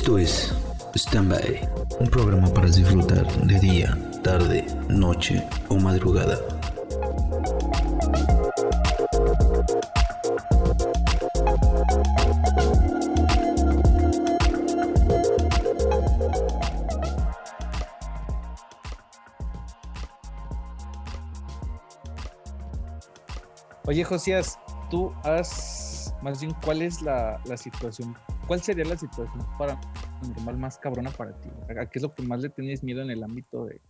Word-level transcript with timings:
Esto 0.00 0.16
es 0.16 0.50
Standby, 0.96 1.60
un 1.98 2.06
programa 2.08 2.48
para 2.54 2.68
disfrutar 2.68 3.30
de 3.44 3.60
día, 3.60 3.98
tarde, 4.22 4.64
noche 4.88 5.46
o 5.68 5.76
madrugada. 5.76 6.38
Oye, 23.84 24.02
Josías, 24.02 24.58
tú 24.90 25.12
has, 25.24 26.14
más 26.22 26.40
bien, 26.40 26.56
¿cuál 26.64 26.80
es 26.80 27.02
la, 27.02 27.38
la 27.44 27.58
situación? 27.58 28.16
¿Cuál 28.50 28.62
sería 28.62 28.84
la 28.84 28.96
situación 28.96 29.46
paranormal 29.56 30.58
más 30.58 30.76
cabrona 30.76 31.10
para 31.12 31.30
ti? 31.40 31.48
¿A 31.68 31.86
qué 31.86 32.00
es 32.00 32.02
lo 32.02 32.12
que 32.12 32.24
más 32.24 32.40
le 32.40 32.48
tenías 32.48 32.82
miedo 32.82 33.00
en 33.00 33.08
el 33.08 33.22
ámbito 33.22 33.66
de, 33.66 33.80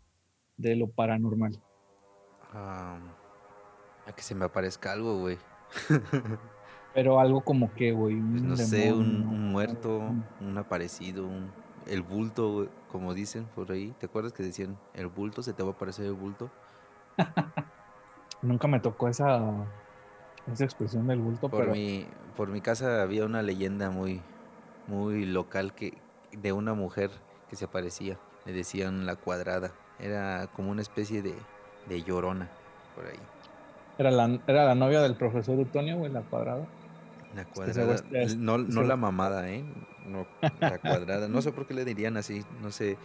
de 0.59 0.77
lo 0.77 0.86
paranormal? 0.86 1.59
A 2.52 2.98
que 4.14 4.20
se 4.23 4.34
me 4.34 4.45
aparezca 4.45 4.92
algo, 4.92 5.19
güey. 5.19 5.38
Pero 6.95 7.19
algo 7.20 7.41
como 7.41 7.73
que, 7.73 7.92
güey. 7.92 8.20
Pues 8.20 8.42
no 8.42 8.55
sé, 8.59 8.92
un, 8.92 9.24
muerto, 9.50 9.96
un- 9.96 10.27
un 10.42 10.59
aparecido, 10.59 11.27
un- 11.27 11.50
el 11.86 12.02
bulto, 12.02 12.52
güey, 12.52 12.69
como 12.92 13.14
dicen 13.14 13.47
por 13.55 13.72
ahí. 13.72 13.95
¿Te 13.98 14.05
acuerdas 14.05 14.34
que 14.34 14.42
decían, 14.42 14.77
el 14.92 15.06
bulto, 15.06 15.42
se 15.42 15.55
te 15.55 15.62
va 15.62 15.70
a 15.70 15.72
aparecer 15.72 16.05
el 16.05 16.12
bulto? 16.12 16.50
Nunca 18.42 18.69
me 18.69 18.78
tocó 18.78 19.08
esa, 19.08 19.41
esa 20.52 20.64
expresión 20.64 21.06
del 21.06 21.20
bulto, 21.20 21.48
Por 21.48 21.61
pero 21.61 21.72
mi, 21.72 22.06
por 22.36 22.50
mi 22.50 22.61
casa 22.61 23.00
había 23.00 23.25
una 23.25 23.41
leyenda 23.41 23.88
muy, 23.88 24.20
muy 24.91 25.24
local 25.24 25.72
que, 25.74 25.94
de 26.33 26.52
una 26.52 26.74
mujer 26.74 27.10
que 27.48 27.56
se 27.56 27.64
aparecía. 27.64 28.19
Le 28.44 28.52
decían 28.52 29.06
la 29.06 29.16
cuadrada. 29.16 29.72
Era 29.98 30.48
como 30.55 30.70
una 30.70 30.82
especie 30.82 31.22
de, 31.22 31.34
de 31.88 32.02
llorona 32.02 32.48
por 32.94 33.06
ahí. 33.06 33.19
era 33.98 34.10
la, 34.10 34.38
era 34.47 34.64
la 34.64 34.74
novia 34.74 35.00
del 35.00 35.14
profesor 35.14 35.58
Utonio, 35.58 35.97
güey, 35.98 36.10
la 36.10 36.22
cuadrada. 36.22 36.66
La 37.36 37.44
cuadrada. 37.44 37.98
se- 37.98 38.22
es- 38.22 38.36
No, 38.36 38.58
no 38.58 38.82
la 38.82 38.97
mamada, 38.97 39.48
¿eh? 39.50 39.62
No, 40.06 40.27
la 40.60 40.78
cuadrada. 40.78 41.28
No 41.28 41.41
sé 41.42 41.52
por 41.52 41.66
qué 41.66 41.75
le 41.75 41.84
dirían 41.84 42.16
así. 42.16 42.42
No 42.62 42.70
sé. 42.72 42.97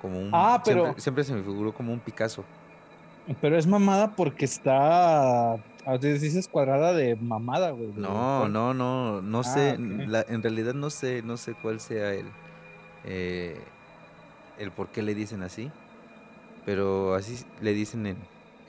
Como 0.00 0.20
un. 0.20 0.30
Ah, 0.32 0.62
pero- 0.64 0.82
Siempre, 0.84 1.02
siempre 1.02 1.24
se 1.24 1.34
me 1.34 1.42
figuró 1.42 1.72
como 1.72 1.92
un 1.92 1.98
Picasso. 2.00 2.44
Pero 3.40 3.56
es 3.58 3.66
mamada 3.66 4.14
porque 4.14 4.44
está. 4.44 5.56
A 5.86 5.92
veces 5.92 6.20
dices 6.20 6.48
cuadrada 6.48 6.92
de 6.92 7.14
mamada, 7.16 7.70
güey. 7.70 7.92
No, 7.94 8.48
no, 8.48 8.74
no. 8.74 9.22
No 9.22 9.38
Ah, 9.40 9.42
sé. 9.44 9.78
la- 9.78 10.24
en 10.28 10.42
realidad 10.42 10.74
no 10.74 10.90
sé. 10.90 11.22
No 11.22 11.36
sé 11.36 11.54
cuál 11.54 11.80
sea 11.80 12.12
el. 12.12 12.26
eh, 13.04 13.60
el 14.58 14.70
por 14.72 14.88
qué 14.88 15.02
le 15.02 15.14
dicen 15.14 15.42
así. 15.42 15.70
Pero 16.64 17.14
así 17.14 17.44
le 17.60 17.72
dicen 17.72 18.06
en, 18.06 18.16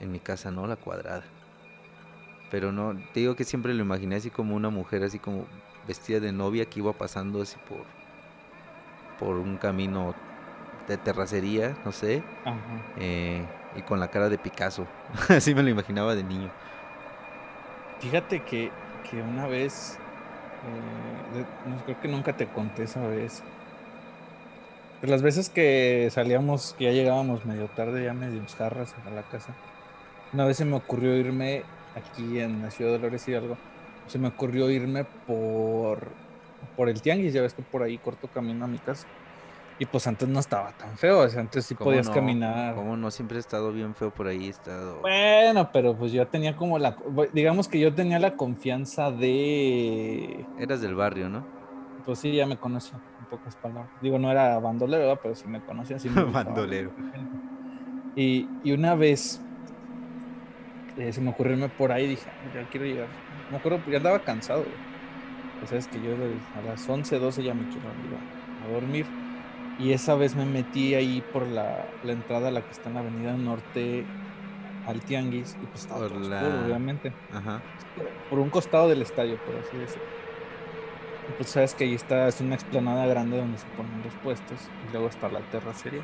en 0.00 0.12
mi 0.12 0.20
casa, 0.20 0.50
¿no? 0.52 0.66
La 0.68 0.76
cuadrada. 0.76 1.24
Pero 2.50 2.70
no, 2.72 2.94
te 3.12 3.20
digo 3.20 3.34
que 3.36 3.44
siempre 3.44 3.74
lo 3.74 3.82
imaginé 3.82 4.16
así 4.16 4.30
como 4.30 4.54
una 4.54 4.70
mujer, 4.70 5.02
así 5.02 5.18
como 5.18 5.44
vestida 5.86 6.20
de 6.20 6.32
novia 6.32 6.64
que 6.66 6.78
iba 6.80 6.92
pasando 6.92 7.42
así 7.42 7.56
por, 7.68 7.80
por 9.18 9.36
un 9.36 9.56
camino 9.58 10.14
de 10.86 10.96
terracería, 10.96 11.76
no 11.84 11.92
sé, 11.92 12.22
Ajá. 12.44 12.58
eh, 12.96 13.44
y 13.76 13.82
con 13.82 14.00
la 14.00 14.08
cara 14.08 14.28
de 14.30 14.38
Picasso. 14.38 14.86
así 15.28 15.54
me 15.54 15.62
lo 15.62 15.68
imaginaba 15.68 16.14
de 16.14 16.22
niño. 16.22 16.50
Fíjate 17.98 18.44
que, 18.44 18.80
que 19.02 19.22
una 19.22 19.46
vez. 19.46 20.04
eh, 20.62 21.46
creo 21.84 22.00
que 22.00 22.08
nunca 22.08 22.36
te 22.36 22.50
conté 22.52 22.84
esa 22.84 23.06
vez. 23.06 23.48
De 25.00 25.06
las 25.08 25.22
veces 25.22 25.48
que 25.50 26.08
salíamos, 26.10 26.74
que 26.76 26.84
ya 26.84 26.90
llegábamos 26.92 27.44
medio 27.44 27.70
tarde, 27.70 28.04
ya 28.04 28.14
medio 28.14 28.44
jarras 28.56 28.96
a 28.98 29.10
la 29.10 29.28
casa. 29.28 29.60
Una 30.32 30.46
vez 30.46 30.58
se 30.58 30.64
me 30.64 30.76
ocurrió 30.76 31.16
irme 31.16 31.70
aquí 31.94 32.40
en 32.40 32.62
la 32.62 32.70
ciudad 32.70 32.92
de 32.92 32.98
Dolores 32.98 33.28
Hidalgo. 33.28 33.62
Se 34.06 34.18
me 34.18 34.28
ocurrió 34.28 34.70
irme 34.70 35.04
por, 35.04 36.18
por 36.76 36.88
el 36.88 37.02
tianguis. 37.02 37.32
Ya 37.34 37.42
ves 37.42 37.54
que 37.54 37.62
por 37.62 37.82
ahí 37.82 37.98
corto 38.00 38.30
camino 38.30 38.64
a 38.64 38.68
mi 38.68 38.80
casa. 38.80 39.08
Y 39.80 39.86
pues 39.86 40.06
antes 40.08 40.28
no 40.28 40.40
estaba 40.40 40.72
tan 40.72 40.96
feo. 40.98 41.20
O 41.20 41.28
sea, 41.28 41.40
antes 41.40 41.64
sí 41.66 41.74
¿Cómo 41.76 41.90
podías 41.90 42.08
no? 42.08 42.14
caminar. 42.14 42.74
¿Cómo 42.74 42.96
no? 42.96 43.10
Siempre 43.12 43.36
he 43.36 43.40
estado 43.40 43.72
bien 43.72 43.94
feo 43.94 44.10
por 44.12 44.26
ahí, 44.26 44.46
he 44.46 44.50
estado... 44.50 45.00
Bueno, 45.00 45.70
pero 45.72 45.96
pues 45.96 46.10
yo 46.10 46.26
tenía 46.26 46.56
como 46.56 46.78
la, 46.80 46.96
digamos 47.32 47.68
que 47.68 47.78
yo 47.78 47.94
tenía 47.94 48.18
la 48.18 48.34
confianza 48.36 49.12
de, 49.12 50.44
Eras 50.58 50.80
del 50.80 50.94
barrio, 50.96 51.28
¿no? 51.28 51.44
pues 52.04 52.18
sí, 52.20 52.32
ya 52.32 52.46
me 52.46 52.56
conocía, 52.56 52.98
en 53.20 53.26
pocas 53.26 53.54
palabras. 53.56 53.90
Digo, 54.00 54.18
no 54.18 54.30
era 54.30 54.58
bandolero, 54.58 55.04
¿verdad? 55.04 55.20
pero 55.22 55.34
sí 55.34 55.46
me 55.46 55.60
conocía. 55.60 55.98
Sí 55.98 56.08
me 56.08 56.22
Bandolero. 56.24 56.90
Y, 58.16 58.48
y 58.64 58.72
una 58.72 58.94
vez 58.96 59.40
eh, 60.96 61.12
se 61.12 61.20
me 61.20 61.30
ocurrió 61.30 61.52
irme 61.52 61.68
por 61.68 61.92
ahí 61.92 62.08
dije, 62.08 62.28
"Ah, 62.28 62.50
ya 62.54 62.68
quiero 62.68 62.86
llegar. 62.86 63.06
Me 63.50 63.58
acuerdo, 63.58 63.80
ya 63.88 63.98
andaba 63.98 64.18
cansado. 64.20 64.60
güey. 64.62 64.74
Pues 65.58 65.68
sabes 65.70 65.86
que 65.88 66.00
yo 66.00 66.12
a 66.14 66.62
las 66.66 66.88
11, 66.88 67.18
12 67.18 67.44
ya 67.44 67.54
me 67.54 67.62
quiero 67.68 67.86
ir 67.88 68.64
a 68.66 68.72
dormir. 68.72 69.06
Y 69.78 69.92
esa 69.92 70.14
vez 70.16 70.34
me 70.34 70.44
metí 70.44 70.94
ahí 70.94 71.22
por 71.32 71.46
la, 71.46 71.86
la 72.02 72.12
entrada, 72.12 72.50
la 72.50 72.62
que 72.62 72.70
está 72.72 72.88
en 72.88 72.94
la 72.94 73.00
avenida 73.00 73.32
norte 73.34 74.04
al 74.86 75.00
tianguis. 75.02 75.56
Y 75.62 75.66
pues 75.66 75.82
estaba 75.82 76.00
Por 76.00 76.10
todo 76.10 76.20
oscuro, 76.20 76.64
obviamente. 76.64 77.12
Ajá. 77.32 77.62
Por 78.28 78.40
un 78.40 78.50
costado 78.50 78.88
del 78.88 79.02
estadio, 79.02 79.36
por 79.44 79.54
así 79.56 79.76
decirlo. 79.76 80.04
Y 81.28 81.32
pues 81.32 81.50
sabes 81.50 81.74
que 81.74 81.84
ahí 81.84 81.94
está, 81.94 82.26
es 82.26 82.40
una 82.40 82.54
explanada 82.54 83.06
grande 83.06 83.36
donde 83.36 83.58
se 83.58 83.66
ponen 83.76 84.02
los 84.02 84.14
puestos. 84.14 84.58
Y 84.88 84.92
luego 84.92 85.08
está 85.08 85.28
la 85.28 85.40
terracería. 85.40 86.02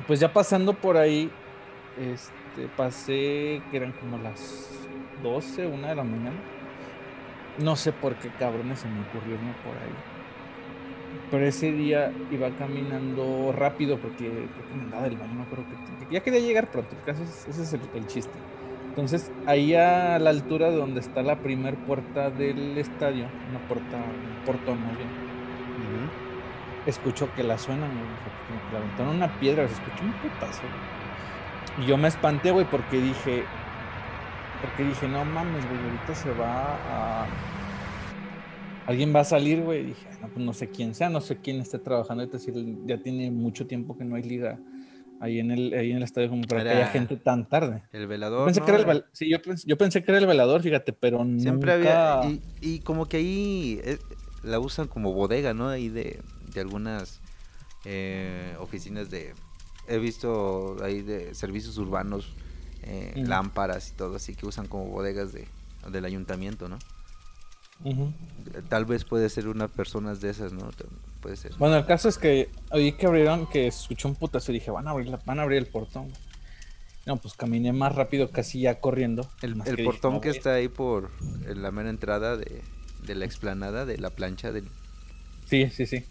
Y 0.00 0.02
Pues 0.06 0.20
ya 0.20 0.32
pasando 0.32 0.74
por 0.74 0.96
ahí, 0.96 1.30
este, 1.96 2.68
pasé 2.76 3.62
que 3.70 3.76
eran 3.76 3.92
como 3.92 4.18
las 4.18 4.70
12, 5.22 5.66
una 5.66 5.88
de 5.88 5.94
la 5.94 6.04
mañana. 6.04 6.36
No 7.58 7.74
sé 7.74 7.92
por 7.92 8.14
qué 8.16 8.28
cabrones 8.30 8.80
se 8.80 8.88
me 8.88 9.00
ocurrió 9.00 9.34
irme 9.34 9.52
por 9.64 9.74
ahí. 9.74 10.17
Pero 11.30 11.44
ese 11.44 11.72
día 11.72 12.10
iba 12.30 12.48
caminando 12.56 13.52
rápido 13.52 13.98
porque 13.98 14.28
creo 14.28 14.68
que 14.68 14.74
me 14.76 14.84
andaba 14.84 15.02
del 15.04 15.16
baño, 15.16 15.34
no 15.34 15.44
creo 15.44 15.64
que 15.68 16.14
ya 16.14 16.20
quería 16.22 16.40
llegar 16.40 16.70
pronto. 16.70 16.96
El 16.96 17.04
caso 17.04 17.22
es, 17.22 17.46
ese 17.48 17.62
es 17.62 17.72
el, 17.74 17.80
el 17.94 18.06
chiste. 18.06 18.32
Entonces, 18.88 19.30
ahí 19.46 19.74
a 19.74 20.18
la 20.18 20.30
altura 20.30 20.70
de 20.70 20.76
donde 20.76 21.00
está 21.00 21.22
la 21.22 21.36
primer 21.36 21.76
puerta 21.76 22.30
del 22.30 22.76
estadio, 22.78 23.26
una 23.50 23.60
puerta, 23.68 23.96
un 23.96 24.44
portón 24.44 24.80
más 24.80 24.96
bien, 24.96 25.08
escucho 26.86 27.28
que 27.34 27.42
la 27.42 27.58
suenan, 27.58 27.90
que 27.90 28.72
le 28.72 28.78
aventaron 28.78 29.16
una 29.16 29.28
piedra, 29.38 29.68
se 29.68 29.74
escuchó 29.74 30.04
un 30.04 30.12
putazo. 30.14 30.62
Y 31.78 31.86
yo 31.86 31.96
me 31.96 32.08
espanté, 32.08 32.50
güey, 32.50 32.64
porque 32.64 32.98
dije, 32.98 33.44
porque 34.62 34.84
dije, 34.84 35.06
no 35.06 35.24
mames, 35.24 35.64
güey, 35.68 35.80
ahorita 35.84 36.14
se 36.14 36.32
va 36.32 36.74
a... 36.90 37.26
Alguien 38.88 39.14
va 39.14 39.20
a 39.20 39.24
salir, 39.24 39.62
güey. 39.62 39.84
Dije, 39.84 40.08
no, 40.22 40.28
pues 40.28 40.44
no 40.44 40.52
sé 40.52 40.68
quién 40.68 40.94
sea, 40.94 41.08
no 41.10 41.20
sé 41.20 41.36
quién 41.36 41.60
esté 41.60 41.78
trabajando. 41.78 42.22
Es 42.24 42.32
decir, 42.32 42.54
ya 42.86 42.96
tiene 42.98 43.30
mucho 43.30 43.66
tiempo 43.66 43.96
que 43.96 44.04
no 44.04 44.16
hay 44.16 44.22
liga 44.22 44.58
ahí 45.20 45.40
en 45.40 45.50
el, 45.50 45.74
ahí 45.74 45.90
en 45.90 45.98
el 45.98 46.02
estadio 46.04 46.28
como 46.30 46.42
para 46.42 46.62
que 46.64 46.70
haya 46.70 46.86
gente 46.86 47.16
tan 47.16 47.48
tarde. 47.48 47.82
El 47.92 48.02
Yo 48.02 48.08
velador. 48.08 48.46
pensé 48.46 48.60
¿no? 48.60 48.66
que 48.66 48.72
era 48.72 48.92
el 48.92 49.04
sí, 49.12 49.28
yo, 49.28 49.38
pens- 49.38 49.64
yo 49.66 49.76
pensé 49.76 50.02
que 50.02 50.10
era 50.10 50.18
el 50.20 50.26
velador, 50.26 50.62
fíjate, 50.62 50.92
pero 50.92 51.18
Siempre 51.38 51.76
nunca... 51.76 52.20
había. 52.20 52.30
Y, 52.30 52.42
y 52.62 52.78
como 52.80 53.06
que 53.06 53.18
ahí 53.18 53.80
eh, 53.84 53.98
la 54.42 54.58
usan 54.58 54.86
como 54.88 55.12
bodega, 55.12 55.54
¿no? 55.54 55.68
Ahí 55.68 55.88
de, 55.88 56.20
de 56.54 56.60
algunas 56.60 57.20
eh, 57.84 58.54
oficinas 58.58 59.10
de. 59.10 59.34
He 59.88 59.98
visto 59.98 60.76
ahí 60.82 61.02
de 61.02 61.34
servicios 61.34 61.78
urbanos, 61.78 62.30
eh, 62.84 63.12
lámparas 63.26 63.90
y 63.90 63.96
todo, 63.96 64.16
así 64.16 64.34
que 64.34 64.46
usan 64.46 64.66
como 64.66 64.86
bodegas 64.86 65.32
de, 65.32 65.46
del 65.90 66.04
ayuntamiento, 66.04 66.68
¿no? 66.68 66.78
Tal 68.68 68.84
vez 68.84 69.04
puede 69.04 69.28
ser 69.28 69.48
una 69.48 69.68
persona 69.68 70.14
de 70.14 70.30
esas, 70.30 70.52
¿no? 70.52 70.68
Puede 71.20 71.36
ser. 71.36 71.52
Bueno, 71.58 71.76
el 71.76 71.86
caso 71.86 72.08
es 72.08 72.18
que 72.18 72.50
oí 72.70 72.92
que 72.92 73.06
abrieron, 73.06 73.46
que 73.46 73.66
escuché 73.66 74.08
un 74.08 74.14
putazo 74.14 74.50
y 74.52 74.54
dije, 74.54 74.70
van 74.70 74.88
a 74.88 74.90
abrir, 74.90 75.08
la- 75.08 75.20
van 75.24 75.38
a 75.38 75.42
abrir 75.42 75.58
el 75.58 75.66
portón. 75.66 76.08
No, 77.06 77.16
pues 77.16 77.34
caminé 77.34 77.72
más 77.72 77.94
rápido, 77.94 78.30
casi 78.30 78.60
ya 78.60 78.80
corriendo. 78.80 79.28
El, 79.42 79.56
más 79.56 79.68
el 79.68 79.76
que 79.76 79.84
portón 79.84 80.14
"No 80.14 80.20
que 80.20 80.28
voy". 80.28 80.36
está 80.36 80.54
ahí 80.54 80.68
por 80.68 81.10
la 81.46 81.70
mera 81.70 81.88
entrada 81.90 82.36
de, 82.36 82.62
de 83.06 83.14
la 83.14 83.24
explanada 83.24 83.86
de 83.86 83.96
la 83.98 84.10
plancha 84.10 84.52
del. 84.52 84.68
Sí, 85.46 85.70
sí, 85.70 85.86
sí. 85.86 86.04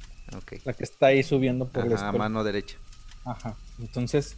La 0.65 0.73
que 0.73 0.83
está 0.83 1.07
ahí 1.07 1.23
subiendo 1.23 1.67
por 1.67 1.87
la 1.87 2.09
a 2.09 2.11
mano 2.11 2.43
derecha. 2.43 2.77
Ajá. 3.25 3.55
Entonces 3.79 4.35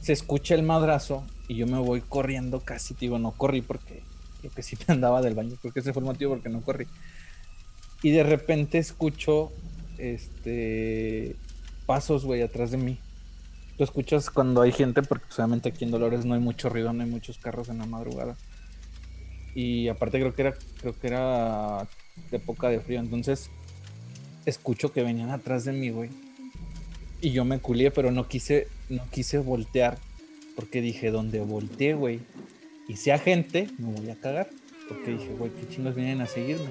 se 0.00 0.12
escucha 0.12 0.54
el 0.54 0.62
madrazo 0.62 1.24
y 1.48 1.56
yo 1.56 1.66
me 1.66 1.78
voy 1.78 2.00
corriendo 2.00 2.60
casi, 2.60 2.94
te 2.94 3.00
digo, 3.00 3.18
no 3.18 3.32
corrí 3.32 3.60
porque 3.62 4.02
creo 4.46 4.54
que 4.54 4.62
sí 4.62 4.76
me 4.86 4.94
andaba 4.94 5.22
del 5.22 5.34
baño, 5.34 5.56
porque 5.60 5.80
ese 5.80 5.92
fue 5.92 6.00
el 6.00 6.06
motivo 6.06 6.34
porque 6.34 6.48
no 6.48 6.62
corrí. 6.62 6.86
Y 8.02 8.10
de 8.10 8.22
repente 8.22 8.78
escucho 8.78 9.52
este 9.98 11.36
pasos, 11.86 12.24
güey, 12.24 12.42
atrás 12.42 12.70
de 12.70 12.76
mí. 12.76 12.98
Tú 13.76 13.84
escuchas 13.84 14.30
cuando 14.30 14.62
hay 14.62 14.72
gente, 14.72 15.02
porque 15.02 15.26
solamente 15.28 15.68
aquí 15.68 15.84
en 15.84 15.90
Dolores 15.90 16.24
no 16.24 16.34
hay 16.34 16.40
mucho 16.40 16.68
ruido, 16.68 16.92
no 16.92 17.02
hay 17.02 17.10
muchos 17.10 17.38
carros 17.38 17.68
en 17.68 17.78
la 17.78 17.86
madrugada. 17.86 18.36
Y 19.54 19.88
aparte 19.88 20.18
creo 20.18 20.34
que 20.34 20.42
era, 20.42 20.54
creo 20.80 20.98
que 20.98 21.06
era 21.06 21.88
época 22.32 22.68
de 22.68 22.80
frío, 22.80 23.00
entonces 23.00 23.50
escucho 24.44 24.92
que 24.92 25.02
venían 25.02 25.30
atrás 25.30 25.64
de 25.64 25.72
mí, 25.72 25.90
güey. 25.90 26.10
Y 27.20 27.32
yo 27.32 27.44
me 27.44 27.58
culié, 27.58 27.90
pero 27.90 28.10
no 28.10 28.28
quise, 28.28 28.68
no 28.88 29.02
quise 29.10 29.38
voltear. 29.38 29.98
Porque 30.54 30.80
dije, 30.80 31.10
donde 31.10 31.40
volteé, 31.40 31.92
güey, 31.94 32.20
y 32.88 32.96
sea 32.96 33.18
gente, 33.18 33.68
me 33.78 33.92
voy 33.92 34.10
a 34.10 34.16
cagar. 34.16 34.48
Porque 34.88 35.12
dije, 35.12 35.34
güey, 35.36 35.50
qué 35.50 35.68
chingos 35.68 35.94
vienen 35.94 36.20
a 36.20 36.26
seguirme. 36.26 36.70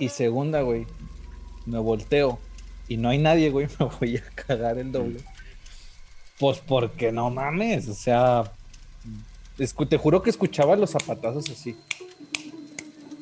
Y 0.00 0.08
segunda, 0.08 0.62
güey, 0.62 0.86
me 1.66 1.78
volteo 1.78 2.38
y 2.88 2.96
no 2.96 3.08
hay 3.08 3.18
nadie, 3.18 3.50
güey, 3.50 3.68
me 3.78 3.86
voy 3.86 4.16
a 4.16 4.22
cagar 4.34 4.78
el 4.78 4.92
doble. 4.92 5.20
Pues 6.38 6.58
porque 6.58 7.12
no 7.12 7.30
mames, 7.30 7.88
o 7.88 7.94
sea, 7.94 8.52
te 9.56 9.98
juro 9.98 10.22
que 10.22 10.30
escuchaba 10.30 10.76
los 10.76 10.90
zapatazos 10.90 11.48
así. 11.48 11.76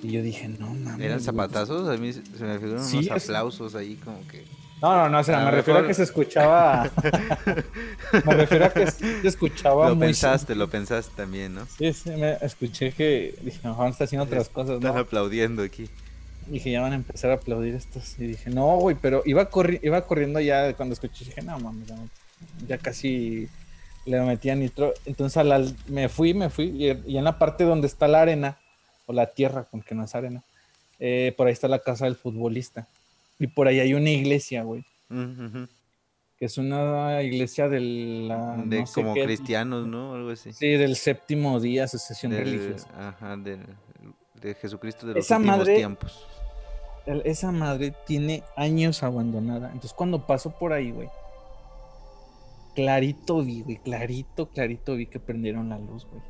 Y 0.03 0.11
yo 0.11 0.23
dije, 0.23 0.49
no 0.49 0.75
mames. 0.75 1.05
¿Eran 1.05 1.21
zapatazos? 1.21 1.89
A 1.89 1.97
mí 1.97 2.13
se 2.13 2.21
me 2.45 2.59
figuran 2.59 2.85
unos 2.85 3.11
aplausos 3.11 3.75
ahí 3.75 3.97
como 3.97 4.27
que... 4.27 4.45
No, 4.83 4.97
no, 4.97 5.09
no, 5.09 5.21
o 5.21 5.25
sea, 5.25 5.39
me 5.45 5.51
refiero 5.53 5.79
a 5.79 5.87
que 5.87 5.95
se 5.95 6.03
escuchaba. 6.03 6.91
me 8.27 8.35
refiero 8.35 8.65
a 8.65 8.71
que 8.71 8.91
se 8.91 9.29
escuchaba 9.29 9.91
lo 9.91 9.99
pensaste, 9.99 10.57
lo 10.57 10.69
pensaste 10.69 11.13
también, 11.17 11.55
¿no? 11.55 11.67
Sí, 11.67 11.93
sí, 11.93 12.11
me 12.11 12.37
escuché 12.43 12.91
que 12.91 13.37
dije, 13.43 13.61
mejor 13.63 13.91
está 13.91 14.05
haciendo 14.05 14.25
otras 14.25 14.49
cosas, 14.49 14.77
Estás 14.77 14.97
aplaudiendo 14.97 15.63
aquí. 15.63 15.89
Dije, 16.49 16.73
ya 16.73 16.81
van 16.81 16.93
a 16.93 16.97
empezar 16.97 17.31
a 17.31 17.35
aplaudir 17.35 17.77
estos. 17.77 18.19
Y 18.19 18.27
dije, 18.27 18.51
no, 18.51 18.77
güey, 18.79 18.97
pero 19.01 19.23
iba, 19.25 19.49
corri 19.49 19.79
iba 19.85 20.03
corriendo 20.03 20.41
ya 20.41 20.75
cuando 20.75 20.95
escuché. 20.95 21.27
Dije, 21.27 21.43
no, 21.43 21.61
mames, 21.61 21.87
ya, 22.67 22.79
casi 22.79 23.49
le 24.05 24.21
metía 24.23 24.57
nitro. 24.57 24.95
Entonces 25.05 25.45
me 25.87 26.09
fui, 26.09 26.35
me 26.35 26.51
fui. 26.51 26.65
Y, 27.07 27.17
en 27.17 27.23
la 27.23 27.39
parte 27.39 27.63
donde 27.63 27.87
está 27.87 28.09
la 28.09 28.23
arena, 28.23 28.59
o 29.07 29.13
la 29.13 29.27
tierra, 29.27 29.65
porque 29.71 29.95
no 29.95 30.05
es 30.05 30.15
arena, 30.17 30.43
eh, 30.99 31.33
por 31.37 31.47
ahí 31.47 31.53
está 31.53 31.69
la 31.69 31.79
casa 31.79 32.07
del 32.07 32.17
futbolista. 32.17 32.89
Y 33.43 33.49
por 33.49 33.67
ahí 33.67 33.81
hay 33.81 33.93
una 33.93 34.11
iglesia, 34.11 34.63
güey. 34.63 34.85
Que 36.39 36.47
es 36.47 36.59
una 36.59 37.23
iglesia 37.23 37.69
de 37.69 37.81
la. 37.81 38.57
De 38.65 38.85
como 38.95 39.13
cristianos, 39.15 39.87
¿no? 39.87 40.15
Algo 40.15 40.31
así. 40.31 40.53
Sí, 40.53 40.69
del 40.69 40.97
séptimo 40.97 41.61
día, 41.61 41.85
asociación 41.85 42.33
religiosa. 42.33 42.89
Ajá, 42.97 43.37
de, 43.37 44.55
Jesucristo 44.55 45.07
de 45.07 45.15
los 45.15 45.31
últimos 45.31 45.65
tiempos 45.65 46.27
esa 47.25 47.51
madre 47.51 47.93
tiene 48.07 48.43
años 48.57 49.03
abandonada. 49.03 49.67
Entonces 49.69 49.93
cuando 49.93 50.27
paso 50.27 50.51
por 50.51 50.73
ahí, 50.73 50.93
güey, 50.93 51.09
clarito 52.75 53.43
vi, 53.43 53.63
güey, 53.63 53.79
clarito, 53.79 54.49
clarito 54.49 54.95
vi 54.95 55.07
que 55.07 55.19
prendieron 55.19 55.69
la 55.69 55.79
luz, 55.79 56.07
güey. 56.07 56.23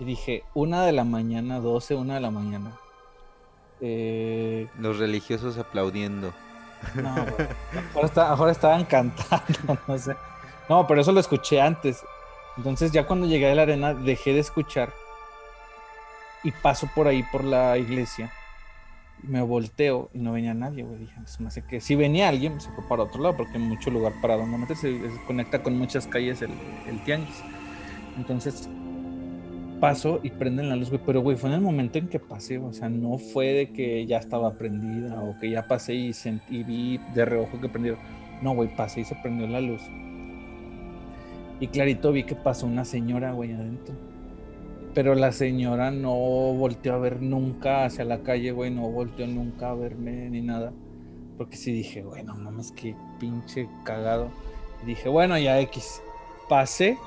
Y 0.00 0.04
dije, 0.04 0.42
una 0.54 0.84
de 0.84 0.92
la 0.92 1.04
mañana, 1.04 1.60
doce, 1.60 1.94
una 1.94 2.16
de 2.16 2.20
la 2.20 2.30
mañana. 2.30 2.76
Eh, 3.80 4.66
Los 4.78 4.98
religiosos 4.98 5.58
aplaudiendo. 5.58 6.32
No, 6.94 7.14
güey. 7.36 7.48
Ahora, 8.16 8.52
estaban 8.52 8.84
cantando, 8.84 9.78
no 9.88 9.98
sé. 9.98 10.16
No, 10.68 10.86
pero 10.86 11.00
eso 11.00 11.12
lo 11.12 11.20
escuché 11.20 11.60
antes. 11.60 12.02
Entonces 12.56 12.92
ya 12.92 13.06
cuando 13.06 13.26
llegué 13.26 13.50
a 13.50 13.54
la 13.54 13.62
arena 13.62 13.94
dejé 13.94 14.32
de 14.32 14.40
escuchar 14.40 14.92
y 16.42 16.50
paso 16.50 16.88
por 16.94 17.06
ahí 17.06 17.22
por 17.30 17.44
la 17.44 17.78
iglesia 17.78 18.32
me 19.22 19.42
volteo 19.42 20.10
y 20.14 20.18
no 20.18 20.32
venía 20.32 20.54
nadie, 20.54 20.84
güey. 20.84 20.98
Dije, 20.98 21.14
pues, 21.16 21.40
me 21.40 21.48
hace 21.48 21.62
que 21.64 21.80
si 21.80 21.96
venía 21.96 22.28
alguien, 22.28 22.60
se 22.60 22.70
fue 22.70 22.84
para 22.88 23.02
otro 23.02 23.20
lado, 23.22 23.36
porque 23.36 23.54
hay 23.54 23.62
mucho 23.62 23.90
lugar 23.90 24.12
para 24.20 24.36
donde 24.36 24.58
meterse. 24.58 25.10
Se 25.10 25.24
conecta 25.26 25.62
con 25.62 25.76
muchas 25.76 26.06
calles 26.06 26.42
el, 26.42 26.50
el 26.86 27.02
tianguis. 27.04 27.42
Entonces 28.16 28.68
paso 29.80 30.20
y 30.22 30.30
prenden 30.30 30.68
la 30.68 30.76
luz, 30.76 30.90
güey. 30.90 31.00
Pero, 31.04 31.20
güey, 31.22 31.36
fue 31.36 31.50
en 31.50 31.56
el 31.56 31.60
momento 31.60 31.98
en 31.98 32.08
que 32.08 32.18
pasé, 32.18 32.58
o 32.58 32.72
sea, 32.72 32.88
no 32.88 33.18
fue 33.18 33.46
de 33.46 33.72
que 33.72 34.06
ya 34.06 34.18
estaba 34.18 34.52
prendida 34.54 35.22
o 35.22 35.38
que 35.38 35.50
ya 35.50 35.66
pasé 35.66 35.94
y, 35.94 36.12
sentí, 36.12 36.58
y 36.58 36.62
vi 36.64 37.00
de 37.14 37.24
reojo 37.24 37.60
que 37.60 37.68
prendieron. 37.68 38.00
No, 38.42 38.54
güey, 38.54 38.74
pasé 38.74 39.00
y 39.00 39.04
se 39.04 39.14
prendió 39.16 39.46
la 39.46 39.60
luz. 39.60 39.82
Y 41.60 41.66
clarito 41.68 42.12
vi 42.12 42.24
que 42.24 42.36
pasó 42.36 42.66
una 42.66 42.84
señora, 42.84 43.32
güey, 43.32 43.52
adentro 43.52 43.94
pero 44.98 45.14
la 45.14 45.30
señora 45.30 45.92
no 45.92 46.10
volteó 46.10 46.94
a 46.94 46.98
ver 46.98 47.22
nunca 47.22 47.84
hacia 47.84 48.04
la 48.04 48.24
calle, 48.24 48.50
güey, 48.50 48.72
no 48.72 48.90
volteó 48.90 49.28
nunca 49.28 49.70
a 49.70 49.74
verme 49.74 50.28
ni 50.28 50.40
nada. 50.40 50.72
Porque 51.36 51.56
sí 51.56 51.70
dije, 51.70 52.02
güey, 52.02 52.24
no 52.24 52.34
mames, 52.34 52.72
qué 52.72 52.96
pinche 53.20 53.68
cagado. 53.84 54.30
dije, 54.84 55.08
bueno, 55.08 55.38
ya 55.38 55.60
X. 55.60 56.02
Pasé 56.48 56.98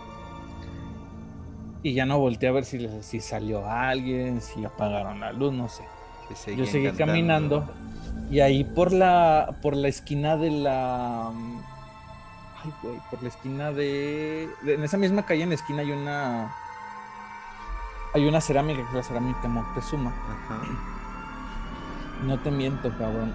y 1.83 1.93
ya 1.93 2.05
no 2.05 2.19
volteé 2.19 2.49
a 2.49 2.51
ver 2.51 2.65
si, 2.65 2.87
si 3.01 3.19
salió 3.19 3.69
alguien, 3.69 4.41
si 4.41 4.63
apagaron 4.63 5.19
la 5.19 5.31
luz, 5.31 5.53
no 5.53 5.69
sé. 5.69 5.83
Yo 6.55 6.65
seguí 6.65 6.89
caminando 6.91 7.65
y 8.29 8.39
ahí 8.39 8.63
por 8.63 8.93
la, 8.93 9.57
por 9.61 9.75
la 9.75 9.89
esquina 9.89 10.37
de 10.37 10.51
la... 10.51 11.27
Ay, 12.63 12.71
güey, 12.81 12.95
por 13.09 13.21
la 13.21 13.29
esquina 13.29 13.71
de... 13.71 14.49
En 14.65 14.83
esa 14.83 14.97
misma 14.97 15.25
calle, 15.25 15.43
en 15.43 15.49
la 15.49 15.55
esquina 15.55 15.81
hay 15.81 15.91
una 15.91 16.53
hay 18.13 18.25
una 18.27 18.41
cerámica 18.41 18.81
que 18.81 18.87
es 18.87 18.93
la 18.93 19.03
cerámica 19.03 19.47
Moctezuma. 19.47 20.11
Ajá. 20.11 20.61
No 22.25 22.39
te 22.39 22.51
miento, 22.51 22.89
cabrón. 22.97 23.33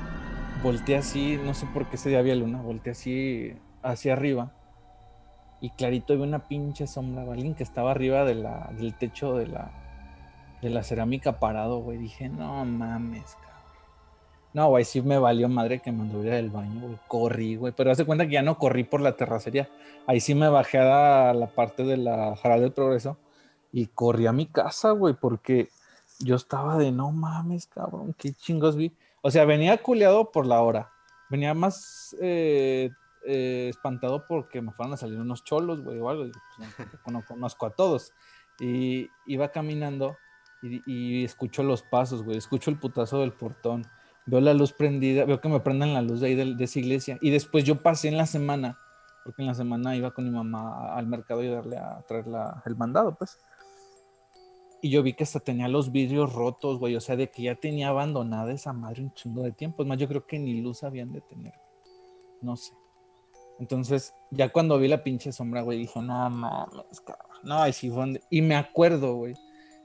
Volteé 0.62 0.96
así, 0.96 1.40
no 1.42 1.54
sé 1.54 1.66
por 1.66 1.86
qué 1.86 1.96
ese 1.96 2.10
día 2.10 2.18
había 2.18 2.34
luna, 2.34 2.60
volteé 2.60 2.92
así 2.92 3.54
hacia 3.82 4.12
arriba. 4.12 4.52
Y 5.60 5.70
clarito 5.70 6.14
vi 6.14 6.22
una 6.22 6.46
pinche 6.48 6.86
sombra, 6.86 7.24
Balín, 7.24 7.54
que 7.54 7.62
estaba 7.62 7.90
arriba 7.90 8.24
del 8.24 8.94
techo 8.98 9.36
de 9.36 9.46
la, 9.46 9.70
de 10.62 10.70
la 10.70 10.82
cerámica 10.82 11.38
parado, 11.38 11.78
güey. 11.78 11.98
Dije, 11.98 12.28
no 12.28 12.64
mames, 12.64 13.34
cabrón. 13.34 13.46
No, 14.52 14.68
güey, 14.68 14.84
sí 14.84 15.02
me 15.02 15.18
valió 15.18 15.48
madre 15.48 15.80
que 15.80 15.92
me 15.92 16.02
anduviera 16.02 16.36
del 16.36 16.50
baño, 16.50 16.80
güey. 16.82 16.98
Corrí, 17.08 17.56
güey. 17.56 17.72
Pero 17.76 17.90
hace 17.90 18.04
cuenta 18.04 18.26
que 18.26 18.32
ya 18.32 18.42
no 18.42 18.58
corrí 18.58 18.84
por 18.84 19.00
la 19.00 19.16
terracería. 19.16 19.68
Ahí 20.06 20.20
sí 20.20 20.34
me 20.34 20.48
bajé 20.48 20.78
a 20.78 21.32
la 21.34 21.46
parte 21.46 21.84
de 21.84 21.96
la 21.96 22.36
Jaral 22.36 22.60
del 22.60 22.72
Progreso 22.72 23.16
y 23.72 23.86
corrí 23.86 24.26
a 24.26 24.32
mi 24.32 24.46
casa, 24.46 24.92
güey, 24.92 25.14
porque 25.14 25.68
yo 26.20 26.36
estaba 26.36 26.78
de 26.78 26.92
no 26.92 27.12
mames, 27.12 27.66
cabrón, 27.66 28.14
qué 28.18 28.32
chingos 28.32 28.76
vi. 28.76 28.92
O 29.22 29.30
sea, 29.30 29.44
venía 29.44 29.78
culeado 29.78 30.30
por 30.30 30.46
la 30.46 30.62
hora. 30.62 30.90
Venía 31.28 31.54
más 31.54 32.16
eh, 32.20 32.90
eh, 33.26 33.68
espantado 33.68 34.24
porque 34.26 34.62
me 34.62 34.72
fueron 34.72 34.94
a 34.94 34.96
salir 34.96 35.18
unos 35.18 35.44
cholos, 35.44 35.82
güey, 35.82 35.98
o 35.98 36.08
algo. 36.08 36.30
Pues, 36.56 37.12
no, 37.12 37.24
conozco 37.24 37.66
a 37.66 37.70
todos. 37.70 38.12
Y 38.60 39.10
iba 39.26 39.48
caminando 39.50 40.16
y, 40.62 40.80
y, 40.86 41.24
escucho 41.24 41.62
los 41.62 41.82
pasos, 41.82 42.22
güey. 42.22 42.38
Escucho 42.38 42.70
el 42.70 42.78
putazo 42.78 43.20
del 43.20 43.32
portón. 43.32 43.86
Veo 44.26 44.40
la 44.40 44.54
luz 44.54 44.72
prendida, 44.72 45.24
veo 45.24 45.40
que 45.40 45.48
me 45.48 45.60
prenden 45.60 45.94
la 45.94 46.02
luz 46.02 46.20
de 46.20 46.26
ahí 46.26 46.34
de, 46.34 46.64
esa 46.64 46.78
iglesia. 46.78 47.18
Y 47.20 47.30
después 47.30 47.62
yo 47.64 47.82
pasé 47.82 48.08
en 48.08 48.16
la 48.16 48.26
semana, 48.26 48.76
porque 49.24 49.42
en 49.42 49.48
la 49.48 49.54
semana 49.54 49.94
iba 49.94 50.10
con 50.10 50.24
mi 50.24 50.30
mamá 50.30 50.94
al 50.94 51.06
mercado 51.06 51.44
y 51.44 51.48
darle 51.48 51.76
a 51.76 52.04
traer 52.08 52.24
el 52.64 52.76
mandado, 52.76 53.14
pues. 53.14 53.38
Y 54.82 54.90
yo 54.90 55.02
vi 55.02 55.14
que 55.14 55.24
hasta 55.24 55.40
tenía 55.40 55.68
los 55.68 55.92
vidrios 55.92 56.32
rotos, 56.32 56.78
güey. 56.78 56.96
O 56.96 57.00
sea, 57.00 57.16
de 57.16 57.30
que 57.30 57.42
ya 57.42 57.54
tenía 57.54 57.88
abandonada 57.88 58.52
esa 58.52 58.72
madre 58.72 59.02
un 59.02 59.14
chingo 59.14 59.42
de 59.42 59.52
tiempo. 59.52 59.82
Es 59.82 59.88
más, 59.88 59.98
yo 59.98 60.08
creo 60.08 60.26
que 60.26 60.38
ni 60.38 60.60
luz 60.60 60.82
habían 60.82 61.12
de 61.12 61.20
tener. 61.20 61.54
No 62.42 62.56
sé. 62.56 62.72
Entonces, 63.58 64.14
ya 64.30 64.50
cuando 64.50 64.78
vi 64.78 64.88
la 64.88 65.02
pinche 65.02 65.32
sombra, 65.32 65.62
güey, 65.62 65.78
dijo, 65.78 66.02
no 66.02 66.28
mames, 66.28 67.00
cabrón. 67.00 67.26
No, 67.42 67.62
ay, 67.62 67.72
sí, 67.72 67.90
fue 67.90 68.20
Y 68.28 68.42
me 68.42 68.56
acuerdo, 68.56 69.14
güey, 69.14 69.34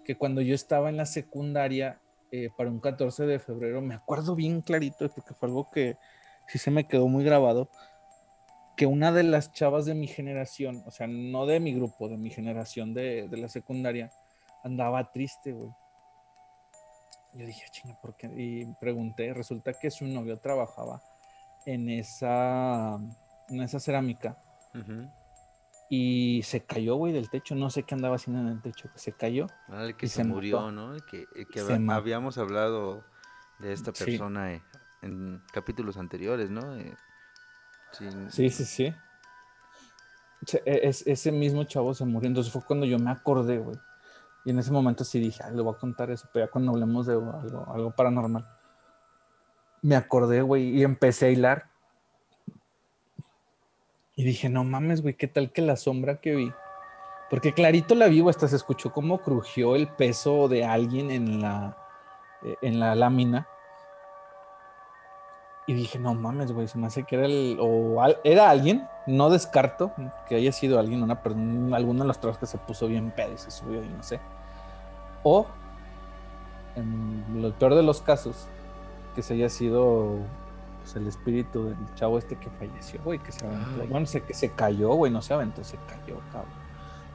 que 0.04 0.18
cuando 0.18 0.42
yo 0.42 0.56
estaba 0.56 0.90
en 0.90 0.98
la 0.98 1.06
secundaria, 1.06 2.00
eh, 2.32 2.50
para 2.58 2.70
un 2.70 2.80
14 2.80 3.26
de 3.26 3.40
febrero, 3.40 3.82
me 3.82 3.96
acuerdo 3.96 4.36
bien 4.36 4.62
clarito, 4.62 5.10
porque 5.10 5.34
fue 5.34 5.48
algo 5.48 5.70
que 5.72 5.98
sí 6.48 6.58
se 6.58 6.72
me 6.72 6.88
quedó 6.88 7.08
muy 7.08 7.24
grabado, 7.24 7.70
que 8.76 8.86
una 8.86 9.12
de 9.12 9.24
las 9.24 9.52
chavas 9.54 9.86
de 9.86 9.94
mi 9.94 10.08
generación, 10.08 10.84
o 10.86 10.92
sea, 10.92 11.08
no 11.08 11.46
de 11.46 11.60
mi 11.60 11.74
grupo, 11.74 12.10
de 12.10 12.18
mi 12.18 12.30
generación 12.30 12.94
de, 12.94 13.28
de 13.30 13.38
la 13.38 13.48
secundaria, 13.48 14.12
andaba 14.64 15.12
triste, 15.12 15.54
güey. 15.54 15.70
Yo 17.34 17.46
dije, 17.46 17.66
chinga, 17.72 17.98
¿por 18.02 18.16
qué? 18.18 18.28
Y 18.36 18.66
pregunté, 18.80 19.34
resulta 19.34 19.74
que 19.74 19.90
su 19.90 20.06
novio 20.06 20.40
trabajaba 20.40 21.02
en 21.66 21.90
esa, 21.90 23.00
en 23.50 23.62
esa 23.62 23.80
cerámica. 23.80 24.38
Y 25.90 26.42
se 26.44 26.64
cayó, 26.64 26.96
güey, 26.96 27.12
del 27.12 27.30
techo. 27.30 27.56
No 27.56 27.70
sé 27.70 27.84
qué 27.84 27.96
andaba 27.96 28.16
haciendo 28.16 28.42
en 28.42 28.48
el 28.48 28.62
techo, 28.62 28.90
que 28.92 29.00
se 29.00 29.12
cayó. 29.12 29.48
Ah, 29.68 29.84
el 29.84 29.96
que 29.96 30.08
se, 30.08 30.24
murió, 30.24 30.72
¿no? 30.72 30.96
El 30.96 31.04
que, 31.06 31.26
habíamos 31.90 32.38
hablado 32.38 33.04
de 33.60 33.74
esta 33.74 33.92
persona 33.92 34.54
eh, 34.54 34.64
en 35.02 35.42
capítulos 35.52 35.98
anteriores, 35.98 36.50
¿no? 36.50 36.76
Eh, 36.78 36.96
sí, 38.30 38.50
sí, 38.50 38.66
sí. 38.66 38.94
E, 40.66 40.92
ese 41.06 41.32
mismo 41.32 41.66
chavo 41.66 41.94
se 41.94 42.06
murió. 42.06 42.28
Entonces 42.30 42.54
fue 42.54 42.64
cuando 42.64 42.86
yo 42.86 42.98
me 42.98 43.12
acordé, 43.12 43.58
güey 43.58 43.78
y 44.44 44.50
en 44.50 44.60
ese 44.60 44.72
momento 44.72 45.04
sí 45.04 45.20
dije, 45.20 45.44
le 45.52 45.62
voy 45.62 45.74
a 45.76 45.78
contar 45.78 46.10
eso, 46.10 46.28
pero 46.34 46.46
ya 46.46 46.52
cuando 46.52 46.72
hablemos 46.72 47.06
de 47.06 47.14
algo, 47.14 47.66
algo 47.72 47.92
paranormal, 47.92 48.48
me 49.84 49.96
acordé, 49.96 50.42
güey, 50.42 50.70
y 50.70 50.84
empecé 50.84 51.28
a 51.28 51.30
hilar. 51.30 51.71
Y 54.22 54.24
dije, 54.24 54.50
no 54.50 54.64
mames, 54.64 55.02
güey, 55.02 55.16
¿qué 55.16 55.28
tal 55.28 55.52
que 55.52 55.64
la 55.64 55.76
sombra 55.76 56.22
que 56.22 56.36
vi? 56.36 56.54
Porque 57.32 57.56
clarito 57.56 57.96
la 57.96 58.06
vi, 58.06 58.22
hasta 58.30 58.48
se 58.48 58.56
escuchó 58.56 58.94
cómo 58.94 59.18
crujió 59.24 59.76
el 59.76 59.88
peso 59.88 60.48
de 60.48 60.64
alguien 60.64 61.10
en 61.10 61.42
la, 61.42 61.76
eh, 62.44 62.56
en 62.62 62.80
la 62.80 62.94
lámina. 62.94 63.48
Y 65.66 65.74
dije, 65.74 65.98
no 65.98 66.14
mames, 66.14 66.52
güey, 66.52 66.68
se 66.68 66.78
me 66.78 66.86
hace 66.86 67.02
que 67.02 67.16
era 67.16 67.26
el. 67.26 67.58
O 67.60 68.00
era 68.24 68.52
alguien, 68.52 68.88
no 69.08 69.32
descarto 69.32 69.92
que 70.30 70.36
haya 70.36 70.52
sido 70.52 70.78
alguien, 70.78 71.02
una 71.02 71.20
alguno 71.76 72.04
de 72.04 72.08
los 72.08 72.20
trabajos 72.20 72.42
que 72.42 72.46
se 72.46 72.60
puso 72.60 72.86
bien 72.86 73.10
pedo 73.10 73.34
y 73.34 73.40
se 73.40 73.50
subió 73.50 73.84
y 73.84 73.90
no 73.90 74.04
sé. 74.04 74.20
O, 75.24 75.48
en 76.76 77.42
lo 77.42 77.52
peor 77.54 77.74
de 77.74 77.82
los 77.82 78.02
casos, 78.02 78.48
que 79.16 79.24
se 79.24 79.34
haya 79.34 79.50
sido 79.50 80.20
pues, 80.82 80.96
el 80.96 81.08
espíritu 81.08 81.66
del 81.66 81.96
chavo 81.96 82.18
este 82.18 82.36
que 82.36 82.50
falleció, 82.50 83.02
güey, 83.04 83.20
que 83.20 83.32
se 83.32 83.46
aventó. 83.46 83.86
Bueno, 83.90 84.06
sé 84.06 84.22
que 84.22 84.34
se 84.34 84.50
cayó, 84.50 84.94
güey, 84.94 85.12
no 85.12 85.22
se 85.22 85.34
aventó, 85.34 85.64
se 85.64 85.78
cayó, 85.88 86.20
cabrón. 86.32 86.52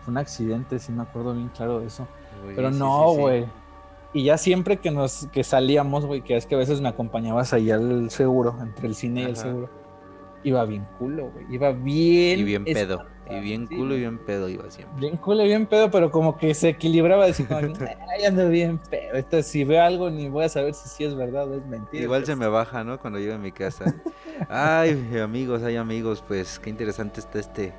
Fue 0.02 0.12
un 0.12 0.18
accidente, 0.18 0.78
sí 0.78 0.92
me 0.92 1.02
acuerdo 1.02 1.34
bien 1.34 1.48
claro 1.48 1.80
de 1.80 1.86
eso. 1.86 2.06
Pero 2.54 2.70
no, 2.70 3.12
güey. 3.12 3.46
Y 4.12 4.24
ya 4.24 4.38
siempre 4.38 4.78
que 4.78 4.90
nos 4.90 5.28
que 5.32 5.44
salíamos, 5.44 6.06
güey, 6.06 6.22
que 6.22 6.36
es 6.36 6.46
que 6.46 6.54
a 6.54 6.58
veces 6.58 6.80
me 6.80 6.88
acompañabas 6.88 7.52
ahí 7.52 7.70
al 7.70 8.10
seguro, 8.10 8.56
entre 8.60 8.86
el 8.86 8.94
cine 8.94 9.22
y 9.22 9.24
el 9.24 9.36
seguro, 9.36 9.68
iba 10.48 10.64
bien 10.64 10.86
culo, 10.98 11.30
güey. 11.30 11.44
Iba 11.50 11.72
bien. 11.72 12.40
Y 12.40 12.44
bien 12.44 12.64
pedo. 12.64 13.04
Y 13.28 13.40
bien 13.40 13.66
culo 13.66 13.96
y 13.96 13.98
bien 14.00 14.18
pedo 14.18 14.48
iba 14.48 14.70
siempre. 14.70 15.00
Bien 15.00 15.16
culo 15.16 15.44
y 15.44 15.48
bien 15.48 15.66
pedo, 15.66 15.90
pero 15.90 16.10
como 16.10 16.38
que 16.38 16.54
se 16.54 16.68
equilibraba, 16.70 17.26
decir, 17.26 17.48
ay, 17.50 18.24
ando 18.24 18.48
bien 18.48 18.78
pedo. 18.78 19.14
Esto, 19.14 19.42
si 19.42 19.64
veo 19.64 19.82
algo, 19.82 20.08
ni 20.10 20.28
voy 20.28 20.44
a 20.44 20.48
saber 20.48 20.74
si 20.74 20.88
sí 20.88 21.04
es 21.04 21.16
verdad 21.16 21.50
o 21.50 21.54
es 21.56 21.66
mentira. 21.66 22.04
Igual 22.04 22.24
se 22.24 22.36
me 22.36 22.46
baja, 22.46 22.84
¿no? 22.84 23.00
Cuando 23.00 23.18
llego 23.18 23.34
a 23.34 23.38
mi 23.38 23.50
casa. 23.50 23.94
ay, 24.48 25.18
amigos, 25.20 25.62
hay 25.62 25.76
amigos, 25.76 26.22
pues 26.26 26.60
qué 26.60 26.70
interesante 26.70 27.20
está 27.20 27.40
este 27.40 27.72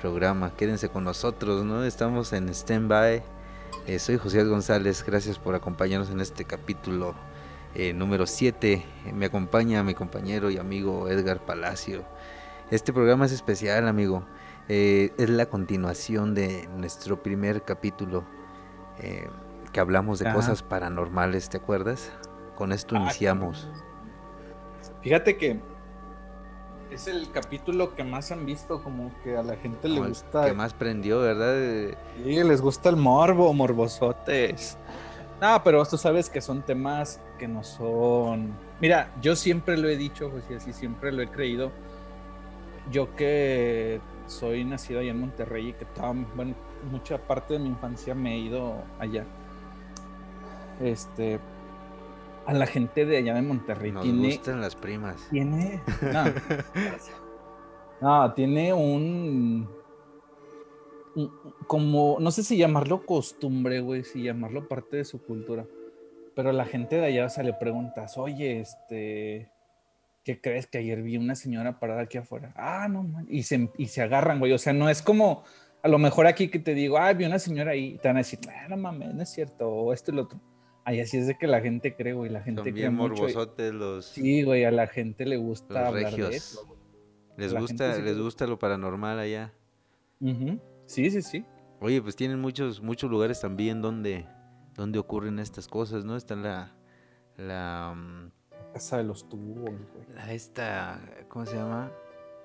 programa. 0.00 0.54
Quédense 0.56 0.88
con 0.88 1.04
nosotros, 1.04 1.64
¿no? 1.64 1.84
Estamos 1.84 2.32
en 2.32 2.48
stand-by 2.48 3.22
eh, 3.86 3.98
soy 3.98 4.16
José 4.16 4.44
González, 4.44 5.04
gracias 5.04 5.38
por 5.40 5.56
acompañarnos 5.56 6.10
en 6.10 6.20
este 6.20 6.44
capítulo 6.44 7.14
eh, 7.74 7.92
número 7.92 8.26
7. 8.26 8.82
Me 9.12 9.26
acompaña 9.26 9.82
mi 9.82 9.94
compañero 9.94 10.50
y 10.50 10.58
amigo 10.58 11.08
Edgar 11.08 11.44
Palacio. 11.44 12.04
Este 12.70 12.92
programa 12.92 13.26
es 13.26 13.32
especial, 13.32 13.88
amigo. 13.88 14.24
Eh, 14.68 15.12
es 15.18 15.28
la 15.28 15.46
continuación 15.46 16.34
de 16.34 16.68
nuestro 16.76 17.22
primer 17.22 17.62
capítulo 17.62 18.24
que 19.72 19.80
hablamos 19.80 20.20
de 20.20 20.32
cosas 20.32 20.62
paranormales, 20.62 21.48
¿te 21.48 21.56
acuerdas? 21.56 22.12
Con 22.54 22.72
esto 22.72 22.94
ah, 22.94 23.00
iniciamos. 23.00 23.68
Fíjate 25.00 25.36
que 25.36 25.60
es 26.90 27.08
el 27.08 27.30
capítulo 27.32 27.94
que 27.94 28.04
más 28.04 28.30
han 28.32 28.44
visto, 28.44 28.82
como 28.82 29.10
que 29.24 29.36
a 29.36 29.42
la 29.42 29.56
gente 29.56 29.88
le 29.88 30.00
gusta. 30.00 30.44
Que 30.44 30.52
más 30.52 30.74
prendió, 30.74 31.20
¿verdad? 31.20 31.96
Sí, 32.22 32.44
les 32.44 32.60
gusta 32.60 32.90
el 32.90 32.96
morbo, 32.96 33.52
morbosotes. 33.54 34.76
No, 35.42 35.60
pero 35.64 35.84
tú 35.84 35.98
sabes 35.98 36.30
que 36.30 36.40
son 36.40 36.62
temas 36.62 37.20
que 37.36 37.48
no 37.48 37.64
son. 37.64 38.52
Mira, 38.80 39.12
yo 39.20 39.34
siempre 39.34 39.76
lo 39.76 39.88
he 39.88 39.96
dicho, 39.96 40.30
pues 40.30 40.44
y 40.48 40.54
así 40.54 40.72
siempre 40.72 41.10
lo 41.10 41.20
he 41.20 41.26
creído. 41.26 41.72
Yo 42.92 43.16
que 43.16 44.00
soy 44.28 44.64
nacido 44.64 45.00
allá 45.00 45.10
en 45.10 45.20
Monterrey 45.20 45.70
y 45.70 45.72
que 45.72 45.84
toda, 45.84 46.14
bueno, 46.36 46.54
mucha 46.92 47.18
parte 47.18 47.54
de 47.54 47.58
mi 47.58 47.70
infancia 47.70 48.14
me 48.14 48.34
he 48.34 48.38
ido 48.38 48.84
allá. 49.00 49.24
Este, 50.80 51.40
a 52.46 52.52
la 52.52 52.66
gente 52.68 53.04
de 53.04 53.16
allá 53.16 53.34
de 53.34 53.42
Monterrey. 53.42 53.90
Nos 53.90 54.04
tiene, 54.04 54.28
gustan 54.28 54.60
las 54.60 54.76
primas. 54.76 55.26
Tiene. 55.28 55.82
No, 58.00 58.32
tiene 58.34 58.72
un, 58.72 59.68
Como, 61.66 62.18
no 62.20 62.30
sé 62.30 62.42
si 62.42 62.56
llamarlo 62.56 63.04
costumbre, 63.04 63.80
güey, 63.80 64.04
si 64.04 64.22
llamarlo 64.22 64.68
parte 64.68 64.98
de 64.98 65.04
su 65.04 65.22
cultura. 65.22 65.66
Pero 66.34 66.52
la 66.52 66.64
gente 66.64 66.96
de 66.96 67.06
allá, 67.06 67.28
se 67.28 67.42
le 67.42 67.52
preguntas, 67.52 68.16
oye, 68.18 68.60
este. 68.60 69.50
¿Qué 70.24 70.40
crees 70.40 70.68
que 70.68 70.78
ayer 70.78 71.02
vi 71.02 71.16
una 71.16 71.34
señora 71.34 71.80
parada 71.80 72.02
aquí 72.02 72.16
afuera? 72.16 72.52
Ah, 72.56 72.86
no, 72.88 73.02
man. 73.02 73.26
Y 73.28 73.42
se, 73.42 73.70
y 73.76 73.88
se 73.88 74.02
agarran, 74.02 74.38
güey. 74.38 74.52
O 74.52 74.58
sea, 74.58 74.72
no 74.72 74.88
es 74.88 75.02
como 75.02 75.42
a 75.82 75.88
lo 75.88 75.98
mejor 75.98 76.26
aquí 76.26 76.48
que 76.48 76.60
te 76.60 76.74
digo, 76.74 76.96
ah, 76.96 77.12
vi 77.12 77.24
una 77.24 77.38
señora 77.38 77.72
ahí. 77.72 77.98
te 78.00 78.08
van 78.08 78.16
a 78.16 78.20
decir, 78.20 78.38
ah, 78.48 78.68
no 78.68 78.76
mames, 78.76 79.14
no 79.14 79.22
es 79.22 79.28
cierto. 79.30 79.68
O 79.68 79.92
esto 79.92 80.12
y 80.12 80.14
lo 80.14 80.22
otro. 80.22 80.40
Ay, 80.84 81.00
así 81.00 81.16
es 81.16 81.26
de 81.26 81.36
que 81.36 81.46
la 81.46 81.60
gente 81.60 81.94
cree, 81.94 82.12
güey. 82.12 82.30
La 82.30 82.40
gente 82.40 82.62
Son 82.62 82.74
bien 82.74 82.94
morbosotes 82.94 83.72
los. 83.72 84.06
Sí, 84.06 84.42
güey, 84.42 84.64
a 84.64 84.70
la 84.70 84.86
gente 84.86 85.26
le 85.26 85.36
gusta 85.36 85.88
hablar 85.88 86.14
de 86.14 86.36
eso. 86.36 86.66
Les 87.36 87.54
gusta, 87.54 87.98
les 87.98 88.18
gusta 88.18 88.46
lo 88.46 88.58
paranormal 88.58 89.18
allá. 89.18 89.52
Sí, 90.92 91.10
sí, 91.10 91.22
sí. 91.22 91.44
Oye, 91.80 92.02
pues 92.02 92.16
tienen 92.16 92.38
muchos, 92.38 92.82
muchos 92.82 93.10
lugares 93.10 93.40
también 93.40 93.80
donde, 93.80 94.26
donde 94.74 94.98
ocurren 94.98 95.38
estas 95.38 95.66
cosas, 95.66 96.04
¿no? 96.04 96.16
Está 96.16 96.36
la. 96.36 96.74
La. 97.38 97.94
Mm, 97.96 98.30
Casa 98.74 98.98
de 98.98 99.04
los 99.04 99.26
tubos, 99.26 99.70
güey. 99.70 100.34
esta. 100.34 101.00
¿Cómo 101.28 101.46
se 101.46 101.56
llama? 101.56 101.90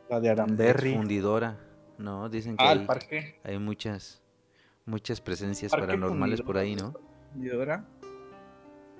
La 0.09 0.21
de 0.21 0.29
Aramberry. 0.29 0.93
Fundidora. 0.95 1.59
No, 1.97 2.29
dicen 2.29 2.55
que. 2.55 2.63
Ah, 2.63 2.69
hay, 2.69 2.79
el 2.79 2.85
parque. 2.85 3.41
Hay 3.43 3.59
muchas. 3.59 4.23
Muchas 4.85 5.19
presencias 5.19 5.73
paranormales 5.73 6.41
por 6.41 6.57
ahí, 6.57 6.77
¿no? 6.77 6.93
Fundidora. 7.33 7.85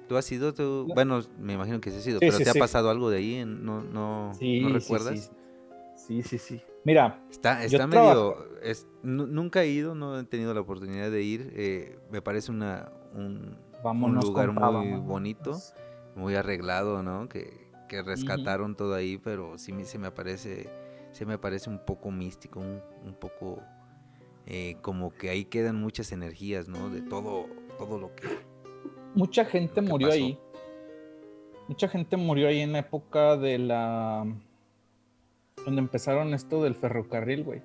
¿Tú 0.10 0.18
has 0.18 0.30
ido? 0.30 0.54
Tú? 0.54 0.90
Bueno, 0.94 1.22
me 1.40 1.54
imagino 1.54 1.80
que 1.80 1.90
sí 1.92 2.00
has 2.00 2.08
ido, 2.08 2.20
pero 2.20 2.38
¿te 2.38 2.50
ha 2.50 2.54
pasado 2.54 2.90
algo 2.90 3.10
de 3.10 3.18
ahí? 3.20 3.46
¿No, 3.46 3.82
no, 3.82 4.34
¿no 4.42 4.70
recuerdas? 4.70 5.32
Sí, 6.08 6.24
sí, 6.24 6.38
sí. 6.38 6.62
Mira, 6.84 7.22
está, 7.30 7.64
está 7.64 7.86
medio. 7.86 8.38
nunca 9.04 9.64
he 9.64 9.68
ido, 9.68 9.94
no 9.94 10.20
he 10.20 10.24
tenido 10.24 10.54
la 10.54 10.62
oportunidad 10.62 11.12
de 11.12 11.22
ir. 11.22 11.52
Eh, 11.56 12.00
me 12.10 12.22
parece 12.22 12.52
una, 12.52 12.92
un, 13.14 13.58
lugar 14.24 14.52
muy 14.54 15.00
bonito, 15.00 15.58
muy 16.16 16.36
arreglado, 16.36 17.04
¿no? 17.04 17.28
Que, 17.28 17.68
que 17.90 18.02
rescataron 18.02 18.76
todo 18.76 18.96
ahí, 18.96 19.18
pero 19.18 19.58
sí 19.58 19.74
se 19.84 19.98
me 19.98 20.12
parece, 20.12 20.70
se 21.12 21.26
me 21.26 21.38
parece 21.38 21.70
un 21.70 21.80
poco 21.80 22.10
místico, 22.10 22.62
un, 22.62 22.82
un 23.06 23.14
poco 23.14 23.62
eh, 24.46 24.78
como 24.82 25.14
que 25.14 25.30
ahí 25.30 25.44
quedan 25.44 25.76
muchas 25.76 26.14
energías, 26.14 26.70
¿no? 26.70 26.90
De 26.90 27.02
todo, 27.02 27.48
todo 27.78 28.00
lo 28.00 28.16
que 28.16 28.28
mucha 29.14 29.44
gente 29.44 29.82
murió 29.82 30.12
ahí. 30.12 30.40
Mucha 31.68 31.90
gente 31.90 32.16
murió 32.16 32.48
ahí 32.48 32.62
en 32.62 32.72
la 32.72 32.80
época 32.80 33.36
de 33.36 33.58
la. 33.58 34.26
Donde 35.68 35.82
empezaron 35.82 36.34
esto 36.34 36.64
del 36.64 36.76
ferrocarril, 36.76 37.44
güey. 37.44 37.62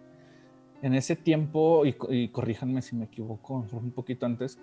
En 0.82 0.94
ese 0.94 1.14
tiempo, 1.16 1.86
y, 1.86 2.28
corríjanme 2.28 2.82
si 2.82 2.96
me 2.96 3.04
equivoco, 3.04 3.64
un 3.72 3.92
poquito 3.92 4.26
antes, 4.26 4.58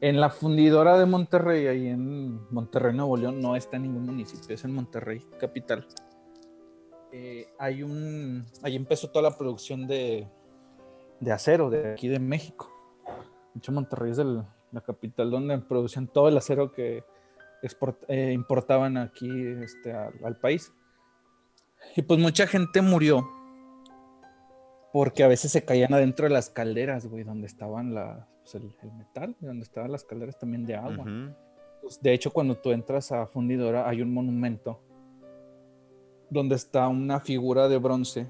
en 0.00 0.20
la 0.20 0.28
fundidora 0.30 0.98
de 0.98 1.06
Monterrey, 1.06 1.68
ahí 1.68 1.86
en 1.86 2.40
Monterrey, 2.50 2.94
Nuevo 2.94 3.16
León, 3.16 3.40
no 3.40 3.54
está 3.54 3.76
en 3.76 3.84
ningún 3.84 4.06
municipio, 4.06 4.54
es 4.54 4.64
en 4.64 4.74
Monterrey, 4.74 5.22
capital. 5.38 5.86
Eh, 7.12 7.46
hay 7.58 7.84
un. 7.84 8.44
Ahí 8.62 8.74
empezó 8.74 9.08
toda 9.08 9.30
la 9.30 9.38
producción 9.38 9.86
de, 9.86 10.26
de 11.20 11.32
acero 11.32 11.70
de 11.70 11.92
aquí 11.92 12.08
de 12.08 12.18
México. 12.18 12.70
De 13.54 13.58
hecho, 13.58 13.70
Monterrey 13.70 14.10
es 14.10 14.18
el, 14.18 14.42
la 14.72 14.80
capital, 14.80 15.30
donde 15.30 15.58
producían 15.58 16.08
todo 16.08 16.28
el 16.28 16.36
acero 16.36 16.72
que 16.72 17.04
eh, 18.08 18.32
importaban 18.32 18.96
aquí 18.96 19.30
este, 19.62 19.92
al, 19.92 20.36
país. 20.40 20.72
Y 21.96 22.02
pues 22.02 22.20
mucha 22.20 22.46
gente 22.46 22.82
murió 22.82 23.28
porque 24.92 25.22
a 25.22 25.28
veces 25.28 25.52
se 25.52 25.64
caían 25.64 25.94
adentro 25.94 26.24
de 26.24 26.34
las 26.34 26.50
calderas, 26.50 27.06
güey, 27.06 27.24
donde 27.24 27.46
estaban 27.46 27.94
la, 27.94 28.28
pues, 28.42 28.54
el, 28.56 28.92
metal, 28.96 29.36
donde 29.40 29.62
estaban 29.62 29.92
las 29.92 30.04
calderas 30.04 30.38
también 30.38 30.66
de 30.66 30.74
agua. 30.74 31.04
Pues, 31.80 32.00
de 32.00 32.12
hecho, 32.12 32.32
cuando 32.32 32.56
tú 32.56 32.72
entras 32.72 33.12
a 33.12 33.26
Fundidora 33.26 33.88
hay 33.88 34.02
un 34.02 34.12
monumento 34.12 34.82
donde 36.28 36.54
está 36.54 36.88
una 36.88 37.20
figura 37.20 37.68
de 37.68 37.78
bronce 37.78 38.28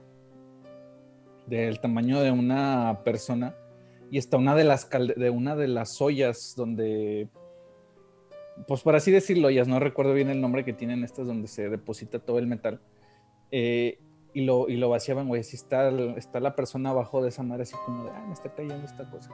del 1.46 1.80
tamaño 1.80 2.20
de 2.20 2.30
una 2.30 3.00
persona 3.04 3.54
y 4.10 4.18
está 4.18 4.36
una 4.36 4.54
de 4.54 4.64
las 4.64 4.88
de 4.88 5.30
una 5.30 5.56
de 5.56 5.68
las 5.68 6.00
ollas 6.00 6.54
donde 6.56 7.28
pues 8.66 8.82
por 8.82 8.94
así 8.94 9.10
decirlo, 9.10 9.48
ollas, 9.48 9.68
no 9.68 9.80
recuerdo 9.80 10.14
bien 10.14 10.30
el 10.30 10.40
nombre 10.40 10.64
que 10.64 10.72
tienen 10.72 11.04
estas 11.04 11.26
donde 11.26 11.48
se 11.48 11.68
deposita 11.68 12.18
todo 12.18 12.38
el 12.38 12.46
metal. 12.46 12.80
Eh, 13.50 13.98
y, 14.32 14.44
lo, 14.44 14.68
y 14.68 14.76
lo 14.76 14.88
vaciaban, 14.88 15.28
güey. 15.28 15.42
Si 15.42 15.56
está, 15.56 15.88
está 16.16 16.40
la 16.40 16.54
persona 16.54 16.90
abajo 16.90 17.22
de 17.22 17.30
esa 17.30 17.42
madre, 17.42 17.62
así 17.62 17.76
como 17.84 18.04
de, 18.04 18.10
ah, 18.10 18.24
me 18.26 18.32
está 18.32 18.54
cayendo 18.54 18.84
esta 18.84 19.08
cosa. 19.10 19.30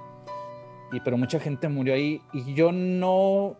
Y 0.93 1.01
pero 1.01 1.17
mucha 1.17 1.41
gente 1.41 1.69
murió 1.69 1.95
ahí. 1.95 2.21
Y 2.33 2.55
yo 2.55 2.73
no. 2.73 3.57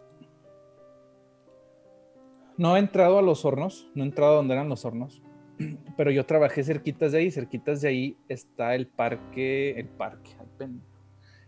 No 2.57 2.77
he 2.77 2.79
entrado 2.79 3.19
a 3.19 3.23
los 3.23 3.45
hornos, 3.45 3.87
no 3.95 4.03
he 4.03 4.07
entrado 4.07 4.37
donde 4.37 4.55
eran 4.55 4.69
los 4.69 4.85
hornos. 4.85 5.23
Pero 5.97 6.11
yo 6.11 6.25
trabajé 6.25 6.65
cerquitas 6.65 7.13
de 7.13 7.19
ahí. 7.19 7.31
Cerquitas 7.31 7.83
de 7.83 7.89
ahí 7.89 8.17
está 8.29 8.75
el 8.75 8.87
parque. 8.87 9.79
El 9.79 9.89
parque, 9.89 10.31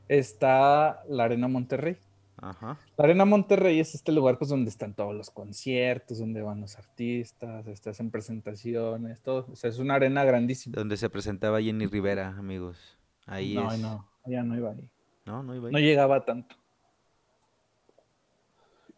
está 0.09 1.03
la 1.09 1.25
Arena 1.25 1.49
Monterrey. 1.49 1.97
Ajá. 2.41 2.79
La 2.97 3.05
Arena 3.05 3.25
Monterrey 3.25 3.81
es 3.81 3.95
este 3.95 4.13
lugar 4.13 4.39
pues, 4.39 4.51
donde 4.51 4.71
están 4.71 4.95
todos 4.95 5.15
los 5.15 5.31
conciertos, 5.31 6.19
donde 6.19 6.41
van 6.43 6.61
los 6.61 6.77
artistas, 6.79 7.67
este, 7.67 7.91
hacen 7.91 8.11
presentaciones, 8.11 9.21
todo. 9.21 9.47
O 9.51 9.57
sea, 9.57 9.71
es 9.71 9.79
una 9.79 9.95
arena 9.95 10.25
grandísima. 10.25 10.75
Donde 10.77 10.97
se 10.97 11.11
presentaba 11.11 11.61
Jenny 11.61 11.87
Rivera, 11.87 12.29
amigos. 12.39 12.97
Ahí 13.27 13.55
no, 13.55 13.77
no, 13.77 14.09
ya 14.27 14.43
no 14.43 14.57
iba 14.57 14.71
ahí. 14.71 14.89
No, 15.27 15.43
no 15.43 15.55
iba 15.55 15.69
ahí. 15.69 15.73
No 15.73 15.79
llegaba 15.79 16.25
tanto. 16.25 16.57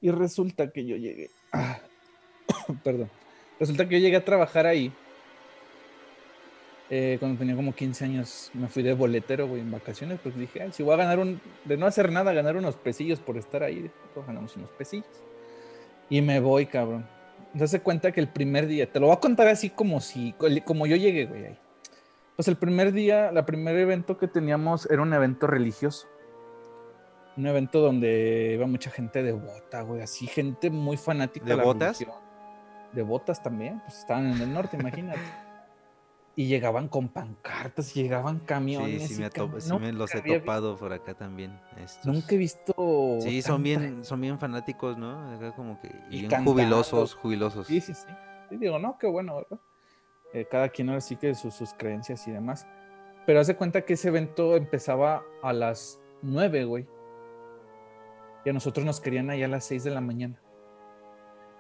Y 0.01 0.11
resulta 0.11 0.71
que 0.71 0.87
yo 0.87 0.97
llegué. 0.97 1.31
perdón. 2.85 3.11
Resulta 3.59 3.89
que 3.89 3.97
yo 3.97 4.05
llegué 4.05 4.17
a 4.17 4.25
trabajar 4.25 4.67
ahí. 4.67 4.93
Eh, 6.93 7.19
cuando 7.21 7.39
tenía 7.39 7.55
como 7.55 7.73
15 7.73 8.05
años, 8.05 8.51
me 8.53 8.67
fui 8.67 8.83
de 8.83 8.95
boletero, 8.95 9.47
güey, 9.47 9.61
en 9.61 9.71
vacaciones, 9.71 10.19
porque 10.21 10.41
dije, 10.41 10.63
Ay, 10.63 10.73
si 10.73 10.83
voy 10.83 10.95
a 10.95 10.97
ganar 10.97 11.21
un, 11.21 11.41
de 11.65 11.77
no 11.77 11.87
hacer 11.87 12.11
nada, 12.11 12.33
ganar 12.33 12.57
unos 12.57 12.75
pesillos 12.75 13.21
por 13.21 13.39
estar 13.39 13.63
ahí, 13.63 13.89
pues 14.13 14.27
ganamos 14.27 14.57
unos 14.57 14.71
pesillos. 14.71 15.07
Y 16.09 16.21
me 16.21 16.41
voy, 16.41 16.67
cabrón. 16.67 17.07
Entonces 17.53 17.71
se 17.71 17.81
cuenta 17.81 18.11
que 18.11 18.21
el 18.21 18.29
primer 18.29 18.67
día, 18.67 18.91
te 18.91 18.99
lo 18.99 19.07
voy 19.07 19.17
a 19.17 19.21
contar 19.21 19.47
así 19.47 19.71
como 19.71 20.01
si, 20.01 20.35
como 20.65 20.87
yo 20.87 20.97
llegué, 20.97 21.27
güey, 21.27 21.47
ahí. 21.47 21.59
Pues 22.35 22.49
el 22.49 22.57
primer 22.57 22.93
día, 22.93 23.31
la 23.31 23.47
primer 23.47 23.77
evento 23.77 24.19
que 24.19 24.27
teníamos 24.27 24.91
era 24.91 25.03
un 25.03 25.15
evento 25.15 25.47
religioso. 25.47 26.09
Un 27.37 27.47
evento 27.47 27.81
donde 27.81 28.53
iba 28.55 28.67
mucha 28.67 28.91
gente 28.91 29.23
devota, 29.23 29.83
güey, 29.83 30.03
así, 30.03 30.27
gente 30.27 30.71
muy 30.71 30.97
fanática 30.97 31.47
¿De 31.47 31.57
la 31.57 31.63
botas? 31.63 32.01
religión. 32.01 32.21
De 32.93 33.03
botas 33.03 33.41
también, 33.41 33.81
pues 33.87 33.99
estaban 33.99 34.33
en 34.33 34.41
el 34.41 34.53
norte, 34.53 34.77
imagínate. 34.77 35.21
Y 36.41 36.47
llegaban 36.47 36.89
con 36.89 37.09
pancartas, 37.11 37.93
llegaban 37.95 38.39
camiones. 38.39 39.03
Sí, 39.03 39.09
sí, 39.09 39.15
y 39.15 39.25
me, 39.25 39.31
cam- 39.31 39.61
sí 39.61 39.79
me 39.79 39.93
los 39.93 40.15
he 40.15 40.23
topado 40.23 40.75
por 40.79 40.91
acá 40.91 41.13
también. 41.13 41.61
estos. 41.77 42.07
Nunca 42.07 42.35
he 42.35 42.39
visto. 42.39 43.19
Sí, 43.21 43.43
son 43.43 43.63
bien, 43.63 44.03
son 44.07 44.23
bien 44.23 44.39
fanáticos, 44.39 44.97
¿no? 44.97 45.35
Acá 45.35 45.53
como 45.55 45.79
que 45.83 45.89
y 46.09 46.17
Y 46.17 46.19
bien 46.21 46.31
cantando. 46.31 46.53
jubilosos, 46.53 47.15
jubilosos. 47.15 47.67
Sí, 47.67 47.83
sí, 47.83 47.93
sí. 47.93 48.07
Sí, 48.49 48.57
digo, 48.57 48.79
no, 48.79 48.97
qué 48.99 49.07
bueno, 49.07 49.35
¿verdad? 49.37 49.59
Eh, 50.33 50.47
cada 50.51 50.71
quien 50.71 50.89
ahora 50.89 51.03
sí 51.03 51.17
que 51.17 51.35
sus, 51.35 51.53
sus 51.53 51.75
creencias 51.75 52.27
y 52.27 52.31
demás. 52.31 52.67
Pero 53.27 53.39
hace 53.41 53.55
cuenta 53.55 53.83
que 53.83 53.93
ese 53.93 54.09
evento 54.09 54.57
empezaba 54.57 55.23
a 55.43 55.53
las 55.53 56.01
9, 56.23 56.65
güey. 56.65 56.87
Y 58.47 58.49
a 58.49 58.53
nosotros 58.55 58.87
nos 58.87 58.99
querían 59.01 59.29
allá 59.29 59.45
a 59.45 59.49
las 59.49 59.65
6 59.67 59.85
de 59.85 59.91
la 59.91 60.01
mañana. 60.01 60.41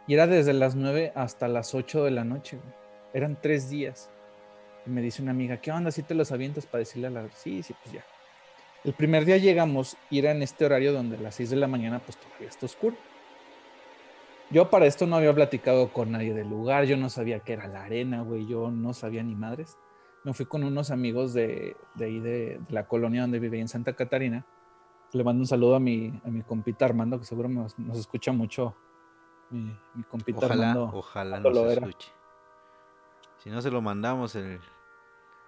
Y 0.07 0.15
era 0.15 0.27
desde 0.27 0.55
las 0.55 0.75
9 0.75 1.13
hasta 1.15 1.49
las 1.49 1.75
8 1.75 2.03
de 2.05 2.13
la 2.13 2.25
noche, 2.25 2.57
güey. 2.57 2.75
Eran 3.13 3.39
tres 3.43 3.69
días. 3.69 4.11
Y 4.87 4.91
me 4.91 5.03
dice 5.03 5.23
una 5.23 5.33
amiga, 5.33 5.59
¿qué 5.61 5.73
onda? 5.73 5.91
Si 5.91 6.03
te 6.03 6.15
los 6.15 6.33
avientas 6.33 6.67
para 6.67 6.81
decirle 6.81 7.09
a 7.09 7.11
la... 7.11 7.29
Sí, 7.33 7.63
sí, 7.63 7.75
pues 7.83 7.93
ya. 7.95 8.05
El 8.83 8.95
primer 8.95 9.25
día 9.27 9.37
llegamos 9.37 9.97
y 10.09 10.21
era 10.21 10.31
en 10.31 10.43
este 10.43 10.65
horario 10.65 10.93
donde 10.93 11.17
a 11.17 11.21
las 11.21 11.35
6 11.35 11.51
de 11.51 11.57
la 11.57 11.67
mañana 11.67 11.99
pues 11.99 12.17
todavía 12.17 12.49
está 12.49 12.67
oscuro. 12.67 12.97
Yo 14.51 14.71
para 14.71 14.87
esto 14.87 15.07
no 15.07 15.17
había 15.17 15.35
platicado 15.35 15.93
con 15.93 16.11
nadie 16.13 16.35
del 16.35 16.49
lugar, 16.49 16.85
yo 16.85 16.97
no 16.97 17.09
sabía 17.09 17.41
qué 17.41 17.53
era 17.53 17.69
la 17.69 17.85
arena, 17.85 18.23
güey, 18.23 18.47
yo 18.47 18.71
no 18.71 18.95
sabía 18.95 19.23
ni 19.23 19.35
madres. 19.37 19.77
Me 20.25 20.33
fui 20.35 20.47
con 20.47 20.65
unos 20.65 20.91
amigos 20.91 21.33
de, 21.35 21.77
de 21.95 22.05
ahí, 22.05 22.19
de, 22.21 22.31
de 22.59 22.61
la 22.71 22.87
colonia 22.89 23.21
donde 23.23 23.39
vivía 23.39 23.61
en 23.61 23.69
Santa 23.69 23.93
Catarina. 23.95 24.45
Le 25.13 25.25
mando 25.25 25.41
un 25.43 25.47
saludo 25.47 25.77
a 25.77 25.81
mi, 25.81 26.21
a 26.25 26.29
mi 26.31 26.43
compita 26.43 26.85
Armando, 26.85 27.19
que 27.19 27.27
seguro 27.27 27.49
nos, 27.49 27.79
nos 27.79 27.99
escucha 27.99 28.33
mucho. 28.33 28.75
Mi, 29.51 29.77
mi 29.95 30.03
compita 30.05 30.39
Ojalá, 30.47 30.71
Armando. 30.71 30.91
ojalá 30.99 31.41
nos 31.41 31.73
escuche. 31.73 32.13
Si 33.42 33.50
no 33.50 33.61
se 33.62 33.70
lo 33.70 33.80
mandamos 33.80 34.35
el 34.37 34.61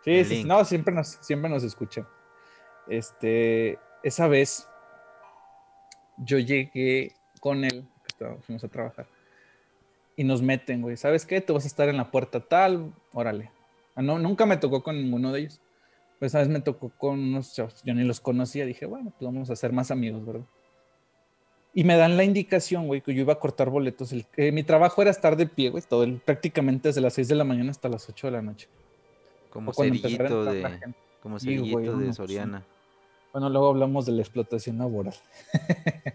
Sí, 0.05 0.11
el 0.19 0.27
sí, 0.27 0.35
link. 0.37 0.47
no, 0.47 0.65
siempre 0.65 0.95
nos, 0.95 1.09
siempre 1.21 1.49
nos 1.51 1.63
escucha. 1.63 2.07
Este, 2.89 3.79
esa 4.03 4.27
vez 4.27 4.69
yo 6.17 6.39
llegué 6.39 7.15
con 7.41 7.65
él, 7.65 7.87
fuimos 8.43 8.65
a 8.65 8.69
trabajar, 8.69 9.07
y 10.17 10.25
nos 10.25 10.43
meten, 10.43 10.83
güey, 10.83 10.97
¿sabes 10.97 11.25
qué? 11.25 11.41
Tú 11.41 11.55
vas 11.55 11.65
a 11.65 11.69
estar 11.69 11.89
en 11.89 11.97
la 11.97 12.11
puerta 12.11 12.41
tal, 12.41 12.93
órale. 13.13 13.51
Ah, 13.95 14.03
no, 14.03 14.19
nunca 14.19 14.45
me 14.47 14.57
tocó 14.57 14.83
con 14.83 14.97
ninguno 14.97 15.33
de 15.33 15.41
ellos. 15.41 15.61
Pues 16.19 16.33
esa 16.33 16.39
vez 16.39 16.49
me 16.49 16.61
tocó 16.61 16.91
con 16.91 17.19
unos 17.19 17.53
chavos, 17.55 17.83
yo 17.85 17.95
ni 17.95 18.05
los 18.05 18.21
conocía, 18.21 18.65
dije, 18.67 18.87
bueno, 18.87 19.11
pues 19.11 19.23
vamos 19.23 19.51
a 19.51 19.57
ser 19.57 19.73
más 19.73 19.91
amigos, 19.91 20.25
¿verdad? 20.25 20.47
Y 21.75 21.85
me 21.85 21.97
dan 21.97 22.17
la 22.17 22.25
indicación, 22.25 22.87
güey, 22.87 23.01
que 23.01 23.15
yo 23.15 23.23
iba 23.23 23.33
a 23.33 23.39
cortar 23.39 23.71
boletos. 23.71 24.13
El, 24.13 24.27
eh, 24.37 24.53
mi 24.53 24.63
trabajo 24.63 25.01
era 25.01 25.11
estar 25.11 25.37
de 25.37 25.47
pie, 25.47 25.71
güey, 25.71 25.83
todo 25.89 26.05
el- 26.05 26.19
prácticamente 26.19 26.89
desde 26.89 27.01
las 27.01 27.15
6 27.15 27.29
de 27.29 27.35
la 27.35 27.45
mañana 27.45 27.71
hasta 27.71 27.89
las 27.89 28.09
8 28.09 28.27
de 28.27 28.31
la 28.33 28.43
noche. 28.43 28.69
como 29.51 29.73
cerillito 29.75 30.45
de 30.45 30.63
gente. 30.63 30.95
como 31.23 31.37
güey, 31.39 31.87
de 31.87 32.05
pues, 32.05 32.17
Soriana. 32.17 32.65
Bueno, 33.33 33.49
luego 33.51 33.69
hablamos 33.69 34.07
de 34.07 34.13
la 34.13 34.23
explotación 34.23 34.79
laboral. 34.79 35.15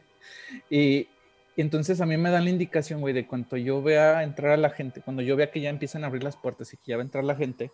y, 0.69 1.07
y 1.55 1.61
entonces 1.61 2.01
a 2.01 2.05
mí 2.05 2.17
me 2.17 2.29
dan 2.29 2.43
la 2.43 2.49
indicación, 2.49 3.01
güey, 3.01 3.13
de 3.13 3.25
cuando 3.25 3.57
yo 3.57 3.81
vea 3.81 4.23
entrar 4.23 4.51
a 4.53 4.57
la 4.57 4.69
gente, 4.69 5.01
cuando 5.01 5.21
yo 5.21 5.35
vea 5.35 5.51
que 5.51 5.61
ya 5.61 5.69
empiezan 5.69 6.03
a 6.03 6.07
abrir 6.07 6.23
las 6.23 6.35
puertas 6.35 6.73
y 6.73 6.77
que 6.77 6.83
ya 6.91 6.97
va 6.97 7.03
a 7.03 7.05
entrar 7.05 7.23
la 7.23 7.35
gente, 7.35 7.71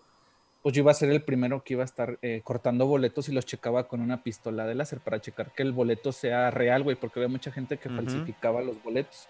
pues 0.64 0.74
yo 0.74 0.82
iba 0.82 0.92
a 0.92 0.96
ser 0.96 1.10
el 1.12 1.22
primero 1.22 1.62
que 1.64 1.74
iba 1.74 1.84
a 1.84 1.86
estar 1.86 2.18
eh, 2.22 2.42
cortando 2.44 2.88
boletos 2.88 3.28
y 3.28 3.34
los 3.34 3.46
checaba 3.46 3.88
con 3.90 4.00
una 4.02 4.24
pistola 4.24 4.66
de 4.66 4.76
láser 4.76 5.02
para 5.02 5.20
checar 5.20 5.52
que 5.54 5.62
el 5.62 5.74
boleto 5.74 6.14
sea 6.14 6.50
real, 6.52 6.84
güey, 6.84 6.96
porque 6.96 7.20
había 7.20 7.28
mucha 7.30 7.52
gente 7.52 7.78
que 7.78 7.90
falsificaba 7.90 8.62
los 8.62 8.82
boletos. 8.82 9.28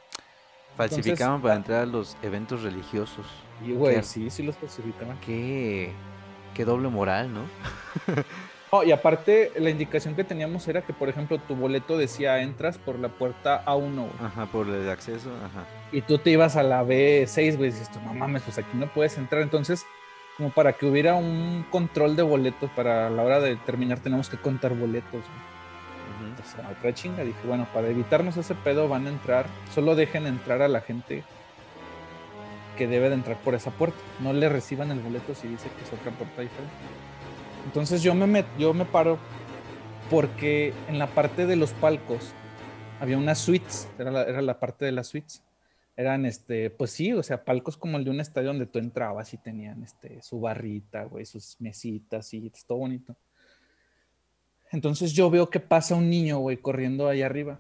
Falsificaban 0.78 1.38
entonces- 1.38 1.41
para 1.41 1.56
entrar 1.56 1.82
a 1.82 1.86
los 1.88 2.15
eventos 2.22 2.62
religiosos. 2.62 3.26
Y, 3.65 3.74
güey, 3.74 3.96
Qué- 3.98 4.04
sí, 4.04 4.30
sí 4.30 4.43
los 4.43 4.56
falsificaban. 4.58 5.19
Qué, 5.22 5.91
qué 6.54 6.65
doble 6.65 6.88
moral, 6.89 7.34
¿no? 7.34 7.41
No, 8.72 8.84
y 8.84 8.91
aparte, 8.91 9.52
la 9.60 9.69
indicación 9.69 10.15
que 10.15 10.24
teníamos 10.24 10.67
era 10.67 10.82
que, 10.82 10.93
por 10.93 11.08
ejemplo, 11.08 11.38
tu 11.38 11.56
boleto 11.56 11.96
decía 11.96 12.41
entras 12.41 12.80
por 12.80 12.98
la 12.98 13.10
puerta 13.10 13.63
A1, 13.65 13.93
güey. 13.96 14.10
Ajá, 14.19 14.48
por 14.48 14.67
el 14.67 14.89
acceso, 14.89 15.30
ajá. 15.46 15.67
y 15.91 16.02
tú 16.02 16.17
te 16.17 16.32
ibas 16.32 16.56
a 16.56 16.63
la 16.63 16.84
B6, 16.84 17.56
güey, 17.58 17.69
y 17.69 17.72
dices 17.72 17.91
no 18.04 18.15
mames, 18.15 18.41
pues 18.41 18.58
aquí 18.58 18.76
no 18.76 18.91
puedes 18.91 19.15
entrar. 19.19 19.43
Entonces, 19.43 19.86
como 20.38 20.50
para 20.50 20.74
que 20.74 20.86
hubiera 20.86 21.15
un 21.15 21.65
control 21.69 22.15
de 22.15 22.24
boletos 22.24 22.69
para 22.72 23.10
la 23.10 23.24
hora 23.24 23.39
de 23.39 23.56
terminar, 23.56 24.00
tenemos 24.00 24.30
que 24.30 24.38
contar 24.38 24.74
boletos. 24.76 25.24
Entonces, 26.28 26.56
a 26.63 26.69
otra 26.69 26.93
chinga, 26.93 27.24
dije, 27.24 27.39
bueno, 27.46 27.67
para 27.74 27.88
evitarnos 27.88 28.38
ese 28.38 28.56
pedo, 28.56 28.88
van 28.88 29.06
a 29.08 29.10
entrar, 29.10 29.46
solo 29.74 29.96
dejen 29.96 30.26
entrar 30.26 30.62
a 30.62 30.67
la 30.67 30.82
gente 30.82 31.24
que 32.78 32.88
debe 32.88 33.10
de 33.10 33.15
entrar 33.15 33.38
por 33.38 33.54
esa 33.56 33.72
puerta. 33.72 33.98
No 34.19 34.34
le 34.34 34.50
reciban 34.50 34.89
el 34.91 35.00
boleto 35.00 35.36
si 35.36 35.48
dice 35.48 35.69
que 35.78 35.84
es 35.84 35.93
otra 35.93 36.12
puerta 36.12 36.41
diferente. 36.41 36.74
Entonces 37.65 38.02
yo 38.02 38.15
me, 38.15 38.26
met- 38.26 38.58
yo 38.58 38.74
me 38.74 38.86
paro 38.86 39.17
porque 40.10 40.74
en 40.88 40.98
la 41.00 41.08
parte 41.08 41.46
de 41.46 41.56
los 41.56 41.72
palcos 41.74 42.34
había 43.00 43.17
unas 43.17 43.38
suites, 43.39 43.88
era 44.00 44.12
la, 44.12 44.24
era 44.24 44.41
la 44.41 44.60
parte 44.60 44.86
de 44.86 44.91
las 44.91 45.08
suites. 45.08 45.43
Eran, 45.95 46.25
este, 46.25 46.71
pues 46.71 46.91
sí, 46.91 47.13
o 47.13 47.21
sea, 47.21 47.45
palcos 47.45 47.77
como 47.77 47.97
el 47.97 48.03
de 48.03 48.10
un 48.10 48.19
estadio 48.19 48.47
donde 48.47 48.65
tú 48.65 48.79
entrabas 48.79 49.34
y 49.34 49.38
tenían, 49.38 49.84
este, 49.84 50.21
su 50.23 50.39
barrita, 50.39 51.03
güey, 51.03 51.25
sus 51.25 51.60
mesitas 51.60 52.34
y 52.34 52.51
todo 52.67 52.79
bonito. 52.79 53.15
Entonces 54.71 55.13
yo 55.13 55.29
veo 55.29 55.51
que 55.51 55.60
pasa 55.60 55.93
un 55.93 56.10
niño, 56.10 56.39
güey, 56.39 56.58
corriendo 56.58 57.08
ahí 57.08 57.21
arriba. 57.21 57.60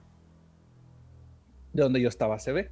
De 1.71 1.83
donde 1.83 2.01
yo 2.01 2.09
estaba, 2.09 2.39
se 2.39 2.51
ve. 2.51 2.71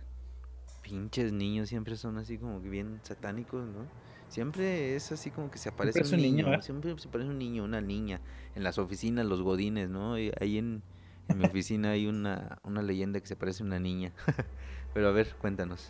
Pinches 0.81 1.31
niños 1.31 1.69
siempre 1.69 1.95
son 1.95 2.17
así 2.17 2.39
como 2.39 2.59
que 2.59 2.67
bien 2.67 2.99
satánicos, 3.03 3.63
¿no? 3.67 3.85
Siempre 4.29 4.95
es 4.95 5.11
así 5.11 5.29
como 5.29 5.51
que 5.51 5.59
se 5.59 5.69
aparece 5.69 5.99
un 5.99 6.15
un 6.15 6.21
niño, 6.21 6.45
niño, 6.45 6.57
¿eh? 6.57 6.61
siempre 6.63 6.97
se 6.97 7.07
aparece 7.07 7.29
un 7.29 7.37
niño, 7.37 7.63
una 7.63 7.81
niña, 7.81 8.21
en 8.55 8.63
las 8.63 8.79
oficinas, 8.79 9.25
los 9.25 9.41
godines, 9.41 9.89
¿no? 9.89 10.17
Y 10.17 10.31
ahí 10.39 10.57
en, 10.57 10.81
en 11.31 11.37
mi 11.37 11.45
oficina 11.45 11.91
hay 11.91 12.07
una, 12.07 12.59
una 12.63 12.81
leyenda 12.81 13.19
que 13.19 13.27
se 13.27 13.35
parece 13.35 13.63
una 13.63 13.79
niña. 13.79 14.11
Pero 14.93 15.07
a 15.07 15.11
ver, 15.11 15.33
cuéntanos. 15.39 15.89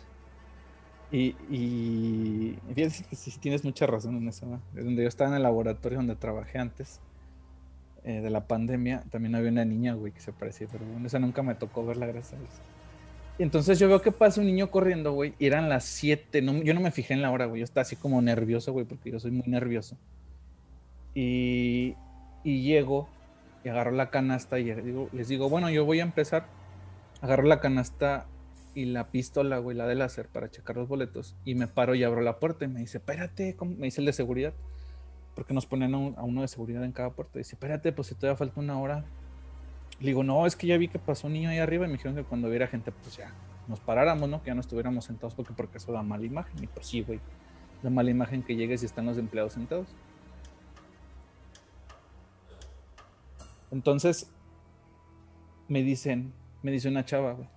Y, 1.12 2.56
fíjate 2.74 3.04
que 3.08 3.16
sí 3.16 3.30
tienes 3.38 3.64
mucha 3.64 3.86
razón 3.86 4.16
en 4.16 4.28
eso. 4.28 4.46
¿no? 4.46 4.62
Donde 4.72 5.02
yo 5.02 5.08
estaba 5.08 5.30
en 5.30 5.36
el 5.36 5.42
laboratorio 5.42 5.98
donde 5.98 6.16
trabajé 6.16 6.58
antes 6.58 7.00
eh, 8.04 8.20
de 8.20 8.30
la 8.30 8.46
pandemia, 8.46 9.04
también 9.10 9.34
había 9.34 9.50
una 9.50 9.64
niña, 9.64 9.92
güey, 9.94 10.12
que 10.12 10.20
se 10.20 10.32
parecía, 10.32 10.66
pero 10.72 10.84
bueno, 10.86 11.06
esa 11.06 11.18
nunca 11.18 11.42
me 11.42 11.54
tocó 11.54 11.84
verla, 11.84 12.06
gracias 12.06 12.32
a 12.32 12.36
Dios. 12.36 12.50
Y 13.38 13.42
entonces 13.44 13.78
yo 13.78 13.88
veo 13.88 14.02
que 14.02 14.10
pasa 14.10 14.40
un 14.40 14.46
niño 14.46 14.70
corriendo, 14.70 15.12
güey, 15.12 15.34
y 15.38 15.46
eran 15.46 15.68
las 15.68 15.84
7, 15.84 16.42
no, 16.42 16.62
yo 16.62 16.74
no 16.74 16.80
me 16.80 16.90
fijé 16.90 17.14
en 17.14 17.22
la 17.22 17.30
hora, 17.30 17.46
güey, 17.46 17.60
yo 17.60 17.64
estaba 17.64 17.82
así 17.82 17.94
como 17.94 18.20
nervioso, 18.20 18.72
güey, 18.72 18.86
porque 18.86 19.10
yo 19.10 19.20
soy 19.20 19.30
muy 19.30 19.46
nervioso. 19.46 19.96
Y, 21.14 21.94
y 22.42 22.62
llego 22.62 23.08
y 23.64 23.68
agarro 23.68 23.90
la 23.92 24.10
canasta 24.10 24.58
y 24.58 24.72
digo- 24.74 25.08
les 25.12 25.28
digo, 25.28 25.48
bueno, 25.48 25.70
yo 25.70 25.84
voy 25.84 26.00
a 26.00 26.02
empezar. 26.02 26.46
Agarro 27.20 27.44
la 27.44 27.60
canasta 27.60 28.26
y 28.74 28.86
la 28.86 29.08
pistola, 29.08 29.58
güey, 29.58 29.76
la 29.76 29.86
de 29.86 29.94
láser 29.94 30.28
para 30.28 30.50
checar 30.50 30.76
los 30.76 30.88
boletos. 30.88 31.36
Y 31.44 31.54
me 31.54 31.66
paro 31.68 31.94
y 31.94 32.02
abro 32.04 32.20
la 32.22 32.38
puerta 32.40 32.64
y 32.64 32.68
me 32.68 32.80
dice, 32.80 32.98
espérate, 32.98 33.54
¿cómo? 33.54 33.72
me 33.76 33.86
dice 33.86 34.00
el 34.00 34.06
de 34.06 34.12
seguridad. 34.12 34.52
Porque 35.34 35.54
nos 35.54 35.64
ponen 35.66 35.94
a, 35.94 35.98
un- 35.98 36.14
a 36.18 36.22
uno 36.24 36.42
de 36.42 36.48
seguridad 36.48 36.84
en 36.84 36.92
cada 36.92 37.10
puerta. 37.10 37.38
Dice, 37.38 37.54
espérate, 37.54 37.92
pues 37.92 38.08
si 38.08 38.14
todavía 38.14 38.36
falta 38.36 38.60
una 38.60 38.78
hora. 38.78 39.04
Le 40.00 40.06
digo, 40.08 40.24
no, 40.24 40.46
es 40.46 40.56
que 40.56 40.66
ya 40.66 40.76
vi 40.78 40.88
que 40.88 40.98
pasó 40.98 41.28
un 41.28 41.34
niño 41.34 41.50
ahí 41.50 41.58
arriba 41.58 41.84
y 41.84 41.88
me 41.88 41.94
dijeron 41.94 42.16
que 42.16 42.24
cuando 42.24 42.48
viera 42.50 42.66
gente, 42.66 42.90
pues 42.90 43.16
ya 43.16 43.32
nos 43.68 43.78
paráramos, 43.78 44.28
¿no? 44.28 44.42
Que 44.42 44.48
ya 44.48 44.54
no 44.54 44.60
estuviéramos 44.60 45.04
sentados 45.04 45.34
porque, 45.34 45.52
porque 45.54 45.78
eso 45.78 45.92
da 45.92 46.02
mala 46.02 46.24
imagen. 46.26 46.62
Y 46.62 46.66
pues 46.66 46.86
sí, 46.88 47.02
güey. 47.02 47.20
Da 47.82 47.90
mala 47.90 48.10
imagen 48.10 48.42
que 48.42 48.56
llegues 48.56 48.82
y 48.82 48.86
están 48.86 49.06
los 49.06 49.16
empleados 49.16 49.52
sentados. 49.52 49.86
Entonces, 53.72 54.30
me 55.68 55.82
dicen, 55.82 56.32
me 56.62 56.70
dice 56.70 56.88
una 56.88 57.04
chava, 57.04 57.32
güey. 57.32 57.48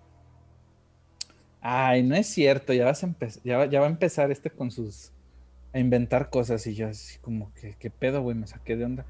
Ay, 1.62 2.04
no 2.04 2.16
es 2.16 2.28
cierto, 2.28 2.74
ya, 2.74 2.86
vas 2.86 3.04
a 3.04 3.16
ya, 3.44 3.58
va- 3.58 3.66
ya 3.66 3.80
va 3.80 3.88
a 3.88 3.90
empezar 3.90 4.32
este 4.32 4.52
con 4.52 4.72
sus... 4.72 5.12
a 5.74 5.80
inventar 5.80 6.30
cosas 6.30 6.68
y 6.68 6.76
yo 6.76 6.88
así 6.90 7.20
como 7.20 7.54
que, 7.56 7.76
¿qué 7.80 7.90
pedo, 7.92 8.22
güey? 8.24 8.36
Me 8.38 8.48
saqué 8.48 8.76
de 8.78 8.86
onda. 8.86 9.08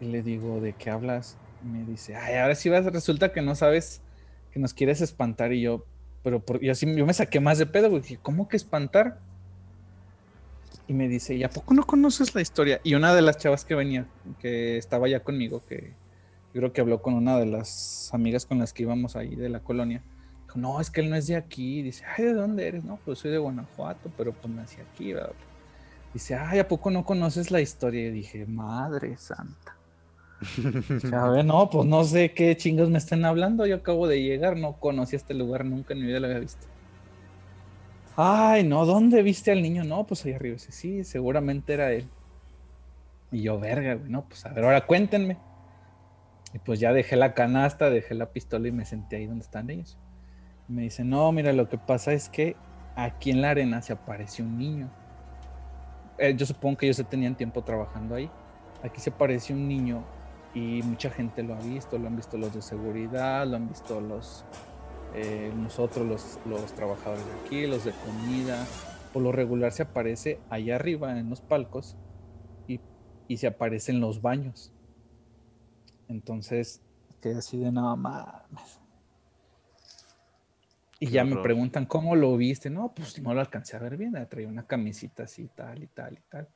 Y 0.00 0.06
le 0.06 0.22
digo, 0.22 0.60
¿de 0.60 0.74
qué 0.74 0.90
hablas? 0.90 1.40
Y 1.60 1.66
me 1.66 1.84
dice, 1.84 2.14
ay, 2.16 2.36
ahora 2.36 2.54
sí 2.54 2.68
vas, 2.68 2.84
resulta 2.86 3.32
que 3.32 3.42
no 3.42 3.54
sabes, 3.54 4.02
que 4.52 4.60
nos 4.60 4.74
quieres 4.74 5.00
espantar 5.00 5.52
y 5.52 5.62
yo, 5.62 5.84
Pero 6.22 6.44
por, 6.44 6.62
y 6.62 6.70
así 6.70 6.86
yo 6.96 7.06
me 7.06 7.14
saqué 7.14 7.40
más 7.40 7.58
de 7.58 7.66
pedo, 7.66 7.90
güey. 7.90 8.02
¿cómo 8.22 8.48
que 8.48 8.56
espantar? 8.56 9.20
Y 10.88 10.94
me 10.94 11.06
dice, 11.06 11.34
¿y 11.34 11.44
a 11.44 11.50
poco 11.50 11.74
no 11.74 11.84
conoces 11.84 12.34
la 12.34 12.40
historia? 12.40 12.80
Y 12.82 12.94
una 12.94 13.14
de 13.14 13.20
las 13.20 13.36
chavas 13.36 13.66
que 13.66 13.74
venía, 13.74 14.06
que 14.40 14.78
estaba 14.78 15.06
ya 15.06 15.20
conmigo, 15.20 15.62
que 15.68 15.92
yo 16.54 16.60
creo 16.60 16.72
que 16.72 16.80
habló 16.80 17.02
con 17.02 17.12
una 17.12 17.38
de 17.38 17.44
las 17.44 18.08
amigas 18.14 18.46
con 18.46 18.58
las 18.58 18.72
que 18.72 18.84
íbamos 18.84 19.14
ahí 19.14 19.36
de 19.36 19.50
la 19.50 19.60
colonia. 19.60 20.02
Dijo, 20.44 20.58
no, 20.58 20.80
es 20.80 20.90
que 20.90 21.02
él 21.02 21.10
no 21.10 21.16
es 21.16 21.26
de 21.26 21.36
aquí. 21.36 21.82
Dice, 21.82 22.04
ay, 22.16 22.24
¿de 22.24 22.32
dónde 22.32 22.66
eres? 22.66 22.84
No, 22.84 22.98
pues 23.04 23.18
soy 23.18 23.30
de 23.30 23.36
Guanajuato, 23.36 24.10
pero 24.16 24.32
pues 24.32 24.52
nací 24.52 24.80
aquí, 24.80 25.12
¿verdad? 25.12 25.34
Dice, 26.14 26.36
ay, 26.36 26.58
¿a 26.58 26.66
poco 26.66 26.90
no 26.90 27.04
conoces 27.04 27.50
la 27.50 27.60
historia? 27.60 28.06
Y 28.06 28.10
dije, 28.10 28.46
madre 28.46 29.18
santa. 29.18 29.76
No, 31.44 31.68
pues 31.68 31.86
no 31.86 32.02
sé 32.04 32.32
qué 32.32 32.56
chingos 32.56 32.88
me 32.88 32.96
están 32.96 33.26
hablando. 33.26 33.66
Yo 33.66 33.76
acabo 33.76 34.08
de 34.08 34.22
llegar, 34.22 34.56
no 34.56 34.80
conocí 34.80 35.16
este 35.16 35.34
lugar, 35.34 35.66
nunca 35.66 35.92
en 35.92 36.00
mi 36.00 36.06
vida 36.06 36.18
lo 36.18 36.28
había 36.28 36.38
visto. 36.38 36.66
Ay, 38.20 38.64
no, 38.64 38.84
¿dónde 38.84 39.22
viste 39.22 39.52
al 39.52 39.62
niño? 39.62 39.84
No, 39.84 40.04
pues 40.04 40.24
ahí 40.24 40.32
arriba. 40.32 40.54
Dice, 40.54 40.72
sí, 40.72 41.04
seguramente 41.04 41.74
era 41.74 41.92
él. 41.92 42.08
Y 43.30 43.42
yo, 43.42 43.60
verga, 43.60 43.94
güey, 43.94 44.10
no, 44.10 44.24
pues 44.24 44.44
a 44.44 44.48
ver, 44.48 44.64
ahora 44.64 44.84
cuéntenme. 44.86 45.36
Y 46.52 46.58
pues 46.58 46.80
ya 46.80 46.92
dejé 46.92 47.14
la 47.14 47.32
canasta, 47.32 47.90
dejé 47.90 48.16
la 48.16 48.32
pistola 48.32 48.66
y 48.66 48.72
me 48.72 48.84
senté 48.84 49.16
ahí 49.18 49.26
donde 49.26 49.44
están 49.44 49.70
ellos. 49.70 49.96
Y 50.68 50.72
me 50.72 50.82
dice, 50.82 51.04
no, 51.04 51.30
mira, 51.30 51.52
lo 51.52 51.68
que 51.68 51.78
pasa 51.78 52.12
es 52.12 52.28
que 52.28 52.56
aquí 52.96 53.30
en 53.30 53.40
la 53.40 53.50
arena 53.50 53.82
se 53.82 53.92
apareció 53.92 54.44
un 54.44 54.58
niño. 54.58 54.90
Eh, 56.18 56.34
yo 56.36 56.44
supongo 56.44 56.78
que 56.78 56.86
ellos 56.86 56.96
ya 56.96 57.04
tenían 57.04 57.36
tiempo 57.36 57.62
trabajando 57.62 58.16
ahí. 58.16 58.28
Aquí 58.82 59.00
se 59.00 59.10
apareció 59.10 59.54
un 59.54 59.68
niño 59.68 60.02
y 60.54 60.82
mucha 60.82 61.08
gente 61.08 61.44
lo 61.44 61.54
ha 61.54 61.60
visto, 61.60 61.96
lo 61.96 62.08
han 62.08 62.16
visto 62.16 62.36
los 62.36 62.52
de 62.52 62.62
seguridad, 62.62 63.46
lo 63.46 63.54
han 63.54 63.68
visto 63.68 64.00
los 64.00 64.44
eh, 65.14 65.52
nosotros 65.56 66.06
los, 66.06 66.38
los 66.46 66.72
trabajadores 66.74 67.24
de 67.24 67.32
aquí, 67.40 67.66
los 67.66 67.84
de 67.84 67.92
comida, 67.92 68.66
por 69.12 69.22
lo 69.22 69.32
regular 69.32 69.72
se 69.72 69.82
aparece 69.82 70.40
allá 70.50 70.76
arriba 70.76 71.18
en 71.18 71.30
los 71.30 71.40
palcos 71.40 71.96
y, 72.66 72.80
y 73.26 73.36
se 73.38 73.46
aparece 73.46 73.92
en 73.92 74.00
los 74.00 74.22
baños. 74.22 74.72
Entonces, 76.08 76.82
quedé 77.20 77.36
así 77.36 77.58
de 77.58 77.72
nada 77.72 77.96
más. 77.96 78.80
Y 81.00 81.06
Qué 81.06 81.12
ya 81.12 81.24
me 81.24 81.36
preguntan, 81.36 81.86
¿cómo 81.86 82.16
lo 82.16 82.36
viste? 82.36 82.70
No, 82.70 82.92
pues 82.92 83.20
no 83.22 83.32
lo 83.32 83.40
alcancé 83.40 83.76
a 83.76 83.78
ver 83.78 83.96
bien. 83.96 84.14
Traía 84.28 84.48
una 84.48 84.66
camisita 84.66 85.24
así, 85.24 85.48
tal 85.54 85.82
y 85.82 85.86
tal 85.86 86.14
y 86.14 86.22
tal. 86.28 86.48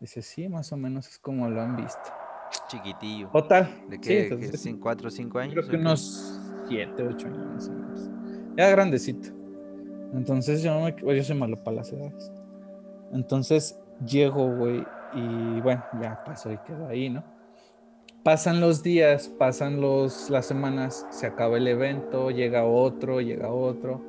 Dice, 0.00 0.22
sí, 0.22 0.48
más 0.48 0.72
o 0.72 0.76
menos 0.76 1.08
es 1.08 1.18
como 1.18 1.48
lo 1.48 1.60
han 1.60 1.76
visto. 1.76 2.10
Chiquitillo. 2.68 3.28
Total. 3.28 3.84
¿De 3.88 3.96
sí, 3.96 4.02
qué? 4.02 4.22
entonces, 4.24 4.62
¿Qué, 4.62 4.78
¿Cuatro 4.78 5.08
o 5.08 5.10
cinco 5.10 5.38
años? 5.38 5.54
Creo 5.54 5.68
que 5.68 5.76
unos 5.76 6.40
7, 6.68 7.02
8 7.02 7.26
años 7.26 7.46
más 7.46 7.68
o 7.68 7.72
menos. 7.72 8.10
Ya 8.56 8.70
grandecito. 8.70 9.28
Entonces 10.14 10.62
yo, 10.62 10.80
me, 10.80 10.92
pues, 10.92 11.16
yo 11.16 11.24
soy 11.24 11.36
malo 11.36 11.56
para 11.62 11.78
las 11.78 11.92
edades. 11.92 12.32
Entonces 13.12 13.78
llego, 14.04 14.54
güey, 14.56 14.84
y 15.14 15.60
bueno, 15.60 15.84
ya 16.00 16.22
pasó 16.24 16.52
y 16.52 16.58
quedó 16.58 16.88
ahí, 16.88 17.08
¿no? 17.10 17.24
Pasan 18.22 18.60
los 18.60 18.82
días, 18.82 19.28
pasan 19.28 19.80
los, 19.80 20.30
las 20.30 20.46
semanas, 20.46 21.06
se 21.10 21.26
acaba 21.26 21.58
el 21.58 21.68
evento, 21.68 22.30
llega 22.30 22.64
otro, 22.64 23.20
llega 23.20 23.50
otro. 23.50 24.02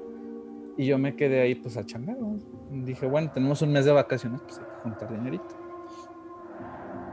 Y 0.76 0.86
yo 0.86 0.98
me 0.98 1.16
quedé 1.16 1.42
ahí 1.42 1.56
pues 1.56 1.78
a 1.78 1.86
chambear. 1.86 2.18
Dije, 2.72 3.06
bueno, 3.08 3.32
tenemos 3.32 3.62
un 3.62 3.72
mes 3.72 3.86
de 3.86 3.92
vacaciones, 3.92 4.42
pues 4.42 4.58
hay 4.60 4.66
que 4.66 4.82
juntar 4.84 5.12
dinerito. 5.12 5.67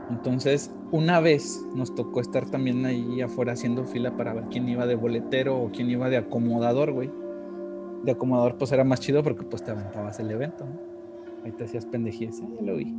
Entonces, 0.09 0.71
una 0.91 1.19
vez 1.19 1.65
nos 1.73 1.95
tocó 1.95 2.21
estar 2.21 2.45
también 2.49 2.85
ahí 2.85 3.21
afuera 3.21 3.53
haciendo 3.53 3.85
fila 3.85 4.15
para 4.15 4.33
ver 4.33 4.45
quién 4.51 4.69
iba 4.69 4.85
de 4.85 4.95
boletero 4.95 5.57
o 5.59 5.71
quién 5.71 5.89
iba 5.89 6.09
de 6.09 6.17
acomodador, 6.17 6.91
güey. 6.91 7.11
De 8.03 8.11
acomodador, 8.11 8.57
pues 8.57 8.71
era 8.71 8.83
más 8.83 8.99
chido 8.99 9.23
porque 9.23 9.43
pues 9.43 9.63
te 9.63 9.71
aventabas 9.71 10.19
el 10.19 10.29
evento, 10.29 10.65
¿no? 10.65 10.79
Ahí 11.43 11.51
te 11.51 11.63
hacías 11.63 11.85
pendejías, 11.85 12.39
ya 12.39 12.61
lo 12.61 12.75
vi. 12.75 12.95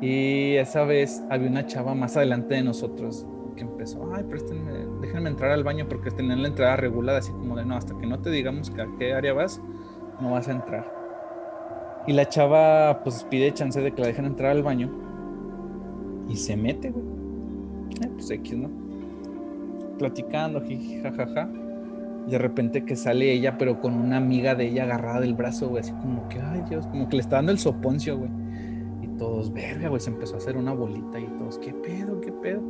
Y 0.00 0.56
esa 0.56 0.84
vez 0.84 1.22
había 1.30 1.48
una 1.48 1.66
chava 1.66 1.94
más 1.94 2.16
adelante 2.16 2.54
de 2.54 2.62
nosotros 2.62 3.26
que 3.56 3.62
empezó, 3.62 4.08
ay, 4.14 4.24
préstenme, 4.24 4.72
déjenme 5.00 5.28
entrar 5.30 5.50
al 5.50 5.62
baño 5.62 5.86
porque 5.88 6.10
tenían 6.10 6.42
la 6.42 6.48
entrada 6.48 6.76
regulada, 6.76 7.18
así 7.18 7.30
como 7.32 7.56
de, 7.56 7.64
no, 7.64 7.76
hasta 7.76 7.96
que 7.98 8.06
no 8.06 8.20
te 8.20 8.30
digamos 8.30 8.70
que 8.70 8.80
a 8.80 8.88
qué 8.98 9.12
área 9.12 9.32
vas, 9.32 9.60
no 10.20 10.30
vas 10.30 10.48
a 10.48 10.52
entrar. 10.52 10.92
Y 12.06 12.12
la 12.14 12.28
chava, 12.28 13.02
pues 13.04 13.24
pide 13.24 13.52
chance 13.52 13.80
de 13.80 13.92
que 13.92 14.00
la 14.00 14.08
dejen 14.08 14.24
entrar 14.24 14.50
al 14.50 14.62
baño 14.62 14.90
y 16.28 16.36
se 16.36 16.56
mete, 16.56 16.90
güey. 16.90 17.04
Eh, 18.02 18.10
pues 18.14 18.30
X, 18.30 18.56
¿no? 18.56 18.70
Platicando, 19.98 20.60
jiji. 20.60 21.02
Y 22.26 22.30
de 22.30 22.38
repente 22.38 22.84
que 22.84 22.96
sale 22.96 23.32
ella, 23.32 23.58
pero 23.58 23.80
con 23.80 23.94
una 23.94 24.16
amiga 24.16 24.54
de 24.54 24.68
ella 24.68 24.84
agarrada 24.84 25.20
del 25.20 25.34
brazo, 25.34 25.68
güey, 25.68 25.82
así 25.82 25.92
como 25.92 26.28
que, 26.28 26.40
ay 26.40 26.62
Dios, 26.68 26.86
como 26.86 27.08
que 27.08 27.16
le 27.16 27.22
está 27.22 27.36
dando 27.36 27.52
el 27.52 27.58
soponcio, 27.58 28.16
güey. 28.16 28.30
Y 29.02 29.08
todos, 29.18 29.52
verga, 29.52 29.88
güey, 29.88 30.00
se 30.00 30.10
empezó 30.10 30.34
a 30.34 30.38
hacer 30.38 30.56
una 30.56 30.72
bolita 30.72 31.18
y 31.18 31.26
todos, 31.38 31.58
¿qué 31.58 31.72
pedo, 31.72 32.20
qué 32.20 32.32
pedo? 32.32 32.62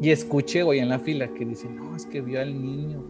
Y 0.00 0.10
escuché, 0.10 0.62
güey, 0.62 0.78
en 0.78 0.88
la 0.88 0.98
fila 0.98 1.28
que 1.28 1.44
dice, 1.44 1.68
no, 1.68 1.96
es 1.96 2.06
que 2.06 2.20
vio 2.20 2.40
al 2.40 2.60
niño. 2.62 3.02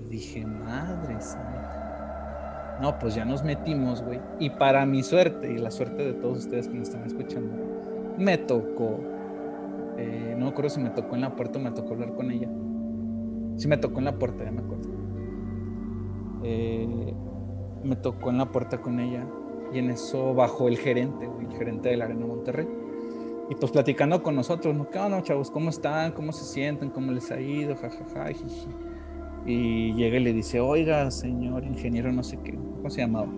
Y 0.00 0.10
dije, 0.10 0.44
madre 0.44 1.20
santa. 1.20 2.78
No, 2.80 2.98
pues 2.98 3.14
ya 3.14 3.24
nos 3.24 3.44
metimos, 3.44 4.02
güey. 4.02 4.20
Y 4.38 4.50
para 4.50 4.84
mi 4.86 5.02
suerte, 5.02 5.52
y 5.52 5.58
la 5.58 5.70
suerte 5.70 6.02
de 6.02 6.12
todos 6.14 6.38
ustedes 6.38 6.66
que 6.66 6.74
me 6.74 6.82
están 6.82 7.04
escuchando, 7.04 7.69
me 8.20 8.38
tocó, 8.38 9.00
eh, 9.96 10.34
no 10.36 10.44
me 10.44 10.50
acuerdo 10.50 10.70
si 10.70 10.80
me 10.80 10.90
tocó 10.90 11.14
en 11.14 11.22
la 11.22 11.34
puerta 11.34 11.58
o 11.58 11.62
me 11.62 11.70
tocó 11.72 11.94
hablar 11.94 12.14
con 12.14 12.30
ella. 12.30 12.48
Sí 13.56 13.66
me 13.66 13.78
tocó 13.78 13.98
en 13.98 14.04
la 14.04 14.18
puerta, 14.18 14.44
ya 14.44 14.52
me 14.52 14.60
acuerdo. 14.60 14.88
Eh, 16.42 17.14
me 17.82 17.96
tocó 17.96 18.30
en 18.30 18.38
la 18.38 18.50
puerta 18.50 18.80
con 18.80 19.00
ella 19.00 19.26
y 19.72 19.78
en 19.78 19.90
eso 19.90 20.34
bajó 20.34 20.68
el 20.68 20.78
gerente, 20.78 21.28
el 21.40 21.52
gerente 21.56 21.88
de 21.88 21.96
la 21.96 22.04
Arena 22.04 22.26
Monterrey. 22.26 22.68
Y 23.48 23.54
pues 23.56 23.72
platicando 23.72 24.22
con 24.22 24.36
nosotros, 24.36 24.76
¿no? 24.76 24.88
¿Qué 24.90 24.98
onda, 24.98 25.22
chavos? 25.22 25.50
¿Cómo 25.50 25.70
están? 25.70 26.12
¿Cómo 26.12 26.32
se 26.32 26.44
sienten? 26.44 26.90
¿Cómo 26.90 27.10
les 27.10 27.32
ha 27.32 27.40
ido? 27.40 27.74
Ja, 27.74 27.90
ja, 27.90 28.04
ja. 28.14 28.30
Y 29.46 29.92
llega 29.94 30.18
y 30.18 30.20
le 30.22 30.32
dice, 30.32 30.60
oiga, 30.60 31.10
señor 31.10 31.64
ingeniero, 31.64 32.12
no 32.12 32.22
sé 32.22 32.38
qué, 32.44 32.54
¿cómo 32.54 32.90
se 32.90 33.00
llamaba? 33.00 33.28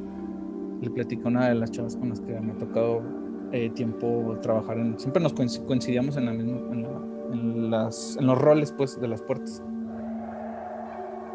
Le 0.81 0.91
platicó 0.91 1.29
una 1.29 1.49
de 1.49 1.55
las 1.55 1.71
chavas 1.71 1.97
con 1.97 2.09
las 2.09 2.21
que 2.21 2.39
me 2.41 2.53
ha 2.53 2.59
tocado 2.59 3.22
eh, 3.53 3.71
tiempo 3.71 4.37
trabajar 4.43 4.79
en, 4.79 4.99
siempre 4.99 5.23
nos 5.23 5.35
coinc- 5.35 5.65
coincidíamos 5.67 6.17
en, 6.17 6.27
la 6.27 6.33
misma, 6.33 6.59
en, 6.73 6.83
la- 6.83 7.33
en 7.33 7.71
las, 7.71 8.17
en 8.19 8.27
los 8.27 8.39
roles 8.41 8.73
pues 8.73 9.01
de 9.01 9.09
las 9.09 9.23
puertas. 9.23 9.63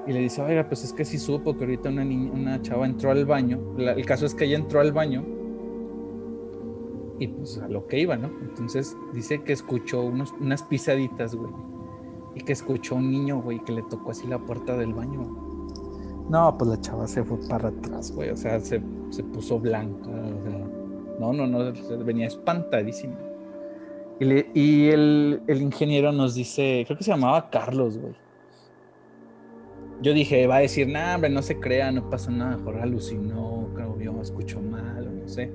Y 0.05 0.13
le 0.13 0.19
dice, 0.21 0.41
oiga, 0.41 0.67
pues 0.67 0.83
es 0.85 0.93
que 0.93 1.03
sí 1.03 1.17
supo 1.17 1.57
que 1.57 1.65
ahorita 1.65 1.89
una, 1.89 2.05
niña, 2.05 2.31
una 2.31 2.61
chava 2.61 2.85
entró 2.85 3.11
al 3.11 3.25
baño. 3.25 3.59
La- 3.77 3.91
el 3.93 4.05
caso 4.05 4.25
es 4.25 4.33
que 4.33 4.45
ella 4.45 4.57
entró 4.57 4.79
al 4.79 4.91
baño 4.93 5.23
y 7.19 7.27
pues 7.27 7.57
a 7.57 7.67
lo 7.67 7.87
que 7.87 7.99
iba, 7.99 8.15
¿no? 8.15 8.29
Entonces 8.41 8.95
dice 9.13 9.41
que 9.43 9.51
escuchó 9.53 10.03
unos, 10.03 10.33
unas 10.39 10.61
pisaditas, 10.63 11.35
güey. 11.35 11.51
Y 12.35 12.41
que 12.41 12.53
escuchó 12.53 12.95
un 12.95 13.09
niño, 13.11 13.41
güey, 13.41 13.59
que 13.63 13.71
le 13.71 13.81
tocó 13.83 14.11
así 14.11 14.27
la 14.27 14.37
puerta 14.37 14.77
del 14.77 14.93
baño. 14.93 15.21
No, 16.29 16.55
pues 16.57 16.69
la 16.69 16.79
chava 16.81 17.07
se 17.07 17.23
fue 17.23 17.37
para 17.49 17.69
atrás, 17.69 18.11
güey. 18.13 18.29
O 18.29 18.37
sea, 18.37 18.59
se, 18.59 18.81
se 19.09 19.23
puso 19.23 19.59
blanca. 19.59 20.09
O 20.09 20.43
sea, 20.43 20.56
no, 21.19 21.33
no, 21.33 21.47
no, 21.47 21.73
venía 22.03 22.27
espantadísima. 22.27 23.17
Y, 24.19 24.87
el, 24.89 25.41
el 25.47 25.61
ingeniero 25.61 26.11
nos 26.11 26.33
dice, 26.33 26.83
creo 26.87 26.97
que 26.97 27.03
se 27.03 27.11
llamaba 27.11 27.49
Carlos, 27.49 27.97
güey. 27.97 28.15
Yo 30.01 30.13
dije, 30.13 30.45
va 30.47 30.57
a 30.57 30.59
decir, 30.59 30.87
nah, 30.87 31.15
hombre, 31.15 31.29
no 31.29 31.41
se 31.41 31.59
crea, 31.59 31.91
no 31.91 32.09
pasó 32.09 32.29
nada, 32.29 32.57
mejor 32.57 32.77
alucinó, 32.77 33.69
creo 33.73 33.93
vio, 33.93 34.21
escuchó 34.21 34.61
mal, 34.61 35.07
o 35.07 35.11
no 35.11 35.27
sé. 35.27 35.51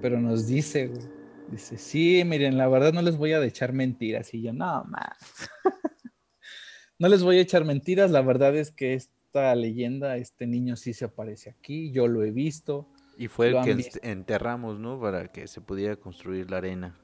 Pero 0.00 0.20
nos 0.20 0.46
dice, 0.46 0.88
güey, 0.88 1.02
dice, 1.50 1.76
sí, 1.76 2.22
miren, 2.24 2.56
la 2.56 2.68
verdad 2.68 2.92
no 2.92 3.02
les 3.02 3.16
voy 3.16 3.32
a 3.32 3.44
echar 3.44 3.72
mentiras. 3.72 4.32
Y 4.34 4.42
yo, 4.42 4.52
no, 4.52 4.84
más. 4.84 5.18
no 6.98 7.08
les 7.08 7.22
voy 7.22 7.38
a 7.38 7.40
echar 7.40 7.64
mentiras, 7.64 8.10
la 8.10 8.22
verdad 8.22 8.56
es 8.56 8.70
que 8.70 8.94
esta 8.94 9.54
leyenda, 9.54 10.16
este 10.16 10.46
niño 10.46 10.76
sí 10.76 10.92
se 10.92 11.06
aparece 11.06 11.50
aquí, 11.50 11.90
yo 11.90 12.06
lo 12.06 12.22
he 12.24 12.30
visto. 12.30 12.88
Y 13.18 13.28
fue 13.28 13.48
el 13.48 13.60
que 13.64 13.74
visto. 13.74 13.98
enterramos, 14.02 14.78
¿no? 14.78 14.98
Para 15.00 15.26
que 15.30 15.46
se 15.48 15.60
pudiera 15.60 15.96
construir 15.96 16.50
la 16.50 16.58
arena. 16.58 16.96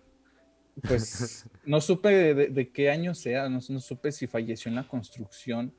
Pues 0.87 1.47
no 1.67 1.81
supe 1.81 2.09
de, 2.09 2.35
de- 2.35 2.49
de 2.49 2.71
qué 2.71 2.89
año 2.91 3.15
sea, 3.15 3.49
no, 3.49 3.59
no 3.69 3.81
supe 3.81 4.13
si 4.13 4.27
falleció 4.27 4.69
en 4.69 4.77
la 4.77 4.87
construcción. 4.89 5.75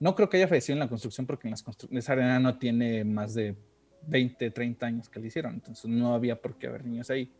No 0.00 0.14
creo 0.14 0.28
que 0.28 0.36
haya 0.38 0.48
fallecido 0.48 0.74
en 0.74 0.80
la 0.80 0.88
construcción 0.88 1.26
porque 1.26 1.48
en 1.48 1.52
las 1.52 1.64
constru- 1.64 1.88
esa 1.96 2.12
arena 2.12 2.38
no 2.40 2.58
tiene 2.58 3.04
más 3.04 3.34
de 3.34 3.56
20, 4.06 4.50
30 4.50 4.86
años 4.86 5.08
que 5.08 5.20
le 5.20 5.28
hicieron, 5.28 5.54
entonces 5.54 5.84
no 5.86 6.14
había 6.14 6.40
por 6.40 6.58
qué 6.58 6.66
haber 6.68 6.84
niños 6.84 7.08
ahí. 7.10 7.32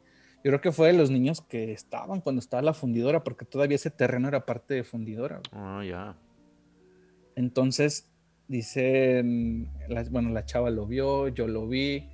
Yo 0.45 0.51
creo 0.51 0.61
que 0.61 0.71
fue 0.73 0.89
de 0.89 0.93
los 0.99 1.11
niños 1.11 1.41
que 1.41 1.73
estaban 1.73 2.21
cuando 2.21 2.41
estaba 2.41 2.63
la 2.63 2.75
fundidora, 2.75 3.23
porque 3.25 3.45
todavía 3.45 3.77
ese 3.77 3.91
terreno 3.91 4.27
era 4.29 4.45
parte 4.45 4.75
de 4.75 4.83
fundidora. 4.85 5.41
Ah, 5.53 5.83
ya. 5.85 6.17
Entonces, 7.37 8.09
dice, 8.49 9.23
bueno, 10.11 10.31
la 10.31 10.45
chava 10.45 10.71
lo 10.71 10.87
vio, 10.87 11.29
yo 11.29 11.47
lo 11.47 11.67
vi. 11.69 12.09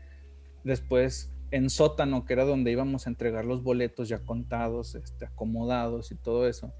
Después, 0.68 1.32
en 1.50 1.70
sótano, 1.70 2.26
que 2.26 2.34
era 2.34 2.44
donde 2.44 2.70
íbamos 2.70 3.06
a 3.06 3.10
entregar 3.10 3.46
los 3.46 3.62
boletos 3.62 4.06
ya 4.10 4.18
contados, 4.18 4.94
este, 4.94 5.24
acomodados 5.24 6.12
y 6.12 6.14
todo 6.14 6.46
eso, 6.46 6.74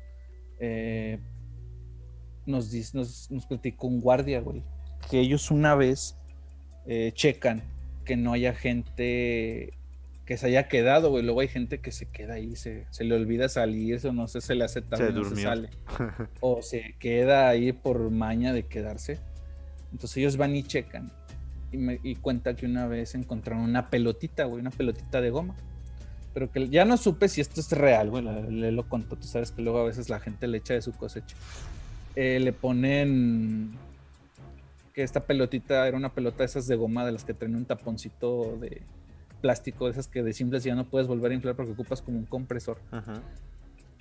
eh, 0.61 1.19
nos, 2.45 2.71
nos, 2.93 3.31
nos 3.31 3.47
platicó 3.47 3.87
un 3.87 4.03
guardia, 4.03 4.43
güey, 4.43 4.63
que 5.11 5.21
ellos 5.21 5.51
una 5.51 5.75
vez 5.75 6.19
eh, 6.87 7.13
checan 7.15 7.63
que 8.05 8.19
no 8.19 8.35
haya 8.35 8.53
gente 8.53 9.73
que 10.27 10.37
se 10.37 10.49
haya 10.49 10.69
quedado, 10.69 11.09
güey. 11.09 11.25
Luego 11.25 11.41
hay 11.41 11.49
gente 11.49 11.81
que 11.81 11.91
se 11.91 12.05
queda 12.05 12.35
ahí, 12.35 12.55
se, 12.55 12.87
se 12.91 13.05
le 13.05 13.15
olvida 13.15 13.49
salir, 13.49 14.07
o 14.07 14.13
no 14.13 14.29
sé, 14.29 14.43
se 14.43 14.55
le 14.55 14.65
hace 14.65 14.83
tarde, 14.83 15.15
no 15.15 15.25
se 15.25 15.37
sale. 15.37 15.71
o 16.41 16.61
se 16.61 16.95
queda 16.99 17.49
ahí 17.49 17.73
por 17.73 18.11
maña 18.11 18.53
de 18.53 18.67
quedarse. 18.67 19.19
Entonces 19.91 20.19
ellos 20.19 20.37
van 20.37 20.55
y 20.55 20.63
checan. 20.63 21.11
Y, 21.73 21.77
me, 21.77 22.01
y 22.03 22.17
cuenta 22.17 22.55
que 22.57 22.67
una 22.67 22.87
vez 22.87 23.15
encontraron 23.15 23.63
una 23.65 23.91
pelotita, 23.91 24.45
güey, 24.45 24.61
una 24.61 24.71
pelotita 24.71 25.21
de 25.21 25.31
goma. 25.31 25.55
Pero 26.35 26.51
que 26.51 26.69
ya 26.69 26.85
no 26.85 26.97
supe 26.97 27.29
si 27.29 27.41
esto 27.41 27.61
es 27.61 27.73
real, 27.73 28.11
güey. 28.11 28.25
Le, 28.51 28.73
lo 28.73 28.89
contó. 28.89 29.17
Tú 29.17 29.27
sabes 29.27 29.51
que 29.51 29.63
luego 29.63 29.81
a 29.81 29.85
veces 29.85 30.09
la 30.09 30.21
gente 30.21 30.47
le 30.47 30.59
echa 30.59 30.75
de 30.75 30.83
su 30.83 30.93
cosecha. 30.93 31.37
Eh, 32.17 32.39
le 32.41 32.53
ponen 32.53 33.73
que 34.95 35.03
esta 35.03 35.21
pelotita 35.21 35.87
era 35.87 35.97
una 35.97 36.13
pelota 36.15 36.39
de 36.39 36.47
esas 36.47 36.67
de 36.67 36.77
goma 36.77 37.05
de 37.05 37.13
las 37.13 37.25
que 37.25 37.35
traen 37.35 37.55
un 37.55 37.65
taponcito 37.65 38.57
de, 38.61 38.83
plástico, 39.41 39.87
de 39.87 39.93
esas 39.93 40.09
que 40.09 40.23
de 40.23 40.33
simples 40.33 40.65
ya 40.65 40.75
no 40.75 40.85
puedes 40.85 41.09
volver 41.09 41.33
a 41.33 41.35
inflar 41.35 41.55
porque 41.55 41.73
ocupas 41.73 42.03
como 42.03 42.19
un 42.19 42.27
compresor. 42.27 42.79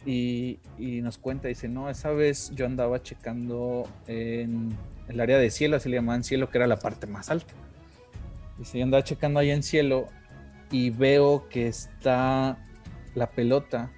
Y, 0.05 0.59
nos 0.77 1.17
cuenta, 1.17 1.47
dice, 1.47 1.67
no, 1.67 1.89
esa 1.89 2.11
vez 2.11 2.51
yo 2.55 2.65
andaba 2.65 3.01
checando 3.03 3.87
en 4.07 4.69
el 5.07 5.19
área 5.19 5.37
de 5.37 5.49
cielo, 5.49 5.75
así 5.77 5.89
le 5.89 5.97
llamaban 5.97 6.23
cielo, 6.23 6.49
que 6.49 6.57
era 6.57 6.67
la 6.67 6.77
parte 6.77 7.07
más 7.07 7.29
alta. 7.29 7.53
Dice, 8.57 8.77
yo 8.77 8.83
andaba 8.85 9.03
checando 9.03 9.39
ahí 9.39 9.51
en 9.51 9.63
cielo 9.63 10.07
y 10.71 10.89
veo 10.89 11.47
que 11.49 11.67
está 11.67 12.57
la 13.15 13.31
pelota 13.31 13.91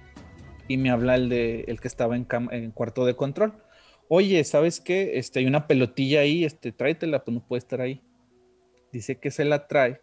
y 0.68 0.76
me 0.76 0.90
habla 0.90 1.16
el, 1.16 1.28
de, 1.28 1.64
el 1.66 1.80
que 1.80 1.88
estaba 1.88 2.16
en, 2.16 2.24
cuarto 2.72 3.04
de 3.04 3.16
control. 3.16 3.52
Oye, 4.08 4.42
¿sabes 4.44 4.80
qué? 4.80 5.18
Este, 5.18 5.40
hay 5.40 5.46
una 5.46 5.66
pelotilla 5.66 6.20
ahí, 6.20 6.44
este, 6.44 6.72
tráetela, 6.72 7.24
pues 7.24 7.34
no 7.34 7.46
puede 7.46 7.58
estar 7.58 7.80
ahí. 7.80 8.00
Dice 8.92 9.18
que 9.18 9.30
se 9.30 9.44
la 9.44 9.66
trae 9.66 10.00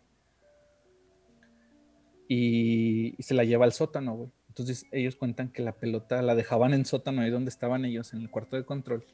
y, 2.28 3.16
se 3.20 3.34
la 3.34 3.44
lleva 3.44 3.66
al 3.66 3.74
sótano, 3.74 4.16
güey. 4.16 4.30
Entonces 4.58 4.88
ellos 4.92 5.16
cuentan 5.16 5.50
que 5.50 5.62
la 5.62 5.74
pelota 5.74 6.20
la 6.24 6.34
dejaban 6.34 6.74
en 6.74 6.84
sótano, 6.84 7.22
ahí 7.22 7.30
donde 7.30 7.50
estaban 7.50 7.86
ellos, 7.86 8.14
en 8.14 8.22
el 8.22 8.32
cuarto 8.32 8.56
de 8.56 8.66
control, 8.66 9.06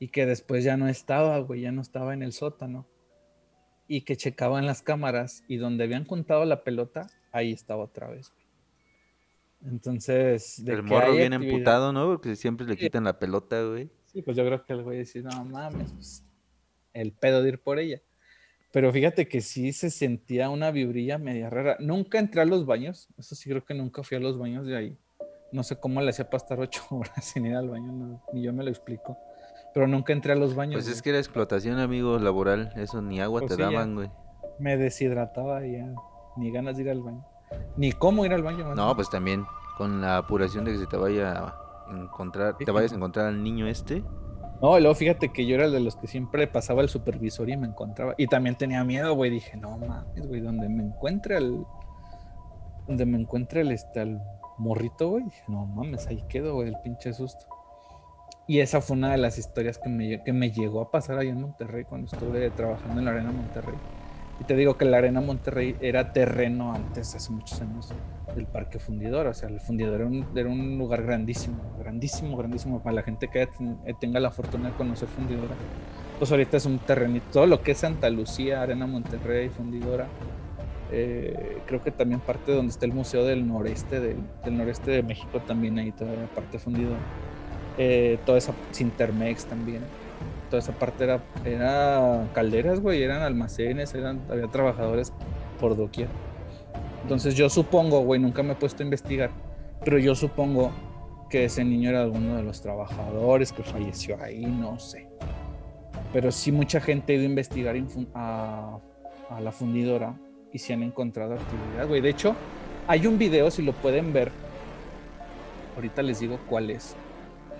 y 0.00 0.08
que 0.08 0.26
después 0.26 0.64
ya 0.64 0.76
no 0.76 0.88
estaba, 0.88 1.38
güey, 1.38 1.60
ya 1.60 1.70
no 1.70 1.80
estaba 1.80 2.14
en 2.14 2.22
el 2.24 2.32
sótano. 2.32 2.88
Y 3.86 4.00
que 4.00 4.16
checaban 4.16 4.66
las 4.66 4.82
cámaras 4.82 5.44
y 5.46 5.56
donde 5.56 5.84
habían 5.84 6.04
contado 6.04 6.44
la 6.46 6.64
pelota, 6.64 7.06
ahí 7.30 7.52
estaba 7.52 7.84
otra 7.84 8.08
vez, 8.08 8.32
Entonces. 9.64 10.58
el 10.58 10.82
morro 10.82 11.12
viene 11.14 11.36
emputado, 11.36 11.92
¿no? 11.92 12.06
Porque 12.06 12.34
siempre 12.34 12.66
le 12.66 12.76
quitan 12.76 13.04
la 13.04 13.20
pelota, 13.20 13.62
güey. 13.62 13.88
Sí, 14.06 14.22
pues 14.22 14.36
yo 14.36 14.44
creo 14.44 14.64
que 14.64 14.72
el 14.72 14.82
güey 14.82 14.98
dice, 14.98 15.22
no 15.22 15.44
mames, 15.44 15.92
pues, 15.92 16.24
el 16.92 17.12
pedo 17.12 17.40
de 17.40 17.50
ir 17.50 17.60
por 17.60 17.78
ella. 17.78 18.02
Pero 18.72 18.90
fíjate 18.90 19.28
que 19.28 19.42
sí 19.42 19.72
se 19.72 19.90
sentía 19.90 20.48
una 20.48 20.70
vibrilla 20.70 21.18
media 21.18 21.50
rara. 21.50 21.76
Nunca 21.78 22.18
entré 22.18 22.40
a 22.40 22.46
los 22.46 22.64
baños. 22.64 23.08
Eso 23.18 23.34
sí 23.34 23.48
creo 23.48 23.64
que 23.64 23.74
nunca 23.74 24.02
fui 24.02 24.16
a 24.16 24.20
los 24.20 24.38
baños 24.38 24.66
de 24.66 24.76
ahí. 24.76 24.98
No 25.52 25.62
sé 25.62 25.78
cómo 25.78 26.00
le 26.00 26.08
hacía 26.08 26.30
para 26.30 26.38
estar 26.38 26.58
ocho 26.58 26.82
horas 26.90 27.22
sin 27.22 27.44
ir 27.44 27.54
al 27.54 27.68
baño, 27.68 28.22
ni 28.32 28.42
yo 28.42 28.52
me 28.54 28.64
lo 28.64 28.70
explico. 28.70 29.18
Pero 29.74 29.86
nunca 29.86 30.14
entré 30.14 30.32
a 30.32 30.36
los 30.36 30.54
baños. 30.54 30.82
Pues 30.82 30.88
es 30.88 31.02
que 31.02 31.10
era 31.10 31.18
explotación, 31.18 31.78
amigo, 31.78 32.18
laboral. 32.18 32.72
Eso 32.76 33.02
ni 33.02 33.20
agua 33.20 33.40
pues 33.40 33.56
te 33.56 33.62
daban, 33.62 33.94
güey. 33.94 34.10
Me 34.58 34.76
deshidrataba 34.76 35.64
ya. 35.66 35.94
Ni 36.36 36.50
ganas 36.50 36.76
de 36.76 36.82
ir 36.82 36.90
al 36.90 37.02
baño. 37.02 37.26
Ni 37.76 37.92
cómo 37.92 38.24
ir 38.24 38.32
al 38.32 38.42
baño. 38.42 38.74
No, 38.74 38.94
pues 38.94 39.10
también 39.10 39.44
con 39.76 40.00
la 40.00 40.16
apuración 40.16 40.64
de 40.64 40.72
que 40.72 40.78
se 40.78 40.86
te 40.86 40.96
vaya 40.96 41.32
a 41.32 41.86
encontrar, 41.90 42.56
te 42.56 42.70
vayas 42.70 42.92
a 42.92 42.96
encontrar 42.96 43.26
al 43.26 43.42
niño 43.42 43.66
este 43.66 44.02
no, 44.62 44.78
y 44.78 44.80
luego 44.80 44.94
fíjate 44.94 45.32
que 45.32 45.44
yo 45.44 45.56
era 45.56 45.64
el 45.64 45.72
de 45.72 45.80
los 45.80 45.96
que 45.96 46.06
siempre 46.06 46.46
pasaba 46.46 46.82
el 46.82 46.88
supervisor 46.88 47.50
y 47.50 47.56
me 47.56 47.66
encontraba. 47.66 48.14
Y 48.16 48.28
también 48.28 48.54
tenía 48.54 48.84
miedo, 48.84 49.12
güey. 49.14 49.28
Dije, 49.28 49.56
no 49.56 49.76
mames, 49.76 50.28
güey, 50.28 50.40
donde 50.40 50.68
me 50.68 50.84
encuentre 50.84 51.36
el. 51.38 51.66
Donde 52.86 53.04
me 53.04 53.18
encuentre 53.18 53.62
el, 53.62 53.72
este, 53.72 54.02
el 54.02 54.20
morrito, 54.58 55.10
güey. 55.10 55.24
Dije, 55.24 55.42
no 55.48 55.66
mames, 55.66 56.06
ahí 56.06 56.22
quedo, 56.28 56.54
güey, 56.54 56.68
el 56.68 56.76
pinche 56.84 57.12
susto. 57.12 57.44
Y 58.46 58.60
esa 58.60 58.80
fue 58.80 58.96
una 58.96 59.10
de 59.10 59.18
las 59.18 59.36
historias 59.36 59.78
que 59.78 59.88
me, 59.88 60.22
que 60.22 60.32
me 60.32 60.52
llegó 60.52 60.80
a 60.80 60.92
pasar 60.92 61.18
ahí 61.18 61.28
en 61.28 61.40
Monterrey 61.40 61.82
cuando 61.82 62.06
estuve 62.06 62.48
trabajando 62.50 63.00
en 63.00 63.04
la 63.04 63.10
Arena 63.10 63.32
Monterrey. 63.32 63.74
Y 64.40 64.44
te 64.44 64.56
digo 64.56 64.76
que 64.76 64.84
la 64.84 64.98
Arena 64.98 65.20
Monterrey 65.20 65.76
era 65.80 66.12
terreno 66.12 66.74
antes, 66.74 67.14
hace 67.14 67.30
muchos 67.30 67.60
años, 67.60 67.92
del 68.34 68.46
Parque 68.46 68.78
Fundidor. 68.78 69.26
O 69.26 69.34
sea, 69.34 69.48
el 69.48 69.60
Fundidor 69.60 70.00
era 70.34 70.50
un, 70.50 70.78
lugar 70.78 71.02
grandísimo, 71.02 71.62
grandísimo, 71.78 72.36
grandísimo 72.36 72.82
para 72.82 72.96
la 72.96 73.02
gente 73.02 73.28
que 73.28 73.42
eh, 73.42 73.48
tenga 74.00 74.20
la 74.20 74.30
fortuna 74.30 74.70
de 74.70 74.74
conocer 74.74 75.08
Fundidora. 75.08 75.54
Pues 76.18 76.30
ahorita 76.30 76.56
es 76.56 76.66
un 76.66 76.78
terrenito, 76.78 77.26
todo 77.32 77.46
lo 77.46 77.62
que 77.62 77.72
es 77.72 77.78
Santa 77.78 78.08
Lucía, 78.10 78.62
Arena 78.62 78.86
Monterrey, 78.86 79.48
Fundidora. 79.48 80.06
Eh, 80.90 81.58
creo 81.66 81.82
que 81.82 81.90
también 81.90 82.20
parte 82.20 82.50
de 82.50 82.56
donde 82.58 82.70
está 82.70 82.84
el 82.84 82.92
Museo 82.92 83.24
del 83.24 83.46
Noreste, 83.46 84.00
del, 84.00 84.18
Noreste 84.50 84.90
de 84.90 85.02
México, 85.02 85.40
también 85.40 85.78
ahí 85.78 85.92
toda 85.92 86.12
parte 86.34 86.58
Fundidora. 86.58 87.00
Eh, 87.78 88.18
toda 88.26 88.38
esa 88.38 88.52
Sintermex 88.70 89.46
también 89.46 89.82
toda 90.52 90.60
esa 90.60 90.78
parte 90.78 91.04
era, 91.04 91.24
era 91.46 92.28
calderas, 92.34 92.80
güey, 92.80 93.02
eran 93.02 93.22
almacenes, 93.22 93.94
eran, 93.94 94.20
había 94.28 94.48
trabajadores 94.48 95.10
por 95.58 95.78
doquier. 95.78 96.08
Entonces 97.00 97.34
yo 97.36 97.48
supongo, 97.48 98.00
güey, 98.00 98.20
nunca 98.20 98.42
me 98.42 98.52
he 98.52 98.54
puesto 98.54 98.82
a 98.82 98.84
investigar, 98.84 99.30
pero 99.82 99.98
yo 99.98 100.14
supongo 100.14 100.70
que 101.30 101.46
ese 101.46 101.64
niño 101.64 101.88
era 101.88 102.02
alguno 102.02 102.36
de 102.36 102.42
los 102.42 102.60
trabajadores 102.60 103.50
que 103.50 103.62
falleció 103.62 104.22
ahí, 104.22 104.44
no 104.44 104.78
sé. 104.78 105.08
Pero 106.12 106.30
sí 106.30 106.52
mucha 106.52 106.82
gente 106.82 107.14
ha 107.14 107.16
ido 107.16 107.22
a 107.24 107.30
investigar 107.30 107.74
a, 108.14 108.78
la 109.40 109.52
fundidora 109.52 110.14
y 110.52 110.58
se 110.58 110.74
han 110.74 110.82
encontrado 110.82 111.32
actividad, 111.32 111.88
güey. 111.88 112.02
De 112.02 112.10
hecho, 112.10 112.36
hay 112.86 113.06
un 113.06 113.16
video, 113.16 113.50
si 113.50 113.62
lo 113.62 113.72
pueden 113.72 114.12
ver, 114.12 114.30
ahorita 115.76 116.02
les 116.02 116.20
digo 116.20 116.38
cuál 116.46 116.68
es. 116.68 116.94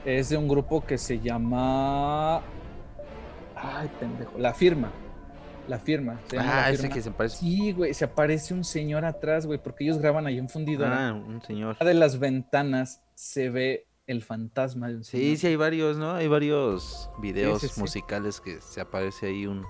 Es 0.05 0.29
de 0.29 0.37
un 0.37 0.47
grupo 0.47 0.85
que 0.85 0.99
se 0.99 1.21
llama 1.21 2.43
Ay, 3.63 3.89
pendejo. 4.01 4.33
La 4.39 4.53
firma. 4.55 4.91
La 5.69 5.79
firma. 5.79 6.19
ah, 6.39 6.71
ese 6.71 6.89
que 6.89 7.01
se 7.01 7.11
parece. 7.13 7.37
Sí, 7.39 7.73
güey. 7.73 7.95
Se 7.95 8.05
aparece 8.05 8.53
un 8.53 8.65
señor 8.65 9.05
atrás, 9.05 9.47
güey, 9.47 9.59
porque 9.63 9.85
ellos 9.85 9.99
graban 9.99 10.27
ahí 10.27 10.41
un 10.41 10.49
fundido. 10.49 10.85
Ah, 10.87 11.13
un 11.13 11.41
señor. 11.43 11.79
de 11.79 11.95
las 11.95 12.19
ventanas 12.19 13.03
se 13.15 13.49
ve 13.51 13.87
el 14.09 14.23
fantasma 14.23 14.89
de 14.89 14.97
un 14.97 15.05
señor. 15.05 15.25
Sí, 15.27 15.37
sí, 15.37 15.47
hay 15.47 15.57
varios, 15.57 15.97
¿no? 15.97 16.13
Hay 16.15 16.27
varios 16.27 17.09
videos 17.21 17.79
musicales 17.79 18.41
que 18.41 18.61
se 18.61 18.81
aparece 18.81 19.27
ahí 19.27 19.47
un. 19.47 19.65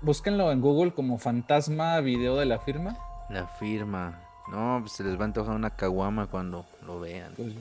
Búsquenlo 0.00 0.50
en 0.50 0.60
Google 0.60 0.92
como 0.92 1.18
fantasma 1.18 2.00
video 2.00 2.36
de 2.36 2.46
la 2.46 2.58
firma. 2.58 2.98
La 3.30 3.46
firma. 3.46 4.20
No, 4.50 4.78
pues 4.80 4.92
se 4.92 5.04
les 5.04 5.16
va 5.16 5.22
a 5.22 5.24
antojar 5.26 5.54
una 5.54 5.70
caguama 5.70 6.26
cuando 6.26 6.66
lo 6.84 6.98
vean. 6.98 7.32
Pues, 7.36 7.52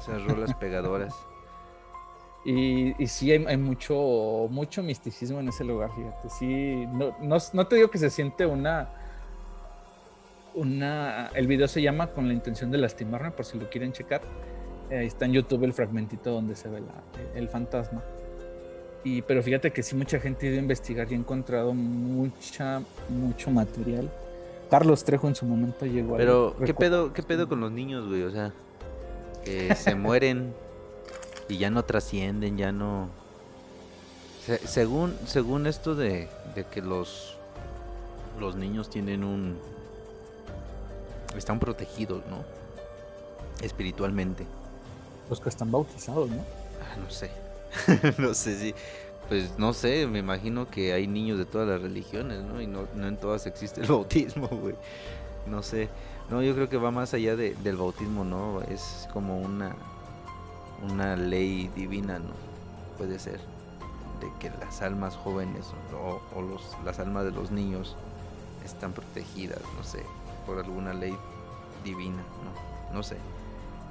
Esas 0.00 0.24
rolas 0.24 0.54
pegadoras. 0.60 1.14
Y, 2.44 3.02
y 3.02 3.06
sí 3.08 3.32
hay, 3.32 3.56
mucho, 3.56 4.48
mucho 4.50 4.82
misticismo 4.82 5.40
en 5.40 5.48
ese 5.48 5.64
lugar, 5.64 5.90
fíjate. 5.94 6.28
Sí, 6.30 6.86
no, 6.86 7.14
no, 7.52 7.66
te 7.66 7.76
digo 7.76 7.90
que 7.90 7.98
se 7.98 8.10
siente 8.10 8.46
una, 8.46 8.88
una... 10.54 11.28
El 11.34 11.46
video 11.46 11.68
se 11.68 11.82
llama 11.82 12.08
Con 12.08 12.28
la 12.28 12.34
intención 12.34 12.70
de 12.70 12.78
lastimarme, 12.78 13.32
por 13.32 13.44
si 13.44 13.58
lo 13.58 13.68
quieren 13.68 13.92
checar. 13.92 14.22
ahí 14.90 15.06
está 15.06 15.26
en 15.26 15.32
YouTube 15.32 15.64
el 15.64 15.72
fragmentito 15.72 16.30
donde 16.30 16.54
se 16.54 16.68
ve 16.68 16.80
el 17.34 17.48
fantasma. 17.48 18.02
Y, 19.04 19.22
pero 19.22 19.42
fíjate 19.42 19.72
que 19.72 19.82
sí 19.82 19.94
mucha 19.94 20.18
gente 20.18 20.46
ha 20.46 20.50
ido 20.50 20.58
a 20.58 20.62
investigar 20.62 21.10
y 21.10 21.14
ha 21.14 21.18
encontrado 21.18 21.74
mucha, 21.74 22.82
mucho 23.08 23.50
material. 23.50 24.10
Carlos 24.70 25.04
Trejo 25.04 25.28
en 25.28 25.34
su 25.34 25.46
momento 25.46 25.86
llegó 25.86 26.16
Pero, 26.16 26.54
¿qué 26.64 26.74
pedo, 26.74 27.12
¿qué 27.12 27.22
pedo 27.22 27.48
con 27.48 27.60
los 27.60 27.72
niños, 27.72 28.06
güey? 28.06 28.22
O 28.22 28.30
sea, 28.30 28.52
que 29.44 29.74
se 29.74 29.94
mueren 29.94 30.52
y 31.48 31.56
ya 31.56 31.70
no 31.70 31.84
trascienden, 31.84 32.56
ya 32.56 32.72
no... 32.72 33.08
según, 34.64 35.16
según 35.26 35.66
esto 35.66 35.94
de, 35.94 36.28
que 36.70 36.82
los, 36.82 37.36
los 38.38 38.56
niños 38.56 38.90
tienen 38.90 39.24
un... 39.24 39.58
están 41.36 41.58
protegidos, 41.58 42.22
¿no? 42.26 42.44
Espiritualmente. 43.62 44.46
Los 45.30 45.40
que 45.40 45.48
están 45.48 45.70
bautizados, 45.70 46.28
¿no? 46.30 46.44
Ah, 46.82 46.96
no 47.02 47.10
sé. 47.10 47.30
no 48.18 48.34
sé 48.34 48.58
si... 48.58 48.74
Pues 49.28 49.58
no 49.58 49.74
sé, 49.74 50.06
me 50.06 50.20
imagino 50.20 50.70
que 50.70 50.94
hay 50.94 51.06
niños 51.06 51.36
de 51.36 51.44
todas 51.44 51.68
las 51.68 51.82
religiones, 51.82 52.42
¿no? 52.42 52.62
Y 52.62 52.66
no, 52.66 52.88
no 52.94 53.08
en 53.08 53.18
todas 53.18 53.46
existe 53.46 53.82
el 53.82 53.86
bautismo, 53.88 54.48
güey. 54.48 54.74
No 55.46 55.62
sé. 55.62 55.88
No, 56.30 56.42
yo 56.42 56.54
creo 56.54 56.68
que 56.68 56.78
va 56.78 56.90
más 56.90 57.12
allá 57.12 57.36
del 57.36 57.76
bautismo, 57.76 58.24
¿no? 58.24 58.62
Es 58.62 59.06
como 59.12 59.38
una 59.38 59.76
una 60.82 61.16
ley 61.16 61.70
divina, 61.74 62.18
¿no? 62.18 62.30
Puede 62.96 63.18
ser, 63.18 63.40
de 64.20 64.32
que 64.40 64.50
las 64.58 64.82
almas 64.82 65.16
jóvenes 65.16 65.72
o, 65.94 66.42
los, 66.42 66.76
las 66.84 66.98
almas 66.98 67.24
de 67.24 67.32
los 67.32 67.50
niños 67.50 67.96
están 68.64 68.92
protegidas, 68.92 69.60
no 69.76 69.84
sé, 69.84 70.02
por 70.46 70.58
alguna 70.58 70.94
ley 70.94 71.16
divina, 71.84 72.22
¿no? 72.44 72.94
No 72.94 73.02
sé. 73.02 73.16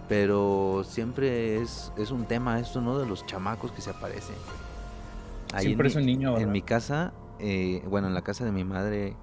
Pero 0.10 0.84
siempre 0.86 1.62
es, 1.62 1.92
es 1.98 2.12
un 2.12 2.26
tema 2.26 2.60
esto, 2.60 2.80
¿no? 2.82 2.98
De 2.98 3.06
los 3.06 3.26
chamacos 3.26 3.72
que 3.72 3.82
se 3.82 3.90
aparecen. 3.90 4.36
Ahí 5.54 5.66
Siempre 5.66 5.88
en 5.88 5.92
es 5.92 5.96
un 5.98 6.06
mi- 6.06 6.12
niño, 6.14 6.32
¿verdad? 6.34 6.48
En 6.48 6.52
mi 6.52 6.62
casa, 6.62 7.14
eh, 7.40 7.82
bueno, 7.88 8.08
en 8.08 8.14
la 8.14 8.22
casa 8.22 8.46
de 8.46 8.52
mi 8.52 8.64
madre, 8.64 9.16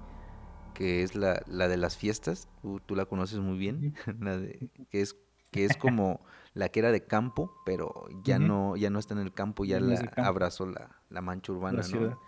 que 0.73 1.03
es 1.03 1.15
la, 1.15 1.41
la 1.47 1.67
de 1.67 1.77
las 1.77 1.97
fiestas, 1.97 2.47
tú, 2.61 2.79
tú 2.85 2.95
la 2.95 3.05
conoces 3.05 3.39
muy 3.39 3.57
bien, 3.57 3.95
la 4.19 4.37
de, 4.37 4.69
que 4.89 5.01
es 5.01 5.15
que 5.51 5.65
es 5.65 5.77
como 5.77 6.19
la 6.55 6.69
que 6.69 6.79
era 6.79 6.91
de 6.91 7.05
campo, 7.05 7.51
pero 7.65 8.07
ya 8.23 8.39
no 8.39 8.75
ya 8.75 8.89
no 8.89 8.97
está 8.97 9.13
en 9.13 9.19
el 9.19 9.31
campo, 9.33 9.63
ya 9.65 9.79
no 9.79 9.87
la 9.87 9.97
campo. 10.07 10.23
abrazó 10.23 10.65
la, 10.65 10.89
la 11.09 11.21
mancha 11.21 11.51
urbana, 11.51 11.83
La 11.83 11.87
¿no? 11.99 12.19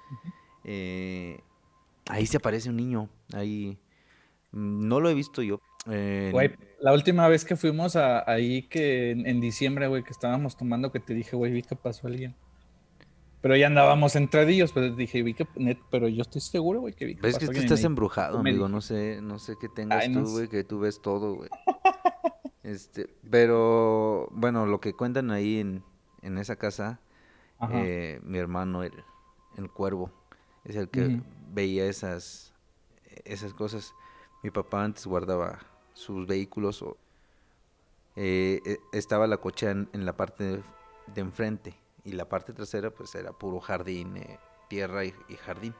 Eh, 0.63 1.39
ahí 2.07 2.25
se 2.27 2.37
aparece 2.37 2.69
un 2.69 2.75
niño, 2.77 3.09
ahí 3.33 3.79
mm, 4.51 4.87
no 4.87 4.99
lo 4.99 5.09
he 5.09 5.13
visto 5.15 5.41
yo. 5.41 5.59
eh, 5.89 6.29
Güey, 6.31 6.51
la 6.81 6.93
última 6.93 7.27
vez 7.29 7.45
que 7.45 7.55
fuimos 7.55 7.95
a, 7.95 8.29
ahí 8.29 8.63
que 8.63 9.11
en, 9.11 9.25
en 9.25 9.39
diciembre, 9.39 9.87
güey, 9.87 10.03
que 10.03 10.11
estábamos 10.11 10.57
tomando, 10.57 10.91
que 10.91 10.99
te 10.99 11.13
dije, 11.13 11.35
güey, 11.35 11.51
vi 11.53 11.61
que 11.63 11.75
pasó 11.75 12.07
alguien. 12.07 12.35
Pero 13.39 13.55
ya 13.55 13.67
andábamos 13.67 14.15
entradillos, 14.17 14.73
pero 14.73 14.93
dije, 14.93 15.21
vi 15.23 15.33
que, 15.35 15.47
net, 15.55 15.77
pero 15.89 16.07
yo 16.09 16.23
estoy 16.23 16.41
seguro, 16.41 16.81
güey, 16.81 16.93
que 16.93 17.05
vi 17.05 17.15
que 17.15 17.21
Ves 17.21 17.35
que 17.37 17.45
pasó 17.45 17.45
tú 17.45 17.51
alguien 17.51 17.65
estás 17.65 17.79
ahí. 17.79 17.85
embrujado, 17.85 18.33
Tú 18.33 18.39
amigo. 18.39 18.67
No 18.67 18.81
sé, 18.81 19.21
no 19.21 19.39
sé 19.39 19.55
qué 19.61 19.69
tengas 19.69 20.03
Ay, 20.03 20.09
no 20.09 20.21
tú, 20.21 20.25
sé. 20.25 20.31
güey, 20.33 20.47
que 20.49 20.63
tú 20.65 20.79
ves 20.79 21.01
todo, 21.01 21.35
güey. 21.35 21.49
Este, 22.67 23.07
pero 23.29 24.27
bueno, 24.31 24.65
lo 24.65 24.81
que 24.81 24.91
cuentan 24.91 25.31
ahí 25.31 25.59
en, 25.59 25.85
en 26.21 26.37
esa 26.37 26.57
casa, 26.57 26.99
eh, 27.71 28.19
mi 28.23 28.39
hermano, 28.39 28.83
el, 28.83 28.91
el 29.55 29.69
cuervo, 29.71 30.11
es 30.65 30.75
el 30.75 30.89
que 30.89 31.21
veía 31.53 31.85
esas, 31.85 32.51
esas 33.23 33.53
cosas. 33.53 33.93
Mi 34.43 34.51
papá 34.51 34.83
antes 34.83 35.07
guardaba 35.07 35.59
sus 35.93 36.27
vehículos 36.27 36.81
o 36.81 36.97
eh, 38.17 38.61
eh, 38.65 38.79
estaba 38.91 39.27
la 39.27 39.37
cochera 39.37 39.71
en, 39.71 39.89
en 39.93 40.05
la 40.05 40.17
parte 40.17 40.43
de, 40.43 40.63
de 41.15 41.21
enfrente 41.21 41.73
y 42.03 42.11
la 42.11 42.27
parte 42.27 42.51
trasera 42.51 42.89
pues 42.89 43.15
era 43.15 43.31
puro 43.31 43.61
jardín, 43.61 44.17
eh, 44.17 44.39
tierra 44.67 45.05
y, 45.05 45.13
y 45.29 45.35
jardín. 45.35 45.73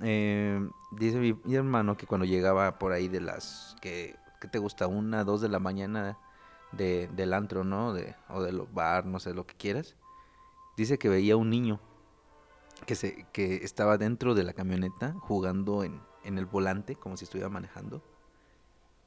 Eh, 0.00 0.64
dice 0.92 1.18
mi, 1.18 1.32
mi 1.42 1.56
hermano 1.56 1.96
que 1.96 2.06
cuando 2.06 2.24
llegaba 2.24 2.78
por 2.78 2.92
ahí 2.92 3.08
de 3.08 3.20
las 3.20 3.76
que, 3.80 4.14
¿qué 4.44 4.48
te 4.48 4.58
gusta? 4.58 4.86
Una, 4.86 5.24
dos 5.24 5.40
de 5.40 5.48
la 5.48 5.58
mañana 5.58 6.18
de, 6.72 7.08
del 7.16 7.32
antro, 7.32 7.64
¿no? 7.64 7.94
De, 7.94 8.14
o 8.28 8.42
del 8.42 8.60
bar, 8.60 9.06
no 9.06 9.18
sé, 9.18 9.32
lo 9.32 9.46
que 9.46 9.54
quieras. 9.54 9.96
Dice 10.76 10.98
que 10.98 11.08
veía 11.08 11.38
un 11.38 11.48
niño 11.48 11.80
que, 12.84 12.94
se, 12.94 13.26
que 13.32 13.64
estaba 13.64 13.96
dentro 13.96 14.34
de 14.34 14.44
la 14.44 14.52
camioneta 14.52 15.14
jugando 15.18 15.82
en, 15.82 15.98
en 16.24 16.36
el 16.36 16.44
volante, 16.44 16.94
como 16.94 17.16
si 17.16 17.24
estuviera 17.24 17.48
manejando. 17.48 18.02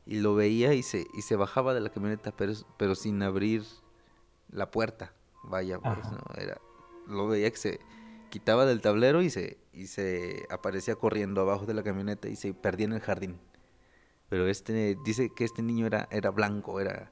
Y 0.08 0.21
lo 0.21 0.34
veía 0.34 0.73
y 0.73 0.82
se, 0.82 1.06
y 1.13 1.21
se 1.21 1.36
bajaba 1.36 1.76
de 1.76 1.82
la 1.82 1.91
camioneta, 1.91 2.32
pero, 2.32 2.54
pero 2.78 2.95
sin 2.95 3.21
abrir 3.21 3.63
la 4.50 4.71
puerta. 4.71 5.13
Vaya, 5.43 5.78
pues, 5.78 6.00
Ajá. 6.00 6.12
¿no? 6.13 6.41
Era, 6.41 6.60
lo 7.06 7.28
veía 7.28 7.52
que 7.52 7.58
se 7.58 7.80
quitaba 8.32 8.65
del 8.65 8.82
tablero 8.82 9.21
y 9.21 9.30
se, 9.30 9.60
y 9.71 9.86
se 9.86 10.47
aparecía 10.50 10.95
corriendo 10.95 11.41
abajo 11.41 11.67
de 11.67 11.76
la 11.76 11.84
camioneta 11.84 12.28
y 12.28 12.36
se 12.36 12.56
perdía 12.56 12.88
en 12.88 12.93
el 12.93 13.02
jardín. 13.02 13.39
Pero 14.29 14.47
este 14.47 14.97
dice 15.05 15.31
que 15.33 15.43
este 15.45 15.61
niño 15.61 15.85
era, 15.85 16.07
era 16.11 16.31
blanco, 16.31 16.79
era... 16.79 17.11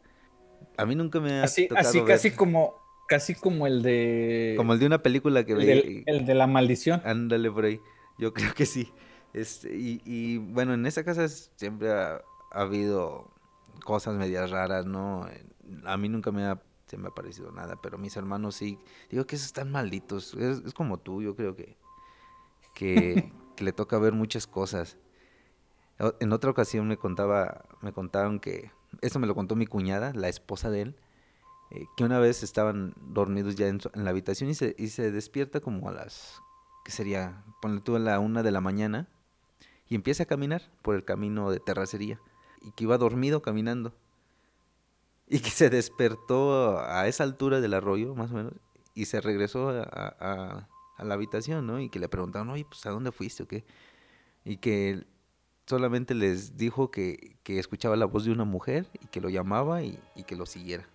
A 0.77 0.85
mí 0.85 0.95
nunca 0.95 1.19
me 1.19 1.39
ha 1.39 1.43
Así, 1.43 1.67
tocado 1.67 1.87
así 1.89 1.99
ver- 1.99 2.07
casi 2.07 2.31
como, 2.31 2.75
casi 3.07 3.35
como 3.35 3.67
el 3.67 3.81
de. 3.81 4.53
como 4.57 4.73
el 4.73 4.79
de 4.79 4.85
una 4.87 5.01
película 5.01 5.45
que 5.45 5.53
el 5.53 5.57
veía. 5.57 6.03
el 6.07 6.25
de 6.25 6.33
la 6.35 6.47
maldición. 6.47 7.01
Ándale 7.05 7.49
por 7.51 7.65
ahí. 7.65 7.79
Yo 8.17 8.33
creo 8.33 8.53
que 8.53 8.65
sí. 8.65 8.91
Este, 9.33 9.75
y, 9.75 10.01
y, 10.05 10.37
bueno, 10.37 10.73
en 10.73 10.85
esa 10.85 11.03
casa 11.03 11.27
siempre 11.27 11.91
ha, 11.91 12.21
ha 12.51 12.61
habido 12.61 13.31
cosas 13.83 14.15
medias 14.15 14.49
raras, 14.49 14.85
¿no? 14.85 15.27
A 15.85 15.97
mí 15.97 16.09
nunca 16.09 16.31
me 16.31 16.43
ha, 16.45 16.61
se 16.87 16.97
me 16.97 17.07
ha 17.07 17.11
parecido 17.11 17.51
nada, 17.51 17.75
pero 17.81 17.97
mis 17.97 18.15
hermanos 18.17 18.55
sí. 18.55 18.77
Digo 19.09 19.25
que 19.25 19.35
esos 19.35 19.47
están 19.47 19.71
malditos. 19.71 20.33
Es, 20.35 20.63
es 20.65 20.73
como 20.73 20.97
tú, 20.99 21.21
yo 21.21 21.35
creo 21.35 21.55
que, 21.55 21.77
que, 22.73 23.31
que 23.55 23.63
le 23.63 23.71
toca 23.73 23.97
ver 23.99 24.13
muchas 24.13 24.47
cosas. 24.47 24.97
En 25.97 26.33
otra 26.33 26.51
ocasión 26.51 26.87
me 26.87 26.97
contaba, 26.97 27.63
contaron 27.93 28.39
que, 28.39 28.71
eso 29.01 29.19
me 29.19 29.27
lo 29.27 29.35
contó 29.35 29.55
mi 29.55 29.65
cuñada, 29.65 30.11
la 30.13 30.27
esposa 30.27 30.69
de 30.69 30.81
él, 30.81 30.95
eh, 31.71 31.85
que 31.95 32.03
una 32.03 32.19
vez 32.19 32.43
estaban 32.43 32.93
dormidos 32.97 33.55
ya 33.55 33.67
en, 33.67 33.79
la 33.93 34.09
habitación 34.09 34.49
y 34.49 34.55
se, 34.55 35.11
despierta 35.11 35.61
como 35.61 35.87
a 35.89 35.93
las, 35.93 36.41
¿qué 36.83 36.91
sería? 36.91 37.43
Ponle 37.61 37.81
tú 37.81 37.95
a 37.95 37.99
la 37.99 38.19
una 38.19 38.43
de 38.43 38.51
la 38.51 38.61
mañana 38.61 39.07
y 39.87 39.95
empieza 39.95 40.23
a 40.23 40.25
caminar 40.25 40.61
por 40.81 40.95
el 40.95 41.05
camino 41.05 41.49
de 41.49 41.59
terracería 41.59 42.19
y 42.61 42.71
que 42.71 42.83
iba 42.83 42.97
dormido 42.97 43.41
caminando 43.41 43.93
y 45.27 45.39
que 45.39 45.49
se 45.49 45.69
despertó 45.69 46.79
a 46.79 47.07
esa 47.07 47.23
altura 47.23 47.61
del 47.61 47.73
arroyo 47.73 48.15
más 48.15 48.31
o 48.31 48.35
menos 48.35 48.53
y 48.93 49.05
se 49.05 49.21
regresó 49.21 49.69
a 49.69 50.67
la 50.99 51.13
habitación, 51.13 51.67
¿no? 51.67 51.79
Y 51.79 51.89
que 51.89 51.99
le 51.99 52.09
preguntaron, 52.09 52.49
oye, 52.49 52.65
pues 52.65 52.85
¿a 52.85 52.91
dónde 52.91 53.11
fuiste 53.11 53.43
o 53.43 53.47
qué? 53.47 53.65
Y 54.45 54.57
que 54.57 55.05
solamente 55.67 56.13
les 56.15 56.57
dijo 56.57 56.91
que, 56.91 57.37
que 57.43 57.59
escuchaba 57.59 57.95
la 57.95 58.05
voz 58.05 58.25
de 58.25 58.31
una 58.31 58.45
mujer 58.45 58.87
y 59.01 59.07
que 59.07 59.21
lo 59.21 59.29
llamaba 59.29 59.81
y, 59.83 59.99
y 60.15 60.23
que 60.23 60.35
lo 60.35 60.45
siguiera 60.45 60.87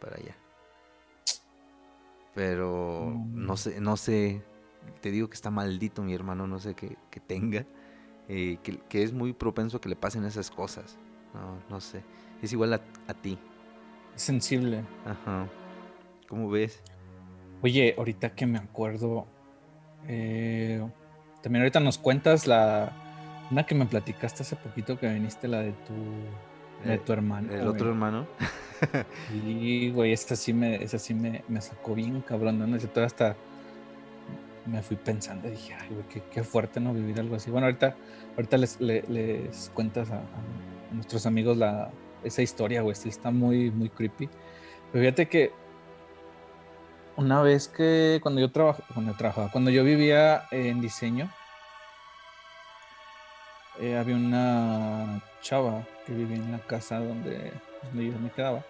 para 0.00 0.16
allá. 0.16 0.36
Pero 2.34 3.12
Mm. 3.14 3.46
no 3.46 3.56
sé, 3.56 3.80
no 3.80 3.96
sé, 3.96 4.42
te 5.00 5.10
digo 5.10 5.28
que 5.28 5.34
está 5.34 5.50
maldito 5.50 6.02
mi 6.02 6.14
hermano, 6.14 6.46
no 6.46 6.58
sé 6.58 6.74
qué, 6.74 6.96
tenga, 7.26 7.66
eh, 8.28 8.58
que, 8.62 8.78
que 8.88 9.02
es 9.02 9.12
muy 9.12 9.32
propenso 9.32 9.76
a 9.76 9.80
que 9.80 9.88
le 9.88 9.96
pasen 9.96 10.24
esas 10.24 10.50
cosas. 10.50 10.98
No, 11.34 11.58
no 11.68 11.80
sé. 11.80 12.02
Es 12.42 12.52
igual 12.52 12.74
a, 12.74 12.80
a 13.08 13.14
ti. 13.14 13.38
Sensible. 14.14 14.82
Ajá. 15.04 15.48
¿Cómo 16.28 16.48
ves? 16.50 16.82
Oye, 17.62 17.94
ahorita 17.96 18.34
que 18.34 18.46
me 18.46 18.58
acuerdo, 18.58 19.26
eh, 20.06 20.82
también 21.42 21.62
ahorita 21.62 21.80
nos 21.80 21.98
cuentas 21.98 22.46
la 22.46 22.92
una 23.52 23.64
que 23.66 23.74
me 23.74 23.86
platicaste 23.86 24.42
hace 24.42 24.56
poquito 24.56 24.98
que 24.98 25.08
viniste, 25.12 25.46
la 25.46 25.60
de 25.60 25.72
tu, 25.72 26.88
de 26.88 26.94
Eh, 26.94 26.98
tu 26.98 27.12
hermano. 27.12 27.52
El 27.52 27.58
güey. 27.60 27.68
otro 27.68 27.88
hermano. 27.90 28.26
Sí, 29.30 29.92
güey, 29.94 30.12
esta 30.12 30.34
sí 30.34 30.52
me, 30.52 30.82
esa 30.82 30.98
sí 30.98 31.14
me, 31.14 31.44
me 31.46 31.60
sacó 31.60 31.94
bien 31.94 32.20
cabrón, 32.22 32.58
¿no? 32.58 32.76
Yo 32.76 32.88
todavía 32.88 33.06
hasta 33.06 33.36
me 34.66 34.82
fui 34.82 34.96
pensando, 34.96 35.48
dije, 35.48 35.74
ay, 35.80 35.88
güey, 35.90 36.04
qué, 36.08 36.20
qué 36.32 36.42
fuerte 36.42 36.80
no 36.80 36.92
vivir 36.92 37.20
algo 37.20 37.36
así. 37.36 37.48
Bueno, 37.50 37.66
ahorita, 37.68 37.94
ahorita 38.36 38.56
les, 38.56 38.80
le- 38.80 39.04
les 39.08 39.70
cuentas 39.74 40.10
a, 40.10 40.16
a 40.18 40.94
nuestros 40.94 41.26
amigos 41.26 41.56
la, 41.56 41.90
esa 42.24 42.42
historia, 42.42 42.82
güey, 42.82 42.96
sí 42.96 43.08
está 43.08 43.30
muy, 43.30 43.70
muy 43.70 43.88
creepy. 43.88 44.28
Pero 44.90 45.02
fíjate 45.04 45.28
que 45.28 45.52
una 47.16 47.40
vez 47.42 47.68
que 47.68 48.18
cuando 48.22 48.40
yo 48.40 48.50
trabajaba, 48.50 48.84
cuando 48.94 49.12
yo 49.12 49.16
trabajaba, 49.18 49.50
cuando 49.52 49.70
yo 49.70 49.84
vivía 49.84 50.44
en 50.50 50.80
diseño, 50.80 51.30
eh, 53.82 53.96
había 53.98 54.16
una 54.16 55.20
chava 55.42 55.86
que 56.06 56.12
vivía 56.14 56.36
en 56.36 56.52
la 56.52 56.58
casa 56.60 56.98
donde, 57.00 57.52
donde 57.82 58.06
yo 58.06 58.18
me 58.18 58.30
quedaba. 58.30 58.64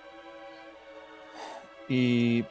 Y 1.89 2.45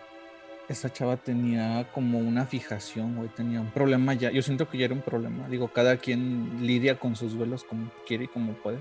esa 0.70 0.92
chava 0.92 1.18
tenía 1.18 1.88
como 1.94 2.20
una 2.20 2.46
fijación, 2.46 3.16
güey, 3.16 3.30
tenía 3.30 3.60
un 3.62 3.72
problema 3.72 4.14
ya. 4.14 4.32
Yo 4.32 4.42
siento 4.42 4.70
que 4.70 4.78
ya 4.78 4.86
era 4.86 4.94
un 4.94 5.02
problema. 5.02 5.48
Digo, 5.50 5.68
cada 5.70 5.98
quien 5.98 6.66
lidia 6.66 7.00
con 7.00 7.16
sus 7.16 7.34
duelos 7.38 7.64
como 7.64 7.92
quiere 8.08 8.26
y 8.26 8.28
como 8.28 8.54
puede. 8.54 8.80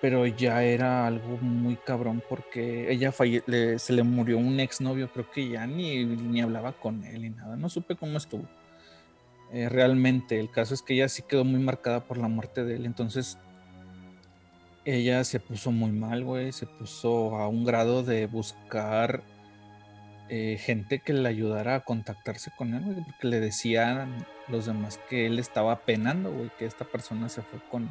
Pero 0.00 0.24
ya 0.26 0.62
era 0.62 1.06
algo 1.08 1.38
muy 1.38 1.74
cabrón 1.76 2.22
porque 2.28 2.90
ella 2.92 3.10
falle- 3.10 3.42
le- 3.46 3.80
se 3.80 3.92
le 3.92 4.04
murió 4.04 4.38
un 4.38 4.60
exnovio, 4.60 5.08
creo 5.12 5.28
que 5.28 5.48
ya 5.48 5.66
ni, 5.66 6.04
ni 6.04 6.40
hablaba 6.40 6.72
con 6.72 7.02
él 7.04 7.22
ni 7.22 7.30
nada. 7.30 7.56
No 7.56 7.68
supe 7.68 7.96
cómo 7.96 8.16
estuvo. 8.18 8.44
Eh, 9.52 9.68
realmente, 9.68 10.38
el 10.38 10.50
caso 10.50 10.74
es 10.74 10.82
que 10.82 10.94
ella 10.94 11.08
sí 11.08 11.22
quedó 11.22 11.44
muy 11.44 11.60
marcada 11.60 12.04
por 12.04 12.18
la 12.18 12.28
muerte 12.28 12.64
de 12.64 12.76
él. 12.76 12.86
Entonces, 12.86 13.38
ella 14.84 15.24
se 15.24 15.40
puso 15.40 15.70
muy 15.70 15.90
mal, 15.90 16.24
güey. 16.24 16.52
Se 16.52 16.66
puso 16.66 17.36
a 17.36 17.48
un 17.48 17.64
grado 17.64 18.02
de 18.02 18.26
buscar 18.26 19.22
eh, 20.30 20.58
gente 20.60 20.98
que 20.98 21.14
le 21.14 21.28
ayudara 21.28 21.76
a 21.76 21.80
contactarse 21.80 22.50
con 22.56 22.74
él, 22.74 22.84
güey, 22.84 23.02
porque 23.02 23.28
le 23.28 23.40
decían 23.40 24.26
los 24.48 24.66
demás 24.66 25.00
que 25.08 25.26
él 25.26 25.38
estaba 25.38 25.80
penando, 25.80 26.30
güey, 26.30 26.50
que 26.58 26.66
esta 26.66 26.84
persona 26.84 27.30
se 27.30 27.40
fue 27.40 27.60
con, 27.70 27.90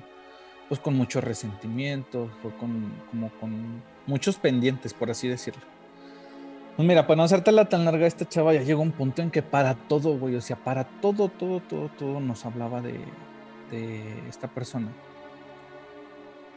pues 0.68 0.80
con 0.80 0.96
mucho 0.96 1.20
resentimiento, 1.20 2.30
fue 2.44 2.56
con, 2.58 2.94
como 3.10 3.32
con 3.40 3.82
muchos 4.06 4.38
pendientes, 4.38 4.94
por 4.94 5.10
así 5.10 5.28
decirlo. 5.28 5.77
Pues 6.78 6.88
mira, 6.88 7.08
para 7.08 7.18
no 7.18 7.24
hacértela 7.24 7.68
tan 7.68 7.86
larga, 7.86 8.06
esta 8.06 8.30
chava 8.30 8.54
ya 8.54 8.62
llegó 8.62 8.82
a 8.82 8.86
un 8.86 8.92
punto 8.92 9.24
en 9.24 9.32
que 9.32 9.42
para 9.42 9.74
todo, 9.74 10.18
güey, 10.20 10.36
o 10.36 10.42
sea, 10.42 10.56
para 10.64 10.84
todo, 11.02 11.28
todo, 11.28 11.60
todo, 11.60 11.90
todo 11.90 12.20
nos 12.20 12.46
hablaba 12.46 12.82
de, 12.82 13.00
de 13.72 14.30
esta 14.30 14.48
persona. 14.48 14.92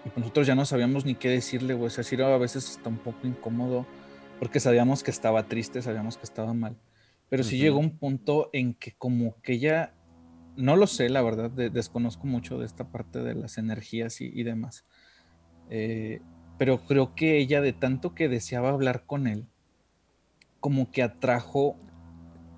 Y 0.05 0.11
pues 0.11 0.19
nosotros 0.19 0.47
ya 0.47 0.55
no 0.55 0.67
sabíamos 0.67 1.07
ni 1.07 1.15
qué 1.15 1.31
decirle, 1.31 1.73
güey. 1.73 1.87
O 1.87 1.91
sea, 1.91 2.05
sí 2.05 2.17
era 2.17 2.35
a 2.35 2.39
veces 2.39 2.71
está 2.71 2.91
un 2.91 2.99
poco 2.99 3.27
incómodo 3.27 3.87
porque 4.39 4.61
sabíamos 4.61 5.03
que 5.03 5.11
estaba 5.11 5.45
triste, 5.45 5.81
sabíamos 5.81 6.19
que 6.19 6.25
estaba 6.25 6.53
mal. 6.53 6.77
Pero 7.31 7.43
sí 7.43 7.57
llegó 7.59 7.79
un 7.79 7.97
punto 7.97 8.51
en 8.53 8.75
que 8.75 8.93
como 8.93 9.41
que 9.41 9.55
ella, 9.55 9.95
no 10.57 10.77
lo 10.77 10.87
sé, 10.87 11.09
la 11.09 11.23
verdad, 11.23 11.51
de- 11.51 11.71
desconozco 11.71 12.27
mucho 12.27 12.59
de 12.59 12.67
esta 12.67 12.85
parte 12.91 13.21
de 13.23 13.35
las 13.35 13.57
energías 13.57 14.21
y, 14.21 14.27
y 14.27 14.43
demás. 14.43 14.85
Eh, 15.71 16.21
pero 16.59 16.85
creo 16.85 17.15
que 17.15 17.39
ella 17.39 17.63
de 17.63 17.73
tanto 17.73 18.15
que 18.15 18.29
deseaba 18.29 18.69
hablar 18.71 19.05
con 19.07 19.27
él, 19.27 19.47
como 20.61 20.91
que 20.91 21.03
atrajo 21.03 21.77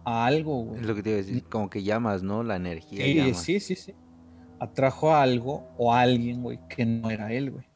a 0.04 0.26
algo, 0.26 0.64
güey. 0.64 0.80
Es 0.80 0.86
lo 0.86 0.94
que 0.94 1.02
te 1.02 1.10
iba 1.10 1.18
a 1.18 1.22
decir, 1.22 1.44
como 1.44 1.70
que 1.70 1.82
llamas, 1.82 2.22
¿no? 2.22 2.42
La 2.42 2.56
energía. 2.56 3.04
Sí, 3.04 3.14
llama. 3.14 3.34
sí, 3.34 3.60
sí, 3.60 3.76
sí. 3.76 3.94
Atrajo 4.58 5.12
a 5.12 5.22
algo 5.22 5.68
o 5.78 5.94
a 5.94 6.00
alguien, 6.00 6.42
güey, 6.42 6.60
que 6.68 6.84
no 6.84 7.10
era 7.10 7.32
él, 7.32 7.50
güey. 7.50 7.66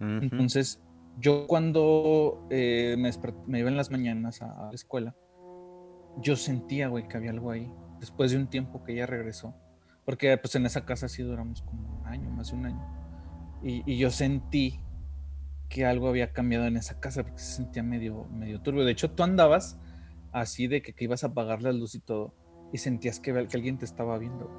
Entonces, 0.00 0.80
yo 1.18 1.46
cuando 1.46 2.46
eh, 2.48 2.96
me, 2.96 3.58
iba 3.58 3.68
en 3.68 3.76
las 3.76 3.90
mañanas 3.90 4.40
a, 4.40 4.68
a 4.68 4.68
la 4.68 4.74
escuela, 4.74 5.14
yo 6.16 6.36
sentía, 6.36 6.88
güey, 6.88 7.06
que 7.06 7.18
había 7.18 7.30
algo 7.30 7.50
ahí. 7.50 7.70
Después 7.98 8.30
de 8.30 8.38
un 8.38 8.46
tiempo 8.46 8.82
que 8.82 8.92
ella 8.92 9.04
regresó. 9.04 9.54
Porque 10.06 10.36
pues 10.38 10.54
en 10.54 10.64
esa 10.64 10.86
casa 10.86 11.06
sí 11.06 11.22
duramos 11.22 11.60
como 11.60 12.00
un 12.00 12.06
año, 12.06 12.30
más 12.30 12.50
de 12.50 12.56
un 12.56 12.66
año. 12.66 13.60
Y, 13.62 13.82
y 13.84 13.98
yo 13.98 14.10
sentí 14.10 14.80
que 15.70 15.86
algo 15.86 16.08
había 16.08 16.32
cambiado 16.34 16.66
en 16.66 16.76
esa 16.76 17.00
casa 17.00 17.22
porque 17.22 17.38
se 17.38 17.56
sentía 17.56 17.82
medio, 17.82 18.26
medio 18.26 18.60
turbio. 18.60 18.84
De 18.84 18.92
hecho, 18.92 19.12
tú 19.12 19.22
andabas 19.22 19.78
así 20.32 20.66
de 20.66 20.82
que, 20.82 20.92
que 20.92 21.04
ibas 21.04 21.24
a 21.24 21.28
apagar 21.28 21.62
la 21.62 21.72
luz 21.72 21.94
y 21.94 22.00
todo 22.00 22.34
y 22.72 22.78
sentías 22.78 23.20
que, 23.20 23.32
que 23.32 23.56
alguien 23.56 23.78
te 23.78 23.86
estaba 23.86 24.18
viendo. 24.18 24.50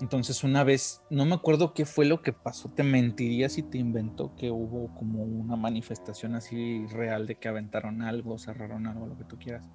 Entonces 0.00 0.44
una 0.44 0.64
vez, 0.64 1.02
no 1.10 1.26
me 1.26 1.34
acuerdo 1.34 1.74
qué 1.74 1.84
fue 1.84 2.06
lo 2.06 2.22
que 2.22 2.32
pasó, 2.32 2.70
te 2.70 2.82
mentiría 2.82 3.50
si 3.50 3.62
te 3.62 3.76
inventó 3.76 4.34
que 4.34 4.50
hubo 4.50 4.94
como 4.94 5.22
una 5.22 5.56
manifestación 5.56 6.34
así 6.34 6.86
real 6.86 7.26
de 7.26 7.34
que 7.34 7.48
aventaron 7.48 8.00
algo, 8.00 8.38
cerraron 8.38 8.86
algo, 8.86 9.06
lo 9.06 9.18
que 9.18 9.24
tú 9.24 9.38
quieras. 9.38 9.68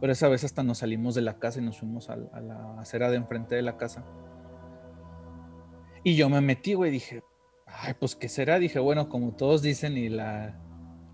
Pero 0.00 0.14
esa 0.14 0.28
vez 0.28 0.44
hasta 0.44 0.62
nos 0.62 0.78
salimos 0.78 1.14
de 1.14 1.20
la 1.20 1.38
casa 1.38 1.60
y 1.60 1.62
nos 1.62 1.78
fuimos 1.78 2.08
a, 2.08 2.16
la 2.16 2.80
acera 2.80 3.10
de 3.10 3.18
enfrente 3.18 3.54
de 3.54 3.60
la 3.60 3.76
casa. 3.76 4.02
Y 6.02 6.16
yo 6.16 6.30
me 6.30 6.40
metí, 6.40 6.72
güey, 6.72 6.90
dije, 6.90 7.22
ay, 7.82 7.94
pues 7.98 8.16
qué 8.16 8.28
será. 8.28 8.58
Dije, 8.58 8.78
bueno, 8.78 9.08
como 9.08 9.32
todos 9.32 9.62
dicen 9.62 9.96
y 9.96 10.08
la, 10.08 10.54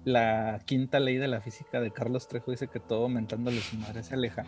la 0.05 0.61
quinta 0.67 1.01
ley 1.01 1.17
de 1.19 1.29
la 1.29 1.41
física 1.41 1.81
de 1.81 1.91
Carlos 1.93 2.29
Trejo 2.29 2.51
dice 2.51 2.69
que 2.69 2.81
todo 2.81 3.09
mentándole 3.09 3.59
a 3.59 3.63
su 3.63 3.77
madre 3.77 4.03
se 4.03 4.15
aleja. 4.15 4.45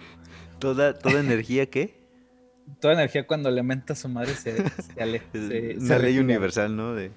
¿Toda, 0.59 0.99
¿Toda 0.99 1.21
energía 1.21 1.67
qué? 1.71 1.99
Toda 2.81 2.95
energía 2.95 3.27
cuando 3.27 3.51
le 3.51 3.63
menta 3.63 3.95
a 3.95 3.97
su 3.97 4.09
madre 4.09 4.35
se, 4.35 4.69
se 4.69 5.03
aleja. 5.03 5.27
Se- 5.33 5.49
se 5.49 5.77
Una 5.79 5.99
ley 5.99 6.17
retira. 6.17 6.23
universal, 6.25 6.77
¿no? 6.77 6.95
De, 6.95 7.11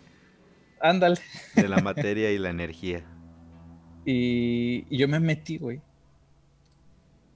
Ándale. 0.80 1.18
de 1.56 1.68
la 1.68 1.78
materia 1.82 2.32
y 2.32 2.38
la 2.40 2.50
energía. 2.50 3.04
Y, 4.04 4.88
y 4.90 4.98
yo 4.98 5.08
me 5.08 5.20
metí, 5.20 5.60
güey. 5.60 5.80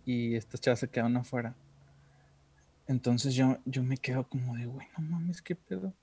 Y 0.04 0.34
estas 0.36 0.60
chavas 0.62 0.80
se 0.80 0.90
quedaron 0.90 1.16
afuera. 1.16 1.54
Entonces 2.88 3.36
yo, 3.36 3.60
yo 3.66 3.84
me 3.84 3.98
quedo 3.98 4.28
como 4.28 4.56
de, 4.56 4.66
güey, 4.66 4.88
no 4.98 5.04
mames, 5.08 5.44
qué 5.44 5.56
pedo. 5.56 5.94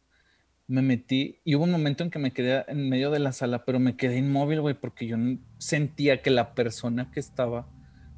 Me 0.69 0.81
metí 0.81 1.41
y 1.45 1.55
hubo 1.55 1.65
un 1.65 1.73
momento 1.73 2.05
en 2.05 2.11
que 2.11 2.19
me 2.19 2.33
quedé 2.33 2.65
en 2.69 2.89
medio 2.89 3.11
de 3.11 3.19
la 3.19 3.33
sala, 3.33 3.65
pero 3.65 3.79
me 3.79 3.97
quedé 3.97 4.17
inmóvil, 4.19 4.61
güey, 4.61 4.75
porque 4.75 5.07
yo 5.07 5.17
sentía 5.59 6.23
que 6.23 6.31
la 6.31 6.55
persona 6.55 7.11
que 7.11 7.21
estaba, 7.21 7.69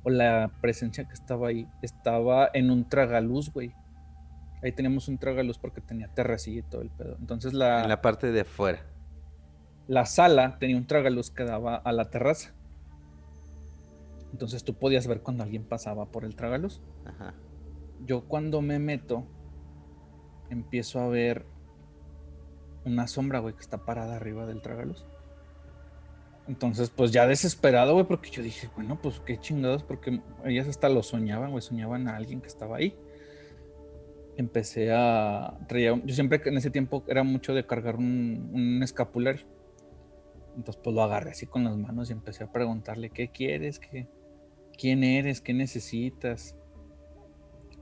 o 0.02 0.10
la 0.10 0.52
presencia 0.60 1.04
que 1.06 1.14
estaba 1.14 1.48
ahí, 1.48 1.66
estaba 1.82 2.50
en 2.52 2.70
un 2.70 2.88
tragaluz, 2.88 3.50
güey. 3.52 3.72
Ahí 4.62 4.72
teníamos 4.72 5.08
un 5.08 5.18
tragaluz 5.18 5.58
porque 5.58 5.80
tenía 5.80 6.08
terracilla 6.08 6.60
y 6.60 6.62
todo 6.62 6.82
el 6.82 6.90
pedo. 6.90 7.16
Entonces 7.18 7.52
la, 7.54 7.82
En 7.82 7.88
la 7.88 8.00
parte 8.00 8.30
de 8.30 8.42
afuera. 8.42 8.86
la 9.88 10.06
sala 10.06 10.58
tenía 10.58 10.76
un 10.76 10.86
tragaluz 10.86 11.30
que 11.30 11.44
daba 11.44 11.76
a 11.76 11.92
la 11.92 12.10
terraza. 12.10 12.54
Entonces 14.32 14.64
tú 14.64 14.74
podías 14.74 15.06
ver 15.06 15.20
cuando 15.20 15.42
alguien 15.44 15.64
pasaba 15.64 16.06
por 16.06 16.24
el 16.24 16.34
tragaluz. 16.34 16.80
Ajá. 17.04 17.34
Yo 18.04 18.24
cuando 18.26 18.60
me 18.62 18.78
meto, 18.78 19.26
empiezo 20.50 21.00
a 21.00 21.08
ver 21.08 21.46
una 22.84 23.06
sombra, 23.06 23.38
güey, 23.38 23.54
que 23.54 23.60
está 23.60 23.78
parada 23.84 24.16
arriba 24.16 24.46
del 24.46 24.62
tragaluz. 24.62 25.04
Entonces, 26.46 26.90
pues 26.90 27.10
ya 27.10 27.26
desesperado, 27.26 27.94
güey, 27.94 28.06
porque 28.06 28.30
yo 28.30 28.42
dije, 28.42 28.68
bueno, 28.76 29.00
pues 29.00 29.20
qué 29.20 29.38
chingados, 29.38 29.82
porque 29.82 30.20
ellas 30.44 30.68
hasta 30.68 30.88
lo 30.90 31.02
soñaban, 31.02 31.50
güey, 31.50 31.62
soñaban 31.62 32.06
a 32.08 32.16
alguien 32.16 32.40
que 32.42 32.48
estaba 32.48 32.76
ahí. 32.76 32.94
Empecé 34.36 34.92
a... 34.92 35.56
traía- 35.68 36.00
yo 36.04 36.14
siempre 36.14 36.42
en 36.44 36.56
ese 36.58 36.70
tiempo 36.70 37.02
era 37.08 37.22
mucho 37.22 37.54
de 37.54 37.64
cargar 37.66 37.96
un, 37.96 38.50
un 38.52 38.82
escapulario. 38.82 39.46
Entonces, 40.56 40.80
pues 40.84 40.94
lo 40.94 41.02
agarré 41.02 41.30
así 41.30 41.46
con 41.46 41.64
las 41.64 41.76
manos 41.76 42.10
y 42.10 42.12
empecé 42.12 42.44
a 42.44 42.52
preguntarle, 42.52 43.10
¿qué 43.10 43.28
quieres? 43.28 43.78
¿Qué, 43.78 44.06
¿Quién 44.78 45.02
eres? 45.02 45.40
¿Qué 45.40 45.54
necesitas? 45.54 46.56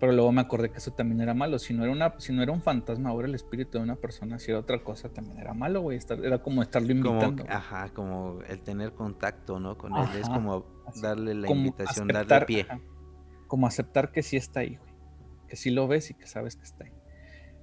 Pero 0.03 0.11
luego 0.15 0.33
me 0.33 0.41
acordé 0.41 0.69
que 0.73 0.79
eso 0.79 0.91
también 0.93 1.21
era 1.21 1.33
malo. 1.33 1.61
Si 1.61 1.73
no 1.73 1.85
era, 1.85 1.93
una, 1.93 2.19
si 2.19 2.33
no 2.33 2.43
era 2.43 2.51
un 2.51 2.61
fantasma, 2.61 3.11
ahora 3.11 3.29
el 3.29 3.37
espíritu 3.37 3.79
de 3.79 3.85
una 3.85 3.95
persona, 3.95 4.41
si 4.41 4.51
era 4.51 4.59
otra 4.59 4.83
cosa, 4.83 5.09
también 5.11 5.39
era 5.39 5.55
malo, 5.55 5.81
güey. 5.81 6.01
Era 6.25 6.43
como 6.43 6.61
estarlo 6.61 6.89
Como, 6.89 7.11
invitando. 7.11 7.45
que- 7.45 7.53
ajá, 7.53 7.89
como 7.95 8.41
el 8.49 8.61
tener 8.63 8.95
contacto, 8.95 9.61
¿no? 9.61 9.79
Con 9.79 9.97
él. 9.97 10.09
Es 10.19 10.29
como 10.29 10.67
darle 11.01 11.35
la 11.35 11.47
como 11.47 11.61
invitación, 11.67 12.09
aceptar- 12.09 12.27
darle 12.27 12.47
pie. 12.47 12.61
ajá, 12.63 12.81
como 13.47 13.69
aceptar 13.69 14.11
que 14.11 14.25
sí 14.25 14.37
está 14.37 14.59
ahí, 14.59 14.75
güey. 14.75 14.93
Que 15.47 15.55
sí 15.55 15.71
lo 15.71 15.87
ves 15.87 16.11
y 16.11 16.15
que 16.15 16.27
sabes 16.27 16.57
que 16.57 16.65
está 16.65 16.85
ahí. 16.85 16.93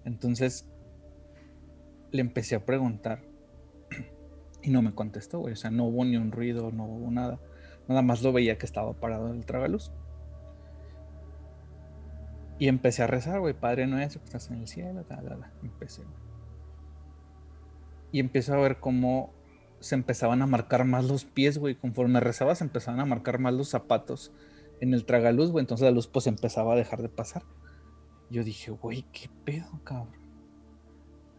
Entonces, 0.06 0.66
le 2.12 2.22
empecé 2.22 2.56
a 2.56 2.66
preguntar 2.66 3.22
y 4.64 4.70
no 4.70 4.82
me 4.82 4.96
contestó, 4.96 5.40
güey. 5.40 5.52
O 5.52 5.58
sea, 5.58 5.72
no 5.72 5.84
hubo 5.88 6.06
ni 6.06 6.16
un 6.16 6.32
ruido, 6.32 6.72
no 6.72 6.86
hubo 6.86 7.12
nada. 7.12 7.38
Nada 7.90 8.02
más 8.02 8.22
lo 8.24 8.32
veía 8.32 8.58
que 8.58 8.66
estaba 8.66 8.94
parado 8.94 9.28
en 9.30 9.36
el 9.40 9.46
tragaluz. 9.46 9.92
Y 12.60 12.68
empecé 12.68 13.04
a 13.04 13.08
rezar, 13.08 13.40
güey, 13.40 13.54
Padre 13.54 13.88
nuestro 13.88 14.20
que 14.20 14.26
estás 14.26 14.52
en 14.52 14.60
el 14.60 14.68
cielo, 14.68 15.04
ta, 15.06 15.22
ta, 15.22 15.38
ta. 15.38 15.54
Empecé. 15.64 16.04
Y 18.12 18.20
empecé 18.20 18.52
a 18.54 18.58
ver 18.58 18.80
cómo 18.80 19.34
se 19.80 19.96
empezaban 19.96 20.42
a 20.42 20.46
marcar 20.46 20.84
más 20.84 21.06
los 21.06 21.24
pies, 21.24 21.58
güey. 21.58 21.76
Conforme 21.76 22.20
rezaba, 22.20 22.54
se 22.56 22.66
empezaban 22.66 23.00
a 23.00 23.06
marcar 23.06 23.40
más 23.40 23.54
los 23.54 23.70
zapatos 23.70 24.34
en 24.82 24.94
el 24.94 25.06
tragaluz, 25.06 25.52
güey. 25.52 25.64
Entonces 25.64 25.86
la 25.86 25.92
luz, 25.92 26.08
pues 26.08 26.28
empezaba 26.28 26.74
a 26.74 26.76
dejar 26.76 27.02
de 27.02 27.08
pasar. 27.08 27.44
Yo 28.30 28.44
dije, 28.44 28.72
güey, 28.72 29.06
qué 29.14 29.30
pedo, 29.46 29.80
cabrón. 29.86 30.20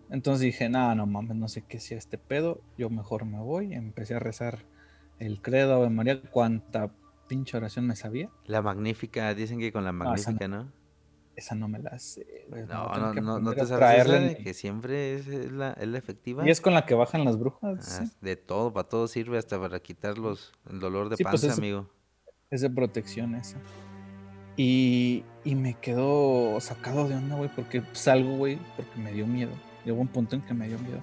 Entonces 0.09 0.41
dije, 0.41 0.71
nada, 0.71 0.95
no 0.95 1.07
mames, 1.07 1.37
no 1.37 1.49
sé 1.49 1.62
qué 1.62 1.81
sea 1.81 1.99
este 1.99 2.16
pedo. 2.16 2.62
Yo 2.79 2.89
mejor 2.89 3.27
me 3.27 3.39
voy. 3.39 3.75
Empecé 3.75 4.14
a 4.14 4.21
rezar 4.21 4.64
el 5.18 5.43
credo, 5.43 5.75
Ave 5.75 5.91
María, 5.91 6.23
cuánta 6.23 6.91
pinche 7.29 7.59
oración 7.59 7.87
me 7.87 7.95
sabía. 7.95 8.31
La 8.47 8.62
magnífica, 8.62 9.35
dicen 9.35 9.61
que 9.61 9.71
con 9.71 9.85
la 9.85 9.93
magnífica, 9.93 10.49
¿no? 10.49 10.80
Esa 11.41 11.55
no 11.55 11.68
me 11.68 11.78
la 11.78 11.99
sé, 11.99 12.45
güey. 12.51 12.66
No, 12.66 12.86
no, 12.95 13.14
no, 13.14 13.41
no 13.41 13.53
te 13.55 13.64
sabes 13.64 14.05
esa 14.07 14.12
de 14.18 14.36
que 14.36 14.53
siempre 14.53 15.14
es, 15.14 15.26
la, 15.51 15.72
es 15.72 15.88
la 15.88 15.97
efectiva. 15.97 16.47
Y 16.47 16.51
es 16.51 16.61
con 16.61 16.74
la 16.74 16.84
que 16.84 16.95
bajan 16.95 17.24
las 17.24 17.38
brujas. 17.38 17.99
Ah, 17.99 18.05
sí. 18.05 18.12
de 18.20 18.36
todo, 18.36 18.74
para 18.74 18.91
todo 18.91 19.09
sirve, 19.09 19.38
hasta 19.38 19.59
para 19.59 19.80
quitar 19.80 20.18
los, 20.18 20.53
el 20.68 20.80
dolor 20.80 21.09
de 21.09 21.16
Sí, 21.16 21.22
pues 21.24 21.32
panza, 21.41 21.47
es- 21.47 21.59
amigo. 21.59 21.88
Es 22.51 22.61
de 22.61 22.68
protección 22.68 23.34
esa. 23.36 23.57
Y, 24.59 25.24
y 25.43 25.55
me 25.55 25.74
quedo 25.74 26.61
sacado 26.61 27.09
de 27.09 27.14
onda, 27.14 27.36
güey, 27.36 27.49
porque 27.57 27.82
salgo, 27.93 28.36
güey, 28.36 28.59
porque 28.76 28.99
me 29.01 29.12
dio 29.12 29.26
miedo. 29.26 29.53
Llegó 29.86 29.99
un 29.99 30.09
punto 30.09 30.36
en 30.36 30.43
que 30.43 30.53
me 30.53 30.68
dio 30.68 30.78
miedo. 30.80 31.01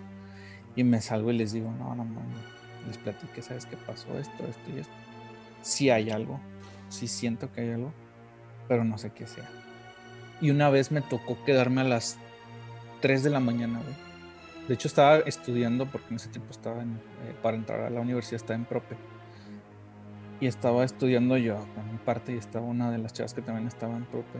Y 0.75 0.83
me 0.83 1.01
salgo 1.01 1.31
y 1.31 1.37
les 1.37 1.51
digo, 1.51 1.71
no, 1.71 1.95
no 1.95 2.05
mames. 2.05 2.37
Les 2.85 2.99
platiqué, 2.99 3.41
¿sabes 3.41 3.65
qué 3.65 3.75
pasó? 3.75 4.15
Esto, 4.19 4.45
esto 4.47 4.61
y 4.75 4.79
esto. 4.81 4.93
Sí 5.63 5.89
hay 5.89 6.11
algo. 6.11 6.39
Sí 6.89 7.07
siento 7.07 7.51
que 7.51 7.61
hay 7.61 7.71
algo. 7.71 7.91
Pero 8.67 8.83
no 8.83 8.99
sé 8.99 9.11
qué 9.13 9.25
sea. 9.25 9.49
Y 10.41 10.51
una 10.51 10.69
vez 10.69 10.91
me 10.91 11.01
tocó 11.01 11.43
quedarme 11.45 11.81
a 11.81 11.85
las 11.85 12.17
3 13.01 13.23
de 13.23 13.29
la 13.29 13.39
mañana, 13.39 13.79
güey. 13.81 13.95
De 14.67 14.73
hecho, 14.73 14.87
estaba 14.87 15.17
estudiando, 15.19 15.85
porque 15.85 16.09
en 16.09 16.17
ese 16.17 16.29
tiempo 16.29 16.51
estaba 16.51 16.81
en, 16.81 16.95
eh, 17.25 17.35
para 17.41 17.55
entrar 17.55 17.81
a 17.81 17.89
la 17.89 18.01
universidad, 18.01 18.35
estaba 18.35 18.59
en 18.59 18.65
prope 18.65 18.95
y 20.39 20.47
estaba 20.47 20.83
estudiando 20.83 21.37
yo 21.37 21.55
con 21.73 21.91
mi 21.91 21.97
parte 21.97 22.33
y 22.33 22.37
estaba 22.37 22.65
una 22.65 22.91
de 22.91 22.97
las 22.97 23.13
chavas 23.13 23.33
que 23.33 23.41
también 23.41 23.67
estaba 23.67 23.95
en 23.95 24.05
prope 24.05 24.39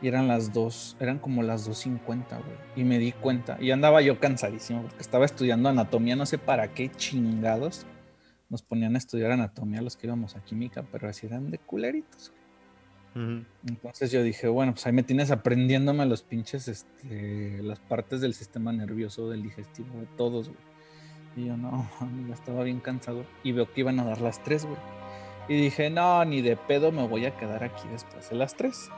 y 0.00 0.08
eran 0.08 0.28
las 0.28 0.52
dos, 0.52 0.96
eran 1.00 1.18
como 1.18 1.42
las 1.42 1.68
2.50, 1.68 2.28
güey, 2.28 2.56
y 2.76 2.84
me 2.84 2.98
di 2.98 3.12
cuenta, 3.12 3.58
y 3.60 3.72
andaba 3.72 4.00
yo 4.00 4.20
cansadísimo 4.20 4.82
porque 4.82 5.00
estaba 5.00 5.24
estudiando 5.24 5.68
anatomía, 5.68 6.14
no 6.14 6.24
sé 6.24 6.38
para 6.38 6.72
qué 6.72 6.88
chingados 6.90 7.84
nos 8.48 8.62
ponían 8.62 8.94
a 8.94 8.98
estudiar 8.98 9.32
anatomía 9.32 9.82
los 9.82 9.96
que 9.96 10.06
íbamos 10.06 10.36
a 10.36 10.44
química, 10.44 10.84
pero 10.90 11.08
así 11.08 11.26
eran 11.26 11.50
de 11.50 11.58
culeritos. 11.58 12.32
Entonces 13.14 14.12
yo 14.12 14.22
dije, 14.22 14.46
bueno, 14.48 14.72
pues 14.72 14.86
ahí 14.86 14.92
me 14.92 15.02
tienes 15.02 15.30
aprendiéndome 15.30 16.06
los 16.06 16.22
pinches, 16.22 16.68
este, 16.68 17.62
las 17.62 17.80
partes 17.80 18.20
del 18.20 18.34
sistema 18.34 18.72
nervioso, 18.72 19.28
del 19.28 19.42
digestivo, 19.42 19.98
de 19.98 20.06
todos, 20.16 20.48
güey. 20.48 20.60
Y 21.36 21.46
yo, 21.46 21.56
no, 21.56 21.88
amigo, 22.00 22.32
estaba 22.32 22.62
bien 22.64 22.80
cansado. 22.80 23.24
Y 23.42 23.52
veo 23.52 23.72
que 23.72 23.80
iban 23.80 23.98
a 24.00 24.04
dar 24.04 24.20
las 24.20 24.42
tres, 24.42 24.64
güey. 24.64 24.78
Y 25.48 25.56
dije, 25.56 25.90
no, 25.90 26.24
ni 26.24 26.42
de 26.42 26.56
pedo 26.56 26.92
me 26.92 27.06
voy 27.06 27.26
a 27.26 27.36
quedar 27.36 27.64
aquí 27.64 27.88
después 27.90 28.28
de 28.30 28.36
las 28.36 28.54
tres. 28.54 28.90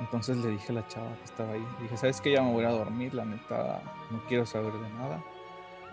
Entonces 0.00 0.38
le 0.38 0.50
dije 0.50 0.72
a 0.72 0.74
la 0.74 0.88
chava 0.88 1.16
que 1.16 1.24
estaba 1.24 1.52
ahí, 1.52 1.66
dije, 1.80 1.96
¿sabes 1.96 2.20
qué? 2.20 2.32
Ya 2.32 2.42
me 2.42 2.52
voy 2.52 2.64
a 2.64 2.70
dormir, 2.70 3.14
la 3.14 3.24
neta, 3.24 3.82
no 4.10 4.22
quiero 4.26 4.44
saber 4.44 4.72
de 4.72 4.90
nada. 4.90 5.22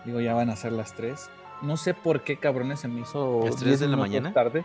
Digo, 0.04 0.20
ya 0.20 0.34
van 0.34 0.50
a 0.50 0.56
ser 0.56 0.72
las 0.72 0.94
tres. 0.94 1.30
No 1.62 1.76
sé 1.76 1.94
por 1.94 2.22
qué, 2.22 2.36
cabrones, 2.36 2.80
se 2.80 2.88
me 2.88 3.00
hizo... 3.00 3.42
¿Las 3.44 3.56
tres 3.56 3.78
10 3.78 3.80
de 3.80 3.88
la 3.88 3.96
mañana? 3.96 4.32
Tarde. 4.32 4.64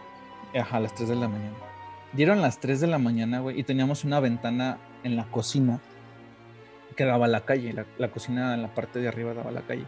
Ajá, 0.58 0.80
las 0.80 0.94
3 0.96 1.10
de 1.10 1.16
la 1.16 1.28
mañana. 1.28 1.56
Dieron 2.14 2.42
las 2.42 2.60
3 2.60 2.80
de 2.82 2.88
la 2.88 2.98
mañana, 2.98 3.40
güey, 3.40 3.60
y 3.60 3.64
teníamos 3.64 4.04
una 4.04 4.20
ventana 4.20 4.78
en 5.04 5.16
la 5.16 5.26
cocina 5.26 5.80
que 6.96 7.06
daba 7.06 7.26
a 7.26 7.30
la 7.30 7.42
calle. 7.46 7.72
La, 7.74 7.86
la 7.98 8.10
cocina 8.10 8.54
en 8.56 8.62
la 8.64 8.74
parte 8.74 9.00
de 9.00 9.08
arriba 9.08 9.34
daba 9.34 9.50
a 9.50 9.54
la 9.54 9.62
calle. 9.62 9.86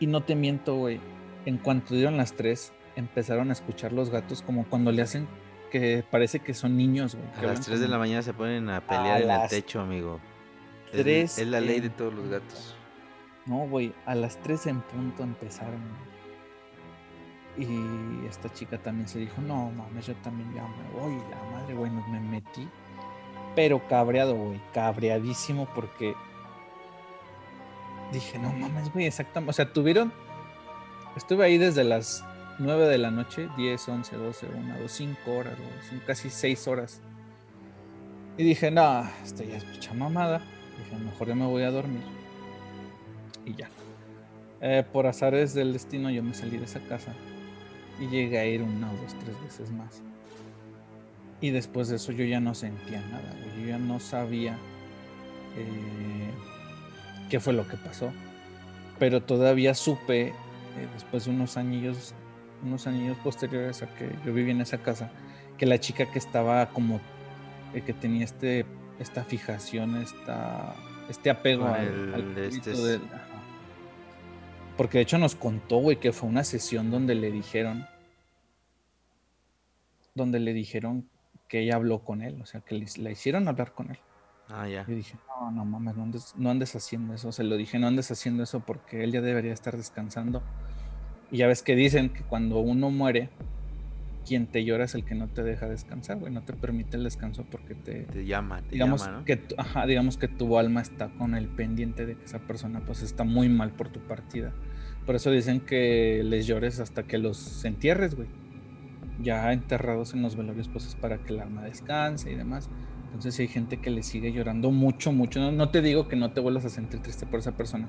Y 0.00 0.06
no 0.06 0.22
te 0.22 0.34
miento, 0.34 0.74
güey. 0.76 1.00
En 1.44 1.58
cuanto 1.58 1.94
dieron 1.94 2.16
las 2.16 2.32
3, 2.34 2.72
empezaron 2.96 3.50
a 3.50 3.52
escuchar 3.52 3.92
los 3.92 4.10
gatos 4.10 4.42
como 4.42 4.64
cuando 4.64 4.92
le 4.92 5.02
hacen 5.02 5.26
que 5.70 6.04
parece 6.10 6.40
que 6.40 6.54
son 6.54 6.76
niños, 6.76 7.14
güey. 7.14 7.26
A 7.28 7.30
las 7.32 7.38
hablan 7.44 7.62
3 7.62 7.80
de 7.80 7.88
la 7.88 7.98
mañana 7.98 8.22
se 8.22 8.32
ponen 8.34 8.68
a 8.70 8.80
pelear 8.80 9.22
en 9.22 9.30
el 9.30 9.48
techo, 9.48 9.80
amigo. 9.80 10.20
Es- 10.92 11.02
tres 11.02 11.38
es 11.38 11.48
la 11.48 11.60
ley 11.60 11.80
de 11.80 11.90
todos 11.90 12.12
los 12.12 12.28
gatos. 12.28 12.76
No, 13.46 13.66
güey, 13.68 13.92
a 14.06 14.14
las 14.14 14.40
3 14.42 14.66
en 14.68 14.80
punto 14.82 15.22
empezaron. 15.22 15.80
güey. 15.80 16.11
Y 17.56 18.26
esta 18.26 18.50
chica 18.52 18.78
también 18.78 19.08
se 19.08 19.18
dijo, 19.18 19.40
no 19.42 19.70
mames, 19.70 20.06
yo 20.06 20.14
también 20.16 20.52
ya 20.54 20.62
me 20.62 20.98
voy, 20.98 21.16
la 21.30 21.42
madre, 21.50 21.74
güey, 21.74 21.90
me 21.90 22.20
metí. 22.20 22.68
Pero 23.54 23.86
cabreado, 23.88 24.34
güey, 24.34 24.60
cabreadísimo 24.72 25.68
porque 25.74 26.14
dije, 28.10 28.38
no 28.38 28.52
mames, 28.52 28.90
güey, 28.92 29.06
exactamente. 29.06 29.50
O 29.50 29.52
sea, 29.52 29.70
tuvieron, 29.70 30.12
estuve 31.14 31.44
ahí 31.44 31.58
desde 31.58 31.84
las 31.84 32.24
9 32.58 32.86
de 32.86 32.98
la 32.98 33.10
noche, 33.10 33.50
10, 33.56 33.88
11, 33.88 34.16
12, 34.16 34.46
1, 34.46 34.78
2, 34.80 34.90
5 34.90 35.30
horas, 35.30 35.58
güey, 35.58 35.88
son 35.90 36.00
casi 36.06 36.30
6 36.30 36.68
horas. 36.68 37.02
Y 38.38 38.44
dije, 38.44 38.70
no, 38.70 39.04
esto 39.22 39.44
ya 39.44 39.58
es 39.58 39.66
mucha 39.66 39.92
mamada. 39.92 40.40
Dije, 40.78 40.96
mejor 41.04 41.28
ya 41.28 41.34
me 41.34 41.44
voy 41.44 41.64
a 41.64 41.70
dormir 41.70 42.02
y 43.44 43.54
ya. 43.54 43.68
Eh, 44.62 44.84
por 44.90 45.06
azares 45.06 45.52
del 45.52 45.74
destino 45.74 46.08
yo 46.08 46.22
me 46.22 46.32
salí 46.32 46.56
de 46.56 46.64
esa 46.64 46.80
casa 46.80 47.14
y 48.02 48.08
llegué 48.08 48.38
a 48.38 48.46
ir 48.46 48.62
una, 48.62 48.88
dos, 48.88 49.14
tres 49.24 49.40
veces 49.40 49.70
más. 49.70 50.02
Y 51.40 51.50
después 51.50 51.88
de 51.88 51.96
eso 51.96 52.10
yo 52.10 52.24
ya 52.24 52.40
no 52.40 52.54
sentía 52.54 53.00
nada, 53.00 53.32
güey. 53.38 53.62
Yo 53.62 53.68
ya 53.68 53.78
no 53.78 54.00
sabía 54.00 54.58
eh, 55.56 56.30
qué 57.30 57.38
fue 57.38 57.52
lo 57.52 57.66
que 57.68 57.76
pasó. 57.76 58.12
Pero 58.98 59.22
todavía 59.22 59.74
supe, 59.74 60.28
eh, 60.28 60.34
después 60.94 61.26
de 61.26 61.30
unos 61.30 61.56
años, 61.56 62.12
unos 62.64 62.86
años 62.88 63.16
posteriores 63.22 63.82
a 63.82 63.94
que 63.94 64.10
yo 64.24 64.32
viví 64.32 64.50
en 64.50 64.60
esa 64.60 64.78
casa, 64.78 65.10
que 65.56 65.66
la 65.66 65.78
chica 65.78 66.10
que 66.10 66.18
estaba 66.18 66.70
como, 66.70 67.00
eh, 67.74 67.82
que 67.82 67.92
tenía 67.92 68.24
este, 68.24 68.66
esta 68.98 69.22
fijación, 69.22 69.96
esta, 69.96 70.74
este 71.08 71.30
apego 71.30 71.66
al, 71.66 72.14
al 72.14 72.38
este 72.38 72.72
es-. 72.72 73.00
Porque 74.76 74.98
de 74.98 75.02
hecho 75.02 75.18
nos 75.18 75.36
contó, 75.36 75.76
güey, 75.76 75.98
que 75.98 76.12
fue 76.12 76.28
una 76.28 76.42
sesión 76.42 76.90
donde 76.90 77.14
le 77.14 77.30
dijeron, 77.30 77.86
donde 80.14 80.40
le 80.40 80.52
dijeron 80.52 81.08
que 81.48 81.60
ella 81.60 81.76
habló 81.76 82.04
con 82.04 82.22
él, 82.22 82.40
o 82.40 82.46
sea, 82.46 82.60
que 82.60 82.74
le, 82.74 82.86
la 82.98 83.10
hicieron 83.10 83.48
hablar 83.48 83.72
con 83.72 83.90
él. 83.90 83.98
Ah, 84.48 84.68
ya. 84.68 84.84
Yo 84.86 84.94
dije, 84.94 85.16
no, 85.28 85.50
no 85.50 85.64
mames, 85.64 85.96
no 85.96 86.02
andes, 86.02 86.34
no 86.36 86.50
andes 86.50 86.74
haciendo 86.76 87.14
eso. 87.14 87.32
Se 87.32 87.44
lo 87.44 87.56
dije, 87.56 87.78
no 87.78 87.86
andes 87.86 88.10
haciendo 88.10 88.42
eso 88.42 88.60
porque 88.60 89.04
él 89.04 89.12
ya 89.12 89.20
debería 89.20 89.52
estar 89.52 89.76
descansando. 89.76 90.42
Y 91.30 91.38
ya 91.38 91.46
ves 91.46 91.62
que 91.62 91.74
dicen 91.74 92.10
que 92.10 92.22
cuando 92.22 92.58
uno 92.60 92.90
muere, 92.90 93.30
quien 94.26 94.46
te 94.46 94.64
llora 94.64 94.84
es 94.84 94.94
el 94.94 95.04
que 95.04 95.14
no 95.14 95.28
te 95.28 95.42
deja 95.42 95.68
descansar, 95.68 96.18
güey, 96.18 96.32
no 96.32 96.42
te 96.42 96.52
permite 96.52 96.96
el 96.96 97.04
descanso 97.04 97.44
porque 97.50 97.74
te, 97.74 98.02
Te 98.04 98.24
llama, 98.24 98.62
te 98.62 98.70
digamos 98.72 99.04
llama, 99.04 99.18
¿no? 99.18 99.24
que 99.24 99.40
ajá, 99.56 99.86
digamos 99.86 100.16
que 100.16 100.28
tu 100.28 100.58
alma 100.58 100.80
está 100.80 101.08
con 101.10 101.34
el 101.34 101.48
pendiente 101.48 102.06
de 102.06 102.16
que 102.16 102.24
esa 102.24 102.38
persona 102.38 102.80
pues 102.84 103.02
está 103.02 103.24
muy 103.24 103.48
mal 103.48 103.72
por 103.72 103.88
tu 103.88 104.00
partida. 104.00 104.52
Por 105.06 105.16
eso 105.16 105.30
dicen 105.30 105.60
que 105.60 106.22
les 106.24 106.46
llores 106.46 106.78
hasta 106.78 107.02
que 107.02 107.18
los 107.18 107.64
entierres, 107.64 108.14
güey. 108.14 108.28
Ya 109.20 109.52
enterrados 109.52 110.14
en 110.14 110.22
los 110.22 110.36
velorios 110.36 110.68
pues 110.68 110.86
es 110.86 110.94
para 110.94 111.18
que 111.18 111.32
el 111.32 111.40
alma 111.40 111.62
descanse 111.62 112.32
y 112.32 112.34
demás. 112.34 112.68
Entonces 113.06 113.34
si 113.34 113.42
hay 113.42 113.48
gente 113.48 113.78
que 113.78 113.90
le 113.90 114.02
sigue 114.02 114.32
llorando 114.32 114.70
mucho, 114.70 115.12
mucho. 115.12 115.40
No, 115.40 115.52
no 115.52 115.70
te 115.70 115.82
digo 115.82 116.08
que 116.08 116.16
no 116.16 116.32
te 116.32 116.40
vuelvas 116.40 116.64
a 116.64 116.70
sentir 116.70 117.00
triste 117.00 117.26
por 117.26 117.40
esa 117.40 117.52
persona, 117.52 117.88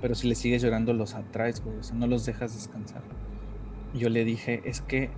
pero 0.00 0.14
si 0.14 0.28
le 0.28 0.34
sigues 0.34 0.62
llorando 0.62 0.92
los 0.92 1.14
atraes, 1.14 1.62
güey. 1.62 1.78
O 1.78 1.82
sea, 1.82 1.96
no 1.96 2.06
los 2.06 2.24
dejas 2.24 2.54
descansar. 2.54 3.02
Yo 3.94 4.08
le 4.08 4.24
dije, 4.24 4.62
es 4.64 4.80
que 4.80 5.10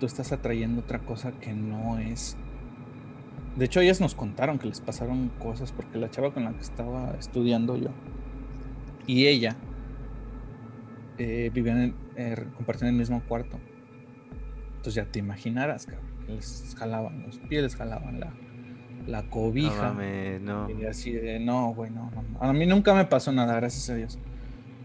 tú 0.00 0.06
estás 0.06 0.32
atrayendo 0.32 0.80
otra 0.80 1.00
cosa 1.00 1.32
que 1.32 1.52
no 1.52 1.98
es 1.98 2.36
de 3.56 3.66
hecho, 3.66 3.80
ellas 3.80 4.00
nos 4.00 4.14
contaron 4.14 4.58
que 4.58 4.66
les 4.66 4.80
pasaron 4.80 5.30
cosas 5.38 5.72
porque 5.72 5.98
la 5.98 6.10
chava 6.10 6.32
con 6.32 6.44
la 6.44 6.52
que 6.54 6.62
estaba 6.62 7.14
estudiando 7.18 7.76
yo 7.76 7.90
y 9.06 9.26
ella 9.26 9.56
eh, 11.18 11.50
vivían, 11.52 11.80
en, 11.80 11.94
eh, 12.16 12.46
compartían 12.56 12.90
el 12.90 12.96
mismo 12.96 13.22
cuarto. 13.28 13.58
Entonces 14.82 15.04
ya 15.04 15.12
te 15.12 15.20
imaginarás, 15.20 15.86
cabrón, 15.86 16.04
que 16.26 16.32
les 16.32 16.74
jalaban 16.76 17.22
los 17.22 17.38
pies, 17.38 17.62
les 17.62 17.76
jalaban 17.76 18.18
la, 18.18 18.32
la 19.06 19.22
No 19.22 19.30
cobija. 19.30 19.94
no. 19.94 20.68
y 20.70 20.84
así 20.86 21.12
de, 21.12 21.38
no, 21.38 21.72
güey, 21.72 21.92
no, 21.92 22.10
no. 22.10 22.42
A 22.42 22.52
mí 22.52 22.66
nunca 22.66 22.92
me 22.92 23.04
pasó 23.04 23.30
nada, 23.30 23.54
gracias 23.54 23.88
a 23.90 23.94
Dios. 23.94 24.18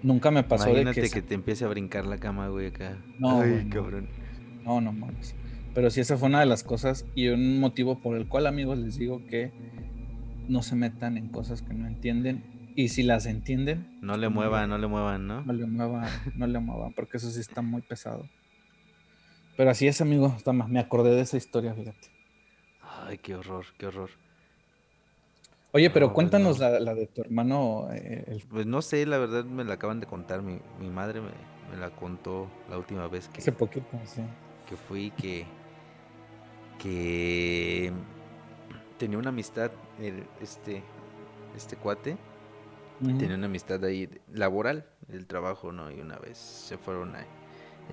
Nunca 0.04 0.30
me 0.30 0.44
pasó 0.44 0.70
Imagínate 0.70 1.02
de 1.02 1.08
que, 1.10 1.14
que... 1.16 1.22
te 1.24 1.34
empiece 1.34 1.66
a 1.66 1.68
brincar 1.68 2.06
la 2.06 2.20
cama, 2.20 2.48
güey, 2.50 2.68
acá. 2.68 2.96
No, 3.18 3.42
Ay, 3.42 3.50
güey, 3.50 3.66
no. 3.66 3.70
cabrón. 3.76 4.08
No, 4.64 4.82
no 4.82 4.92
mames. 4.94 5.34
Pero 5.74 5.90
sí, 5.90 6.00
esa 6.00 6.16
fue 6.16 6.30
una 6.30 6.42
de 6.42 6.46
las 6.46 6.64
cosas 6.64 7.08
y 7.16 7.30
un 7.30 7.60
motivo 7.60 8.00
por 8.00 8.16
el 8.18 8.28
cual, 8.28 8.46
amigos, 8.46 8.78
les 8.78 9.00
digo 9.00 9.26
que 9.26 9.52
no 10.48 10.62
se 10.62 10.76
metan 10.76 11.18
en 11.18 11.30
cosas 11.30 11.64
que 11.64 11.74
no 11.74 11.88
entienden. 11.88 12.44
Y 12.76 12.90
si 12.90 13.02
las 13.02 13.26
entienden, 13.26 13.88
No 14.02 14.16
le 14.16 14.30
muevan, 14.30 14.70
no 14.70 14.78
le 14.78 14.86
muevan, 14.86 15.26
¿no? 15.26 15.42
no 15.42 15.54
le 15.54 15.66
muevan, 15.66 16.08
no 16.36 16.46
le 16.46 16.60
muevan, 16.60 16.94
porque 16.94 17.18
eso 17.18 17.32
sí 17.32 17.40
está 17.40 17.64
muy 17.64 17.82
pesado. 17.82 18.30
Pero 19.58 19.72
así 19.72 19.88
es, 19.88 20.00
amigo. 20.02 20.36
Toma, 20.44 20.68
Me 20.68 20.80
acordé 20.80 21.16
de 21.16 21.22
esa 21.22 21.36
historia, 21.38 21.74
fíjate. 21.74 22.08
Ay, 22.82 23.18
qué 23.18 23.36
horror, 23.36 23.66
qué 23.78 23.88
horror. 23.88 24.10
Oye, 25.74 25.90
pero 25.90 26.08
No, 26.08 26.14
pues 26.14 26.16
cuéntanos 26.16 26.60
no. 26.60 26.70
la, 26.70 26.80
la 26.80 26.94
de 26.96 27.08
tu 27.08 27.22
hermano. 27.22 27.88
eh, 27.92 28.24
el- 28.28 28.44
Pues 28.50 28.66
no 28.66 28.82
sé, 28.82 29.06
la 29.06 29.18
verdad 29.18 29.44
me 29.44 29.64
la 29.66 29.74
acaban 29.76 30.00
de 30.00 30.06
contar. 30.08 30.42
Mi, 30.42 30.60
mi 30.80 30.90
madre 30.90 31.20
me, 31.22 31.32
me 31.72 31.78
la 31.78 31.90
contó 31.90 32.48
la 32.70 32.78
última 32.78 33.08
vez 33.08 33.28
que, 33.30 33.40
hace 33.40 33.52
poquito, 33.52 33.86
sí. 34.06 34.22
que 34.68 34.76
fui 34.78 35.12
que 35.12 35.46
que 36.80 37.92
tenía 38.98 39.18
una 39.18 39.30
amistad 39.30 39.72
el- 40.00 40.28
este 40.42 40.84
este 41.56 41.76
cuate 41.76 42.18
tenía 43.04 43.36
una 43.36 43.48
amistad 43.48 43.84
ahí 43.84 44.10
laboral 44.32 44.86
del 45.08 45.26
trabajo 45.28 45.72
no 45.72 45.92
y 45.92 46.00
una 46.00 46.18
vez 46.18 46.38
se 46.38 46.78
fueron 46.78 47.16
a 47.16 47.26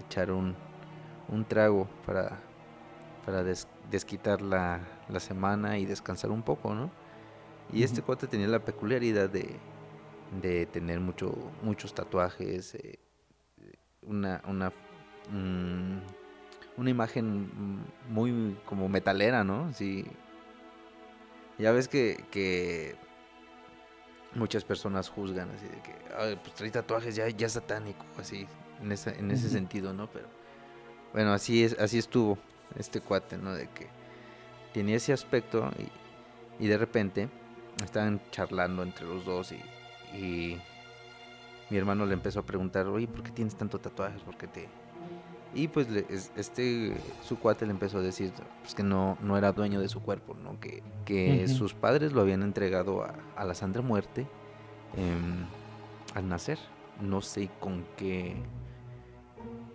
echar 0.04 0.30
un, 0.30 0.54
un 1.28 1.44
trago 1.44 1.88
para 2.06 2.38
para 3.24 3.42
des- 3.42 3.66
desquitar 3.90 4.42
la, 4.42 4.80
la 5.08 5.20
semana 5.20 5.78
y 5.78 5.86
descansar 5.86 6.30
un 6.30 6.42
poco 6.42 6.74
no 6.74 6.90
y 7.72 7.82
este 7.82 8.02
cuate 8.02 8.26
tenía 8.26 8.46
la 8.48 8.58
peculiaridad 8.60 9.30
de, 9.30 9.56
de 10.42 10.66
tener 10.66 11.00
mucho 11.00 11.34
muchos 11.62 11.94
tatuajes 11.94 12.74
eh, 12.74 12.98
una 14.02 14.42
una 14.46 14.70
mm, 15.30 15.98
una 16.76 16.90
imagen 16.90 17.84
muy 18.08 18.58
como 18.66 18.88
metalera, 18.88 19.44
¿no? 19.44 19.72
Sí. 19.72 20.04
Ya 21.56 21.70
ves 21.70 21.86
que, 21.86 22.24
que 22.32 22.96
muchas 24.34 24.64
personas 24.64 25.08
juzgan 25.08 25.50
así 25.52 25.66
de 25.66 25.80
que, 25.82 25.94
"Ay, 26.18 26.36
pues 26.42 26.52
trae 26.54 26.70
tatuajes 26.70 27.14
ya, 27.14 27.28
ya 27.28 27.48
satánico, 27.48 28.04
así, 28.18 28.46
en 28.82 28.90
ese, 28.90 29.16
en 29.18 29.30
ese 29.30 29.48
sentido, 29.48 29.92
¿no? 29.94 30.10
Pero 30.10 30.26
bueno, 31.14 31.32
así 31.32 31.64
es, 31.64 31.78
así 31.78 31.96
estuvo 31.98 32.36
este 32.78 33.00
cuate, 33.00 33.38
¿no? 33.38 33.52
De 33.54 33.68
que 33.68 33.86
tenía 34.74 34.96
ese 34.96 35.12
aspecto 35.14 35.70
y, 36.58 36.64
y 36.64 36.68
de 36.68 36.76
repente 36.76 37.28
estaban 37.82 38.20
charlando 38.30 38.82
entre 38.82 39.06
los 39.06 39.24
dos 39.24 39.52
y, 39.52 40.16
y 40.18 40.58
mi 41.70 41.76
hermano 41.78 42.04
le 42.04 42.12
empezó 42.14 42.40
a 42.40 42.42
preguntar, 42.42 42.86
oye, 42.88 43.06
¿por 43.08 43.22
qué 43.22 43.30
tienes 43.30 43.54
tanto 43.56 43.78
tatuajes? 43.78 44.20
¿Por 44.22 44.36
qué 44.36 44.46
te...? 44.48 44.68
Y 45.56 45.68
pues 45.68 45.88
le- 45.88 46.04
es- 46.10 46.32
este, 46.36 46.96
su 47.22 47.38
cuate 47.38 47.64
le 47.64 47.70
empezó 47.70 47.98
a 47.98 48.02
decir 48.02 48.32
pues, 48.62 48.74
que 48.74 48.82
no, 48.82 49.16
no 49.22 49.38
era 49.38 49.52
dueño 49.52 49.80
de 49.80 49.88
su 49.88 50.02
cuerpo, 50.02 50.34
¿no? 50.34 50.58
Que, 50.58 50.82
que 51.04 51.44
sus 51.48 51.74
padres 51.74 52.12
lo 52.12 52.20
habían 52.22 52.42
entregado 52.42 53.04
a, 53.04 53.14
a 53.36 53.44
la 53.44 53.54
Santa 53.54 53.80
Muerte 53.80 54.26
em, 54.96 55.46
al 56.14 56.28
nacer. 56.28 56.58
No 57.00 57.20
sé 57.22 57.48
con 57.60 57.84
qué... 57.96 58.34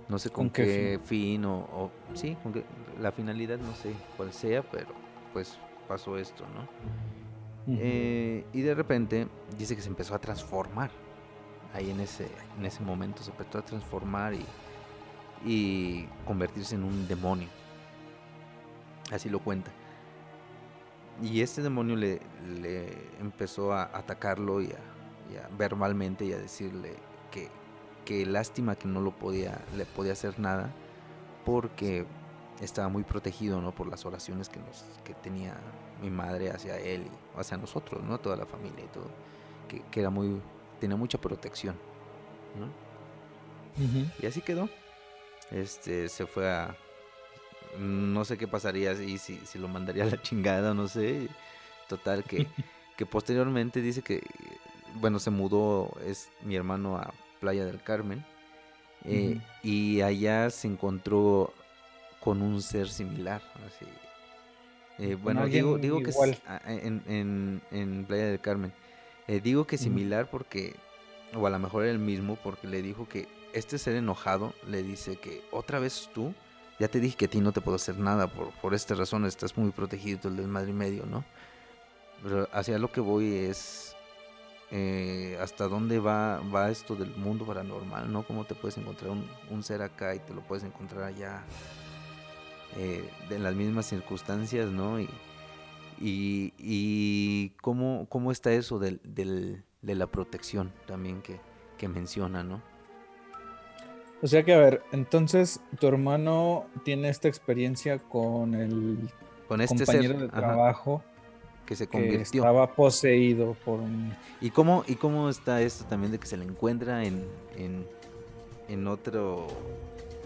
No 0.09 0.17
sé 0.19 0.29
con, 0.31 0.45
¿Con 0.45 0.49
qué 0.53 0.65
qué, 0.65 0.99
fin, 1.05 1.45
o, 1.45 1.59
o- 1.59 1.91
Sí, 2.13 2.35
con 2.43 2.51
qué, 2.51 2.65
la 2.99 3.11
finalidad 3.11 3.59
no 3.59 3.73
sé 3.75 3.93
cuál 4.17 4.33
sea, 4.33 4.63
pero 4.63 4.87
pues 5.33 5.57
pasó 5.87 6.17
esto, 6.17 6.43
¿no? 6.53 6.67
Eh, 7.67 8.43
y 8.51 8.61
de 8.61 8.73
repente 8.73 9.27
dice 9.57 9.75
que 9.75 9.81
se 9.83 9.89
empezó 9.89 10.15
a 10.15 10.19
transformar. 10.19 10.89
Ahí 11.73 11.91
en 11.91 11.99
ese, 11.99 12.27
en 12.57 12.65
ese 12.65 12.81
momento 12.81 13.21
se 13.21 13.29
empezó 13.29 13.59
a 13.59 13.61
transformar 13.61 14.33
y, 14.33 14.43
y 15.45 16.07
convertirse 16.25 16.73
en 16.73 16.83
un 16.83 17.07
demonio. 17.07 17.47
Así 19.11 19.29
lo 19.29 19.39
cuenta. 19.39 19.71
Y 21.21 21.41
este 21.41 21.61
demonio 21.61 21.95
le, 21.95 22.19
le 22.59 22.87
empezó 23.19 23.73
a 23.73 23.83
atacarlo 23.95 24.61
y 24.61 24.67
a, 24.71 24.79
y 25.31 25.37
a 25.37 25.47
verbalmente 25.57 26.25
y 26.25 26.33
a 26.33 26.37
decirle 26.39 26.95
que, 27.29 27.49
que 28.09 28.25
lástima 28.25 28.75
que 28.75 28.87
no 28.87 29.01
lo 29.01 29.11
podía, 29.11 29.63
le 29.77 29.85
podía 29.85 30.13
hacer 30.13 30.39
nada 30.39 30.71
porque 31.45 32.07
estaba 32.59 32.89
muy 32.89 33.03
protegido 33.03 33.61
¿no? 33.61 33.71
por 33.71 33.87
las 33.87 34.03
oraciones 34.03 34.49
que, 34.49 34.59
nos, 34.59 34.83
que 35.03 35.13
tenía 35.13 35.55
mi 36.01 36.09
madre 36.09 36.49
hacia 36.49 36.79
él 36.79 37.03
y 37.05 37.39
hacia 37.39 37.57
nosotros, 37.57 38.01
¿no? 38.03 38.19
toda 38.19 38.35
la 38.35 38.47
familia 38.47 38.83
y 38.83 38.87
todo, 38.87 39.11
que, 39.67 39.83
que 39.91 39.99
era 39.99 40.09
muy, 40.09 40.41
tenía 40.79 40.97
mucha 40.97 41.19
protección. 41.19 41.75
¿no? 42.57 42.67
Y 44.19 44.25
así 44.25 44.41
quedó. 44.41 44.67
Este 45.51 46.09
se 46.09 46.25
fue 46.25 46.49
a 46.49 46.75
no 47.77 48.25
sé 48.25 48.39
qué 48.39 48.47
pasaría 48.47 48.95
si, 48.95 49.19
si, 49.19 49.37
si 49.45 49.59
lo 49.59 49.67
mandaría 49.67 50.05
a 50.05 50.07
la 50.07 50.19
chingada, 50.19 50.73
no 50.73 50.87
sé. 50.87 51.29
Total, 51.87 52.23
que, 52.23 52.47
que 52.97 53.05
posteriormente 53.05 53.83
dice 53.83 54.01
que, 54.01 54.23
bueno, 54.95 55.19
se 55.19 55.29
mudó, 55.29 55.95
es 56.03 56.31
mi 56.41 56.55
hermano 56.55 56.97
a 56.97 57.13
Playa 57.39 57.65
del 57.65 57.81
Carmen. 57.81 58.23
Eh, 59.05 59.39
y 59.63 60.01
allá 60.01 60.49
se 60.49 60.67
encontró 60.67 61.53
con 62.19 62.41
un 62.41 62.61
ser 62.61 62.89
similar. 62.89 63.41
Así. 63.65 63.85
Eh, 64.99 65.15
bueno, 65.15 65.45
digo, 65.47 65.77
digo 65.77 66.03
que 66.03 66.09
es, 66.09 66.17
en, 66.65 67.01
en, 67.07 67.61
en, 67.71 68.05
Playa 68.05 68.27
del 68.27 68.41
Carmen. 68.41 68.73
Eh, 69.27 69.39
digo 69.41 69.65
que 69.65 69.77
similar 69.77 70.29
porque, 70.29 70.75
o 71.33 71.45
a 71.45 71.49
lo 71.49 71.59
mejor 71.59 71.83
era 71.83 71.91
el 71.91 71.99
mismo, 71.99 72.35
porque 72.35 72.67
le 72.67 72.81
dijo 72.81 73.07
que 73.07 73.27
este 73.53 73.77
ser 73.77 73.95
enojado 73.95 74.53
le 74.67 74.83
dice 74.83 75.17
que 75.17 75.43
otra 75.51 75.79
vez 75.79 76.09
tú, 76.13 76.33
ya 76.79 76.87
te 76.87 76.99
dije 76.99 77.15
que 77.15 77.25
a 77.25 77.29
ti 77.29 77.39
no 77.39 77.51
te 77.51 77.61
puedo 77.61 77.75
hacer 77.75 77.97
nada 77.97 78.27
por, 78.27 78.51
por 78.59 78.73
esta 78.73 78.95
razón, 78.95 79.25
estás 79.25 79.57
muy 79.57 79.71
protegido 79.71 80.29
del 80.29 80.47
madre 80.47 80.71
y 80.71 80.73
medio, 80.73 81.05
¿no? 81.05 81.23
Pero 82.23 82.49
hacia 82.51 82.77
lo 82.79 82.91
que 82.91 83.01
voy 83.01 83.33
es 83.33 83.88
eh, 84.71 85.37
hasta 85.41 85.67
dónde 85.67 85.99
va, 85.99 86.41
va 86.53 86.69
esto 86.69 86.95
del 86.95 87.15
mundo 87.15 87.45
paranormal, 87.45 88.11
¿no? 88.11 88.23
Cómo 88.23 88.45
te 88.45 88.53
puedes 88.53 88.77
encontrar 88.77 89.11
un, 89.49 89.63
ser 89.63 89.81
acá 89.81 90.13
y 90.13 90.19
te 90.19 90.33
lo 90.33 90.41
puedes 90.41 90.63
encontrar 90.63 91.03
allá 91.03 91.43
eh, 92.77 93.09
en 93.29 93.43
las 93.43 93.55
mismas 93.55 93.87
circunstancias, 93.87 94.69
¿no? 94.69 94.99
Y, 94.99 95.09
y, 96.01 97.49
cómo, 97.61 98.05
cómo 98.09 98.31
está 98.31 98.53
eso 98.53 98.79
del, 98.79 99.01
del, 99.03 99.63
de 99.81 99.95
la 99.95 100.07
protección 100.07 100.71
también 100.85 101.21
que, 101.21 101.39
que 101.77 101.87
menciona, 101.87 102.43
¿no? 102.43 102.61
O 104.21 104.27
sea 104.27 104.43
que, 104.43 104.53
a 104.53 104.59
ver, 104.59 104.83
entonces 104.91 105.61
tu 105.79 105.87
hermano 105.87 106.65
tiene 106.83 107.09
esta 107.09 107.27
experiencia 107.27 107.99
con 107.99 108.53
el 108.53 109.09
con 109.47 109.61
este 109.61 109.83
compañero 109.83 110.19
de 110.19 110.27
trabajo 110.27 111.03
que 111.69 111.75
se 111.75 111.85
convirtió. 111.85 112.41
estaba 112.41 112.73
poseído 112.73 113.55
por 113.63 113.79
un... 113.79 114.11
¿Y 114.41 114.49
cómo, 114.49 114.83
¿Y 114.87 114.95
cómo 114.95 115.29
está 115.29 115.61
esto 115.61 115.85
también 115.85 116.11
de 116.11 116.17
que 116.17 116.25
se 116.25 116.35
le 116.35 116.43
encuentra 116.43 117.03
en, 117.03 117.23
en, 117.55 117.85
en 118.67 118.87
otro... 118.87 119.45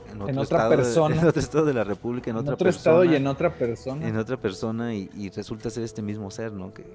En, 0.09 0.21
otra 0.21 0.43
estado 0.43 0.69
persona. 0.69 1.15
en 1.21 1.27
otro 1.27 1.41
estado 1.41 1.65
de 1.65 1.73
la 1.73 1.83
República, 1.83 2.31
en, 2.31 2.37
otra 2.37 2.53
otro 2.53 2.69
estado 2.69 3.03
y 3.03 3.15
en 3.15 3.27
otra 3.27 3.53
persona. 3.53 4.07
En 4.07 4.15
otra 4.15 4.37
persona 4.37 4.95
y, 4.95 5.29
resulta 5.35 5.69
ser 5.69 5.83
este 5.83 6.01
mismo 6.01 6.31
ser, 6.31 6.53
¿no? 6.53 6.73
Que, 6.73 6.85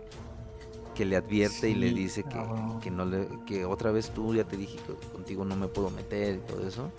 que 0.94 1.05
le 1.05 1.16
advierte 1.16 1.68
y 1.68 1.74
le 1.74 1.90
dice 1.90 2.22
que, 2.22 2.42
que, 2.80 2.90
no 2.90 3.05
le, 3.05 3.28
que 3.46 3.66
otra 3.66 3.90
vez 3.90 4.09
tú 4.12 4.34
ya 4.34 4.44
te 4.44 4.57
dije 4.57 4.78
que 4.78 4.94
contigo 5.12 5.44
no 5.44 5.57
me 5.57 5.68
puedo 5.68 5.90
meter 5.90 6.36
y 6.36 6.38
todo 6.38 6.66
eso. 6.66 6.90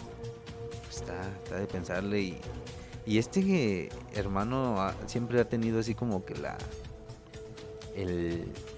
está, 0.88 1.20
está 1.44 1.58
de 1.58 1.66
pensarle 1.66 2.22
y, 2.22 2.38
y 3.08 3.18
este 3.18 3.90
hermano 4.14 4.92
siempre 5.08 5.40
ha 5.40 5.50
tenido 5.50 5.80
así 5.80 5.96
como 5.96 6.24
que 6.26 6.36
la, 6.36 6.56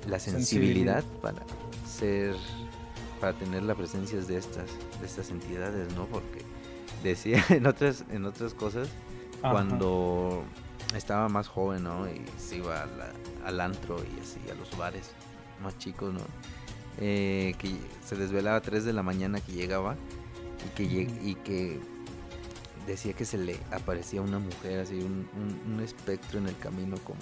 la 0.08 0.20
sensibilidad, 0.20 1.04
para 1.22 1.44
ser, 1.88 2.36
para 3.20 3.34
tener 3.34 3.64
la 3.64 3.76
presencia 3.76 4.20
de 4.20 4.38
estas, 4.38 4.70
de 5.00 5.06
estas 5.06 5.30
entidades, 5.30 5.94
¿no? 5.96 6.06
Porque 6.08 6.42
decía 7.04 7.44
en 7.50 7.66
otras, 7.68 8.04
en 8.12 8.26
otras 8.26 8.54
cosas, 8.54 8.90
cuando 9.42 10.44
estaba 10.96 11.30
más 11.30 11.48
joven, 11.48 11.84
¿no? 11.84 12.08
Y 12.08 12.24
se 12.38 12.58
iba 12.58 12.88
al 13.46 13.62
antro 13.62 13.98
y 14.04 14.20
así, 14.20 14.40
a 14.52 14.56
los 14.56 14.76
bares 14.78 15.12
más 15.62 15.78
chicos, 15.78 16.14
¿no? 16.14 16.22
Eh, 17.00 17.56
que 17.58 17.76
se 18.06 18.16
desvelaba 18.16 18.58
a 18.58 18.62
3 18.62 18.84
de 18.84 18.94
la 18.94 19.02
mañana 19.02 19.40
que 19.40 19.54
llegaba 19.54 19.96
y 20.66 20.76
que, 20.76 20.84
y 20.84 21.36
que 21.36 21.80
decía 22.86 23.14
que 23.14 23.26
se 23.26 23.38
le 23.38 23.58
aparecía 23.72 24.22
una 24.22 24.40
mujer, 24.40 24.80
así, 24.80 25.00
un 25.00 25.80
espectro 25.82 26.40
en 26.40 26.48
el 26.48 26.58
camino 26.58 26.98
como 27.04 27.22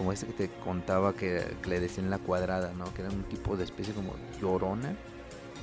como 0.00 0.12
ese 0.12 0.26
que 0.26 0.32
te 0.32 0.48
contaba 0.64 1.14
que, 1.14 1.44
le 1.68 1.78
decían 1.78 2.08
la 2.08 2.16
cuadrada, 2.16 2.72
¿no? 2.72 2.90
Que 2.94 3.02
era 3.02 3.10
un 3.10 3.22
tipo 3.24 3.58
de 3.58 3.64
especie 3.64 3.92
como 3.92 4.14
llorona, 4.40 4.96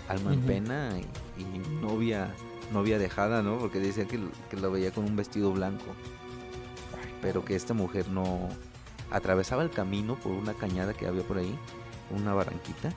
alma 0.08 0.32
en 0.32 0.42
pena 0.42 0.92
y, 1.40 1.58
novia 1.82 2.36
novia 2.72 3.00
dejada, 3.00 3.42
¿no? 3.42 3.58
Porque 3.58 3.80
decía 3.80 4.06
que, 4.06 4.20
que 4.52 4.58
lo 4.58 4.70
veía 4.70 4.92
con 4.92 5.06
un 5.06 5.16
vestido 5.16 5.52
blanco. 5.54 5.86
Pero 7.20 7.44
que 7.44 7.56
esta 7.56 7.74
mujer 7.74 8.10
no 8.10 8.48
atravesaba 9.10 9.64
el 9.64 9.72
camino 9.72 10.14
por 10.18 10.34
una 10.34 10.54
cañada 10.54 10.94
que 10.94 11.08
había 11.08 11.24
por 11.24 11.40
ahí, 11.40 11.58
una 12.12 12.36
barranquita, 12.36 12.94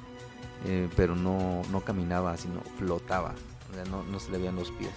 eh, 0.67 0.91
pero 0.95 1.17
no, 1.17 1.63
no 1.73 1.81
caminaba, 1.81 2.37
sino 2.37 2.61
flotaba. 2.77 3.35
O 3.71 3.75
sea, 3.75 3.87
no, 3.87 4.03
no 4.03 4.21
se 4.21 4.31
le 4.31 4.37
veían 4.37 4.57
los 4.57 4.71
pies. 4.73 4.93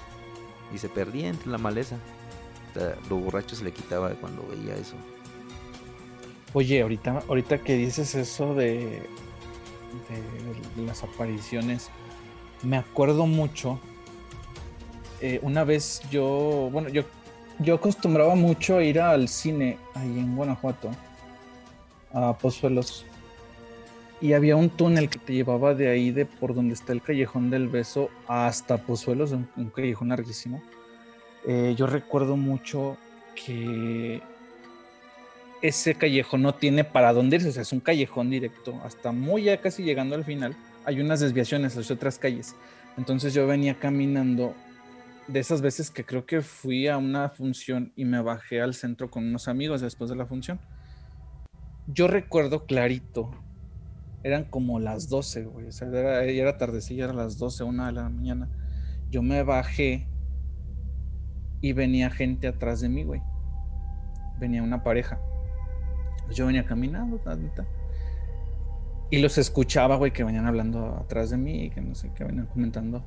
Y 0.74 0.78
se 0.78 0.90
perdía 0.90 1.30
entre 1.30 1.50
la 1.50 1.58
maleza. 1.58 1.96
O 2.72 2.80
sea, 2.80 2.98
lo 3.10 3.16
borracho 3.16 3.56
se 3.56 3.64
le 3.64 3.72
quitaba 3.72 4.10
cuando 4.16 4.46
veía 4.46 4.76
eso. 4.76 4.98
Oye, 6.56 6.84
ahorita, 6.84 7.24
ahorita 7.28 7.58
que 7.58 7.76
dices 7.76 8.14
eso 8.14 8.54
de, 8.54 9.02
las 10.86 11.04
apariciones, 11.04 11.90
me 12.62 12.78
acuerdo 12.78 13.26
mucho. 13.26 13.80
Eh, 15.20 15.40
una 15.42 15.64
vez 15.64 16.02
yo, 16.12 16.70
bueno, 16.72 16.90
yo, 16.90 17.04
yo 17.58 17.76
acostumbraba 17.76 18.36
mucho 18.36 18.78
a 18.78 18.84
ir 18.84 19.00
al 19.00 19.30
cine 19.30 19.80
ahí 19.96 20.20
en 20.20 20.36
Guanajuato, 20.36 20.92
a 22.12 22.38
Pozuelos. 22.38 23.06
Y 24.22 24.34
había 24.34 24.56
un 24.56 24.70
túnel 24.70 25.10
que 25.10 25.18
te 25.18 25.34
llevaba 25.34 25.74
de 25.74 25.90
ahí, 25.90 26.12
de 26.12 26.28
por 26.28 26.54
donde 26.54 26.76
está 26.76 26.94
el 26.94 27.02
Callejón 27.02 27.50
del 27.50 27.68
Beso, 27.68 28.12
hasta 28.28 28.78
Pozuelos, 28.78 29.32
un, 29.32 29.72
callejón 29.76 30.10
larguísimo. 30.10 30.62
Eh, 31.48 31.74
yo 31.76 31.88
recuerdo 31.88 32.38
mucho 32.38 32.96
que 33.36 34.22
ese 35.64 35.96
callejón 35.96 36.42
no 36.42 36.54
tiene 36.54 36.84
para 36.84 37.14
dónde 37.14 37.38
irse, 37.38 37.48
o 37.48 37.52
sea, 37.54 37.62
es 37.62 37.72
un 37.72 37.80
callejón 37.80 38.30
directo, 38.30 38.82
hasta 38.84 39.14
muy 39.14 39.44
ya 39.44 39.62
casi 39.62 39.82
llegando 39.82 40.14
al 40.14 40.26
final, 40.26 40.58
hay 40.84 41.00
unas 41.00 41.22
desviaciones 41.22 41.78
hacia 41.78 41.96
otras 41.96 42.20
calles. 42.20 42.54
Entonces 42.98 43.34
yo 43.34 43.48
venía 43.48 43.80
caminando 43.80 44.54
de 45.30 45.40
esas 45.40 45.62
veces 45.62 45.90
que 45.90 46.04
creo 46.04 46.26
que 46.26 46.42
fui 46.42 46.90
a 46.90 46.98
una 46.98 47.30
función 47.30 47.94
y 47.96 48.04
me 48.04 48.22
bajé 48.22 48.62
al 48.62 48.74
centro 48.74 49.10
con 49.10 49.26
unos 49.26 49.48
amigos 49.48 49.80
después 49.80 50.10
de 50.10 50.18
la 50.18 50.26
función. 50.26 50.60
Yo 51.88 52.10
recuerdo 52.10 52.66
clarito, 52.66 53.32
eran 54.22 54.44
como 54.44 54.82
las 54.82 55.08
12, 55.08 55.46
güey, 55.46 55.68
o 55.68 55.72
sea, 55.72 55.88
era, 55.88 56.26
era 56.26 56.58
tardecilla, 56.58 57.06
era 57.06 57.14
las 57.14 57.38
12, 57.38 57.64
una 57.64 57.86
de 57.86 57.94
la 57.94 58.10
mañana. 58.10 58.50
Yo 59.10 59.22
me 59.22 59.44
bajé 59.44 60.10
y 61.62 61.72
venía 61.72 62.10
gente 62.10 62.50
atrás 62.50 62.82
de 62.82 62.90
mí, 62.90 63.06
güey. 63.06 63.22
Venía 64.40 64.62
una 64.62 64.84
pareja 64.84 65.22
yo 66.32 66.46
venía 66.46 66.66
caminando, 66.66 67.20
y 69.10 69.20
los 69.20 69.38
escuchaba, 69.38 69.96
güey, 69.96 70.12
que 70.12 70.24
venían 70.24 70.48
hablando 70.48 70.96
atrás 70.96 71.30
de 71.30 71.38
mí 71.38 71.66
y 71.66 71.70
que 71.70 71.82
no 71.82 71.94
sé, 71.94 72.12
qué 72.16 72.24
venían 72.24 72.48
comentando. 72.48 73.04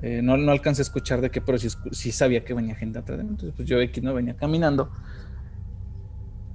Eh, 0.00 0.20
no, 0.22 0.36
no 0.36 0.52
alcancé 0.52 0.82
a 0.82 0.84
escuchar 0.84 1.20
de 1.20 1.30
qué, 1.30 1.40
pero 1.40 1.58
sí, 1.58 2.12
sabía 2.12 2.44
que 2.44 2.54
venía 2.54 2.76
gente 2.76 3.00
atrás 3.00 3.18
de 3.18 3.24
mí. 3.24 3.30
Entonces, 3.30 3.54
pues 3.56 3.68
yo 3.68 3.80
aquí 3.80 4.00
no 4.00 4.14
venía 4.14 4.36
caminando. 4.36 4.90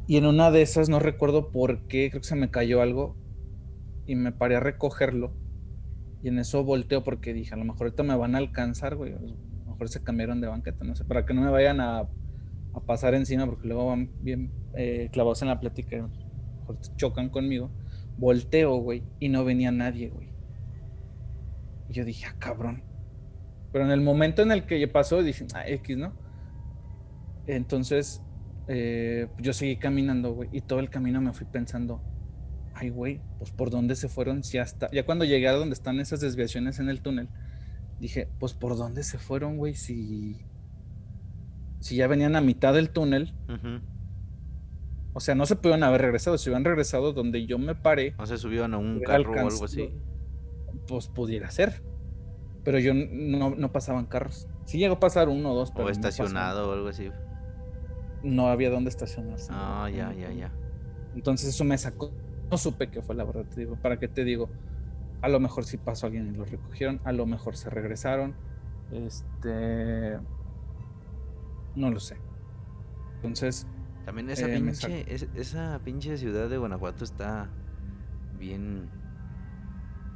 Y 0.08 0.16
en 0.16 0.26
una 0.26 0.52
de 0.52 0.62
esas, 0.62 0.88
no 0.88 1.00
recuerdo 1.00 1.50
por 1.52 1.88
qué, 1.88 2.10
creo 2.10 2.22
que 2.22 2.28
se 2.28 2.38
me 2.38 2.50
cayó 2.50 2.82
algo 2.82 3.18
y 4.06 4.16
me 4.16 4.32
paré 4.32 4.56
a 4.56 4.62
recogerlo. 4.62 5.34
Y 6.24 6.30
en 6.30 6.40
eso 6.40 6.64
volteo 6.64 7.04
porque 7.04 7.34
dije, 7.34 7.54
a 7.54 7.58
lo 7.58 7.66
mejor 7.66 7.88
ahorita 7.88 8.04
me 8.04 8.16
van 8.16 8.36
a 8.36 8.38
alcanzar, 8.38 8.96
güey. 8.96 9.12
A 9.12 9.20
lo 9.20 9.72
mejor 9.72 9.90
se 9.90 10.02
cambiaron 10.02 10.40
de 10.40 10.48
banqueta, 10.48 10.86
no 10.86 10.96
sé, 10.96 11.04
para 11.04 11.26
que 11.26 11.34
no 11.34 11.42
me 11.42 11.52
vayan 11.52 11.82
a 11.82 12.08
a 12.78 12.86
pasar 12.86 13.14
encima 13.16 13.46
porque 13.46 13.68
luego 13.68 13.88
van 13.88 14.12
bien 14.22 14.52
eh, 14.76 15.10
clavados 15.12 15.42
en 15.42 15.50
la 15.50 15.60
plática, 15.60 16.10
chocan 16.96 17.30
conmigo. 17.30 17.72
Volteo, 18.18 18.78
güey, 18.78 19.04
y 19.20 19.30
no 19.30 19.46
venía 19.46 19.72
nadie, 19.72 20.10
güey. 20.10 20.30
Y 21.90 21.94
yo 21.94 22.04
dije, 22.04 22.26
ah, 22.28 22.36
cabrón. 22.40 22.84
Pero 23.72 23.86
en 23.86 23.92
el 23.92 24.02
momento 24.02 24.42
en 24.42 24.52
el 24.52 24.66
que 24.66 24.88
pasó, 24.88 25.22
dije, 25.22 25.46
ah, 25.54 25.68
X, 25.68 25.98
¿no? 25.98 26.14
Entonces, 27.46 28.22
eh, 28.68 29.28
yo 29.40 29.54
seguí 29.54 29.78
caminando, 29.78 30.34
güey, 30.34 30.50
y 30.52 30.62
todo 30.62 30.80
el 30.80 30.90
camino 30.90 31.22
me 31.22 31.34
fui 31.34 31.46
pensando, 31.46 32.02
ay, 32.74 32.90
güey, 32.90 33.22
pues 33.38 33.52
por 33.52 33.70
dónde 33.70 33.96
se 33.96 34.10
fueron, 34.10 34.44
si 34.44 34.58
hasta, 34.58 34.90
ya 34.92 35.06
cuando 35.06 35.26
llegué 35.26 35.48
a 35.48 35.54
donde 35.54 35.74
están 35.74 36.00
esas 36.00 36.20
desviaciones 36.20 36.80
en 36.80 36.90
el 36.90 37.02
túnel, 37.02 37.30
dije, 38.00 38.30
pues 38.40 38.54
por 38.54 38.76
dónde 38.76 39.04
se 39.04 39.18
fueron, 39.18 39.58
güey, 39.58 39.76
si 39.76 40.46
si 41.80 41.96
ya 41.96 42.08
venían 42.08 42.36
a 42.36 42.42
mitad 42.42 42.74
del 42.74 42.90
túnel, 42.90 43.34
o 45.18 45.20
sea, 45.20 45.34
no 45.34 45.48
se 45.48 45.56
pudieron 45.56 45.84
haber 45.84 46.02
regresado. 46.02 46.38
Si 46.38 46.48
hubieran 46.48 46.64
regresado 46.64 47.12
donde 47.12 47.48
yo 47.48 47.58
me 47.58 47.74
paré. 47.74 48.14
O 48.20 48.28
se 48.28 48.38
subieron 48.38 48.76
a 48.76 48.78
un 48.78 49.00
carro 49.00 49.32
o 49.32 49.40
algo 49.40 49.66
así. 49.66 49.92
Pues 50.88 51.08
pudiera 51.08 51.50
ser. 51.50 51.82
Pero 52.64 52.78
yo 52.78 52.94
no, 52.94 53.72
pasaban 53.72 54.06
carros. 54.06 54.48
Sí 54.66 54.78
llegó 54.78 54.96
a 54.96 55.00
pasar 55.00 55.28
uno 55.28 55.54
o 55.54 55.56
dos. 55.56 55.74
o 55.76 55.90
estacionado 55.90 56.70
o 56.70 56.74
algo 56.74 56.90
así. 56.90 57.10
No 58.22 58.48
había 58.50 58.70
dónde 58.70 58.90
estacionarse. 58.90 59.52
Ah, 59.52 59.90
ya, 59.90 60.14
ya, 60.14 60.32
ya. 60.32 60.52
Entonces 61.16 61.50
eso 61.50 61.64
me 61.64 61.80
sacó. 61.80 62.12
No 62.52 62.60
supe 62.60 62.92
qué 62.92 63.02
fue 63.02 63.16
la 63.16 63.24
verdad, 63.24 63.46
te 63.46 63.62
digo. 63.62 63.76
¿Para 63.76 63.98
qué 63.98 64.08
te 64.08 64.24
digo? 64.24 64.50
A 65.22 65.30
lo 65.30 65.40
mejor 65.40 65.66
sí 65.66 65.78
pasó 65.78 66.06
alguien 66.06 66.28
y 66.28 66.38
lo 66.38 66.46
recogieron. 66.46 67.02
A 67.06 67.12
lo 67.12 67.26
mejor 67.26 67.58
se 67.58 67.72
regresaron. 67.72 68.36
Este 68.92 70.20
No 71.78 71.90
lo 71.92 72.00
sé. 72.00 72.18
Entonces. 73.22 73.66
También 74.06 74.30
esa, 74.30 74.46
eh, 74.48 74.54
pinche, 74.56 75.14
es- 75.14 75.28
esa 75.36 75.80
pinche 75.84 76.18
ciudad 76.18 76.50
de 76.50 76.58
Guanajuato 76.58 77.04
está 77.04 77.50
bien. 78.40 78.90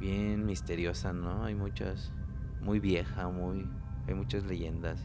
Bien 0.00 0.44
misteriosa, 0.44 1.12
¿no? 1.12 1.44
Hay 1.44 1.54
muchas. 1.54 2.10
Muy 2.60 2.80
vieja, 2.80 3.28
muy. 3.28 3.68
Hay 4.06 4.14
muchas 4.14 4.44
leyendas. 4.44 4.98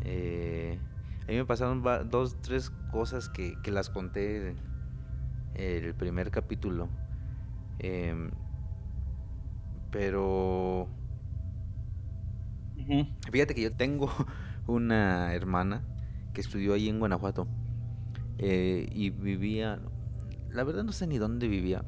Eh, 0.00 0.78
a 1.26 1.30
mí 1.32 1.36
me 1.38 1.44
pasaron 1.44 1.82
dos, 2.10 2.40
tres 2.42 2.70
cosas 2.90 3.28
que, 3.28 3.54
que 3.62 3.70
las 3.70 3.88
conté 3.90 4.48
en 4.50 5.84
el 5.84 5.94
primer 5.94 6.30
capítulo. 6.30 6.88
Em, 7.78 8.30
pero 9.90 10.88
Fíjate 13.32 13.54
que 13.54 13.62
yo 13.62 13.72
tengo 13.72 14.10
una 14.66 15.34
hermana 15.34 15.82
que 16.34 16.40
estudió 16.40 16.74
ahí 16.74 16.88
en 16.88 16.98
Guanajuato 16.98 17.48
eh, 18.38 18.88
y 18.92 19.10
vivía, 19.10 19.80
la 20.50 20.64
verdad 20.64 20.84
no 20.84 20.92
sé 20.92 21.06
ni 21.06 21.18
dónde 21.18 21.48
vivía, 21.48 21.84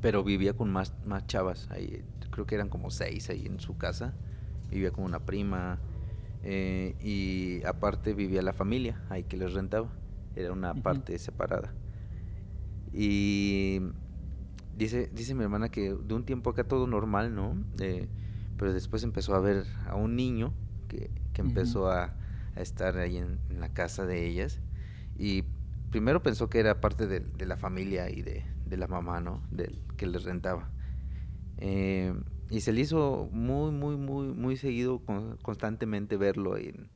pero 0.00 0.22
vivía 0.24 0.54
con 0.54 0.70
más, 0.70 0.94
más 1.04 1.26
chavas, 1.26 1.68
ahí, 1.70 2.04
creo 2.30 2.46
que 2.46 2.54
eran 2.54 2.68
como 2.68 2.90
seis 2.90 3.30
ahí 3.30 3.46
en 3.46 3.60
su 3.60 3.76
casa, 3.76 4.14
vivía 4.70 4.90
con 4.90 5.04
una 5.04 5.20
prima 5.20 5.78
eh, 6.42 6.96
y 7.00 7.64
aparte 7.66 8.14
vivía 8.14 8.42
la 8.42 8.52
familia 8.52 9.02
ahí 9.08 9.24
que 9.24 9.36
les 9.36 9.52
rentaba, 9.52 9.88
era 10.36 10.52
una 10.52 10.74
parte 10.74 11.18
separada. 11.18 11.74
Y 12.92 13.80
dice, 14.76 15.10
dice 15.12 15.34
mi 15.34 15.44
hermana 15.44 15.68
que 15.68 15.94
de 15.94 16.14
un 16.14 16.24
tiempo 16.24 16.50
acá 16.50 16.64
todo 16.64 16.86
normal, 16.86 17.34
¿no? 17.34 17.56
Eh, 17.78 18.08
pero 18.56 18.72
después 18.72 19.02
empezó 19.04 19.34
a 19.34 19.40
ver 19.40 19.64
a 19.86 19.94
un 19.94 20.16
niño 20.16 20.52
que, 20.88 21.10
que 21.42 21.48
empezó 21.48 21.90
a, 21.90 22.14
a 22.54 22.60
estar 22.60 22.96
ahí 22.98 23.16
en, 23.16 23.38
en 23.48 23.60
la 23.60 23.72
casa 23.72 24.06
de 24.06 24.26
ellas 24.26 24.60
y 25.18 25.44
primero 25.90 26.22
pensó 26.22 26.48
que 26.48 26.60
era 26.60 26.80
parte 26.80 27.06
de, 27.06 27.20
de 27.20 27.46
la 27.46 27.56
familia 27.56 28.10
y 28.10 28.22
de, 28.22 28.44
de 28.66 28.76
la 28.76 28.86
mamá, 28.86 29.20
¿no? 29.20 29.42
Del 29.50 29.80
que 29.96 30.06
les 30.06 30.24
rentaba. 30.24 30.70
Eh, 31.58 32.14
y 32.48 32.60
se 32.62 32.72
le 32.72 32.80
hizo 32.80 33.28
muy, 33.32 33.70
muy, 33.70 33.96
muy, 33.96 34.28
muy 34.28 34.56
seguido 34.56 34.98
con- 35.04 35.36
constantemente 35.38 36.16
verlo 36.16 36.56
en, 36.56 36.90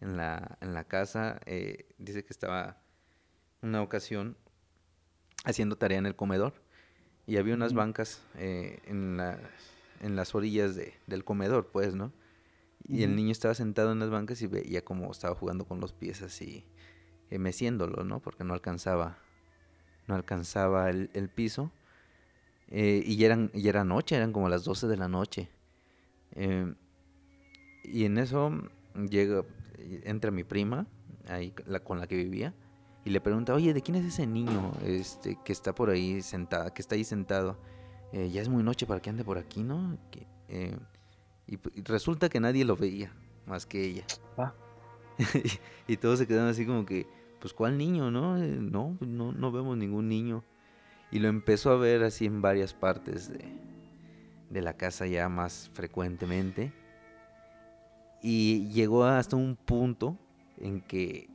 en 0.00 0.16
la, 0.16 0.58
en 0.60 0.74
la 0.74 0.84
casa. 0.84 1.40
Eh, 1.46 1.86
dice 1.98 2.24
que 2.24 2.32
estaba 2.32 2.78
una 3.62 3.80
ocasión 3.82 4.36
haciendo 5.44 5.76
tarea 5.76 5.98
en 5.98 6.06
el 6.06 6.16
comedor 6.16 6.54
y 7.26 7.36
había 7.36 7.54
unas 7.54 7.72
bancas 7.74 8.22
eh, 8.36 8.80
en, 8.86 9.16
la- 9.16 9.38
en 10.00 10.16
las 10.16 10.34
orillas 10.34 10.74
de- 10.74 10.94
del 11.06 11.24
comedor, 11.24 11.70
pues, 11.72 11.94
¿no? 11.94 12.12
Y 12.88 13.04
el 13.04 13.14
niño 13.14 13.32
estaba 13.32 13.54
sentado 13.54 13.92
en 13.92 13.98
las 13.98 14.10
bancas 14.10 14.42
y 14.42 14.46
veía 14.46 14.84
como 14.84 15.10
estaba 15.10 15.34
jugando 15.34 15.64
con 15.64 15.80
los 15.80 15.92
pies 15.92 16.22
así, 16.22 16.64
eh, 17.30 17.38
meciéndolo, 17.38 18.04
¿no? 18.04 18.20
Porque 18.20 18.44
no 18.44 18.54
alcanzaba, 18.54 19.18
no 20.08 20.14
alcanzaba 20.14 20.90
el, 20.90 21.10
el 21.14 21.28
piso. 21.28 21.70
Eh, 22.68 23.02
y, 23.04 23.16
ya 23.16 23.26
eran, 23.26 23.50
ya 23.52 23.68
era 23.68 23.84
noche, 23.84 24.16
eran 24.16 24.32
como 24.32 24.48
las 24.48 24.64
12 24.64 24.88
de 24.88 24.96
la 24.96 25.08
noche. 25.08 25.48
Eh, 26.32 26.74
y 27.84 28.04
en 28.04 28.18
eso 28.18 28.50
llega, 29.10 29.44
entra 30.04 30.30
mi 30.30 30.44
prima, 30.44 30.86
ahí 31.28 31.54
la, 31.66 31.80
con 31.80 31.98
la 31.98 32.06
que 32.06 32.16
vivía, 32.16 32.54
y 33.04 33.10
le 33.10 33.20
pregunta, 33.20 33.54
oye, 33.54 33.74
¿de 33.74 33.82
quién 33.82 33.96
es 33.96 34.04
ese 34.04 34.26
niño 34.26 34.72
este, 34.84 35.38
que 35.44 35.52
está 35.52 35.74
por 35.74 35.90
ahí 35.90 36.22
sentado, 36.22 36.72
que 36.72 36.82
está 36.82 36.94
ahí 36.94 37.04
sentado? 37.04 37.58
Eh, 38.12 38.30
ya 38.30 38.42
es 38.42 38.48
muy 38.48 38.62
noche 38.62 38.86
para 38.86 39.00
que 39.00 39.10
ande 39.10 39.24
por 39.24 39.38
aquí, 39.38 39.62
¿no? 39.62 39.98
Que, 40.10 40.26
eh, 40.48 40.76
y, 41.46 41.58
resulta 41.82 42.28
que 42.28 42.40
nadie 42.40 42.64
lo 42.64 42.76
veía, 42.76 43.12
más 43.46 43.66
que 43.66 43.84
ella. 43.84 44.04
Ah. 44.36 44.54
y, 45.88 45.96
todos 45.96 46.18
se 46.18 46.26
quedaron 46.26 46.48
así 46.48 46.66
como 46.66 46.86
que, 46.86 47.06
pues, 47.40 47.52
¿cuál 47.52 47.78
niño, 47.78 48.10
no? 48.10 48.42
Eh, 48.42 48.58
no, 48.60 48.96
no, 49.00 49.32
no 49.32 49.52
vemos 49.52 49.76
ningún 49.76 50.08
niño. 50.08 50.44
Y 51.10 51.18
lo 51.18 51.28
empezó 51.28 51.70
a 51.70 51.76
ver 51.76 52.02
así 52.04 52.24
en 52.24 52.40
varias 52.40 52.72
partes 52.72 53.28
de, 53.28 53.44
de 54.48 54.62
la 54.62 54.74
casa 54.74 55.06
ya 55.06 55.28
más 55.28 55.70
frecuentemente. 55.74 56.72
Y 58.22 58.68
llegó 58.68 59.04
hasta 59.04 59.36
un 59.36 59.56
punto 59.56 60.16
en 60.58 60.80
que, 60.80 61.28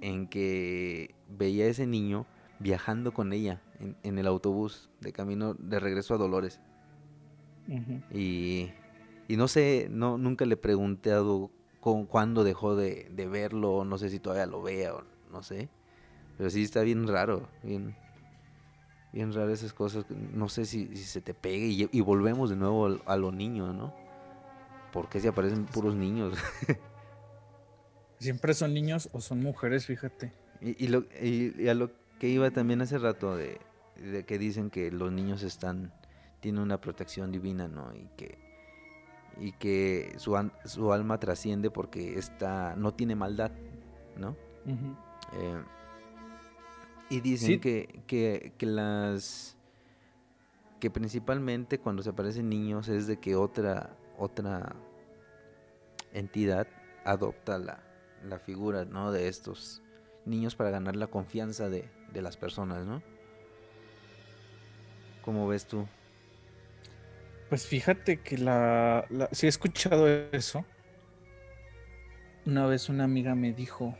en 0.00 0.26
que 0.26 1.14
veía 1.28 1.66
a 1.66 1.68
ese 1.68 1.86
niño 1.86 2.26
viajando 2.58 3.12
con 3.12 3.32
ella 3.32 3.60
en, 3.78 3.96
en 4.02 4.18
el 4.18 4.26
autobús 4.26 4.90
de 5.00 5.12
camino 5.12 5.54
de 5.54 5.78
regreso 5.78 6.14
a 6.14 6.18
Dolores. 6.18 6.60
Y, 8.12 8.70
y 9.32 9.36
no 9.36 9.48
sé, 9.48 9.88
no, 9.90 10.18
nunca 10.18 10.44
le 10.44 10.54
he 10.54 10.56
preguntado 10.56 11.50
cu- 11.80 12.06
cuándo 12.08 12.42
dejó 12.44 12.74
de, 12.76 13.08
de 13.12 13.26
verlo, 13.26 13.84
no 13.84 13.96
sé 13.98 14.10
si 14.10 14.18
todavía 14.18 14.46
lo 14.46 14.62
vea 14.62 14.94
o 14.94 15.04
no 15.30 15.42
sé. 15.42 15.68
Pero 16.36 16.50
sí 16.50 16.62
está 16.62 16.80
bien 16.82 17.06
raro, 17.06 17.48
bien, 17.62 17.94
bien 19.12 19.32
raro 19.32 19.52
esas 19.52 19.72
cosas. 19.72 20.04
No 20.32 20.48
sé 20.48 20.64
si, 20.64 20.88
si 20.96 21.04
se 21.04 21.20
te 21.20 21.34
pegue 21.34 21.66
y, 21.66 21.88
y 21.92 22.00
volvemos 22.00 22.50
de 22.50 22.56
nuevo 22.56 22.86
al- 22.86 23.02
a 23.06 23.16
lo 23.16 23.30
niño, 23.30 23.72
¿no? 23.72 23.94
¿Por 24.92 25.08
qué 25.08 25.20
se 25.20 25.28
aparecen 25.28 25.66
puros 25.66 25.94
niños? 25.94 26.36
Siempre 28.18 28.54
son 28.54 28.74
niños 28.74 29.08
o 29.12 29.20
son 29.20 29.40
mujeres, 29.42 29.86
fíjate. 29.86 30.32
Y, 30.60 30.84
y 30.84 30.88
lo, 30.88 31.04
y, 31.22 31.54
y 31.58 31.68
a 31.68 31.74
lo 31.74 31.90
que 32.18 32.28
iba 32.28 32.50
también 32.50 32.82
hace 32.82 32.98
rato 32.98 33.36
de, 33.36 33.58
de 33.96 34.24
que 34.24 34.38
dicen 34.38 34.70
que 34.70 34.90
los 34.90 35.10
niños 35.12 35.42
están 35.42 35.92
tienen 36.40 36.62
una 36.62 36.80
protección 36.80 37.32
divina, 37.32 37.68
¿no? 37.68 37.94
Y 37.94 38.08
que 38.16 38.38
y 39.40 39.52
que 39.52 40.14
su, 40.18 40.36
su 40.66 40.92
alma 40.92 41.18
trasciende 41.18 41.70
porque 41.70 42.18
está 42.18 42.76
no 42.76 42.92
tiene 42.94 43.14
maldad, 43.16 43.50
¿no? 44.16 44.36
Eh, 45.32 45.62
y 47.08 47.20
dicen 47.20 47.48
Sí. 47.54 47.58
que, 47.58 48.02
que, 48.06 48.52
que 48.58 48.66
las 48.66 49.56
que 50.78 50.90
principalmente 50.90 51.78
cuando 51.78 52.02
se 52.02 52.10
aparecen 52.10 52.48
niños 52.48 52.88
es 52.88 53.06
de 53.06 53.18
que 53.18 53.34
otra 53.36 53.96
otra 54.18 54.76
entidad 56.12 56.66
adopta 57.04 57.58
la, 57.58 57.82
la 58.24 58.38
figura 58.38 58.84
¿no? 58.84 59.12
de 59.12 59.28
estos 59.28 59.82
niños 60.26 60.54
para 60.54 60.70
ganar 60.70 60.96
la 60.96 61.06
confianza 61.06 61.68
de, 61.70 61.88
de 62.12 62.22
las 62.22 62.36
personas, 62.36 62.84
¿no? 62.86 63.02
¿Cómo 65.22 65.46
ves 65.48 65.66
tú? 65.66 65.86
Pues 67.50 67.66
fíjate 67.66 68.22
que 68.22 68.38
la, 68.38 69.06
la- 69.10 69.28
sí 69.32 69.46
he 69.46 69.48
escuchado 69.50 70.08
eso. 70.08 70.66
Una 72.46 72.66
vez 72.66 72.88
una 72.88 73.04
amiga 73.04 73.34
me 73.34 73.52
dijo 73.52 73.96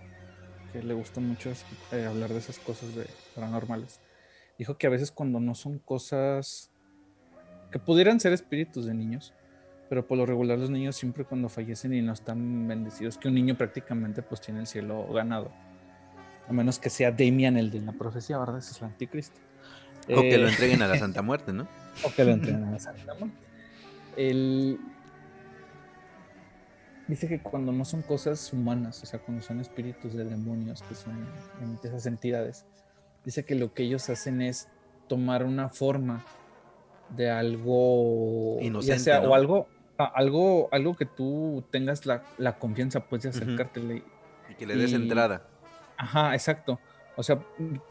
que 0.73 0.83
le 0.83 0.95
gusta 0.95 1.21
mucho 1.21 1.53
eh, 1.93 2.07
hablar 2.07 2.33
de 2.33 2.39
esas 2.39 2.61
cosas 2.61 2.95
de 2.95 3.19
paranormales. 3.35 4.03
Dijo 4.59 4.79
que 4.79 4.89
a 4.89 4.91
veces 4.91 5.13
cuando 5.13 5.41
no 5.41 5.55
son 5.55 5.81
cosas 5.81 6.73
que 7.71 7.81
pudieran 7.81 8.21
ser 8.21 8.33
espíritus 8.35 8.87
de 8.87 8.95
niños, 8.95 9.37
pero 9.89 10.07
por 10.07 10.19
lo 10.19 10.27
regular 10.27 10.59
los 10.59 10.71
niños 10.71 10.97
siempre 10.97 11.27
cuando 11.27 11.51
fallecen 11.51 11.95
y 11.95 12.03
no 12.03 12.15
están 12.15 12.69
bendecidos, 12.69 13.19
que 13.19 13.29
un 13.29 13.35
niño 13.35 13.57
prácticamente 13.59 14.23
pues 14.23 14.43
tiene 14.43 14.61
el 14.61 14.69
cielo 14.69 15.07
ganado. 15.13 15.59
A 16.47 16.53
menos 16.55 16.81
que 16.81 16.91
sea 16.91 17.13
Damian 17.13 17.59
el 17.59 17.71
de 17.71 17.83
la 17.83 17.95
profecía, 17.95 18.39
¿verdad? 18.39 18.59
Ese 18.59 18.73
es 18.73 18.83
el 18.83 18.89
anticristo. 18.89 19.41
O 20.11 20.29
que 20.29 20.39
lo 20.39 20.49
Eh, 20.49 20.49
entreguen 20.49 20.83
a 20.83 20.89
la 20.89 20.97
Santa 20.99 21.23
Muerte, 21.23 21.53
¿no? 21.53 21.71
O 22.05 22.13
que 22.15 22.25
lo 22.25 22.79
Santa 22.79 23.15
Muerte. 23.15 23.37
El... 24.17 24.79
Dice 27.09 27.27
que 27.27 27.41
cuando 27.41 27.73
no 27.73 27.85
son 27.85 28.03
cosas 28.03 28.53
humanas, 28.53 29.03
o 29.03 29.07
sea, 29.07 29.19
cuando 29.19 29.43
son 29.43 29.61
espíritus 29.61 30.15
de 30.15 30.25
demonios, 30.25 30.83
que 30.83 30.95
son 30.95 31.27
esas 31.83 32.07
entidades, 32.07 32.67
dice 33.25 33.45
que 33.45 33.57
lo 33.57 33.75
que 33.75 33.83
ellos 33.83 34.09
hacen 34.11 34.41
es 34.43 34.69
tomar 35.09 35.45
una 35.45 35.69
forma 35.71 36.25
de 37.17 37.29
algo, 37.29 38.59
Inocente, 38.61 39.01
sea, 39.01 39.21
¿no? 39.21 39.31
o 39.31 39.35
algo, 39.35 39.67
algo, 39.99 40.69
algo 40.71 40.97
que 40.97 41.05
tú 41.05 41.65
tengas 41.73 42.07
la, 42.07 42.23
la 42.39 42.61
confianza, 42.61 43.01
pues, 43.01 43.23
de 43.25 43.31
acercártele 43.31 44.05
Y 44.49 44.55
que 44.55 44.67
le 44.67 44.77
des 44.77 44.93
Y- 44.93 44.95
entrada. 44.95 45.43
Ajá, 45.97 46.33
exacto. 46.35 46.79
O 47.17 47.25
sea, 47.25 47.43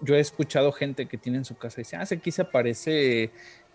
yo 0.01 0.15
he 0.15 0.19
escuchado 0.21 0.71
gente 0.71 1.07
que 1.07 1.17
tiene 1.17 1.39
en 1.39 1.45
su 1.45 1.57
casa 1.57 1.81
y 1.81 1.83
dice, 1.83 1.97
ah, 1.97 2.05
sí, 2.05 2.15
aquí 2.15 2.31
se 2.31 2.41
aparece 2.43 3.31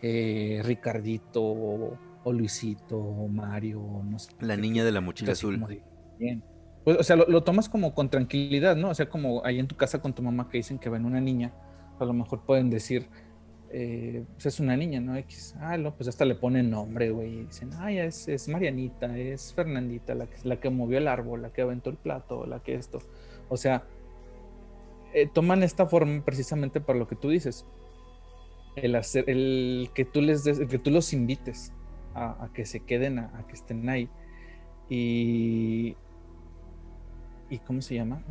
eh, 0.07 0.61
Ricardito 0.63 1.43
o, 1.43 1.99
o 2.25 2.33
Luisito 2.33 2.99
o 2.99 3.27
Mario, 3.27 3.81
no 4.05 4.19
sé. 4.19 4.33
La 4.41 4.55
qué, 4.55 4.61
niña 4.61 4.85
de 4.85 4.93
la 4.93 5.01
mochila 5.01 5.33
azul. 5.33 5.59
de, 5.67 5.83
Bien. 6.19 6.45
Pues, 6.85 6.99
o 6.99 7.03
sea, 7.03 7.17
lo, 7.17 7.27
lo 7.27 7.43
tomas 7.43 7.71
como 7.71 7.95
con 7.95 8.11
tranquilidad, 8.11 8.77
¿no? 8.77 8.91
O 8.91 8.95
sea, 8.95 9.09
como 9.09 9.43
ahí 9.47 9.59
en 9.59 9.67
tu 9.67 9.77
casa 9.77 10.03
con 10.03 10.15
tu 10.15 10.23
mamá 10.23 10.51
que 10.51 10.59
dicen 10.59 10.79
que 10.79 10.91
ven 10.91 11.07
una 11.07 11.23
niña, 11.23 11.55
a 11.99 12.05
lo 12.05 12.13
mejor 12.13 12.45
pueden 12.45 12.69
decir, 12.69 13.09
eh, 13.71 14.27
pues 14.35 14.45
es 14.45 14.61
una 14.61 14.77
niña, 14.77 15.01
¿no? 15.01 15.17
X. 15.17 15.57
Ah, 15.59 15.79
no, 15.79 15.97
pues 15.97 16.07
hasta 16.07 16.27
le 16.27 16.35
ponen 16.35 16.69
nombre, 16.69 17.11
güey. 17.11 17.39
y 17.39 17.45
Dicen, 17.47 17.71
ah, 17.79 17.91
ya 17.91 18.05
es, 18.05 18.29
es 18.29 18.47
Marianita, 18.47 19.17
es 19.17 19.55
Fernandita, 19.55 20.15
la 20.15 20.27
que, 20.27 20.37
la 20.45 20.61
que 20.61 20.69
movió 20.69 20.99
el 20.99 21.09
árbol, 21.09 21.41
la 21.41 21.51
que 21.51 21.63
aventó 21.63 21.89
el 21.89 21.97
plato, 21.97 22.45
la 22.45 22.63
que 22.63 22.75
esto. 22.75 22.99
O 23.49 23.57
sea, 23.57 23.85
eh, 25.15 25.31
toman 25.33 25.63
esta 25.63 25.87
forma 25.87 26.23
precisamente 26.25 26.83
para 26.83 26.99
lo 26.99 27.09
que 27.09 27.17
tú 27.17 27.31
dices. 27.31 27.65
El 28.77 28.97
hacer, 28.97 29.29
el 29.29 29.91
que 29.95 30.05
tú 30.05 30.20
les 30.20 30.45
des- 30.45 30.61
que 30.68 30.79
tú 30.79 30.91
los 30.91 31.12
invites 31.12 31.72
a, 32.14 32.49
que 32.55 32.64
se 32.66 32.81
queden, 32.81 33.18
a, 33.18 33.45
que 33.49 33.55
estén 33.55 33.89
ahí. 33.89 34.09
Y, 34.89 35.97
y 37.51 37.59
¿cómo 37.66 37.81
se 37.83 37.95
llama? 37.97 38.22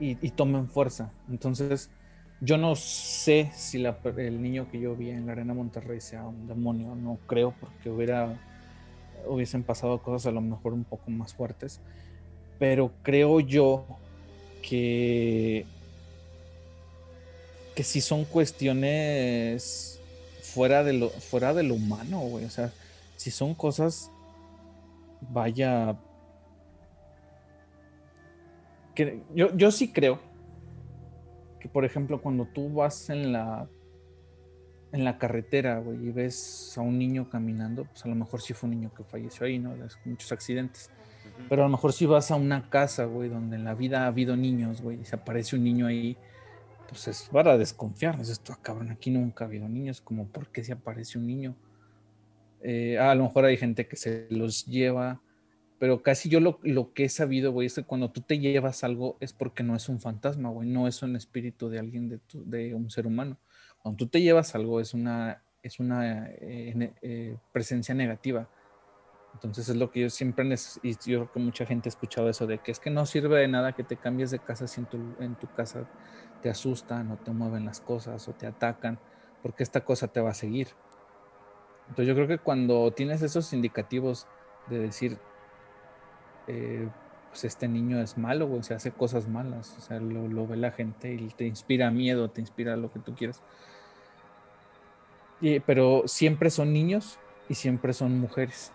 Y, 0.00 0.30
tomen 0.30 0.66
fuerza. 0.68 1.12
Entonces, 1.30 1.90
yo 2.40 2.58
no 2.58 2.74
sé 2.74 3.50
si 3.54 3.84
el 4.16 4.42
niño 4.42 4.68
que 4.68 4.80
yo 4.80 4.96
vi 4.96 5.10
en 5.10 5.26
la 5.26 5.32
Arena 5.32 5.54
Monterrey 5.54 6.00
sea 6.00 6.24
un 6.26 6.48
demonio, 6.48 6.96
no 6.96 7.18
creo, 7.26 7.54
porque 7.60 7.88
hubiera, 7.88 8.36
hubiesen 9.28 9.62
pasado 9.62 10.02
cosas 10.02 10.26
a 10.26 10.32
lo 10.32 10.40
mejor 10.40 10.72
un 10.72 10.82
poco 10.82 11.08
más 11.12 11.34
fuertes, 11.34 11.80
pero 12.58 12.90
creo 13.04 13.38
yo 13.38 13.84
que, 14.60 15.66
que 17.74 17.84
si 17.84 18.00
son 18.00 18.24
cuestiones 18.24 20.00
fuera 20.42 20.84
de 20.84 20.92
lo, 20.94 21.10
fuera 21.10 21.54
de 21.54 21.62
lo 21.62 21.74
humano, 21.74 22.20
güey, 22.20 22.44
o 22.44 22.50
sea, 22.50 22.72
si 23.16 23.30
son 23.30 23.54
cosas, 23.54 24.10
vaya, 25.20 25.96
que 28.94 29.22
yo, 29.34 29.56
yo 29.56 29.70
sí 29.70 29.92
creo 29.92 30.20
que, 31.60 31.68
por 31.68 31.84
ejemplo, 31.84 32.20
cuando 32.20 32.44
tú 32.46 32.72
vas 32.72 33.08
en 33.08 33.32
la 33.32 33.68
en 34.92 35.04
la 35.04 35.18
carretera, 35.18 35.78
güey, 35.78 36.08
y 36.08 36.10
ves 36.10 36.74
a 36.76 36.82
un 36.82 36.98
niño 36.98 37.28
caminando, 37.30 37.84
pues 37.86 38.04
a 38.04 38.08
lo 38.08 38.14
mejor 38.14 38.42
sí 38.42 38.52
fue 38.52 38.68
un 38.68 38.76
niño 38.76 38.92
que 38.94 39.02
falleció 39.02 39.46
ahí, 39.46 39.58
¿no? 39.58 39.74
muchos 40.04 40.30
accidentes. 40.32 40.90
Pero 41.48 41.62
a 41.62 41.64
lo 41.64 41.70
mejor 41.70 41.94
si 41.94 42.04
vas 42.04 42.30
a 42.30 42.36
una 42.36 42.68
casa, 42.68 43.06
güey, 43.06 43.30
donde 43.30 43.56
en 43.56 43.64
la 43.64 43.74
vida 43.74 44.04
ha 44.04 44.08
habido 44.08 44.36
niños, 44.36 44.82
güey, 44.82 45.00
y 45.00 45.04
se 45.06 45.16
aparece 45.16 45.56
un 45.56 45.64
niño 45.64 45.86
ahí, 45.86 46.16
pues 46.92 47.08
es 47.08 47.28
para 47.32 47.56
desconfiar. 47.56 48.20
Es 48.20 48.28
esto, 48.28 48.52
ah, 48.52 48.58
cabrón, 48.60 48.90
aquí 48.90 49.10
nunca 49.10 49.44
ha 49.44 49.48
habido 49.48 49.66
niños, 49.66 50.02
como, 50.02 50.28
¿por 50.28 50.48
qué 50.48 50.62
se 50.62 50.74
aparece 50.74 51.18
un 51.18 51.26
niño? 51.26 51.56
Eh, 52.60 52.98
a 52.98 53.14
lo 53.14 53.24
mejor 53.24 53.46
hay 53.46 53.56
gente 53.56 53.88
que 53.88 53.96
se 53.96 54.26
los 54.28 54.66
lleva, 54.66 55.22
pero 55.78 56.02
casi 56.02 56.28
yo 56.28 56.38
lo, 56.38 56.60
que 56.92 57.04
he 57.04 57.08
sabido, 57.08 57.50
güey, 57.50 57.66
es 57.66 57.74
que 57.74 57.82
cuando 57.82 58.10
tú 58.10 58.20
te 58.20 58.38
llevas 58.38 58.84
algo 58.84 59.16
es 59.20 59.32
porque 59.32 59.62
no 59.62 59.74
es 59.74 59.88
un 59.88 60.00
fantasma, 60.00 60.50
güey, 60.50 60.68
no 60.68 60.86
es 60.86 61.02
un 61.02 61.16
espíritu 61.16 61.70
de 61.70 61.78
alguien, 61.78 62.10
de, 62.10 62.20
de 62.44 62.74
un 62.74 62.90
ser 62.90 63.06
humano. 63.06 63.38
Cuando 63.78 63.96
tú 63.96 64.06
te 64.08 64.20
llevas 64.20 64.54
algo 64.54 64.78
es 64.78 64.92
una, 64.92 65.42
es 65.62 65.80
una 65.80 66.28
eh, 66.28 66.92
eh, 67.00 67.36
presencia 67.52 67.94
negativa. 67.94 68.48
Entonces 69.34 69.68
es 69.68 69.76
lo 69.76 69.90
que 69.90 70.00
yo 70.00 70.10
siempre, 70.10 70.44
y 70.82 70.92
yo 70.92 70.98
creo 71.20 71.32
que 71.32 71.40
mucha 71.40 71.64
gente 71.64 71.88
ha 71.88 71.90
escuchado 71.90 72.28
eso 72.28 72.46
de 72.46 72.58
que 72.58 72.70
es 72.70 72.78
que 72.78 72.90
no 72.90 73.06
sirve 73.06 73.40
de 73.40 73.48
nada 73.48 73.72
que 73.72 73.82
te 73.82 73.96
cambies 73.96 74.30
de 74.30 74.38
casa 74.38 74.66
si 74.66 74.80
en 74.80 74.86
tu, 74.86 74.98
en 75.20 75.34
tu 75.36 75.46
casa 75.54 75.88
te 76.42 76.50
asustan 76.50 77.10
o 77.10 77.16
te 77.16 77.30
mueven 77.30 77.64
las 77.64 77.80
cosas 77.80 78.26
o 78.28 78.32
te 78.32 78.46
atacan, 78.46 78.98
porque 79.42 79.62
esta 79.62 79.84
cosa 79.84 80.08
te 80.08 80.20
va 80.20 80.30
a 80.30 80.34
seguir. 80.34 80.68
Entonces 81.88 82.06
yo 82.06 82.14
creo 82.14 82.28
que 82.28 82.38
cuando 82.38 82.90
tienes 82.92 83.22
esos 83.22 83.52
indicativos 83.52 84.26
de 84.68 84.78
decir, 84.78 85.18
eh, 86.46 86.88
pues 87.30 87.44
este 87.44 87.68
niño 87.68 88.00
es 88.00 88.18
malo, 88.18 88.50
o 88.52 88.62
se 88.62 88.74
hace 88.74 88.90
cosas 88.90 89.28
malas, 89.28 89.74
o 89.78 89.80
sea, 89.80 90.00
lo, 90.00 90.46
ve 90.46 90.56
la 90.56 90.70
gente 90.70 91.12
y 91.14 91.28
te 91.28 91.46
inspira 91.46 91.90
miedo, 91.90 92.28
te 92.28 92.40
inspira 92.40 92.76
lo 92.76 92.92
que 92.92 92.98
tú 92.98 93.14
quieras. 93.14 93.42
pero 95.66 96.02
siempre 96.06 96.50
son 96.50 96.72
niños 96.72 97.18
y 97.48 97.54
siempre 97.54 97.92
son 97.92 98.18
mujeres. 98.18 98.72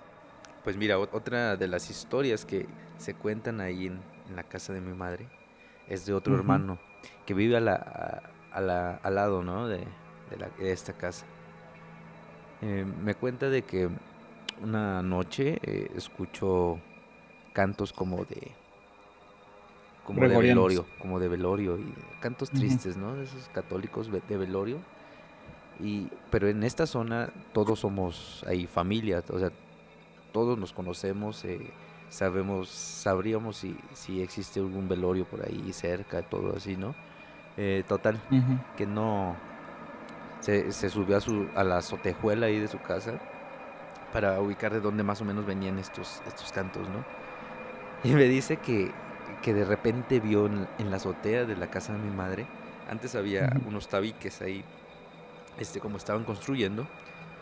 Pues 0.63 0.75
mira, 0.75 0.99
otra 0.99 1.55
de 1.55 1.67
las 1.67 1.89
historias 1.89 2.45
que 2.45 2.65
se 2.97 3.13
cuentan 3.13 3.61
ahí 3.61 3.87
en, 3.87 4.01
la 4.35 4.43
casa 4.43 4.73
de 4.73 4.81
mi 4.81 4.93
madre 4.93 5.29
es 5.87 6.05
de 6.05 6.13
otro 6.13 6.35
hermano 6.35 6.77
que 7.25 7.33
vive 7.33 7.57
a 7.57 7.59
la, 7.59 8.23
al 8.51 9.15
lado, 9.15 9.43
¿no? 9.43 9.67
De, 9.67 9.85
esta 10.59 10.93
casa. 10.93 11.25
Eh, 12.61 12.85
me 13.03 13.15
cuenta 13.15 13.49
de 13.49 13.61
que 13.61 13.89
una 14.61 15.01
noche 15.01 15.59
eh, 15.61 15.91
escucho 15.95 16.79
cantos 17.53 17.93
como 17.93 18.25
de 18.25 18.51
como 20.03 20.21
de 20.21 20.27
velorio, 20.27 20.85
como 20.99 21.19
de 21.19 21.27
velorio 21.27 21.77
y 21.77 21.93
cantos 22.19 22.49
tristes, 22.49 22.97
¿no? 22.97 23.15
De 23.15 23.25
esos 23.25 23.49
católicos 23.49 24.09
de 24.11 24.37
velorio. 24.37 24.79
Y 25.79 26.07
pero 26.29 26.47
en 26.47 26.63
esta 26.63 26.87
zona 26.87 27.29
todos 27.53 27.79
somos 27.79 28.43
ahí 28.47 28.65
familia, 28.67 29.23
o 29.29 29.39
sea, 29.39 29.51
todos 30.31 30.57
nos 30.57 30.73
conocemos, 30.73 31.43
eh, 31.45 31.71
sabemos, 32.09 32.69
sabríamos 32.69 33.57
si, 33.57 33.77
si 33.93 34.21
existe 34.21 34.59
algún 34.59 34.87
velorio 34.87 35.25
por 35.25 35.45
ahí 35.45 35.71
cerca, 35.73 36.21
todo 36.21 36.55
así, 36.55 36.77
¿no? 36.77 36.95
Eh, 37.57 37.83
total, 37.87 38.21
que 38.75 38.85
no 38.85 39.35
se, 40.41 40.71
se 40.71 40.89
subió 40.89 41.17
a, 41.17 41.21
su, 41.21 41.47
a 41.55 41.63
la 41.63 41.77
azotejuela 41.77 42.45
ahí 42.45 42.59
de 42.59 42.67
su 42.67 42.79
casa 42.79 43.19
para 44.13 44.39
ubicar 44.39 44.71
de 44.71 44.79
dónde 44.79 45.03
más 45.03 45.21
o 45.21 45.25
menos 45.25 45.45
venían 45.45 45.79
estos, 45.79 46.21
estos 46.27 46.51
cantos, 46.51 46.87
¿no? 46.89 47.03
Y 48.03 48.13
me 48.13 48.25
dice 48.25 48.57
que, 48.57 48.91
que 49.41 49.53
de 49.53 49.65
repente 49.65 50.19
vio 50.19 50.45
en, 50.45 50.89
la 50.89 50.97
azotea 50.97 51.45
de 51.45 51.55
la 51.55 51.67
casa 51.67 51.93
de 51.93 51.99
mi 51.99 52.15
madre, 52.15 52.45
antes 52.89 53.15
había 53.15 53.51
unos 53.67 53.87
tabiques 53.87 54.41
ahí, 54.41 54.63
este, 55.57 55.79
como 55.79 55.97
estaban 55.97 56.23
construyendo, 56.23 56.87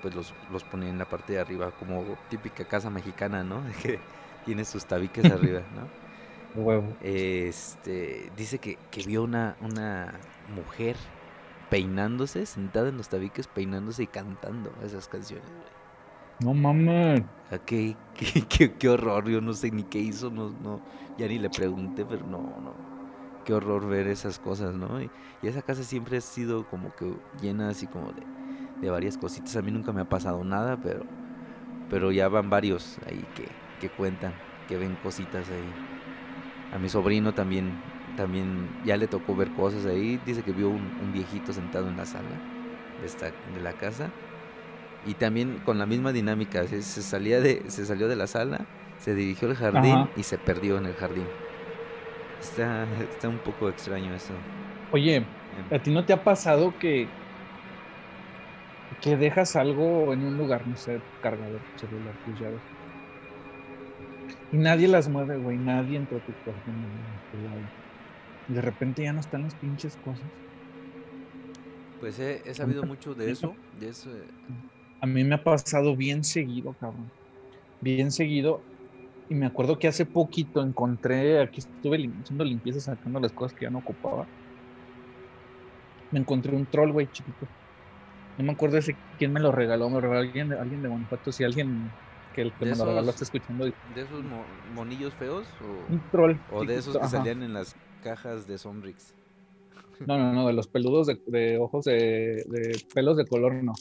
pues 0.02 0.16
los, 0.16 0.34
los 0.52 0.64
ponían 0.64 0.94
en 0.94 1.00
la 1.00 1.06
parte 1.06 1.34
de 1.34 1.40
arriba, 1.40 1.72
como 1.72 2.04
típica 2.30 2.66
casa 2.66 2.90
mexicana, 2.90 3.44
¿no? 3.44 3.62
Que 3.84 4.00
tiene 4.46 4.64
sus 4.66 4.86
tabiques 4.86 5.26
arriba, 5.26 5.62
¿no? 5.76 6.06
Huevo. 6.64 6.96
Este, 7.02 8.32
dice 8.38 8.60
que, 8.60 8.78
que 8.92 9.04
vio 9.04 9.24
una, 9.24 9.58
una 9.62 10.14
mujer 10.56 10.96
peinándose, 11.70 12.46
sentada 12.46 12.90
en 12.90 12.98
los 12.98 13.10
tabiques, 13.10 13.48
peinándose 13.48 14.04
y 14.04 14.08
cantando 14.08 14.72
esas 14.84 15.08
canciones, 15.08 15.48
güey. 15.48 15.76
No 16.42 16.54
mames. 16.54 17.24
qué, 17.66 17.96
qué, 18.50 18.74
qué, 18.74 18.90
horror, 18.90 19.30
yo 19.30 19.42
no 19.42 19.54
sé 19.54 19.72
ni 19.72 19.84
qué 19.84 20.00
hizo, 20.00 20.30
no, 20.30 20.50
no, 20.50 20.82
ya 21.18 21.28
ni 21.28 21.40
le 21.40 21.50
pregunté, 21.50 22.06
pero 22.06 22.26
no, 22.26 22.40
no. 22.40 22.74
Qué 23.46 23.54
horror 23.54 23.88
ver 23.88 24.08
esas 24.08 24.40
cosas, 24.40 24.76
¿no? 24.76 25.02
Y, 25.02 25.10
esa 25.44 25.62
casa 25.62 25.84
siempre 25.84 26.18
ha 26.18 26.22
sido 26.22 26.68
como 26.68 26.96
que 26.96 27.14
llena 27.40 27.70
así 27.70 27.86
como 27.86 28.12
de, 28.12 28.24
de, 28.82 28.90
varias 28.90 29.16
cositas. 29.16 29.56
A 29.56 29.62
mí 29.62 29.72
nunca 29.72 29.92
me 29.92 30.02
ha 30.02 30.10
pasado 30.10 30.44
nada, 30.44 30.76
pero, 30.82 31.06
pero 31.90 32.12
ya 32.12 32.28
van 32.28 32.50
varios 32.50 32.98
ahí 33.08 33.24
que, 33.36 33.48
que 33.80 33.90
cuentan, 33.90 34.34
que 34.68 34.78
ven 34.78 34.96
cositas 35.02 35.50
ahí. 35.50 36.76
A 36.76 36.80
mi 36.80 36.90
sobrino 36.90 37.34
también, 37.34 37.72
también 38.18 38.70
ya 38.84 38.98
le 38.98 39.08
tocó 39.08 39.36
ver 39.36 39.52
cosas 39.52 39.86
ahí. 39.86 40.20
Dice 40.26 40.42
que 40.42 40.52
vio 40.52 40.70
un, 40.70 40.98
un 41.02 41.14
viejito 41.14 41.54
sentado 41.54 41.88
en 41.90 41.98
la 41.98 42.06
sala 42.06 42.30
de, 43.02 43.08
esta, 43.08 43.28
de 43.28 43.62
la 43.62 43.74
casa 43.74 44.10
y 45.06 45.14
también 45.14 45.62
con 45.64 45.78
la 45.78 45.86
misma 45.86 46.12
dinámica, 46.12 46.66
se, 46.68 46.82
salía 46.82 47.40
de, 47.40 47.64
se 47.68 47.86
salió 47.86 48.08
de 48.08 48.16
la 48.16 48.28
sala, 48.28 48.66
se 48.98 49.14
dirigió 49.14 49.50
al 49.50 49.56
jardín 49.56 50.10
y 50.16 50.24
se 50.24 50.38
perdió 50.38 50.78
en 50.78 50.88
el 50.88 50.96
jardín. 50.96 51.28
Está, 52.42 52.88
está 53.02 53.30
un 53.30 53.38
poco 53.38 53.70
extraño 53.70 54.14
eso. 54.14 54.34
Oye, 54.92 55.18
em. 55.18 55.26
¿a 55.72 55.80
ti 55.80 55.92
no 55.92 56.06
te 56.06 56.14
ha 56.14 56.24
pasado 56.24 56.74
que, 56.80 57.08
que 59.02 59.16
dejas 59.16 59.56
algo 59.56 60.12
en 60.12 60.24
un 60.24 60.38
lugar, 60.38 60.66
no 60.68 60.76
sé, 60.76 61.00
cargador, 61.22 61.60
celular, 61.76 62.14
tus 62.26 62.40
llaves? 62.40 62.62
Y 64.56 64.58
nadie 64.58 64.88
las 64.88 65.10
mueve, 65.10 65.36
güey, 65.36 65.58
nadie 65.58 65.98
entró 65.98 66.18
a 66.18 66.22
tu 66.22 66.34
cuarto. 66.42 66.72
De 68.48 68.62
repente 68.62 69.04
ya 69.04 69.12
no 69.12 69.20
están 69.20 69.44
las 69.44 69.54
pinches 69.56 69.98
cosas. 69.98 70.30
Pues 72.00 72.18
he, 72.20 72.54
sabido 72.54 72.84
mucho 72.84 73.14
de 73.14 73.32
eso, 73.32 73.54
de 73.74 73.90
eso, 73.90 74.10
a 75.02 75.06
mí 75.08 75.26
me 75.26 75.36
ha 75.36 75.44
pasado 75.44 75.98
bien 75.98 76.24
seguido, 76.24 76.74
cabrón. 76.76 77.12
Bien 77.82 78.14
seguido. 78.14 78.64
Y 79.28 79.36
me 79.36 79.46
acuerdo 79.46 79.78
que 79.78 79.90
hace 79.90 80.06
poquito 80.06 80.62
encontré, 80.62 81.42
aquí 81.42 81.60
estuve 81.60 82.10
haciendo 82.22 82.46
limpieza, 82.46 82.80
sacando 82.80 83.20
las 83.20 83.34
cosas 83.34 83.54
que 83.54 83.66
ya 83.66 83.72
no 83.72 83.80
ocupaba. 83.80 84.26
Me 86.12 86.22
encontré 86.22 86.56
un 86.56 86.66
troll, 86.66 86.94
güey, 86.94 87.08
chiquito. 87.10 87.46
No 88.38 88.46
me 88.46 88.54
acuerdo 88.54 88.78
ese 88.78 88.98
quién 89.18 89.34
me 89.34 89.42
lo 89.42 89.52
regaló, 89.52 89.90
me 89.90 89.96
lo 89.96 90.02
regaló 90.02 90.20
alguien, 90.22 90.54
alguien 90.54 90.82
de 90.82 90.88
Guanajuato, 90.88 91.34
si 91.34 91.44
alguien 91.44 91.92
que, 92.36 92.42
el 92.42 92.54
que 92.54 92.66
me 92.66 92.76
lo 92.76 92.86
regaló 92.86 93.10
está 93.10 93.24
escuchando. 93.24 93.66
¿De 93.66 94.02
esos 94.02 94.24
monillos 94.74 95.14
feos? 95.14 95.48
O, 95.62 95.94
un 95.94 96.02
troll. 96.12 96.36
¿O 96.52 96.66
de 96.66 96.76
esos 96.76 96.98
que 96.98 97.08
salían 97.08 97.42
en 97.42 97.54
las 97.54 97.76
cajas 98.04 98.46
de 98.48 98.58
Sonrix? 98.58 99.14
No, 100.06 100.18
no, 100.18 100.34
no, 100.34 100.46
de 100.48 100.54
los 100.54 100.68
peludos 100.68 101.08
de, 101.08 101.58
ojos 101.58 101.86
de, 101.86 102.44
de, 102.48 102.78
pelos 102.94 103.16
de 103.16 103.26
color, 103.26 103.64
no. 103.64 103.74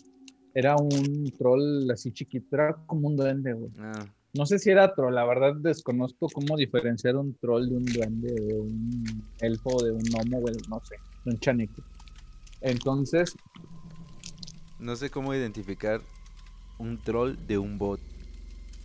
Era 0.55 0.77
un 0.77 1.33
troll 1.37 1.91
así 1.91 2.13
chiquito, 2.13 2.47
era 2.55 2.77
como 2.87 3.09
un 3.09 3.17
duende, 3.17 3.53
güey. 3.53 3.73
Ah. 3.79 4.07
No 4.33 4.47
sé 4.47 4.61
si 4.61 4.71
era 4.71 4.95
troll, 4.95 5.15
la 5.15 5.25
verdad 5.25 5.55
desconozco 5.57 6.29
cómo 6.33 6.57
diferenciar 6.57 7.17
un 7.17 7.35
troll 7.35 7.69
de 7.69 7.77
un 7.77 7.85
duende, 7.85 8.33
de 8.33 8.55
un 8.55 9.05
elfo, 9.41 9.83
de 9.83 9.91
un 9.91 10.03
gnomo, 10.03 10.41
güey, 10.41 10.55
no 10.69 10.81
sé, 10.85 10.97
de 11.25 11.33
un 11.33 11.41
chaneque. 11.41 11.83
Entonces. 12.61 13.37
No 14.79 14.95
sé 14.95 15.11
cómo 15.11 15.35
identificar 15.35 16.01
un 16.79 17.01
troll 17.01 17.37
de 17.47 17.59
un 17.59 17.79
bot. 17.79 18.01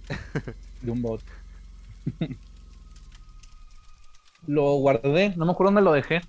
de 0.82 0.92
un 0.92 1.02
bot. 1.02 1.22
lo 4.48 4.76
guardé, 4.76 5.36
no 5.36 5.46
me 5.46 5.52
acuerdo 5.52 5.74
dónde 5.74 5.82
lo 5.82 5.94
dejé. 5.94 6.22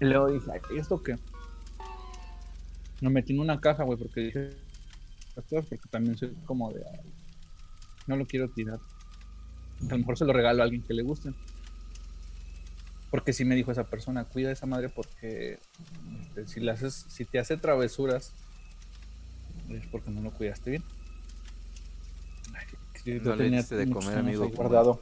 Y 0.00 0.04
luego 0.04 0.28
dije, 0.28 0.50
¿esto 0.76 1.02
qué? 1.02 1.16
Me 3.00 3.10
metí 3.10 3.32
en 3.32 3.40
una 3.40 3.60
caja, 3.60 3.84
güey, 3.84 3.98
porque 3.98 4.20
dije 4.20 4.66
porque 5.44 5.88
también 5.90 6.16
soy 6.16 6.34
como 6.46 6.72
de. 6.72 6.82
no 8.06 8.16
lo 8.16 8.26
quiero 8.26 8.48
tirar. 8.48 8.80
A 9.82 9.92
lo 9.92 9.98
mejor 9.98 10.16
se 10.16 10.24
lo 10.24 10.32
regalo 10.32 10.62
a 10.62 10.64
alguien 10.64 10.82
que 10.82 10.94
le 10.94 11.02
guste. 11.02 11.32
Porque 13.10 13.32
sí 13.32 13.44
me 13.44 13.54
dijo 13.54 13.70
esa 13.70 13.84
persona, 13.84 14.24
cuida 14.24 14.48
a 14.48 14.52
esa 14.52 14.66
madre 14.66 14.88
porque 14.88 15.60
este, 16.20 16.46
si, 16.46 16.60
le 16.60 16.70
haces, 16.72 17.06
si 17.08 17.24
te 17.24 17.38
hace 17.38 17.56
travesuras, 17.56 18.32
es 19.68 19.86
porque 19.88 20.10
no 20.10 20.22
lo 20.22 20.32
cuidaste 20.32 20.70
bien. 20.70 20.84
No 23.06 23.36
le 23.36 23.50
diste 23.50 23.76
de 23.76 23.90
comer, 23.90 24.18
amigo. 24.18 24.48
Guardado. 24.50 25.00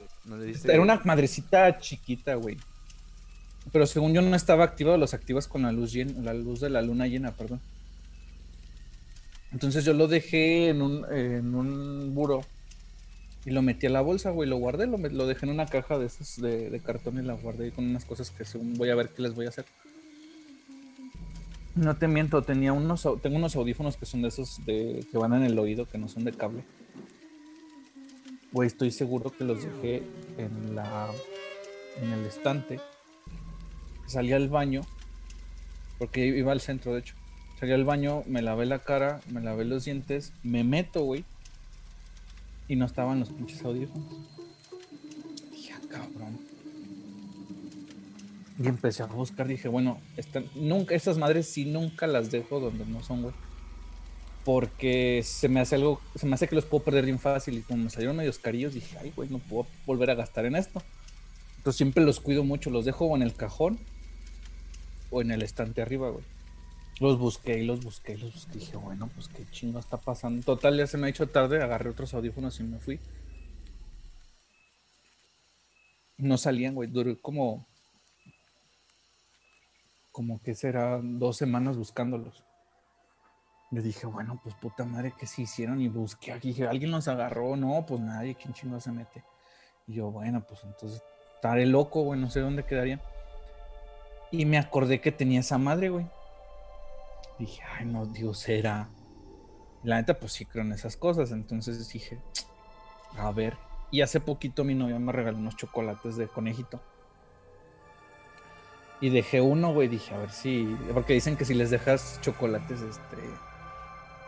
Era 0.65 0.81
una 0.81 1.01
madrecita 1.05 1.79
chiquita, 1.79 2.35
güey. 2.35 2.57
Pero 3.73 3.87
según 3.87 4.13
yo 4.13 4.23
no 4.23 4.37
estaba 4.37 4.65
activado, 4.65 4.99
los 4.99 5.15
activas 5.15 5.49
con 5.49 5.63
la 5.63 5.73
luz, 5.73 5.95
la 5.95 6.35
luz 6.35 6.61
de 6.61 6.71
la 6.71 6.83
luna 6.83 7.07
llena, 7.07 7.33
perdón. 7.33 7.61
Entonces 9.53 9.85
yo 9.85 9.95
lo 9.95 10.09
dejé 10.09 10.69
en 10.69 10.83
un, 10.83 11.07
en 11.13 11.55
un 11.55 12.15
buro 12.15 12.43
y 13.45 13.51
lo 13.51 13.63
metí 13.63 13.87
a 13.87 13.91
la 13.91 14.01
bolsa, 14.01 14.31
güey, 14.31 14.49
lo 14.49 14.57
guardé, 14.57 14.87
lo, 14.87 14.99
lo 14.99 15.27
dejé 15.27 15.47
en 15.47 15.53
una 15.53 15.67
caja 15.67 15.99
de 15.99 16.07
esos 16.07 16.41
de, 16.41 16.81
cartón 16.85 17.19
y 17.19 17.23
la 17.23 17.35
guardé 17.35 17.71
con 17.71 17.87
unas 17.87 18.05
cosas 18.05 18.31
que 18.31 18.45
según 18.45 18.75
voy 18.75 18.91
a 18.91 18.95
ver 18.95 19.11
qué 19.11 19.23
les 19.23 19.35
voy 19.35 19.47
a 19.47 19.51
hacer. 19.51 19.65
No 21.75 21.97
te 21.97 22.09
miento, 22.09 22.43
tenía 22.43 22.73
unos, 22.73 23.07
tengo 23.23 23.37
unos 23.37 23.55
audífonos 23.57 23.97
que 23.97 24.07
son 24.07 24.23
de 24.23 24.29
esos 24.29 24.65
de, 24.67 25.05
que 25.11 25.19
van 25.19 25.35
en 25.35 25.45
el 25.45 25.59
oído, 25.59 25.87
que 25.87 25.99
no 25.99 26.09
son 26.09 26.25
de 26.25 26.33
cable. 26.33 26.65
Güey, 28.55 28.69
estoy 28.69 28.91
seguro 28.91 29.29
que 29.37 29.45
los 29.45 29.63
dejé 29.63 30.03
en 30.39 30.75
la 30.75 31.11
en 32.01 32.11
el 32.11 32.25
estante. 32.25 32.81
Salí 34.07 34.33
al 34.33 34.49
baño, 34.49 34.81
porque 35.99 36.27
iba 36.27 36.53
al 36.53 36.63
centro, 36.63 36.95
de 36.95 37.01
hecho. 37.01 37.15
Salí 37.61 37.73
al 37.73 37.85
baño, 37.85 38.23
me 38.27 38.41
lavé 38.41 38.65
la 38.65 38.79
cara, 38.79 39.21
me 39.31 39.43
lavé 39.43 39.67
los 39.67 39.85
dientes, 39.85 40.33
me 40.43 40.65
meto, 40.65 41.03
güey 41.03 41.27
y 42.69 42.77
no 42.77 42.87
estaban 42.87 43.21
los 43.21 43.31
pinches 43.31 43.63
audífonos. 43.63 44.09
Dije, 45.51 45.73
ah, 45.75 45.81
cabrón. 45.89 46.39
Y 48.59 48.69
empecé 48.69 49.03
a 49.03 49.07
buscar, 49.07 49.49
dije, 49.49 49.69
bueno, 49.69 49.99
nunca, 50.55 50.95
estas 50.95 51.19
madres 51.19 51.49
sí 51.49 51.65
nunca 51.65 52.07
las 52.07 52.31
dejo 52.31 52.61
donde 52.61 52.87
no 52.87 53.03
son, 53.03 53.23
güey. 53.23 53.35
Porque 54.45 55.23
se 55.25 55.49
me 55.49 55.61
hace 55.61 55.77
algo, 55.77 56.01
se 56.15 56.27
me 56.27 56.35
hace 56.35 56.49
que 56.49 56.55
los 56.55 56.67
puedo 56.67 56.85
perder 56.85 57.07
bien 57.07 57.19
fácil. 57.19 57.59
Y 57.59 57.63
como 57.63 57.85
me 57.85 57.91
salieron 57.91 58.17
medios 58.17 58.39
carillos, 58.39 58.75
dije, 58.75 58.97
ay, 59.01 59.13
güey, 59.17 59.29
no 59.29 59.39
puedo 59.39 59.67
volver 59.87 60.11
a 60.11 60.15
gastar 60.15 60.45
en 60.45 60.57
esto. 60.57 60.83
Entonces 61.57 61.79
siempre 61.79 62.05
los 62.05 62.21
cuido 62.21 62.45
mucho, 62.45 62.71
los 62.71 62.85
dejo 62.85 63.15
en 63.17 63.23
el 63.23 63.35
cajón 63.35 63.79
o 65.11 65.23
en 65.23 65.31
el 65.31 65.43
estante 65.43 65.81
arriba, 65.81 66.11
güey. 66.11 66.25
Los 67.01 67.19
busqué 67.19 67.59
y 67.59 67.65
los 67.65 67.83
busqué 67.83 68.13
y 68.13 68.19
los 68.19 68.35
busqué. 68.35 68.59
dije, 68.59 68.77
bueno, 68.77 69.09
pues 69.15 69.29
qué 69.29 69.45
chingo 69.51 69.79
está 69.79 69.97
pasando. 69.97 70.45
Total, 70.45 70.77
ya 70.77 70.87
se 70.87 70.97
me 70.97 71.07
ha 71.07 71.11
hecho 71.11 71.27
tarde. 71.29 71.63
Agarré 71.63 71.91
otros 71.91 72.15
audífonos 72.15 72.61
y 72.61 72.63
me 72.65 72.79
fui. 72.79 73.01
No 76.19 76.39
salían, 76.39 76.75
güey. 76.75 76.89
Duré 76.89 77.17
como. 77.17 77.67
Como 80.13 80.41
que 80.41 80.55
será 80.55 81.01
dos 81.03 81.37
semanas 81.37 81.77
buscándolos. 81.77 82.45
Le 83.75 83.83
dije, 83.83 84.07
bueno, 84.07 84.41
pues 84.43 84.55
puta 84.55 84.85
madre, 84.85 85.13
¿qué 85.19 85.27
se 85.27 85.43
hicieron? 85.43 85.81
Y 85.81 85.89
busqué 85.89 86.33
aquí. 86.33 86.49
Dije, 86.49 86.69
¿alguien 86.69 86.91
los 86.91 87.09
agarró? 87.09 87.57
No, 87.57 87.85
pues 87.87 88.01
nadie. 88.01 88.35
¿Quién 88.35 88.55
chingo 88.55 88.81
se 88.81 88.93
mete? 88.93 89.25
Y 89.87 89.95
yo, 89.95 90.11
bueno, 90.11 90.45
pues 90.47 90.61
entonces 90.65 91.03
estaré 91.35 91.67
loco, 91.67 92.03
güey. 92.03 92.21
No 92.21 92.31
sé 92.31 92.41
dónde 92.41 92.65
quedaría. 92.65 93.01
Y 94.31 94.47
me 94.47 94.59
acordé 94.59 95.01
que 95.01 95.13
tenía 95.13 95.41
esa 95.41 95.59
madre, 95.59 95.91
güey 95.91 96.07
dije, 97.39 97.63
ay, 97.79 97.87
no, 97.87 98.07
Dios 98.07 98.49
era. 98.49 98.89
La 99.83 99.97
neta, 99.97 100.19
pues 100.19 100.33
sí 100.33 100.47
creo 100.47 100.65
en 100.65 100.73
esas 100.73 100.97
cosas. 100.97 101.31
Entonces 101.33 101.89
dije, 101.89 102.19
a 103.17 103.31
ver. 103.33 103.57
Y 103.91 104.01
hace 104.01 104.21
poquito 104.21 104.65
mi 104.65 104.75
novia 104.75 104.99
me 104.99 105.13
regaló 105.13 105.39
unos 105.39 105.57
chocolates 105.57 106.17
de 106.17 106.27
conejito. 106.27 106.81
Y 109.01 109.11
dejé 109.11 109.41
uno, 109.41 109.73
güey. 109.73 109.89
Dije, 109.89 110.15
a 110.15 110.19
ver 110.19 110.31
si. 110.31 110.77
Porque 110.93 111.13
dicen 111.13 111.37
que 111.37 111.45
si 111.45 111.55
les 111.55 111.71
dejas 111.71 112.19
chocolates, 112.23 112.81
este. 112.81 113.17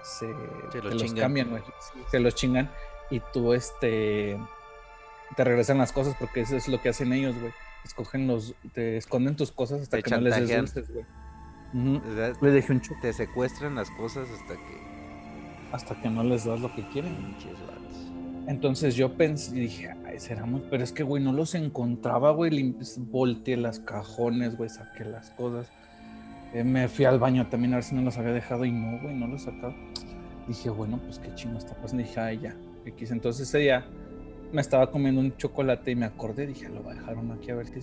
Se, 0.07 0.33
se 0.73 0.83
los, 0.83 1.15
cambian, 1.15 1.51
güey. 1.51 1.63
se 2.11 2.21
los 2.21 2.35
chingan. 2.35 2.71
Y 3.11 3.21
tú, 3.33 3.53
este. 3.53 4.39
Te 5.37 5.45
regresan 5.45 5.79
las 5.79 5.93
cosas 5.93 6.15
porque 6.19 6.43
eso 6.43 6.57
es 6.57 6.69
lo 6.69 6.81
que 6.81 6.91
hacen 6.91 7.13
ellos, 7.13 7.39
güey. 7.39 7.53
Escogen 7.85 8.27
los. 8.27 8.55
Te 8.73 8.97
esconden 8.97 9.37
tus 9.37 9.53
cosas 9.53 9.83
hasta 9.83 10.01
que 10.01 10.11
no 10.11 10.21
les 10.21 10.37
des 10.37 10.57
dulces, 10.57 10.91
güey. 10.91 11.05
Le 12.41 12.51
dejé 12.51 12.73
un 12.73 12.83
Te 13.03 13.13
secuestran 13.13 13.75
las 13.75 13.91
cosas 13.91 14.29
hasta 14.31 14.55
que. 14.55 14.87
Hasta 15.73 16.01
que 16.01 16.09
no 16.09 16.23
les 16.23 16.45
das 16.45 16.61
lo 16.61 16.75
que 16.75 16.89
quieren. 16.91 17.37
Entonces 18.47 18.95
yo 18.95 19.17
pensé 19.17 19.57
y 19.57 19.61
dije, 19.61 19.95
ay, 20.07 20.21
será 20.21 20.47
muy. 20.47 20.63
Pero 20.71 20.85
es 20.85 20.93
que, 20.93 21.03
güey, 21.03 21.23
no 21.23 21.33
los 21.33 21.55
encontraba, 21.55 22.31
güey. 22.31 22.77
Volteé 22.99 23.57
las 23.57 23.81
cajones, 23.81 24.57
güey, 24.57 24.71
saqué 24.71 25.05
las 25.05 25.31
cosas. 25.31 25.71
Eh, 26.57 26.65
me 26.65 26.89
fui 26.89 27.05
al 27.05 27.19
baño 27.19 27.47
también 27.49 27.75
a 27.75 27.77
ver 27.77 27.85
si 27.85 27.95
no 27.95 28.01
los 28.01 28.17
había 28.17 28.33
dejado 28.33 28.65
y 28.65 28.73
no, 28.73 28.99
güey, 29.03 29.15
no 29.15 29.27
los 29.27 29.43
sacaba. 29.43 29.75
Dije, 30.49 30.71
bueno, 30.71 30.99
pues 31.05 31.19
qué 31.19 31.35
chingo 31.35 31.59
está 31.59 31.75
pasando. 31.75 32.03
Dije, 32.03 32.19
ay, 32.19 32.39
ya, 32.39 32.57
X. 32.87 33.11
Entonces 33.11 33.47
ese 33.47 33.59
día 33.59 33.87
me 34.53 34.63
estaba 34.63 34.91
comiendo 34.91 35.21
un 35.21 35.37
chocolate 35.37 35.91
y 35.91 35.97
me 35.97 36.07
acordé. 36.07 36.47
Dije, 36.47 36.71
lo 36.71 36.83
dejaron 36.83 37.31
aquí 37.31 37.51
a 37.51 37.57
ver 37.57 37.67
si. 37.67 37.81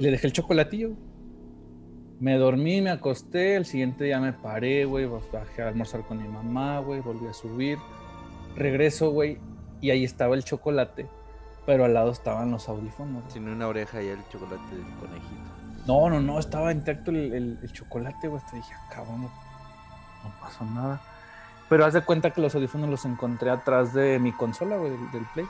Y 0.00 0.02
le 0.02 0.10
dejé 0.10 0.26
el 0.26 0.32
chocolatillo. 0.32 0.96
Me 2.18 2.36
dormí, 2.38 2.80
me 2.80 2.90
acosté, 2.90 3.54
el 3.54 3.66
siguiente 3.66 4.02
día 4.02 4.18
me 4.18 4.32
paré, 4.32 4.84
güey, 4.84 5.06
bajé 5.32 5.62
a 5.62 5.68
almorzar 5.68 6.04
con 6.04 6.20
mi 6.20 6.28
mamá, 6.28 6.80
güey, 6.80 7.00
volví 7.00 7.26
a 7.26 7.32
subir. 7.32 7.78
Regreso, 8.56 9.10
güey, 9.10 9.38
y 9.80 9.90
ahí 9.90 10.04
estaba 10.04 10.34
el 10.34 10.44
chocolate, 10.44 11.08
pero 11.66 11.84
al 11.84 11.94
lado 11.94 12.10
estaban 12.10 12.50
los 12.50 12.68
audífonos. 12.68 13.32
Sin 13.32 13.48
una 13.48 13.68
oreja 13.68 14.02
y 14.02 14.08
el 14.08 14.18
chocolate 14.28 14.74
del 14.74 14.84
conejito. 15.00 15.51
No, 15.86 16.08
no, 16.08 16.20
no, 16.20 16.38
estaba 16.38 16.72
intacto 16.72 17.10
el, 17.10 17.58
chocolate, 17.72 18.28
güey. 18.28 18.42
Te 18.50 18.56
dije, 18.56 18.72
cabrón, 18.90 19.22
no, 19.22 19.30
no, 20.24 20.40
pasó 20.40 20.64
nada. 20.64 21.00
Pero 21.68 21.84
haz 21.84 21.94
de 21.94 22.02
cuenta 22.02 22.30
que 22.30 22.40
los 22.40 22.54
audífonos 22.54 22.88
los 22.88 23.04
encontré 23.04 23.50
atrás 23.50 23.92
de 23.94 24.18
mi 24.18 24.32
consola, 24.32 24.76
güey, 24.76 24.92
del, 25.12 25.24
Play. 25.34 25.46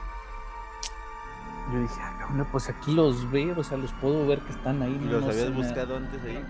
Yo 1.72 1.80
dije, 1.80 1.94
ah, 2.00 2.16
cabrón, 2.18 2.46
pues 2.50 2.68
aquí 2.68 2.92
los 2.92 3.30
veo, 3.30 3.58
o 3.58 3.64
sea, 3.64 3.76
los 3.76 3.92
puedo 3.94 4.26
ver 4.26 4.40
que 4.40 4.52
están 4.52 4.82
ahí. 4.82 4.98
¿Y 5.02 5.04
los 5.04 5.24
habías 5.24 5.54
buscado 5.54 5.96
antes 5.96 6.20
ahí? 6.24 6.44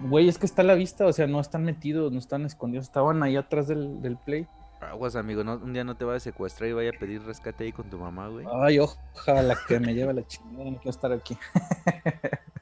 Güey, 0.00 0.28
es 0.28 0.38
que 0.38 0.46
está 0.46 0.62
a 0.62 0.64
la 0.64 0.74
vista, 0.74 1.06
o 1.06 1.12
sea, 1.12 1.26
no 1.26 1.40
están 1.40 1.64
metidos, 1.64 2.12
no 2.12 2.18
están 2.18 2.44
escondidos, 2.44 2.86
estaban 2.86 3.22
ahí 3.22 3.36
atrás 3.36 3.66
del, 3.66 4.18
play. 4.24 4.46
Aguas, 4.80 5.16
amigo, 5.16 5.42
no, 5.42 5.54
un 5.54 5.72
día 5.72 5.82
no 5.82 5.96
te 5.96 6.04
vaya 6.04 6.18
a 6.18 6.20
secuestrar 6.20 6.70
y 6.70 6.72
vaya 6.72 6.90
a 6.90 6.98
pedir 6.98 7.22
rescate 7.22 7.64
ahí 7.64 7.72
con 7.72 7.90
tu 7.90 7.98
mamá, 7.98 8.28
güey. 8.28 8.46
Ay, 8.62 8.78
ojalá 8.78 9.56
que 9.66 9.80
me 9.80 9.94
lleve 9.94 10.14
la 10.14 10.24
chingada, 10.26 10.70
no 10.70 10.76
quiero 10.76 10.90
estar 10.90 11.12
aquí. 11.12 11.36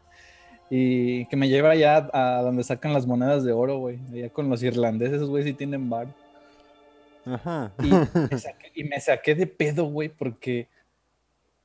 y 0.68 1.26
que 1.26 1.36
me 1.36 1.48
lleve 1.48 1.68
allá 1.68 2.08
a 2.12 2.42
donde 2.42 2.64
sacan 2.64 2.92
las 2.92 3.06
monedas 3.06 3.44
de 3.44 3.52
oro, 3.52 3.78
güey. 3.78 4.00
Allá 4.12 4.30
con 4.30 4.48
los 4.48 4.62
irlandeses, 4.62 5.22
güey, 5.22 5.44
sí 5.44 5.52
tienen 5.52 5.88
bar. 5.88 6.08
Ajá. 7.24 7.72
Y 7.78 7.88
me, 7.88 8.06
saqué, 8.38 8.72
y 8.74 8.84
me 8.84 9.00
saqué 9.00 9.34
de 9.34 9.46
pedo, 9.46 9.84
güey, 9.84 10.08
porque 10.08 10.68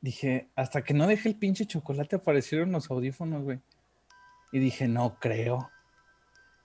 dije, 0.01 0.49
hasta 0.55 0.83
que 0.83 0.93
no 0.93 1.07
dejé 1.07 1.29
el 1.29 1.35
pinche 1.35 1.65
chocolate 1.65 2.17
aparecieron 2.17 2.71
los 2.71 2.89
audífonos, 2.91 3.43
güey. 3.43 3.59
Y 4.51 4.59
dije, 4.59 4.87
no 4.87 5.17
creo. 5.19 5.69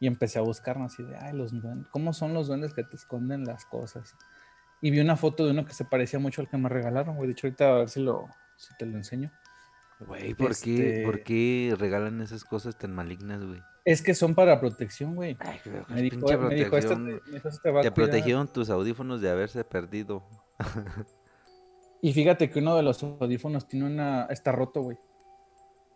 Y 0.01 0.07
empecé 0.07 0.39
a 0.39 0.43
buscar 0.43 0.77
así 0.79 1.03
de, 1.03 1.17
ay, 1.17 1.33
los 1.35 1.53
duendes, 1.53 1.89
¿cómo 1.91 2.13
son 2.13 2.35
los 2.35 2.49
duendes 2.49 2.75
que 2.75 2.85
te 2.85 2.97
esconden 2.97 3.45
las 3.45 3.65
cosas? 3.65 4.15
Y 4.83 4.91
vi 4.91 5.01
una 5.01 5.17
foto 5.17 5.47
de 5.47 5.53
uno 5.53 5.65
que 5.65 5.73
se 5.73 5.87
parecía 5.87 6.19
mucho 6.19 6.43
al 6.43 6.49
que 6.49 6.59
me 6.59 6.69
regalaron, 6.69 7.17
güey. 7.17 7.29
De 7.29 7.33
hecho, 7.33 7.47
ahorita 7.47 7.69
a 7.69 7.79
ver 7.79 7.89
si, 7.89 8.01
lo, 8.01 8.29
si 8.57 8.75
te 8.77 8.85
lo 8.85 8.97
enseño. 8.97 9.33
Güey, 10.01 10.35
¿por, 10.35 10.55
qué, 10.59 11.03
¿por 11.05 11.23
qué 11.23 11.75
regalan 11.79 12.21
esas 12.21 12.45
cosas 12.45 12.77
tan 12.77 12.95
malignas, 12.95 13.45
güey? 13.45 13.61
Es 13.85 14.03
que 14.03 14.15
son 14.15 14.35
para 14.35 14.61
protección, 14.61 15.15
güey. 15.15 15.37
Me 15.89 16.03
dijo, 16.03 16.27
me 16.39 16.55
dijo, 16.55 16.77
esto 16.77 16.97
te, 16.97 17.41
te, 17.41 17.83
te 17.83 17.93
protegieron 17.93 18.53
tus 18.53 18.69
audífonos 18.69 19.21
de 19.21 19.31
haberse 19.31 19.65
perdido. 19.65 20.29
y 22.03 22.13
fíjate 22.13 22.51
que 22.51 22.59
uno 22.59 22.77
de 22.77 22.83
los 22.83 23.03
audífonos 23.03 23.67
tiene 23.67 23.87
una... 23.87 24.27
está 24.27 24.53
roto, 24.53 24.83
güey 24.83 24.99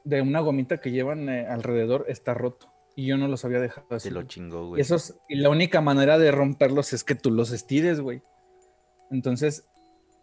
de 0.05 0.23
una 0.23 0.41
gomita 0.41 0.81
que 0.81 0.91
llevan 0.91 1.29
eh, 1.29 1.47
alrededor 1.47 2.07
está 2.09 2.35
roto. 2.35 2.73
Y 2.97 3.07
yo 3.07 3.17
no 3.17 3.29
los 3.29 3.45
había 3.45 3.61
dejado 3.61 3.87
así. 3.91 4.09
Se 4.09 4.15
lo 4.15 4.25
chingó, 4.25 4.69
güey. 4.69 4.83
Y, 5.29 5.37
la 5.37 5.49
única 5.49 5.81
manera 5.81 6.19
de 6.19 6.33
romperlos 6.33 6.93
es 6.93 7.05
que 7.05 7.15
tú 7.15 7.31
los 7.31 7.53
estires, 7.53 8.01
güey. 8.01 8.23
Entonces 9.11 9.69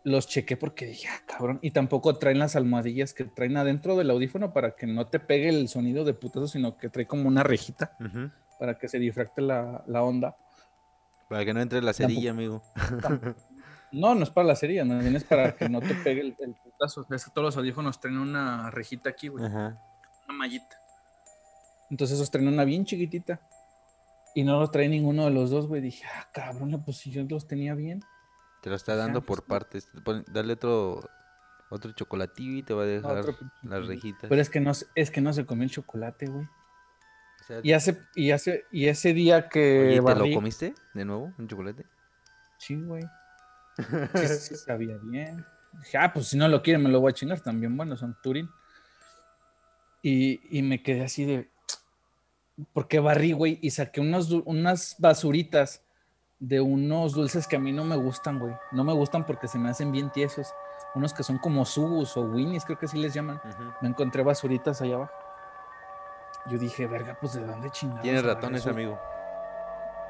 los 0.04 0.28
chequé 0.28 0.58
porque 0.58 0.86
dije, 0.86 1.08
ah, 1.10 1.22
cabrón. 1.26 1.60
Y 1.62 1.72
tampoco 1.72 2.18
traen 2.18 2.40
las 2.40 2.56
almohadillas 2.56 3.14
que 3.14 3.26
traen 3.26 3.58
adentro 3.58 3.96
del 3.96 4.10
audífono 4.10 4.54
para 4.54 4.76
que 4.76 4.88
no 4.88 5.08
te 5.08 5.20
pegue 5.20 5.50
el 5.50 5.68
sonido 5.68 6.06
de 6.06 6.14
putazo, 6.14 6.48
sino 6.48 6.78
que 6.78 6.90
trae 6.90 7.06
como 7.06 7.28
una 7.28 7.44
rejita 7.44 7.98
para 8.60 8.78
que 8.78 8.88
se 8.88 9.00
difracte 9.00 9.42
la, 9.42 9.84
onda. 9.88 10.36
Para 11.30 11.46
que 11.46 11.54
no 11.54 11.62
entre 11.62 11.82
la 11.82 11.94
cerilla, 11.94 12.32
amigo. 12.32 12.64
No, 13.90 14.14
no 14.16 14.24
es 14.24 14.30
para 14.30 14.48
la 14.48 14.56
serie, 14.56 14.84
no 14.84 15.00
es 15.00 15.24
para 15.24 15.56
que 15.56 15.70
no 15.70 15.80
te 15.80 15.96
pegue 15.96 16.20
el, 16.22 16.34
putazo. 16.34 17.08
Es 17.10 17.24
que 17.24 17.32
todos 17.32 17.46
los 17.46 17.58
audífonos 17.58 18.02
traen 18.02 18.18
una 18.18 18.70
rejita 18.70 19.10
aquí, 19.10 19.30
güey. 19.30 19.46
Una 19.46 19.78
mallita. 20.28 20.78
Entonces 21.90 22.18
esos 22.18 22.30
traen 22.30 22.50
una 22.50 22.66
bien 22.66 22.84
chiquitita. 22.84 23.40
Y 24.36 24.44
no 24.44 24.60
los 24.60 24.72
trae 24.72 24.90
ninguno 24.90 25.26
de 25.26 25.32
los 25.32 25.50
dos, 25.50 25.68
güey. 25.68 25.82
Dije, 25.82 26.04
ah, 26.06 26.28
cabrón, 26.34 26.82
pues 26.84 26.98
si 26.98 27.12
yo 27.12 27.24
los 27.24 27.48
tenía 27.48 27.76
bien. 27.76 28.02
Te 28.68 28.72
lo 28.72 28.76
está 28.76 28.98
dando 28.98 29.22
por 29.22 29.44
partes. 29.46 29.90
Dale 30.28 30.52
otro 30.54 31.10
Otro 31.70 31.94
chocolatillo 31.94 32.58
y 32.58 32.64
te 32.64 32.74
va 32.74 32.84
a 32.84 32.86
dejar 32.86 33.24
las 33.64 33.88
rejitas. 33.88 34.28
Pero 34.30 34.42
es 34.42 34.50
que 34.50 34.60
no, 34.60 34.74
se- 34.74 34.88
es 34.94 35.10
que 35.10 35.22
no 35.22 35.32
se 35.32 35.46
comió 35.46 35.64
el 35.64 35.70
chocolate, 35.72 36.26
güey. 36.26 36.44
O 36.46 37.44
sea, 37.46 37.60
Y 37.64 37.72
hace, 37.72 38.02
y 38.14 38.32
hace, 38.32 38.66
y 38.74 38.88
ese 38.88 39.14
día 39.14 39.48
que 39.48 39.80
oye, 39.80 40.02
¿te 40.14 40.16
lo 40.20 40.34
comiste 40.34 40.76
de 40.94 41.06
nuevo, 41.06 41.34
un 41.38 41.48
chocolate? 41.48 41.86
Sí, 42.58 42.76
güey. 42.76 43.06
Sí, 44.16 44.28
sí 44.28 44.56
sabía 44.58 44.98
bien. 45.02 45.46
Dije, 45.80 45.98
ah, 45.98 46.12
pues 46.14 46.28
si 46.28 46.38
no 46.38 46.50
lo 46.50 46.62
quiere, 46.62 46.78
me 46.78 46.90
lo 46.90 47.00
voy 47.00 47.12
a 47.12 47.14
chingar 47.14 47.40
también. 47.40 47.78
Bueno, 47.78 47.96
son 47.96 48.18
Turín. 48.22 48.50
Y, 50.02 50.58
y 50.58 50.62
me 50.62 50.84
quedé 50.84 51.04
así 51.06 51.24
de. 51.24 51.50
Porque 52.74 53.00
barrí, 53.00 53.32
güey, 53.32 53.60
y 53.62 53.72
saqué 53.72 54.02
unos, 54.02 54.32
unas 54.46 54.96
basuritas 55.00 55.84
de 56.40 56.62
unos 56.62 57.14
dulces 57.14 57.48
que 57.48 57.56
a 57.56 57.60
mí 57.60 57.72
no 57.72 57.84
me 57.84 57.96
gustan, 57.96 58.38
güey. 58.40 58.54
No 58.72 58.84
me 58.84 58.94
gustan 58.94 59.26
porque 59.26 59.48
se 59.48 59.58
me 59.58 59.70
hacen 59.70 59.92
bien 59.92 60.10
tiesos. 60.12 60.54
Unos 60.96 61.14
que 61.14 61.24
son 61.24 61.38
como 61.40 61.66
subus 61.66 62.16
o 62.18 62.22
winnies, 62.22 62.66
creo 62.66 62.78
que 62.78 62.88
sí 62.88 62.98
les 63.00 63.14
llaman. 63.14 63.42
Me 63.82 63.90
encontré 63.90 64.24
basuritas 64.24 64.82
allá 64.82 64.96
abajo. 64.96 65.12
Yo 66.50 66.58
dije, 66.58 66.88
verga, 66.88 67.18
pues 67.20 67.34
de 67.34 67.46
dónde 67.46 67.70
chingados. 67.72 68.04
Tienes 68.04 68.24
ratones, 68.24 68.62
eso?" 68.62 68.70
amigo. 68.70 68.98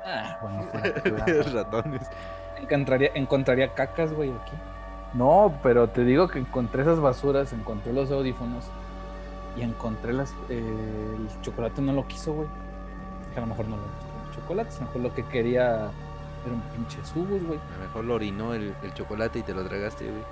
Ah, 0.05 0.37
bueno, 0.41 0.63
fuera, 0.71 1.01
Tienes 1.25 1.53
ratones. 1.53 2.09
encontraría, 2.57 3.11
encontraría 3.15 3.73
cacas, 3.73 4.13
güey, 4.13 4.31
aquí. 4.31 4.53
No, 5.13 5.53
pero 5.63 5.89
te 5.89 6.03
digo 6.03 6.27
que 6.27 6.39
encontré 6.39 6.81
esas 6.83 6.99
basuras, 6.99 7.53
encontré 7.53 7.93
los 7.93 8.11
audífonos 8.11 8.65
y 9.55 9.61
encontré 9.61 10.13
las. 10.13 10.33
eh, 10.49 11.15
el 11.17 11.41
chocolate 11.41 11.81
no 11.81 11.93
lo 11.93 12.05
quiso, 12.07 12.33
güey. 12.33 12.47
Que 13.33 13.37
a 13.39 13.41
lo 13.41 13.47
mejor 13.47 13.67
no 13.67 13.77
le 13.77 13.81
gustó 13.83 14.05
el 14.29 14.35
chocolate, 14.35 14.69
a 14.75 14.79
lo 14.79 14.85
mejor 14.85 15.01
lo 15.01 15.13
que 15.13 15.23
quería 15.25 15.89
era 16.45 16.55
un 16.55 16.61
pinche 16.61 17.03
subus, 17.05 17.43
güey. 17.43 17.59
A 17.59 17.77
lo 17.77 17.83
mejor 17.83 18.05
lo 18.05 18.15
orinó 18.15 18.53
el, 18.53 18.73
el 18.81 18.93
chocolate 18.93 19.39
y 19.39 19.43
te 19.43 19.53
lo 19.53 19.63
tragaste, 19.65 20.09
güey. 20.09 20.23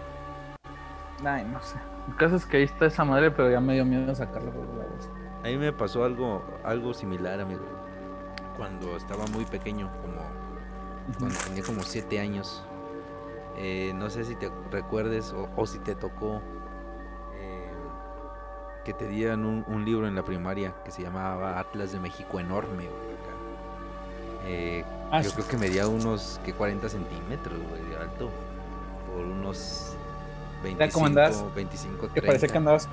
Ay, 1.26 1.46
no 1.46 1.60
sé. 1.62 1.78
El 2.08 2.16
caso 2.16 2.36
es 2.36 2.46
que 2.46 2.58
ahí 2.58 2.64
está 2.64 2.86
esa 2.86 3.04
madre, 3.04 3.32
pero 3.32 3.50
ya 3.50 3.60
me 3.60 3.74
dio 3.74 3.86
miedo 3.86 4.14
sacarla 4.14 4.52
por 4.52 4.66
la 4.76 4.86
bolsa. 4.86 5.10
A 5.44 5.48
mí 5.48 5.58
me 5.58 5.72
pasó 5.74 6.04
algo, 6.04 6.44
algo 6.64 6.94
similar, 6.94 7.40
amigo. 7.40 7.64
Cuando 8.58 8.96
estaba 8.96 9.26
muy 9.28 9.46
pequeño, 9.46 9.90
como 10.02 10.16
cuando 11.20 11.38
tenía 11.46 11.64
como 11.64 11.84
7 11.84 12.20
años. 12.20 12.64
Eh, 13.58 13.94
no 13.96 14.10
sé 14.10 14.26
si 14.26 14.36
te 14.36 14.52
recuerdes 14.72 15.32
o, 15.34 15.50
o 15.56 15.66
si 15.66 15.80
te 15.80 15.96
tocó 15.96 16.42
eh, 17.36 17.72
que 18.84 18.94
te 18.94 19.08
dieran 19.08 19.46
un, 19.46 19.64
un 19.68 19.86
libro 19.86 20.08
en 20.08 20.16
la 20.16 20.26
primaria 20.26 20.74
que 20.84 20.92
se 20.92 21.02
llamaba 21.02 21.60
Atlas 21.60 21.92
de 21.92 22.00
México 22.00 22.40
enorme. 22.40 22.90
Eh, 24.44 24.84
Ah, 25.12 25.22
yo 25.22 25.32
creo 25.32 25.48
que 25.48 25.58
medía 25.58 25.88
unos 25.88 26.40
que 26.44 26.54
40 26.54 26.90
centímetros, 26.90 27.58
güey, 27.70 27.90
de 27.90 27.98
alto. 27.98 28.30
Por 29.14 29.24
unos 29.26 29.96
Era 30.64 30.90
como 30.90 31.06
andabas- 31.06 31.42
25, 31.54 31.56
25, 31.56 31.98
30. 32.08 32.14
Que 32.14 32.22
parecía 32.22 32.50
que 32.50 32.58
andabas, 32.58 32.90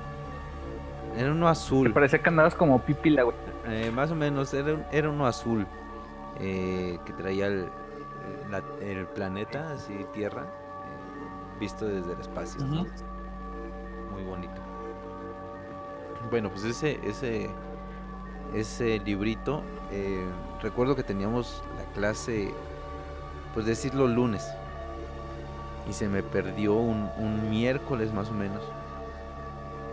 Era 1.17 1.31
uno 1.31 1.45
que 1.47 1.51
azul. 1.51 1.93
parecía 1.93 2.21
que 2.21 2.29
andabas 2.29 2.55
como 2.55 2.79
pipila, 2.81 3.23
güey. 3.23 3.35
Eh, 3.67 3.91
más 3.93 4.11
o 4.11 4.15
menos, 4.15 4.53
era, 4.53 4.73
un- 4.73 4.85
era 4.91 5.09
uno 5.09 5.25
azul 5.25 5.65
eh, 6.39 6.97
que 7.05 7.13
traía 7.13 7.47
el, 7.47 7.67
la- 8.49 8.63
el 8.81 9.05
planeta, 9.07 9.71
así 9.73 9.93
Tierra, 10.13 10.41
eh, 10.43 11.59
visto 11.59 11.85
desde 11.85 12.13
el 12.13 12.19
espacio. 12.21 12.63
¿no? 12.65 12.81
Ujú. 12.81 12.89
Muy 14.13 14.23
bonito. 14.23 14.61
Bueno, 16.29 16.49
pues 16.49 16.63
ese, 16.63 16.99
ese, 17.03 17.49
ese 18.53 18.99
librito, 18.99 19.61
eh, 19.91 20.25
recuerdo 20.61 20.95
que 20.95 21.03
teníamos 21.03 21.61
clase, 21.93 22.53
pues 23.53 23.65
decirlo 23.65 24.07
lunes, 24.07 24.47
y 25.89 25.93
se 25.93 26.07
me 26.07 26.23
perdió 26.23 26.73
un, 26.75 27.09
un 27.17 27.49
miércoles 27.49 28.13
más 28.13 28.29
o 28.29 28.33
menos. 28.33 28.61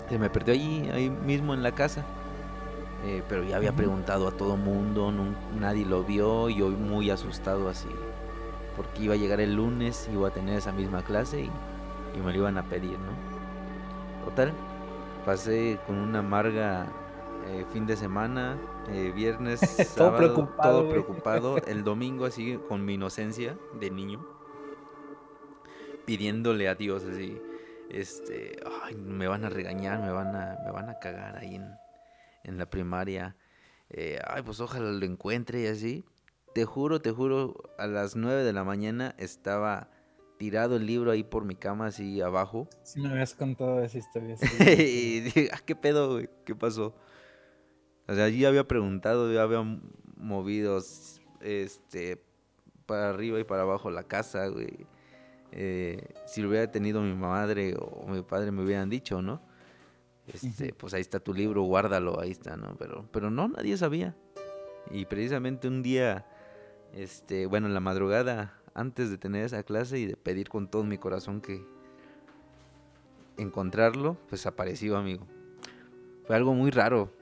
Se 0.09 0.19
me 0.19 0.31
perdió 0.31 0.55
allí, 0.55 0.89
ahí 0.91 1.11
mismo 1.11 1.55
en 1.55 1.63
la 1.63 1.73
casa. 1.73 2.05
Eh, 3.03 3.23
pero 3.31 3.43
ya 3.45 3.57
había 3.57 3.73
preguntado 3.73 4.29
a 4.29 4.33
todo 4.33 4.59
mundo, 4.59 5.11
nadie 5.59 5.87
lo 5.87 6.05
vio, 6.05 6.51
y 6.51 6.57
yo 6.57 6.69
muy 6.69 7.09
asustado 7.11 7.71
así, 7.71 7.89
porque 8.77 9.05
iba 9.05 9.15
a 9.15 9.17
llegar 9.17 9.41
el 9.41 9.55
lunes, 9.55 10.07
iba 10.13 10.29
a 10.29 10.31
tener 10.31 10.59
esa 10.59 10.71
misma 10.71 11.03
clase 11.03 11.41
y, 11.45 11.51
y 12.15 12.21
me 12.21 12.31
lo 12.31 12.41
iban 12.41 12.59
a 12.59 12.63
pedir, 12.65 12.99
¿no? 12.99 14.27
Total, 14.27 14.53
pasé 15.25 15.79
con 15.87 15.97
una 15.97 16.19
amarga 16.19 16.89
eh, 17.51 17.67
fin 17.73 17.87
de 17.87 17.97
semana, 17.97 18.59
eh, 18.89 19.13
viernes, 19.15 19.61
sábado, 19.95 20.17
preocupado, 20.17 20.81
todo 20.81 20.89
preocupado, 20.89 21.57
el 21.67 21.83
domingo 21.83 22.25
así 22.25 22.59
con 22.69 22.85
mi 22.85 22.95
inocencia 22.95 23.59
de 23.81 23.91
niño, 23.91 24.25
pidiéndole 26.05 26.69
a 26.69 26.77
Dios 26.77 27.05
así, 27.05 27.41
este, 27.91 28.61
ay, 28.85 28.95
me 28.95 29.27
van 29.27 29.45
a 29.45 29.49
regañar, 29.49 30.01
me 30.01 30.13
van 30.13 30.37
a, 30.37 30.59
me 30.65 30.71
van 30.71 30.89
a 30.89 30.99
cagar 31.01 31.39
ahí 31.39 31.57
en, 31.57 31.75
en 32.45 32.57
la 32.57 32.67
primaria, 32.67 33.37
eh, 33.91 34.21
ay, 34.27 34.43
pues 34.43 34.61
ojalá 34.61 34.91
lo 34.93 35.05
encuentre 35.05 35.63
y 35.63 35.67
así. 35.67 36.05
Te 36.55 36.65
juro, 36.65 37.01
te 37.01 37.11
juro, 37.11 37.55
a 37.79 37.87
las 37.87 38.17
9 38.17 38.45
de 38.45 38.53
la 38.53 38.65
mañana 38.65 39.15
estaba 39.19 39.89
tirado 40.39 40.77
el 40.77 40.87
libro 40.87 41.11
ahí 41.11 41.23
por 41.23 41.45
mi 41.45 41.55
cama, 41.55 41.87
así 41.87 42.21
abajo. 42.21 42.69
Sí 42.83 43.01
me 43.01 43.11
habías 43.11 43.35
contado 43.35 43.83
esa 43.83 43.99
historia. 43.99 44.37
sí. 44.37 44.47
y 44.79 45.21
dije, 45.21 45.49
ah, 45.53 45.61
¿qué 45.65 45.77
pedo, 45.77 46.13
güey? 46.13 46.29
¿Qué 46.45 46.55
pasó? 46.55 46.95
O 48.11 48.15
sea, 48.15 48.25
allí 48.25 48.45
había 48.45 48.67
preguntado, 48.67 49.33
yo 49.33 49.41
había 49.41 49.63
movido, 50.17 50.83
este, 51.41 52.21
para 52.85 53.11
arriba 53.11 53.39
y 53.39 53.45
para 53.45 53.63
abajo 53.63 53.89
la 53.89 54.03
casa, 54.03 54.49
güey. 54.49 54.85
Eh, 55.53 56.09
si 56.27 56.43
lo 56.43 56.49
hubiera 56.49 56.69
tenido 56.73 57.01
mi 57.03 57.15
madre 57.15 57.77
o 57.79 58.09
mi 58.09 58.23
padre 58.23 58.51
me 58.51 58.65
hubieran 58.65 58.91
dicho, 58.91 59.23
¿no? 59.23 59.41
Este, 60.27 60.73
pues 60.75 60.93
ahí 60.93 61.01
está 61.03 61.21
tu 61.21 61.33
libro, 61.33 61.63
guárdalo, 61.63 62.19
ahí 62.21 62.33
está, 62.33 62.57
¿no? 62.57 62.75
Pero, 62.81 63.09
pero 63.13 63.31
no, 63.31 63.47
nadie 63.47 63.77
sabía. 63.77 64.17
Y 64.91 65.05
precisamente 65.05 65.69
un 65.69 65.81
día, 65.81 66.27
este, 66.93 67.47
bueno, 67.47 67.69
en 67.69 67.75
la 67.75 67.81
madrugada, 67.81 68.61
antes 68.75 69.11
de 69.11 69.19
tener 69.19 69.45
esa 69.45 69.63
clase 69.63 70.01
y 70.01 70.07
de 70.07 70.17
pedir 70.17 70.49
con 70.49 70.69
todo 70.69 70.83
mi 70.83 70.99
corazón 70.99 71.41
que 71.41 71.65
encontrarlo, 73.37 74.17
pues 74.29 74.47
apareció, 74.47 74.97
amigo. 74.97 75.29
Fue 76.27 76.35
algo 76.35 76.55
muy 76.55 76.73
raro. 76.73 77.20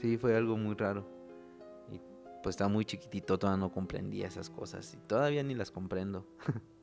Sí, 0.00 0.16
fue 0.16 0.36
algo 0.36 0.56
muy 0.56 0.74
raro. 0.74 1.06
Y 1.92 2.00
pues 2.42 2.54
estaba 2.54 2.68
muy 2.68 2.84
chiquitito, 2.84 3.38
todavía 3.38 3.60
no 3.60 3.72
comprendía 3.72 4.26
esas 4.26 4.48
cosas. 4.50 4.94
Y 4.94 4.96
todavía 5.06 5.42
ni 5.42 5.54
las 5.54 5.70
comprendo. 5.70 6.26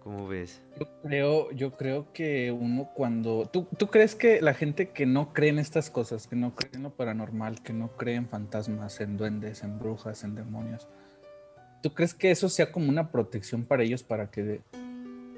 ¿Cómo 0.00 0.28
ves? 0.28 0.62
Yo 0.78 0.86
creo, 1.02 1.50
yo 1.52 1.72
creo 1.72 2.12
que 2.12 2.52
uno 2.52 2.90
cuando... 2.94 3.48
¿tú, 3.50 3.66
¿Tú 3.78 3.86
crees 3.86 4.14
que 4.14 4.42
la 4.42 4.52
gente 4.52 4.90
que 4.90 5.06
no 5.06 5.32
cree 5.32 5.48
en 5.48 5.58
estas 5.58 5.88
cosas, 5.88 6.26
que 6.26 6.36
no 6.36 6.54
cree 6.54 6.72
en 6.74 6.82
lo 6.82 6.90
paranormal, 6.90 7.62
que 7.62 7.72
no 7.72 7.88
cree 7.96 8.16
en 8.16 8.28
fantasmas, 8.28 9.00
en 9.00 9.16
duendes, 9.16 9.62
en 9.62 9.78
brujas, 9.78 10.22
en 10.22 10.34
demonios, 10.34 10.88
¿tú 11.82 11.94
crees 11.94 12.12
que 12.12 12.30
eso 12.30 12.50
sea 12.50 12.70
como 12.70 12.90
una 12.90 13.10
protección 13.10 13.64
para 13.64 13.82
ellos 13.82 14.02
para 14.02 14.30
que 14.30 14.60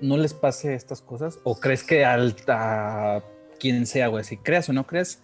no 0.01 0.17
les 0.17 0.35
pase 0.35 0.75
estas 0.75 1.01
cosas? 1.01 1.39
¿O 1.45 1.61
crees 1.61 1.85
que 1.85 2.05
al, 2.05 2.35
a 2.49 3.23
quien 3.61 3.87
sea, 3.87 4.09
güey, 4.09 4.25
si 4.25 4.37
creas 4.37 4.69
o 4.69 4.73
no 4.73 4.85
creas, 4.85 5.23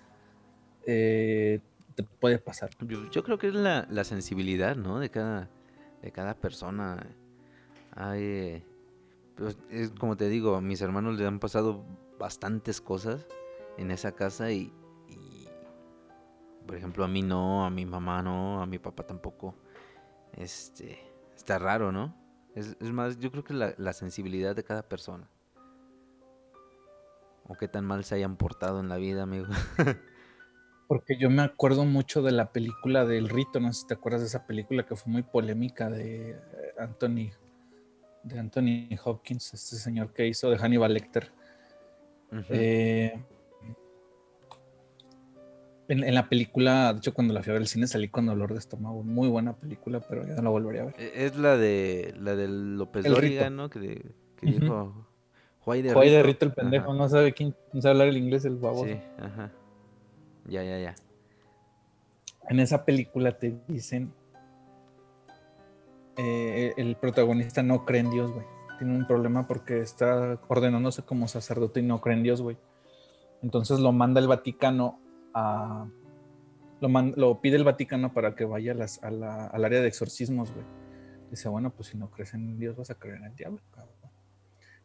eh, 0.86 1.60
te 1.94 2.02
puede 2.02 2.38
pasar? 2.38 2.70
Yo, 3.10 3.22
creo 3.22 3.38
que 3.38 3.48
es 3.48 3.54
la, 3.54 3.86
la 3.90 4.04
sensibilidad, 4.04 4.76
¿no? 4.76 4.98
De 4.98 5.10
cada, 5.10 5.48
de 6.02 6.12
cada 6.12 6.34
persona. 6.34 7.06
Eh, 8.14 8.62
pues, 9.36 9.56
es 9.70 9.90
como 9.90 10.16
te 10.16 10.28
digo, 10.28 10.56
a 10.56 10.60
mis 10.60 10.80
hermanos 10.80 11.18
le 11.18 11.26
han 11.26 11.38
pasado 11.38 11.84
bastantes 12.18 12.80
cosas 12.80 13.26
en 13.76 13.90
esa 13.90 14.12
casa 14.12 14.50
y, 14.50 14.72
y, 15.08 15.48
por 16.66 16.76
ejemplo, 16.76 17.04
a 17.04 17.08
mí 17.08 17.22
no, 17.22 17.64
a 17.64 17.70
mi 17.70 17.86
mamá 17.86 18.22
no, 18.22 18.62
a 18.62 18.66
mi 18.66 18.78
papá 18.78 19.04
tampoco. 19.04 19.54
Este, 20.36 20.98
está 21.36 21.58
raro, 21.58 21.92
¿no? 21.92 22.14
Es, 22.54 22.76
es 22.80 22.92
más, 22.92 23.18
yo 23.18 23.30
creo 23.30 23.44
que 23.44 23.54
la, 23.54 23.74
la 23.78 23.92
sensibilidad 23.92 24.54
de 24.56 24.64
cada 24.64 24.82
persona. 24.82 25.28
O 27.44 27.54
qué 27.54 27.68
tan 27.68 27.84
mal 27.84 28.04
se 28.04 28.14
hayan 28.14 28.36
portado 28.36 28.80
en 28.80 28.88
la 28.88 28.96
vida, 28.96 29.24
amigo. 29.24 29.46
Porque 30.92 31.16
yo 31.16 31.30
me 31.30 31.40
acuerdo 31.40 31.86
mucho 31.86 32.20
de 32.20 32.32
la 32.32 32.52
película 32.52 33.06
del 33.06 33.30
rito, 33.30 33.58
no 33.60 33.72
sé 33.72 33.80
si 33.80 33.86
te 33.86 33.94
acuerdas 33.94 34.20
de 34.20 34.26
esa 34.26 34.46
película 34.46 34.84
que 34.84 34.94
fue 34.94 35.10
muy 35.10 35.22
polémica 35.22 35.88
de 35.88 36.32
eh, 36.32 36.36
Anthony, 36.78 37.30
de 38.24 38.38
Anthony 38.38 38.88
Hopkins, 39.02 39.54
este 39.54 39.76
señor 39.76 40.12
que 40.12 40.26
hizo 40.28 40.50
de 40.50 40.58
Hannibal 40.58 40.92
Lecter. 40.92 41.32
Eh, 42.50 43.18
en, 45.88 46.04
en 46.04 46.14
la 46.14 46.28
película, 46.28 46.92
de 46.92 46.98
hecho 46.98 47.14
cuando 47.14 47.32
la 47.32 47.42
fui 47.42 47.52
a 47.52 47.54
ver 47.54 47.62
al 47.62 47.68
cine 47.68 47.86
salí 47.86 48.08
con 48.08 48.26
dolor 48.26 48.52
de 48.52 48.58
estómago, 48.58 49.02
muy 49.02 49.28
buena 49.30 49.56
película, 49.56 50.00
pero 50.00 50.26
ya 50.26 50.34
no 50.36 50.42
la 50.42 50.50
volvería 50.50 50.82
a 50.82 50.84
ver. 50.84 50.94
E- 50.98 51.24
Es 51.24 51.36
la 51.38 51.56
de 51.56 52.12
la 52.18 52.36
de 52.36 52.48
López 52.48 53.06
Dóriga, 53.06 53.44
Rito. 53.48 53.56
¿no? 53.56 53.70
Que, 53.70 53.78
de- 53.78 54.14
que 54.36 54.46
dijo 54.46 55.06
Juay 55.60 55.80
de 55.80 55.94
Fue 55.94 56.04
ahí 56.04 56.10
de 56.10 56.22
Rito". 56.22 56.32
rito 56.34 56.44
el 56.44 56.52
pendejo, 56.52 56.90
Ajá, 56.90 56.98
no 56.98 57.08
sabe 57.08 57.32
quién, 57.32 57.56
no 57.72 57.80
sabe 57.80 57.92
hablar 57.92 58.08
el 58.08 58.18
inglés 58.18 58.44
el 58.44 58.56
baboso. 58.56 58.84
Sí, 58.84 59.00
ajá. 59.18 59.50
Ya, 60.46 60.62
ya, 60.62 60.78
ya. 60.78 60.94
en 62.48 62.60
esa 62.60 62.84
película 62.84 63.38
te 63.38 63.56
dicen 63.68 64.12
eh, 66.16 66.74
el 66.76 66.96
protagonista 66.96 67.62
no 67.62 67.84
cree 67.84 68.00
en 68.00 68.10
Dios, 68.10 68.32
güey. 68.32 68.44
tiene 68.78 68.96
un 68.96 69.06
problema 69.06 69.46
porque 69.46 69.80
está 69.80 70.38
ordenándose 70.48 71.02
como 71.02 71.28
sacerdote 71.28 71.80
y 71.80 71.84
no 71.84 72.00
cree 72.00 72.16
en 72.16 72.22
Dios, 72.22 72.42
güey. 72.42 72.58
Entonces 73.42 73.80
lo 73.80 73.92
manda 73.92 74.20
el 74.20 74.28
Vaticano 74.28 75.00
a... 75.34 75.86
Lo, 76.80 76.88
lo 76.88 77.40
pide 77.40 77.56
el 77.56 77.64
Vaticano 77.64 78.12
para 78.12 78.34
que 78.34 78.44
vaya 78.44 78.72
al 78.72 79.64
área 79.64 79.80
de 79.80 79.86
exorcismos, 79.86 80.52
güey. 80.52 80.66
Dice, 81.30 81.48
bueno, 81.48 81.70
pues 81.70 81.88
si 81.88 81.96
no 81.96 82.10
crees 82.10 82.34
en 82.34 82.58
Dios 82.58 82.76
vas 82.76 82.90
a 82.90 82.94
creer 82.96 83.16
en 83.18 83.24
el 83.24 83.36
diablo, 83.36 83.60
cabrón. 83.70 83.94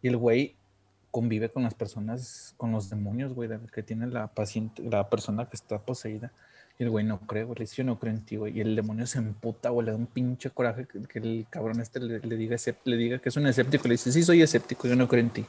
Y 0.02 0.08
el 0.08 0.18
güey 0.18 0.56
convive 1.18 1.49
con 1.49 1.64
las 1.64 1.73
personas, 1.73 2.53
con 2.57 2.72
los 2.72 2.91
demonios, 2.91 3.34
güey, 3.34 3.49
que 3.73 3.81
tiene 3.81 4.06
la 4.06 4.27
paciente, 4.27 4.84
la 4.84 5.10
persona 5.10 5.49
que 5.49 5.56
está 5.56 5.80
poseída. 5.80 6.31
Y 6.77 6.84
el 6.84 6.91
güey 6.91 7.03
no 7.03 7.22
cree, 7.22 7.44
güey, 7.44 7.57
le 7.57 7.64
dice, 7.64 7.77
yo 7.77 7.84
no 7.85 7.98
creo 7.98 8.14
en 8.14 8.23
ti, 8.23 8.35
güey. 8.35 8.56
Y 8.56 8.61
el 8.61 8.76
demonio 8.76 9.07
se 9.07 9.18
emputa, 9.18 9.72
güey, 9.72 9.88
le 9.88 9.94
da 9.94 9.98
un 9.98 10.06
pinche 10.06 10.52
coraje 10.52 10.85
que, 10.85 11.18
el 11.18 11.48
cabrón 11.49 11.81
este 11.81 11.99
le, 11.99 12.19
diga, 12.38 12.56
le 12.84 12.98
diga 12.98 13.18
que 13.18 13.30
es 13.30 13.35
un 13.35 13.48
escéptico. 13.48 13.88
Le 13.88 13.95
dice, 13.95 14.11
sí, 14.11 14.22
soy 14.22 14.44
escéptico, 14.44 14.88
yo 14.88 14.95
no 14.95 15.07
creo 15.07 15.22
en 15.22 15.31
ti. 15.31 15.45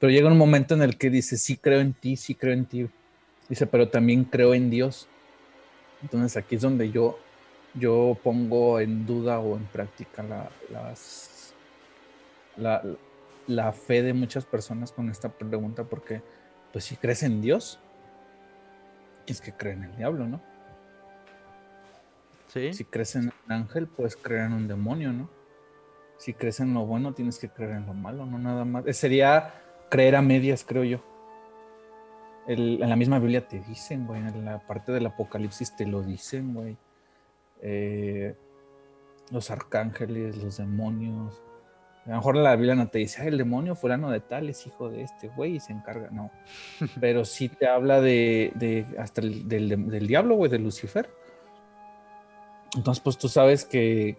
Pero 0.00 0.10
llega 0.10 0.26
un 0.26 0.36
momento 0.36 0.74
en 0.74 0.82
el 0.82 0.98
que 0.98 1.10
dice, 1.10 1.36
sí 1.36 1.56
creo 1.56 1.78
en 1.78 1.92
ti, 1.92 2.16
sí 2.16 2.34
creo 2.34 2.52
en 2.52 2.64
ti. 2.64 2.90
Dice, 3.48 3.68
pero 3.68 3.88
también 3.88 4.24
creo 4.24 4.52
en 4.52 4.68
Dios. 4.68 5.06
Entonces 6.02 6.36
aquí 6.36 6.56
es 6.56 6.62
donde 6.62 6.90
yo, 6.90 7.20
yo 7.74 8.18
pongo 8.20 8.80
en 8.80 9.06
duda 9.06 9.38
o 9.38 9.56
en 9.56 9.66
práctica 9.66 10.24
la, 10.24 10.50
las, 10.72 11.54
la, 12.56 12.82
la 13.46 13.72
fe 13.72 14.02
de 14.02 14.12
muchas 14.12 14.44
personas 14.44 14.92
con 14.92 15.08
esta 15.08 15.28
pregunta, 15.30 15.84
porque 15.84 16.22
pues 16.72 16.84
si 16.84 16.96
crees 16.96 17.22
en 17.22 17.40
Dios, 17.40 17.78
es 19.26 19.40
que 19.40 19.52
cree 19.52 19.72
en 19.72 19.84
el 19.84 19.96
diablo, 19.96 20.26
¿no? 20.26 20.40
Sí. 22.48 22.72
Si 22.72 22.84
crees 22.84 23.16
en 23.16 23.32
un 23.46 23.52
ángel, 23.52 23.86
puedes 23.86 24.16
creer 24.16 24.46
en 24.46 24.52
un 24.52 24.68
demonio, 24.68 25.12
¿no? 25.12 25.28
Si 26.18 26.32
crees 26.32 26.60
en 26.60 26.72
lo 26.72 26.86
bueno, 26.86 27.12
tienes 27.12 27.38
que 27.38 27.48
creer 27.48 27.72
en 27.72 27.86
lo 27.86 27.94
malo, 27.94 28.24
no 28.24 28.38
nada 28.38 28.64
más. 28.64 28.86
Eh, 28.86 28.92
sería 28.92 29.54
creer 29.90 30.16
a 30.16 30.22
medias, 30.22 30.64
creo 30.64 30.84
yo. 30.84 31.00
en 32.48 32.88
la 32.88 32.94
misma 32.94 33.18
Biblia 33.18 33.46
te 33.46 33.58
dicen, 33.60 34.06
güey, 34.06 34.20
en 34.20 34.44
la 34.44 34.64
parte 34.66 34.92
del 34.92 35.06
Apocalipsis 35.06 35.74
te 35.76 35.84
lo 35.84 36.02
dicen, 36.02 36.54
güey. 36.54 36.76
Eh, 37.60 38.36
los 39.30 39.50
arcángeles, 39.50 40.36
los 40.36 40.58
demonios, 40.58 41.42
a 42.06 42.10
lo 42.10 42.16
mejor 42.16 42.36
la 42.36 42.54
Biblia 42.54 42.76
no 42.76 42.88
te 42.88 42.98
dice, 42.98 43.26
el 43.26 43.36
demonio 43.36 43.74
fulano 43.74 44.12
de 44.12 44.20
tal 44.20 44.48
es 44.48 44.64
hijo 44.64 44.88
de 44.88 45.02
este 45.02 45.26
güey 45.26 45.56
y 45.56 45.60
se 45.60 45.72
encarga, 45.72 46.08
no. 46.10 46.30
Pero 47.00 47.24
sí 47.24 47.48
te 47.48 47.66
habla 47.66 48.00
de, 48.00 48.86
hasta 48.96 49.22
el, 49.22 49.48
del, 49.48 50.06
diablo, 50.06 50.36
güey, 50.36 50.48
de 50.48 50.60
Lucifer. 50.60 51.10
Entonces, 52.76 53.02
pues 53.02 53.18
tú 53.18 53.28
sabes 53.28 53.64
que, 53.64 54.16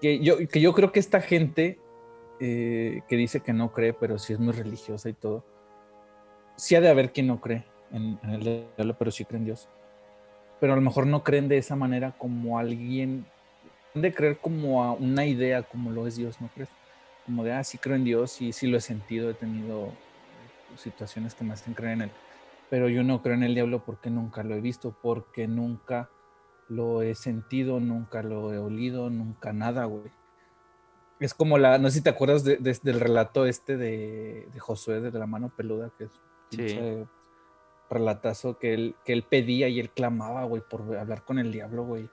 que, 0.00 0.20
yo, 0.20 0.38
que 0.48 0.60
yo 0.62 0.72
creo 0.72 0.90
que 0.90 1.00
esta 1.00 1.20
gente 1.20 1.78
eh, 2.40 3.02
que 3.08 3.16
dice 3.16 3.40
que 3.40 3.52
no 3.52 3.70
cree, 3.70 3.92
pero 3.92 4.18
sí 4.18 4.32
es 4.32 4.38
muy 4.38 4.54
religiosa 4.54 5.10
y 5.10 5.14
todo, 5.14 5.44
sí 6.56 6.76
ha 6.76 6.80
de 6.80 6.88
haber 6.88 7.12
quien 7.12 7.26
no 7.26 7.42
cree 7.42 7.66
en, 7.92 8.18
en 8.22 8.30
el 8.30 8.40
diablo, 8.74 8.96
pero 8.98 9.10
sí 9.10 9.26
cree 9.26 9.40
en 9.40 9.44
Dios. 9.44 9.68
Pero 10.60 10.72
a 10.72 10.76
lo 10.76 10.82
mejor 10.82 11.06
no 11.06 11.22
creen 11.22 11.46
de 11.48 11.58
esa 11.58 11.76
manera 11.76 12.16
como 12.16 12.58
alguien 12.58 13.26
de 14.02 14.12
creer 14.12 14.38
como 14.38 14.84
a 14.84 14.92
una 14.92 15.26
idea 15.26 15.62
como 15.62 15.90
lo 15.90 16.06
es 16.06 16.16
Dios, 16.16 16.40
¿no 16.40 16.48
crees? 16.48 16.70
Como 17.24 17.44
de, 17.44 17.52
ah, 17.52 17.64
sí 17.64 17.78
creo 17.78 17.96
en 17.96 18.04
Dios 18.04 18.40
y 18.40 18.52
sí 18.52 18.66
lo 18.66 18.78
he 18.78 18.80
sentido, 18.80 19.30
he 19.30 19.34
tenido 19.34 19.92
situaciones 20.76 21.34
que 21.34 21.44
me 21.44 21.52
hacen 21.52 21.74
creer 21.74 21.94
en 21.94 22.02
Él. 22.02 22.10
Pero 22.70 22.88
yo 22.88 23.02
no 23.02 23.22
creo 23.22 23.34
en 23.34 23.42
el 23.42 23.54
diablo 23.54 23.84
porque 23.84 24.10
nunca 24.10 24.42
lo 24.42 24.54
he 24.54 24.60
visto, 24.60 24.96
porque 25.02 25.46
nunca 25.46 26.10
lo 26.68 27.02
he 27.02 27.14
sentido, 27.14 27.80
nunca 27.80 28.22
lo 28.22 28.52
he 28.52 28.58
olido, 28.58 29.10
nunca 29.10 29.52
nada, 29.52 29.84
güey. 29.86 30.10
Es 31.20 31.34
como 31.34 31.58
la, 31.58 31.78
no 31.78 31.88
sé 31.88 31.98
si 31.98 32.04
te 32.04 32.10
acuerdas 32.10 32.44
del 32.44 33.00
relato 33.00 33.46
este 33.46 33.76
de, 33.76 34.48
Josué 34.58 35.00
de 35.00 35.18
la 35.18 35.26
mano 35.26 35.50
peluda, 35.54 35.90
que 35.98 36.04
es 36.04 36.12
un 36.56 37.08
relatazo 37.90 38.58
que 38.58 38.74
él, 38.74 38.94
que 39.04 39.12
él 39.14 39.24
pedía 39.24 39.68
y 39.68 39.80
él 39.80 39.90
clamaba, 39.90 40.44
güey, 40.44 40.62
por 40.62 40.96
hablar 40.96 41.24
con 41.24 41.38
el 41.38 41.50
diablo, 41.50 41.84
güey. 41.84 42.08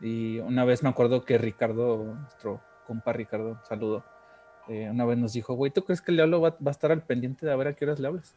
Y 0.00 0.38
una 0.38 0.64
vez 0.64 0.82
me 0.82 0.88
acuerdo 0.88 1.24
que 1.24 1.38
Ricardo, 1.38 2.04
nuestro 2.04 2.60
compa 2.86 3.12
Ricardo, 3.12 3.60
saludo, 3.64 4.04
eh, 4.68 4.88
una 4.90 5.04
vez 5.04 5.18
nos 5.18 5.32
dijo, 5.32 5.54
güey, 5.54 5.70
¿tú 5.70 5.84
crees 5.84 6.00
que 6.00 6.10
el 6.10 6.16
diablo 6.16 6.40
va, 6.40 6.56
a 6.64 6.70
estar 6.70 6.90
al 6.90 7.02
pendiente 7.02 7.44
de 7.44 7.52
a 7.52 7.56
ver 7.56 7.68
a 7.68 7.74
qué 7.74 7.84
horas 7.84 8.00
le 8.00 8.08
hablas? 8.08 8.36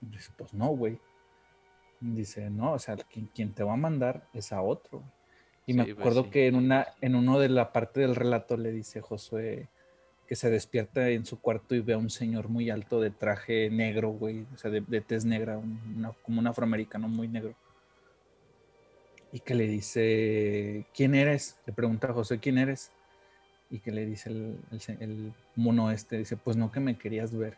dice, 0.00 0.30
pues 0.36 0.54
no, 0.54 0.68
güey. 0.68 0.98
Dice, 2.00 2.48
no, 2.48 2.72
o 2.72 2.78
sea, 2.78 2.96
quien, 3.34 3.52
te 3.52 3.62
va 3.62 3.74
a 3.74 3.76
mandar 3.76 4.26
es 4.32 4.52
a 4.52 4.62
otro. 4.62 5.02
Y 5.66 5.74
me 5.74 5.84
pues 5.84 5.98
acuerdo 5.98 6.30
que 6.30 6.46
en 6.46 6.54
una, 6.54 6.86
en 7.02 7.14
uno 7.14 7.38
de 7.38 7.50
la 7.50 7.72
parte 7.72 8.00
del 8.00 8.16
relato 8.16 8.56
le 8.56 8.72
dice 8.72 9.02
Josué 9.02 9.68
que 10.26 10.36
se 10.36 10.48
despierta 10.48 11.10
en 11.10 11.26
su 11.26 11.40
cuarto 11.40 11.74
y 11.74 11.80
ve 11.80 11.92
a 11.92 11.98
un 11.98 12.08
señor 12.08 12.48
muy 12.48 12.70
alto 12.70 13.00
de 13.00 13.10
traje 13.10 13.68
negro, 13.68 14.10
güey, 14.10 14.46
o 14.54 14.56
sea, 14.56 14.70
de, 14.70 15.00
tez 15.00 15.24
negra, 15.24 15.60
como 16.22 16.40
un 16.40 16.46
afroamericano 16.46 17.08
muy 17.08 17.26
negro 17.26 17.54
y 19.32 19.40
que 19.40 19.54
le 19.54 19.66
dice, 19.66 20.86
¿quién 20.94 21.14
eres? 21.14 21.56
Le 21.66 21.72
pregunta 21.72 22.08
a 22.08 22.12
José, 22.12 22.38
¿quién 22.38 22.58
eres? 22.58 22.90
Y 23.70 23.78
que 23.78 23.92
le 23.92 24.04
dice 24.04 24.30
el, 24.30 25.32
mono 25.54 25.90
este, 25.90 26.18
dice, 26.18 26.36
pues 26.36 26.56
no 26.56 26.72
que 26.72 26.80
me 26.80 26.98
querías 26.98 27.36
ver. 27.36 27.56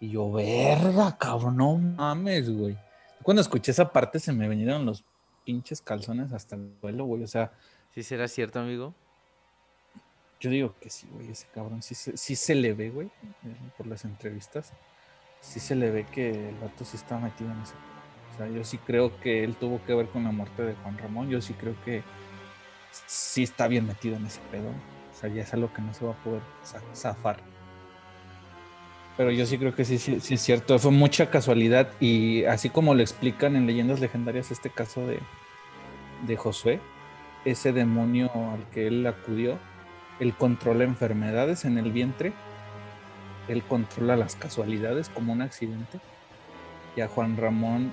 Y 0.00 0.10
yo, 0.10 0.32
verga, 0.32 1.16
cabrón, 1.16 1.56
no 1.56 1.76
mames, 1.76 2.50
güey. 2.50 2.76
Cuando 3.22 3.40
escuché 3.40 3.70
esa 3.70 3.92
parte 3.92 4.18
se 4.18 4.32
me 4.32 4.48
vinieron 4.48 4.84
los 4.84 5.04
pinches 5.44 5.80
calzones 5.80 6.32
hasta 6.32 6.56
el 6.56 6.72
suelo, 6.80 7.04
güey. 7.04 7.22
O 7.22 7.28
sea. 7.28 7.52
¿Sí 7.94 8.02
será 8.02 8.26
cierto, 8.26 8.58
amigo? 8.58 8.92
Yo 10.40 10.50
digo 10.50 10.74
que 10.80 10.90
sí, 10.90 11.06
güey. 11.12 11.30
Ese 11.30 11.46
cabrón 11.54 11.80
sí, 11.80 11.94
sí 11.94 12.36
se 12.36 12.54
le 12.56 12.74
ve, 12.74 12.90
güey, 12.90 13.06
eh, 13.06 13.70
por 13.78 13.86
las 13.86 14.04
entrevistas. 14.04 14.72
Sí 15.40 15.60
se 15.60 15.76
le 15.76 15.90
ve 15.90 16.06
que 16.06 16.48
el 16.48 16.56
vato 16.56 16.84
sí 16.84 16.96
está 16.96 17.18
metido 17.18 17.52
en 17.52 17.60
ese 17.60 17.74
o 18.34 18.36
sea, 18.36 18.48
yo 18.48 18.64
sí 18.64 18.78
creo 18.78 19.18
que 19.20 19.44
él 19.44 19.54
tuvo 19.54 19.80
que 19.84 19.94
ver 19.94 20.08
con 20.08 20.24
la 20.24 20.32
muerte 20.32 20.62
de 20.62 20.74
Juan 20.82 20.98
Ramón. 20.98 21.30
Yo 21.30 21.40
sí 21.40 21.54
creo 21.54 21.74
que 21.84 22.02
sí 23.06 23.44
está 23.44 23.68
bien 23.68 23.86
metido 23.86 24.16
en 24.16 24.26
ese 24.26 24.40
pedo. 24.50 24.68
O 24.68 25.16
sea, 25.16 25.30
ya 25.30 25.42
es 25.42 25.54
algo 25.54 25.72
que 25.72 25.82
no 25.82 25.94
se 25.94 26.04
va 26.04 26.12
a 26.12 26.24
poder 26.24 26.42
zafar. 26.94 27.38
Pero 29.16 29.30
yo 29.30 29.46
sí 29.46 29.56
creo 29.56 29.76
que 29.76 29.84
sí, 29.84 29.98
sí, 29.98 30.18
sí, 30.18 30.34
es 30.34 30.40
cierto. 30.40 30.78
Fue 30.80 30.90
mucha 30.90 31.30
casualidad. 31.30 31.92
Y 32.00 32.44
así 32.46 32.70
como 32.70 32.94
lo 32.94 33.02
explican 33.02 33.54
en 33.54 33.66
leyendas 33.66 34.00
legendarias, 34.00 34.50
este 34.50 34.70
caso 34.70 35.06
de, 35.06 35.20
de 36.26 36.36
Josué, 36.36 36.80
ese 37.44 37.72
demonio 37.72 38.32
al 38.52 38.68
que 38.70 38.88
él 38.88 39.06
acudió, 39.06 39.58
él 40.18 40.34
controla 40.34 40.82
enfermedades 40.82 41.64
en 41.64 41.78
el 41.78 41.92
vientre, 41.92 42.32
él 43.46 43.62
controla 43.62 44.16
las 44.16 44.34
casualidades 44.34 45.08
como 45.08 45.32
un 45.32 45.42
accidente. 45.42 46.00
Y 46.96 47.00
a 47.00 47.08
Juan 47.08 47.36
Ramón 47.36 47.92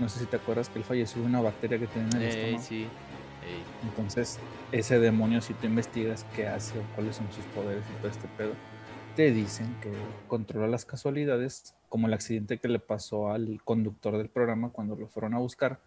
no 0.00 0.08
sé 0.08 0.20
si 0.20 0.26
te 0.26 0.36
acuerdas 0.36 0.68
que 0.68 0.78
él 0.78 0.84
falleció 0.84 1.20
de 1.20 1.28
una 1.28 1.40
bacteria 1.40 1.78
que 1.78 1.86
tenía 1.86 2.08
en 2.08 2.16
el 2.16 2.22
estómago. 2.28 2.62
Sí. 2.62 2.86
Entonces, 3.82 4.38
ese 4.72 4.98
demonio, 4.98 5.40
si 5.40 5.54
tú 5.54 5.66
investigas 5.66 6.24
qué 6.34 6.46
hace 6.46 6.78
o 6.78 6.82
cuáles 6.94 7.16
son 7.16 7.30
sus 7.32 7.44
poderes 7.46 7.84
y 7.90 7.98
todo 8.00 8.10
este 8.10 8.28
pedo, 8.36 8.52
te 9.16 9.32
dicen 9.32 9.76
que 9.80 9.92
controla 10.28 10.68
las 10.68 10.84
casualidades, 10.84 11.74
como 11.88 12.06
el 12.06 12.14
accidente 12.14 12.58
que 12.58 12.68
le 12.68 12.78
pasó 12.78 13.30
al 13.30 13.60
conductor 13.64 14.16
del 14.16 14.28
programa 14.28 14.70
cuando 14.70 14.94
lo 14.96 15.08
fueron 15.08 15.34
a 15.34 15.38
buscar, 15.38 15.80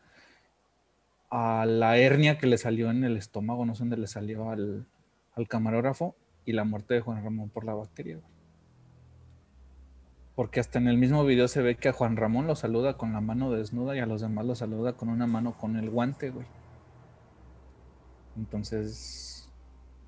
a 1.30 1.66
la 1.66 1.98
hernia 1.98 2.38
que 2.38 2.48
le 2.48 2.58
salió 2.58 2.92
en 2.92 3.04
el 3.04 3.18
estómago, 3.18 3.66
no 3.66 3.76
sé 3.76 3.80
dónde 3.80 3.98
le 3.98 4.08
salió 4.08 4.50
al, 4.50 4.86
al 5.36 5.48
camarógrafo, 5.48 6.16
y 6.46 6.52
la 6.52 6.64
muerte 6.64 6.96
de 6.96 7.02
Juan 7.02 7.24
Ramón 7.24 7.50
por 7.50 7.66
la 7.66 7.74
bacteria. 7.74 8.20
Porque 10.36 10.60
hasta 10.60 10.80
en 10.80 10.88
el 10.88 10.98
mismo 10.98 11.24
video 11.26 11.48
se 11.48 11.62
ve 11.62 11.76
que 11.76 11.90
a 11.90 11.94
Juan 11.94 12.18
Ramón 12.18 12.48
lo 12.48 12.56
saluda 12.56 12.98
con 12.98 13.14
la 13.14 13.22
mano 13.22 13.52
desnuda 13.52 13.96
y 13.96 14.00
a 14.00 14.06
los 14.06 14.22
demás 14.22 14.46
lo 14.46 14.56
saluda 14.56 14.94
con 14.94 15.10
una 15.10 15.28
mano 15.28 15.56
con 15.58 15.78
el 15.78 15.90
guante, 15.90 16.32
güey. 16.32 16.48
Entonces, 18.36 19.50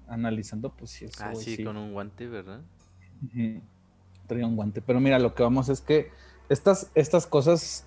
analizando, 0.08 0.72
pues 0.72 0.92
sí, 0.92 1.06
eso, 1.06 1.24
Ah, 1.24 1.36
sí, 1.36 1.64
con 1.64 1.78
un 1.78 1.94
guante, 1.94 2.28
¿verdad? 2.28 2.62
Traía 4.28 4.48
un 4.48 4.56
guante. 4.56 4.82
Pero 4.82 5.00
mira, 5.00 5.20
lo 5.20 5.36
que 5.36 5.44
vamos 5.44 5.70
es 5.70 5.82
que 5.82 6.10
estas, 6.50 6.90
estas 6.96 7.28
cosas 7.28 7.86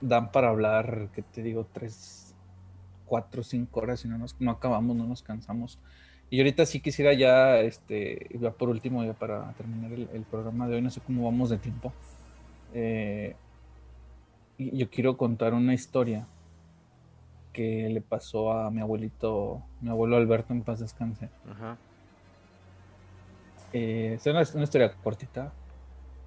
dan 0.00 0.30
para 0.30 0.50
hablar, 0.50 1.08
¿qué 1.14 1.22
te 1.22 1.42
digo? 1.42 1.66
Tres, 1.72 2.34
cuatro, 3.06 3.42
cinco 3.42 3.80
horas 3.80 4.04
y 4.04 4.08
no, 4.08 4.18
nos, 4.18 4.40
no 4.40 4.52
acabamos, 4.52 4.96
no 4.96 5.06
nos 5.06 5.22
cansamos. 5.22 5.80
Y 6.32 6.38
ahorita 6.38 6.64
sí 6.64 6.80
quisiera 6.80 7.12
ya, 7.12 7.60
este, 7.60 8.26
ya 8.40 8.52
por 8.52 8.70
último, 8.70 9.04
ya 9.04 9.12
para 9.12 9.52
terminar 9.52 9.92
el, 9.92 10.22
programa 10.22 10.66
de 10.66 10.76
hoy, 10.76 10.80
no 10.80 10.88
sé 10.88 11.02
cómo 11.02 11.26
vamos 11.26 11.50
de 11.50 11.58
tiempo. 11.58 11.92
Eh, 12.72 13.36
yo 14.56 14.88
quiero 14.88 15.18
contar 15.18 15.52
una 15.52 15.74
historia 15.74 16.26
que 17.52 17.86
le 17.90 18.00
pasó 18.00 18.50
a 18.50 18.70
mi 18.70 18.80
abuelito, 18.80 19.62
mi 19.82 19.90
abuelo 19.90 20.16
Alberto 20.16 20.54
en 20.54 20.62
paz 20.62 20.80
descanse. 20.80 21.28
Ajá. 21.50 21.76
Eh, 23.74 24.14
es, 24.14 24.26
una, 24.26 24.40
historia 24.62 24.90
cortita, 25.04 25.52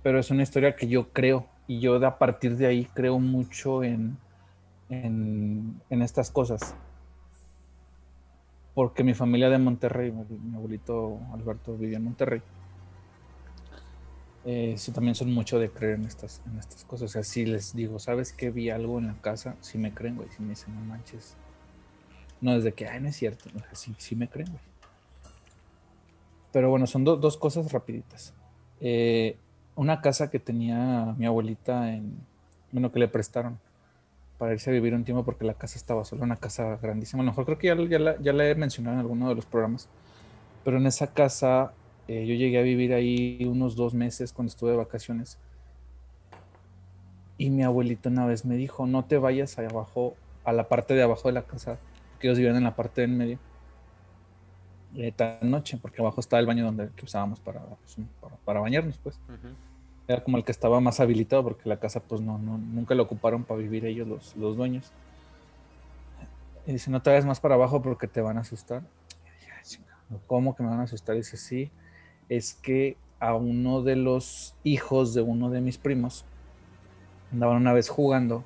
pero 0.04 0.20
es 0.20 0.30
una 0.30 0.44
historia 0.44 0.76
que 0.76 0.88
yo 0.88 1.14
creo 1.14 1.48
y 1.66 1.80
yo 1.80 1.96
a 2.06 2.20
partir 2.20 2.58
de 2.58 2.68
ahí 2.68 2.86
creo 2.94 3.18
mucho 3.18 3.84
en, 3.84 4.20
en, 4.88 5.82
en 5.90 6.02
estas 6.04 6.30
cosas 6.30 6.76
porque 8.76 9.06
mi 9.06 9.14
familia 9.14 9.50
de 9.50 9.58
Monterrey, 9.58 10.12
mi 10.12 10.56
abuelito 10.56 11.20
Alberto 11.34 11.76
vivía 11.78 11.98
en 11.98 12.04
Monterrey. 12.04 12.42
Eh, 14.44 14.76
sí, 14.78 14.92
también 14.92 15.16
son 15.16 15.34
mucho 15.34 15.58
de 15.58 15.72
creer 15.72 15.96
en 15.96 16.06
estas, 16.06 16.42
en 16.46 16.60
estas 16.60 16.84
cosas. 16.84 17.10
O 17.10 17.14
sea, 17.14 17.24
si 17.24 17.46
les 17.46 17.74
digo, 17.74 17.98
¿sabes 17.98 18.34
qué? 18.34 18.52
Vi 18.52 18.70
algo 18.70 19.00
en 19.00 19.08
la 19.08 19.16
casa, 19.16 19.56
si 19.62 19.78
me 19.78 19.94
creen, 19.94 20.18
güey. 20.18 20.30
Si 20.30 20.44
me 20.44 20.50
dicen, 20.50 20.76
no 20.76 20.82
manches. 20.82 21.36
No 22.42 22.54
es 22.54 22.64
de 22.64 22.74
que, 22.74 22.88
ay, 22.88 23.00
no 23.00 23.08
es 23.08 23.16
cierto. 23.16 23.50
O 23.56 23.60
sea, 23.60 23.96
sí, 23.98 24.16
me 24.16 24.28
creen, 24.28 24.50
güey. 24.50 24.62
Pero 26.52 26.70
bueno, 26.70 26.86
son 26.86 27.04
dos 27.06 27.38
cosas 27.38 27.72
rapiditas. 27.72 28.34
Eh, 28.82 29.38
una 29.76 30.02
casa 30.02 30.30
que 30.30 30.40
tenía 30.40 31.16
mi 31.18 31.26
abuelita 31.26 31.94
en, 31.94 32.18
bueno, 32.72 32.92
que 32.92 33.00
le 33.00 33.08
prestaron 33.08 33.58
para 34.38 34.54
irse 34.54 34.70
a 34.70 34.74
vivir 34.74 34.94
un 34.94 35.04
tiempo 35.04 35.24
porque 35.24 35.46
la 35.46 35.54
casa 35.54 35.78
estaba 35.78 36.04
sola, 36.06 36.24
una 36.24 36.36
casa 36.36 36.78
grandísima. 36.82 37.22
A 37.22 37.26
lo 37.26 37.32
mejor 37.32 37.46
creo 37.46 37.58
que 37.58 37.68
ya, 37.68 37.76
ya, 38.00 38.18
ya 38.20 38.34
la 38.34 38.50
he 38.50 38.56
mencionado 38.56 38.96
en 38.96 39.02
alguno 39.02 39.30
de 39.30 39.36
los 39.36 39.46
programas, 39.46 39.88
pero 40.64 40.78
en 40.78 40.86
esa 40.86 41.14
casa 41.14 41.74
eh, 42.08 42.26
yo 42.26 42.36
llegué 42.36 42.60
a 42.60 42.62
vivir 42.62 42.94
ahí 42.94 43.46
unos 43.50 43.76
dos 43.76 43.94
meses 43.94 44.34
cuando 44.34 44.50
estuve 44.50 44.72
de 44.72 44.78
vacaciones. 44.78 45.38
Y 47.38 47.50
mi 47.50 47.64
abuelito 47.64 48.10
una 48.10 48.26
vez 48.26 48.46
me 48.46 48.56
dijo, 48.56 48.86
no 48.86 49.06
te 49.06 49.18
vayas 49.18 49.58
ahí 49.58 49.66
abajo, 49.66 50.16
a 50.44 50.54
la 50.54 50.68
parte 50.68 50.94
de 50.94 51.04
abajo 51.04 51.28
de 51.28 51.34
la 51.34 51.44
casa, 51.44 51.78
que 52.20 52.28
ellos 52.28 52.38
vivían 52.38 52.56
en 52.56 52.64
la 52.64 52.76
parte 52.76 53.02
del 53.02 53.12
medio, 53.12 53.40
de 54.94 55.10
esta 55.10 55.40
noche, 55.42 55.78
porque 55.82 56.02
abajo 56.02 56.22
estaba 56.22 56.40
el 56.40 56.46
baño 56.46 56.64
donde 56.64 56.90
usábamos 57.04 57.40
para, 57.40 57.62
pues, 57.62 57.98
para, 58.46 58.60
bañarnos, 58.60 58.98
pues 59.00 59.20
era 60.08 60.24
como 60.24 60.38
el 60.38 60.44
que 60.44 60.52
estaba 60.52 60.80
más 60.80 61.00
habilitado 61.00 61.44
porque 61.44 61.68
la 61.68 61.80
casa 61.80 62.00
pues 62.00 62.22
no, 62.22 62.38
no 62.38 62.58
nunca 62.58 62.94
lo 62.96 63.04
ocuparon 63.04 63.44
para 63.44 63.60
vivir 63.60 63.86
ellos 63.86 64.08
los, 64.08 64.36
los 64.36 64.56
dueños. 64.56 64.92
Y 66.68 66.74
dice, 66.74 66.90
no 66.90 67.02
te 67.02 67.10
vayas 67.12 67.26
más 67.26 67.40
para 67.40 67.56
abajo 67.56 67.82
porque 67.82 68.08
te 68.08 68.22
van 68.22 68.38
a 68.38 68.42
asustar. 68.42 68.84
¿Cómo 70.28 70.56
que 70.56 70.64
me 70.64 70.70
van 70.70 70.80
a 70.80 70.84
asustar? 70.84 71.16
dice, 71.16 71.38
sí, 71.38 71.72
es 72.30 72.54
que 72.54 72.98
a 73.20 73.34
uno 73.34 73.82
de 73.82 73.96
los 73.96 74.56
hijos 74.64 75.14
de 75.14 75.22
uno 75.22 75.50
de 75.50 75.62
mis 75.62 75.78
primos 75.78 76.26
andaban 77.32 77.58
una 77.58 77.74
vez 77.74 77.90
jugando 77.90 78.44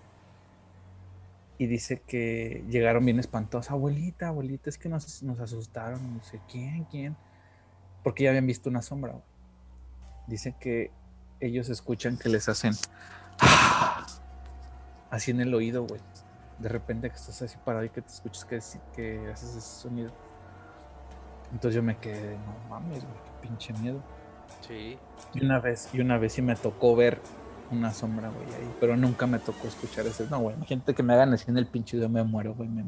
y 1.57 1.67
dice 1.67 2.01
que 2.07 2.63
llegaron 2.69 3.05
bien 3.05 3.19
espantosos. 3.19 3.71
Abuelita, 3.71 4.29
abuelita, 4.29 4.69
es 4.69 4.77
que 4.77 4.87
nos, 4.87 5.21
nos 5.23 5.39
asustaron. 5.41 6.15
No 6.15 6.23
sé, 6.23 6.39
¿quién? 6.49 6.85
¿Quién? 6.85 7.17
Porque 8.03 8.23
ya 8.23 8.29
habían 8.29 8.47
visto 8.47 8.69
una 8.69 8.81
sombra. 8.81 9.21
Dice 10.27 10.55
que 10.57 10.91
ellos 11.39 11.69
escuchan 11.69 12.17
que 12.17 12.29
les 12.29 12.49
hacen 12.49 12.73
así 15.09 15.31
en 15.31 15.41
el 15.41 15.53
oído, 15.53 15.85
güey. 15.85 16.01
De 16.59 16.69
repente 16.69 17.09
que 17.09 17.15
estás 17.15 17.41
así 17.41 17.57
parado 17.63 17.85
y 17.85 17.89
que 17.89 18.01
te 18.01 18.09
escuchas 18.09 18.45
que, 18.45 18.59
que 18.95 19.31
haces 19.31 19.55
ese 19.55 19.81
sonido. 19.81 20.11
Entonces 21.51 21.75
yo 21.75 21.83
me 21.83 21.97
quedé, 21.97 22.37
no 22.37 22.69
mames, 22.69 23.03
güey, 23.03 23.15
qué 23.15 23.47
pinche 23.47 23.73
miedo. 23.73 24.03
Sí. 24.67 24.97
Y 25.33 25.45
una 25.45 25.59
vez, 25.59 25.89
y 25.93 26.01
una 26.01 26.17
vez 26.17 26.33
sí 26.33 26.41
me 26.41 26.55
tocó 26.55 26.95
ver 26.95 27.19
una 27.71 27.93
sombra, 27.93 28.29
güey, 28.29 28.45
ahí, 28.47 28.75
pero 28.79 28.97
nunca 28.97 29.25
me 29.27 29.39
tocó 29.39 29.67
escuchar 29.67 30.05
ese. 30.05 30.27
No, 30.29 30.39
güey, 30.39 30.55
gente 30.65 30.93
que 30.93 31.03
me 31.03 31.13
hagan 31.13 31.33
así 31.33 31.45
en 31.49 31.57
el 31.57 31.67
pinche 31.67 31.97
yo 31.97 32.09
me 32.09 32.23
muero, 32.23 32.53
güey, 32.55 32.69
me, 32.69 32.85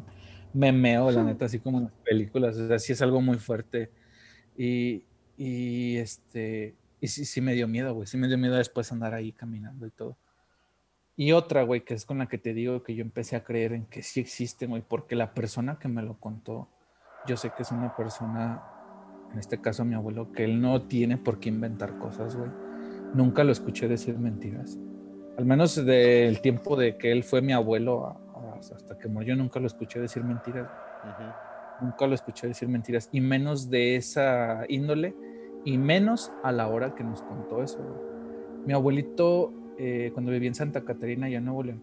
me 0.53 0.71
meo, 0.71 1.11
la 1.11 1.23
neta, 1.23 1.45
así 1.45 1.59
como 1.59 1.79
en 1.79 1.85
las 1.85 1.93
películas. 2.03 2.57
O 2.57 2.67
sea, 2.67 2.79
sí 2.79 2.93
es 2.93 3.01
algo 3.01 3.21
muy 3.21 3.37
fuerte. 3.37 3.91
Y, 4.57 5.05
y 5.37 5.97
este, 5.97 6.75
y 7.01 7.07
sí, 7.07 7.25
sí 7.25 7.41
me 7.41 7.53
dio 7.53 7.67
miedo, 7.67 7.95
güey. 7.95 8.05
Sí 8.05 8.15
me 8.15 8.27
dio 8.27 8.37
miedo 8.37 8.55
después 8.55 8.91
andar 8.91 9.15
ahí 9.15 9.33
caminando 9.33 9.87
y 9.87 9.89
todo. 9.89 10.17
Y 11.17 11.31
otra, 11.33 11.63
güey, 11.63 11.83
que 11.83 11.95
es 11.95 12.05
con 12.05 12.19
la 12.19 12.27
que 12.27 12.37
te 12.37 12.53
digo 12.53 12.83
que 12.83 12.93
yo 12.93 13.01
empecé 13.01 13.35
a 13.35 13.43
creer 13.43 13.73
en 13.73 13.85
que 13.85 14.03
sí 14.03 14.19
existe, 14.19 14.67
güey, 14.67 14.83
porque 14.87 15.15
la 15.15 15.33
persona 15.33 15.79
que 15.79 15.87
me 15.87 16.03
lo 16.03 16.19
contó, 16.19 16.69
yo 17.27 17.35
sé 17.37 17.51
que 17.57 17.63
es 17.63 17.71
una 17.71 17.95
persona, 17.95 18.63
en 19.33 19.39
este 19.39 19.59
caso 19.59 19.83
mi 19.83 19.95
abuelo, 19.95 20.31
que 20.31 20.43
él 20.43 20.61
no 20.61 20.83
tiene 20.83 21.17
por 21.17 21.39
qué 21.39 21.49
inventar 21.49 21.97
cosas, 21.97 22.35
güey. 22.35 22.51
Nunca 23.15 23.43
lo 23.43 23.51
escuché 23.51 23.87
decir 23.87 24.17
mentiras. 24.19 24.77
Al 25.37 25.45
menos 25.45 25.83
del 25.83 26.39
tiempo 26.41 26.75
de 26.75 26.97
que 26.97 27.11
él 27.11 27.23
fue 27.23 27.41
mi 27.41 27.51
abuelo 27.51 28.15
hasta 28.59 28.97
que 28.97 29.07
murió, 29.07 29.35
nunca 29.35 29.59
lo 29.59 29.65
escuché 29.65 29.99
decir 29.99 30.23
mentiras. 30.23 30.69
Nunca 31.81 32.05
lo 32.05 32.13
escuché 32.13 32.47
decir 32.47 32.69
mentiras. 32.69 33.09
Y 33.11 33.21
menos 33.21 33.71
de 33.71 33.95
esa 33.95 34.65
índole 34.69 35.15
y 35.65 35.77
menos 35.77 36.31
a 36.43 36.51
la 36.51 36.67
hora 36.67 36.95
que 36.95 37.03
nos 37.03 37.21
contó 37.21 37.63
eso. 37.63 37.79
Mi 38.65 38.73
abuelito, 38.73 39.53
eh, 39.77 40.11
cuando 40.13 40.31
vivía 40.31 40.49
en 40.49 40.55
Santa 40.55 40.81
Catarina, 40.81 41.29
ya 41.29 41.37
en 41.37 41.45
Nuevo 41.45 41.63
León, 41.63 41.81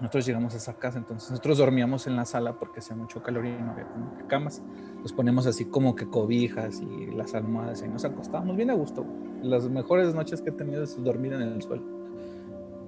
nosotros 0.00 0.26
llegamos 0.26 0.52
a 0.52 0.58
esa 0.58 0.74
casa, 0.74 0.98
entonces 0.98 1.30
nosotros 1.30 1.56
dormíamos 1.56 2.06
en 2.06 2.16
la 2.16 2.26
sala 2.26 2.58
porque 2.58 2.80
hacía 2.80 2.94
mucho 2.94 3.22
calor 3.22 3.46
y 3.46 3.52
no 3.52 3.72
había 3.72 3.86
camas. 4.28 4.62
Nos 5.00 5.12
ponemos 5.12 5.46
así 5.46 5.64
como 5.64 5.94
que 5.94 6.06
cobijas 6.06 6.82
y 6.82 7.06
las 7.14 7.34
almohadas 7.34 7.82
y 7.82 7.88
nos 7.88 8.04
acostábamos 8.04 8.56
bien 8.56 8.70
a 8.70 8.74
gusto. 8.74 9.06
Las 9.42 9.68
mejores 9.70 10.14
noches 10.14 10.42
que 10.42 10.50
he 10.50 10.52
tenido 10.52 10.82
es 10.82 11.02
dormir 11.02 11.32
en 11.32 11.42
el 11.42 11.62
suelo. 11.62 11.84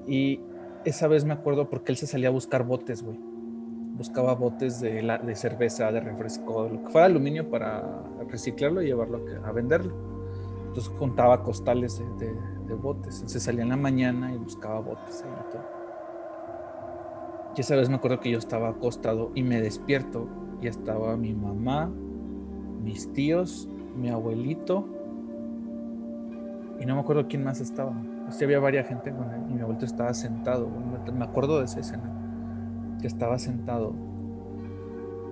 Y 0.07 0.40
esa 0.85 1.09
vez 1.09 1.24
me 1.24 1.32
acuerdo 1.32 1.70
porque 1.70 1.93
él 1.93 1.97
se 1.97 2.07
salía 2.07 2.28
a 2.28 2.32
buscar 2.32 2.65
botes, 2.65 3.03
güey 3.03 3.27
buscaba 3.98 4.34
botes 4.34 4.80
de, 4.80 5.02
de 5.02 5.34
cerveza, 5.34 5.90
de 5.90 6.00
refresco, 6.00 6.68
lo 6.68 6.84
que 6.84 6.88
fuera 6.90 7.06
aluminio 7.06 7.50
para 7.50 8.04
reciclarlo 8.30 8.80
y 8.80 8.86
llevarlo 8.86 9.20
a 9.44 9.50
venderlo. 9.50 9.92
Entonces 10.68 10.90
contaba 10.96 11.42
costales 11.42 12.00
de, 12.18 12.32
de, 12.66 12.74
botes. 12.74 13.16
Entonces 13.16 13.42
salía 13.42 13.64
en 13.64 13.70
la 13.70 13.76
mañana 13.76 14.32
y 14.32 14.38
buscaba 14.38 14.78
botes 14.78 15.24
ahí 15.24 15.30
y 15.30 15.52
todo. 15.52 15.64
Y 17.56 17.60
esa 17.60 17.74
vez 17.74 17.88
me 17.88 17.96
acuerdo 17.96 18.20
que 18.20 18.30
yo 18.30 18.38
estaba 18.38 18.68
acostado 18.68 19.32
y 19.34 19.42
me 19.42 19.60
despierto 19.60 20.28
y 20.62 20.68
estaba 20.68 21.16
mi 21.16 21.34
mamá, 21.34 21.90
mis 22.84 23.12
tíos, 23.12 23.68
mi 23.96 24.10
abuelito 24.10 24.86
y 26.78 26.86
no 26.86 26.94
me 26.94 27.00
acuerdo 27.00 27.26
quién 27.26 27.42
más 27.42 27.60
estaba. 27.60 27.92
Sí 28.30 28.44
había 28.44 28.60
varias 28.60 28.86
gente 28.86 29.12
y 29.48 29.54
mi 29.54 29.60
abuelito 29.60 29.86
estaba 29.86 30.14
sentado. 30.14 30.68
Me 31.12 31.24
acuerdo 31.24 31.58
de 31.58 31.64
esa 31.64 31.80
escena 31.80 32.18
que 33.00 33.06
estaba 33.06 33.38
sentado 33.38 33.94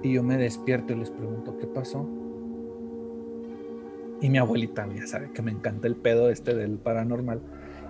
y 0.03 0.13
yo 0.13 0.23
me 0.23 0.37
despierto 0.37 0.93
y 0.93 0.97
les 0.97 1.11
pregunto 1.11 1.57
qué 1.59 1.67
pasó. 1.67 2.09
Y 4.21 4.31
mi 4.31 4.39
abuelita 4.39 4.87
ya 4.95 5.07
sabe 5.07 5.31
que 5.33 5.43
me 5.43 5.51
encanta 5.51 5.89
el 5.89 5.97
pedo 5.97 6.31
este 6.31 6.55
del 6.55 6.79
paranormal 6.79 7.41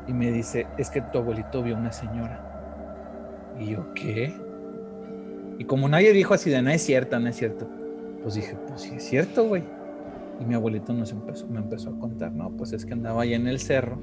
y 0.09 0.13
me 0.13 0.33
dice, 0.33 0.67
es 0.79 0.91
que 0.91 1.01
tu 1.01 1.19
abuelito 1.19 1.63
vio 1.63 1.77
una 1.77 1.93
señora. 1.93 3.55
Y 3.61 3.71
yo, 3.71 3.93
¿qué? 3.95 4.35
Y 5.59 5.65
como 5.65 5.89
nadie 5.89 6.13
dijo 6.13 6.35
así 6.35 6.51
de, 6.51 6.63
no 6.63 6.71
es 6.71 6.83
cierto, 6.83 7.19
no 7.19 7.29
es 7.29 7.37
cierto, 7.37 7.69
pues 8.23 8.35
dije, 8.35 8.57
pues 8.67 8.83
sí 8.83 8.95
es 8.97 9.05
cierto, 9.05 9.47
güey. 9.47 9.63
Y 10.41 10.45
mi 10.45 10.55
abuelito 10.55 10.93
nos 10.93 11.13
empezó, 11.13 11.47
me 11.47 11.61
empezó 11.61 11.91
a 11.91 11.99
contar, 11.99 12.33
no, 12.33 12.51
pues 12.51 12.73
es 12.73 12.85
que 12.85 12.93
andaba 12.93 13.23
ahí 13.23 13.35
en 13.35 13.47
el 13.47 13.59
cerro 13.59 13.99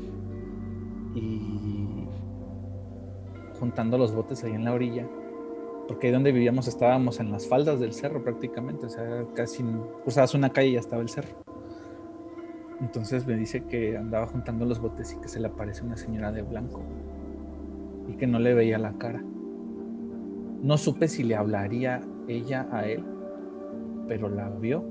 y 1.14 2.08
juntando 3.60 3.98
los 3.98 4.16
botes 4.16 4.44
ahí 4.44 4.54
en 4.54 4.66
la 4.66 4.74
orilla 4.74 5.08
porque 5.88 6.12
donde 6.12 6.32
vivíamos 6.32 6.68
estábamos 6.68 7.20
en 7.20 7.32
las 7.32 7.48
faldas 7.48 7.80
del 7.80 7.94
cerro 7.94 8.24
prácticamente, 8.24 8.86
o 8.86 8.90
sea, 8.90 9.26
casi 9.36 9.64
cruzabas 10.04 10.34
una 10.34 10.50
calle 10.52 10.70
y 10.70 10.74
ya 10.74 10.80
estaba 10.80 11.02
el 11.02 11.10
cerro. 11.10 11.44
Entonces 12.80 13.26
me 13.26 13.36
dice 13.36 13.64
que 13.66 13.98
andaba 13.98 14.28
juntando 14.28 14.66
los 14.66 14.80
botes 14.80 15.14
y 15.14 15.22
que 15.22 15.28
se 15.28 15.40
le 15.40 15.48
aparece 15.48 15.84
una 15.84 15.98
señora 15.98 16.32
de 16.32 16.42
blanco 16.42 16.82
y 18.08 18.16
que 18.16 18.28
no 18.28 18.40
le 18.40 18.54
veía 18.54 18.78
la 18.78 18.94
cara. 18.94 19.24
No 20.62 20.78
supe 20.78 21.08
si 21.08 21.24
le 21.24 21.36
hablaría 21.36 22.02
ella 22.28 22.68
a 22.72 22.88
él, 22.88 23.04
pero 24.08 24.30
la 24.30 24.50
vio. 24.50 24.84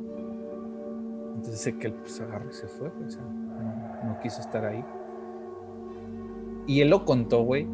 Entonces 1.36 1.60
sé 1.60 1.78
que 1.78 1.88
él 1.88 1.94
pues 1.94 2.20
agarró 2.20 2.50
y 2.50 2.52
se 2.52 2.66
fue, 2.66 2.88
o 2.88 3.10
sea, 3.10 3.22
no, 3.22 4.10
no 4.10 4.20
quiso 4.20 4.40
estar 4.40 4.64
ahí. 4.64 4.84
Y 6.66 6.80
él 6.80 6.90
lo 6.90 7.04
contó, 7.04 7.42
güey, 7.42 7.66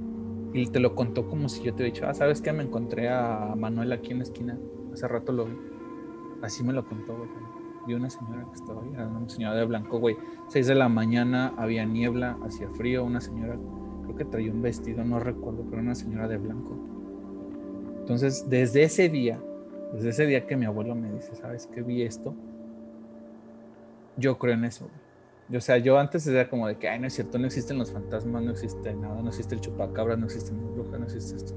y 0.58 0.66
te 0.66 0.80
lo 0.80 0.94
contó 0.94 1.28
como 1.28 1.48
si 1.48 1.62
yo 1.62 1.74
te 1.74 1.82
hubiera 1.82 1.94
dicho, 1.94 2.06
ah, 2.08 2.14
¿sabes 2.14 2.40
qué? 2.40 2.52
Me 2.52 2.64
encontré 2.64 3.08
a 3.08 3.54
Manuel 3.56 3.92
aquí 3.92 4.12
en 4.12 4.18
la 4.18 4.24
esquina. 4.24 4.58
Hace 4.92 5.08
rato 5.08 5.32
lo 5.32 5.46
vi. 5.46 5.56
Así 6.42 6.62
me 6.62 6.72
lo 6.72 6.86
contó, 6.86 7.16
güey. 7.16 7.28
Vi 7.86 7.94
una 7.94 8.10
señora 8.10 8.44
que 8.44 8.54
estaba 8.54 8.82
ahí, 8.82 8.90
era 8.92 9.08
una 9.08 9.28
señora 9.28 9.54
de 9.54 9.64
blanco, 9.64 9.98
güey. 9.98 10.16
Seis 10.48 10.66
de 10.66 10.74
la 10.74 10.88
mañana, 10.88 11.54
había 11.56 11.84
niebla, 11.84 12.36
hacía 12.44 12.68
frío, 12.70 13.04
una 13.04 13.20
señora, 13.20 13.58
creo 14.04 14.16
que 14.16 14.24
traía 14.24 14.52
un 14.52 14.60
vestido, 14.60 15.04
no 15.04 15.20
recuerdo, 15.20 15.64
pero 15.70 15.80
una 15.80 15.94
señora 15.94 16.28
de 16.28 16.36
blanco. 16.36 16.76
Entonces, 18.00 18.48
desde 18.48 18.82
ese 18.82 19.08
día, 19.08 19.40
desde 19.94 20.10
ese 20.10 20.26
día 20.26 20.46
que 20.46 20.56
mi 20.56 20.66
abuelo 20.66 20.94
me 20.94 21.10
dice, 21.12 21.34
¿sabes 21.34 21.66
qué? 21.66 21.80
Vi 21.80 22.02
esto, 22.02 22.34
yo 24.16 24.38
creo 24.38 24.54
en 24.54 24.64
eso, 24.64 24.84
güey. 24.84 25.07
O 25.54 25.60
sea, 25.60 25.78
yo 25.78 25.98
antes 25.98 26.26
era 26.26 26.48
como 26.48 26.68
de 26.68 26.76
que, 26.76 26.88
ay, 26.88 26.98
no 26.98 27.06
es 27.06 27.14
cierto, 27.14 27.38
no 27.38 27.46
existen 27.46 27.78
los 27.78 27.90
fantasmas, 27.90 28.42
no 28.42 28.50
existe 28.50 28.94
nada, 28.94 29.22
no 29.22 29.28
existe 29.28 29.54
el 29.54 29.62
chupacabras, 29.62 30.18
no 30.18 30.26
existe 30.26 30.52
la 30.52 30.62
bruja, 30.62 30.98
no 30.98 31.04
existe 31.04 31.36
esto. 31.36 31.54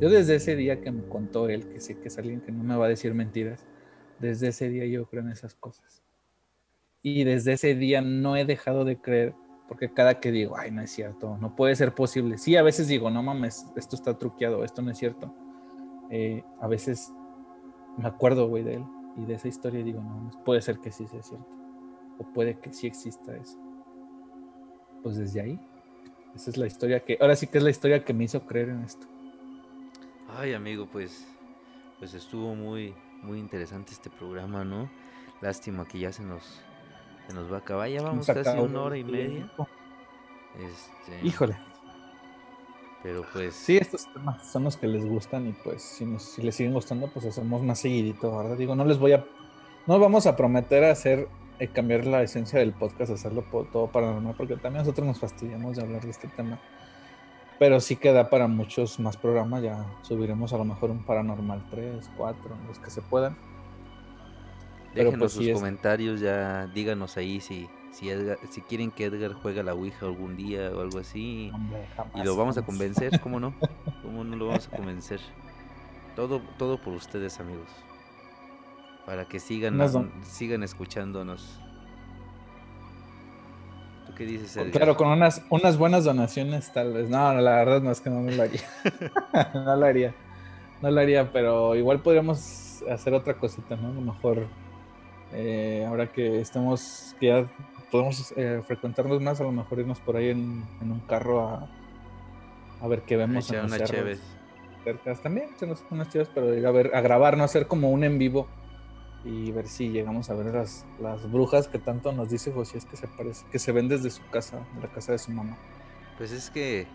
Yo 0.00 0.08
desde 0.08 0.36
ese 0.36 0.56
día 0.56 0.80
que 0.80 0.90
me 0.90 1.04
contó 1.04 1.48
él, 1.48 1.68
que 1.68 1.80
sé 1.80 1.98
que 1.98 2.08
es 2.08 2.16
alguien 2.16 2.40
que 2.40 2.52
no 2.52 2.64
me 2.64 2.76
va 2.76 2.86
a 2.86 2.88
decir 2.88 3.12
mentiras, 3.12 3.66
desde 4.18 4.48
ese 4.48 4.70
día 4.70 4.86
yo 4.86 5.06
creo 5.06 5.22
en 5.22 5.30
esas 5.30 5.54
cosas. 5.54 6.02
Y 7.02 7.24
desde 7.24 7.52
ese 7.52 7.74
día 7.74 8.00
no 8.00 8.36
he 8.36 8.46
dejado 8.46 8.86
de 8.86 8.96
creer, 8.96 9.34
porque 9.68 9.92
cada 9.92 10.20
que 10.20 10.32
digo, 10.32 10.56
ay, 10.56 10.70
no 10.70 10.80
es 10.80 10.90
cierto, 10.90 11.36
no 11.36 11.54
puede 11.54 11.76
ser 11.76 11.94
posible. 11.94 12.38
Sí, 12.38 12.56
a 12.56 12.62
veces 12.62 12.88
digo, 12.88 13.10
no 13.10 13.22
mames, 13.22 13.66
esto 13.76 13.94
está 13.94 14.18
truqueado, 14.18 14.64
esto 14.64 14.80
no 14.80 14.90
es 14.90 14.96
cierto. 14.98 15.34
Eh, 16.10 16.42
a 16.60 16.66
veces 16.66 17.12
me 17.98 18.08
acuerdo, 18.08 18.48
güey, 18.48 18.64
de 18.64 18.74
él 18.76 18.84
y 19.16 19.26
de 19.26 19.34
esa 19.34 19.48
historia 19.48 19.84
digo, 19.84 20.02
no, 20.02 20.30
puede 20.44 20.62
ser 20.62 20.78
que 20.78 20.90
sí 20.90 21.06
sea 21.06 21.22
cierto. 21.22 21.63
O 22.18 22.24
puede 22.32 22.58
que 22.58 22.72
sí 22.72 22.86
exista 22.86 23.34
eso. 23.36 23.58
Pues 25.02 25.16
desde 25.16 25.40
ahí, 25.40 25.60
esa 26.34 26.50
es 26.50 26.56
la 26.56 26.66
historia 26.66 27.00
que, 27.00 27.18
ahora 27.20 27.36
sí 27.36 27.46
que 27.46 27.58
es 27.58 27.64
la 27.64 27.70
historia 27.70 28.04
que 28.04 28.14
me 28.14 28.24
hizo 28.24 28.44
creer 28.46 28.70
en 28.70 28.82
esto. 28.82 29.06
Ay, 30.36 30.54
amigo, 30.54 30.86
pues, 30.90 31.26
pues 31.98 32.14
estuvo 32.14 32.54
muy, 32.54 32.94
muy 33.22 33.38
interesante 33.38 33.92
este 33.92 34.10
programa, 34.10 34.64
¿no? 34.64 34.90
Lástima 35.40 35.86
que 35.86 35.98
ya 35.98 36.12
se 36.12 36.22
nos, 36.22 36.62
se 37.28 37.34
nos 37.34 37.50
va 37.50 37.56
a 37.56 37.60
acabar. 37.60 37.88
Ya 37.88 38.02
vamos 38.02 38.26
casi 38.26 38.58
una 38.58 38.82
hora 38.82 38.96
y 38.96 39.04
media. 39.04 39.50
Este... 40.58 41.26
Híjole. 41.26 41.56
Pero 43.04 43.22
pues. 43.34 43.54
Sí, 43.54 43.76
estos 43.76 44.10
temas 44.12 44.50
son 44.50 44.64
los 44.64 44.78
que 44.78 44.86
les 44.86 45.04
gustan 45.04 45.46
y 45.46 45.52
pues 45.52 45.82
si, 45.82 46.06
nos, 46.06 46.22
si 46.22 46.42
les 46.42 46.54
siguen 46.54 46.72
gustando, 46.72 47.06
pues 47.08 47.26
hacemos 47.26 47.62
más 47.62 47.78
seguidito, 47.78 48.34
¿verdad? 48.34 48.56
Digo, 48.56 48.74
no 48.74 48.86
les 48.86 48.98
voy 48.98 49.12
a. 49.12 49.26
No 49.86 49.98
vamos 49.98 50.26
a 50.26 50.34
prometer 50.34 50.84
hacer. 50.84 51.28
Eh, 51.60 51.68
cambiar 51.68 52.04
la 52.04 52.22
esencia 52.22 52.58
del 52.58 52.72
podcast, 52.72 53.12
hacerlo 53.12 53.44
todo 53.72 53.86
paranormal, 53.86 54.34
porque 54.36 54.56
también 54.56 54.82
nosotros 54.82 55.06
nos 55.06 55.20
fastidiamos 55.20 55.76
de 55.76 55.82
hablar 55.82 56.02
de 56.02 56.10
este 56.10 56.26
tema. 56.28 56.58
Pero 57.60 57.78
sí 57.80 57.94
queda 57.94 58.28
para 58.28 58.48
muchos 58.48 58.98
más 58.98 59.16
programas. 59.16 59.62
Ya 59.62 59.86
subiremos 60.02 60.52
a 60.52 60.58
lo 60.58 60.64
mejor 60.64 60.90
un 60.90 61.04
paranormal 61.04 61.64
3, 61.70 62.10
4, 62.16 62.56
los 62.66 62.78
que 62.80 62.90
se 62.90 63.02
puedan. 63.02 63.36
Déjenos 64.94 65.18
pues, 65.18 65.32
sus 65.32 65.50
comentarios, 65.52 66.20
ya 66.20 66.66
díganos 66.66 67.16
ahí 67.16 67.40
si, 67.40 67.68
si, 67.92 68.10
si 68.50 68.60
quieren 68.62 68.90
que 68.90 69.04
Edgar 69.04 69.32
juegue 69.34 69.60
a 69.60 69.62
la 69.62 69.74
Ouija 69.74 70.06
algún 70.06 70.36
día 70.36 70.70
o 70.74 70.80
algo 70.80 70.98
así. 70.98 71.52
y 72.14 72.22
lo 72.22 72.36
vamos 72.36 72.58
a 72.58 72.62
convencer, 72.62 73.20
¿cómo 73.20 73.38
no? 73.38 73.54
¿Cómo 74.02 74.24
no 74.24 74.36
lo 74.36 74.46
vamos 74.48 74.68
a 74.72 74.76
convencer? 74.76 75.20
Todo, 76.16 76.40
todo 76.58 76.78
por 76.78 76.94
ustedes, 76.94 77.38
amigos. 77.38 77.68
Para 79.06 79.26
que 79.26 79.38
sigan, 79.38 79.78
sigan 80.22 80.62
escuchándonos. 80.62 81.60
¿Tú 84.06 84.14
qué 84.14 84.24
dices, 84.24 84.56
Edgar? 84.56 84.70
Claro, 84.70 84.96
con 84.96 85.08
unas, 85.08 85.42
unas 85.50 85.76
buenas 85.76 86.04
donaciones 86.04 86.72
tal 86.72 86.94
vez. 86.94 87.10
No, 87.10 87.34
la 87.34 87.56
verdad 87.56 87.82
no 87.82 87.90
es 87.90 88.00
que 88.00 88.08
no, 88.08 88.22
lo 88.22 88.42
haría. 88.42 88.60
no 89.54 89.76
lo 89.76 89.86
haría. 89.86 90.14
No 90.80 90.90
lo 90.90 91.00
haría, 91.00 91.32
pero 91.32 91.76
igual 91.76 92.00
podríamos 92.00 92.82
hacer 92.90 93.12
otra 93.12 93.34
cosita, 93.34 93.76
¿no? 93.76 93.88
A 93.88 93.92
lo 93.92 94.00
mejor 94.00 94.46
eh, 95.32 95.84
ahora 95.86 96.10
que 96.10 96.40
estamos, 96.40 97.14
que 97.20 97.26
ya 97.26 97.46
podemos 97.90 98.32
eh, 98.36 98.62
frecuentarnos 98.66 99.20
más, 99.20 99.40
a 99.40 99.44
lo 99.44 99.52
mejor 99.52 99.80
irnos 99.80 100.00
por 100.00 100.16
ahí 100.16 100.30
en, 100.30 100.64
un 100.80 101.00
carro 101.06 101.40
a, 101.40 101.68
a, 102.80 102.88
ver 102.88 103.02
qué 103.02 103.16
vemos 103.16 103.50
en 103.50 103.64
unas 103.64 103.90
cercas 104.84 105.20
también, 105.22 105.48
unas 105.90 106.08
chéves, 106.10 106.28
pero 106.34 106.54
ir 106.54 106.66
a 106.66 106.70
ver, 106.70 106.94
a 106.94 107.00
grabar, 107.00 107.36
no 107.36 107.44
hacer 107.44 107.66
como 107.66 107.90
un 107.90 108.04
en 108.04 108.18
vivo 108.18 108.46
y 109.24 109.50
ver 109.52 109.66
si 109.66 109.88
llegamos 109.88 110.30
a 110.30 110.34
ver 110.34 110.54
las, 110.54 110.84
las 111.00 111.30
brujas 111.30 111.68
que 111.68 111.78
tanto 111.78 112.12
nos 112.12 112.28
dice 112.28 112.52
José 112.52 112.78
es 112.78 112.84
que 112.84 112.96
se 112.96 113.08
parece, 113.08 113.46
que 113.50 113.58
se 113.58 113.72
ven 113.72 113.88
desde 113.88 114.10
su 114.10 114.22
casa, 114.30 114.66
de 114.74 114.82
la 114.82 114.88
casa 114.88 115.12
de 115.12 115.18
su 115.18 115.30
mamá. 115.32 115.56
Pues 116.18 116.30
es 116.30 116.50
que 116.50 116.86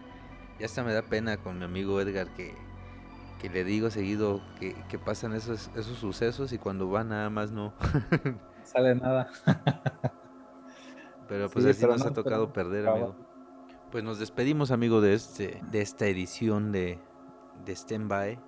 ya 0.60 0.66
hasta 0.66 0.84
me 0.84 0.94
da 0.94 1.02
pena 1.02 1.38
con 1.38 1.58
mi 1.58 1.66
amigo 1.66 2.00
Edgar 2.00 2.28
que 2.36 2.54
que 3.40 3.50
le 3.50 3.64
digo 3.64 3.90
seguido 3.90 4.42
que, 4.60 5.00
pasan 5.00 5.34
esos, 5.34 5.72
esos 5.76 5.98
sucesos 5.98 6.52
y 6.52 6.58
cuando 6.58 6.90
va 6.90 7.04
nada 7.04 7.30
más 7.30 7.52
no. 7.52 7.74
Sale 8.64 8.96
nada. 8.96 9.30
pero 11.28 11.50
pues 11.50 11.66
así 11.66 11.86
nos 11.86 12.06
ha 12.06 12.12
tocado 12.12 12.54
perder, 12.54 12.88
amigo. 12.88 13.16
Pues 13.92 14.04
nos 14.04 14.20
despedimos, 14.20 14.72
amigo, 14.72 15.02
de 15.02 15.14
este, 15.14 15.62
de 15.72 15.82
esta 15.82 16.06
edición 16.06 16.72
de, 16.72 17.00
de 17.66 17.76
Standby. 17.76 18.40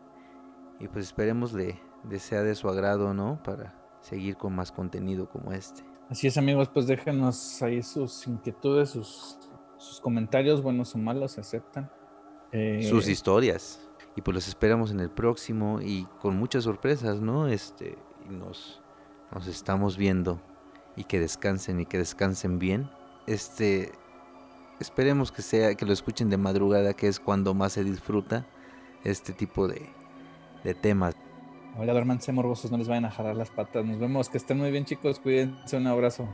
Y 0.79 0.87
pues 0.87 1.05
esperemos 1.05 1.53
le, 1.53 1.79
sea 2.19 2.43
de 2.43 2.55
su 2.55 2.69
agrado, 2.69 3.13
¿no? 3.13 3.41
Para 3.43 3.75
seguir 4.01 4.37
con 4.37 4.55
más 4.55 4.71
contenido 4.71 5.29
como 5.29 5.51
este. 5.51 5.83
Así 6.09 6.27
es, 6.27 6.37
amigos, 6.37 6.69
pues 6.69 6.87
déjenos 6.87 7.61
ahí 7.61 7.81
sus 7.81 8.27
inquietudes, 8.27 8.89
sus, 8.89 9.37
sus 9.77 10.01
comentarios, 10.01 10.61
buenos 10.61 10.93
o 10.95 10.97
malos, 10.97 11.33
se 11.33 11.41
aceptan. 11.41 11.89
sus 12.81 13.07
eh, 13.07 13.11
historias 13.11 13.87
y 14.15 14.21
pues 14.21 14.35
los 14.35 14.47
esperamos 14.47 14.91
en 14.91 14.99
el 14.99 15.09
próximo 15.09 15.79
y 15.81 16.05
con 16.19 16.35
muchas 16.35 16.65
sorpresas, 16.65 17.21
¿no? 17.21 17.47
Este, 17.47 17.97
nos, 18.29 18.81
nos 19.33 19.47
estamos 19.47 19.97
viendo 19.97 20.41
y 20.95 21.05
que 21.05 21.19
descansen 21.19 21.79
y 21.79 21.85
que 21.85 21.97
descansen 21.97 22.59
bien. 22.59 22.89
Este, 23.27 23.91
esperemos 24.79 25.31
que 25.31 25.41
sea, 25.41 25.75
que 25.75 25.85
lo 25.85 25.93
escuchen 25.93 26.29
de 26.29 26.37
madrugada, 26.37 26.93
que 26.93 27.07
es 27.07 27.19
cuando 27.19 27.53
más 27.53 27.73
se 27.73 27.83
disfruta 27.83 28.45
este 29.03 29.33
tipo 29.33 29.67
de, 29.67 29.89
de 30.63 30.73
temas. 30.73 31.15
Oiga, 31.77 31.93
duérmanse 31.93 32.31
morbosos, 32.33 32.69
no 32.69 32.77
les 32.77 32.87
vayan 32.87 33.05
a 33.05 33.11
jalar 33.11 33.35
las 33.35 33.49
patas. 33.49 33.85
Nos 33.85 33.97
vemos, 33.97 34.29
que 34.29 34.37
estén 34.37 34.57
muy 34.57 34.71
bien 34.71 34.85
chicos, 34.85 35.19
cuídense, 35.19 35.77
un 35.77 35.87
abrazo. 35.87 36.27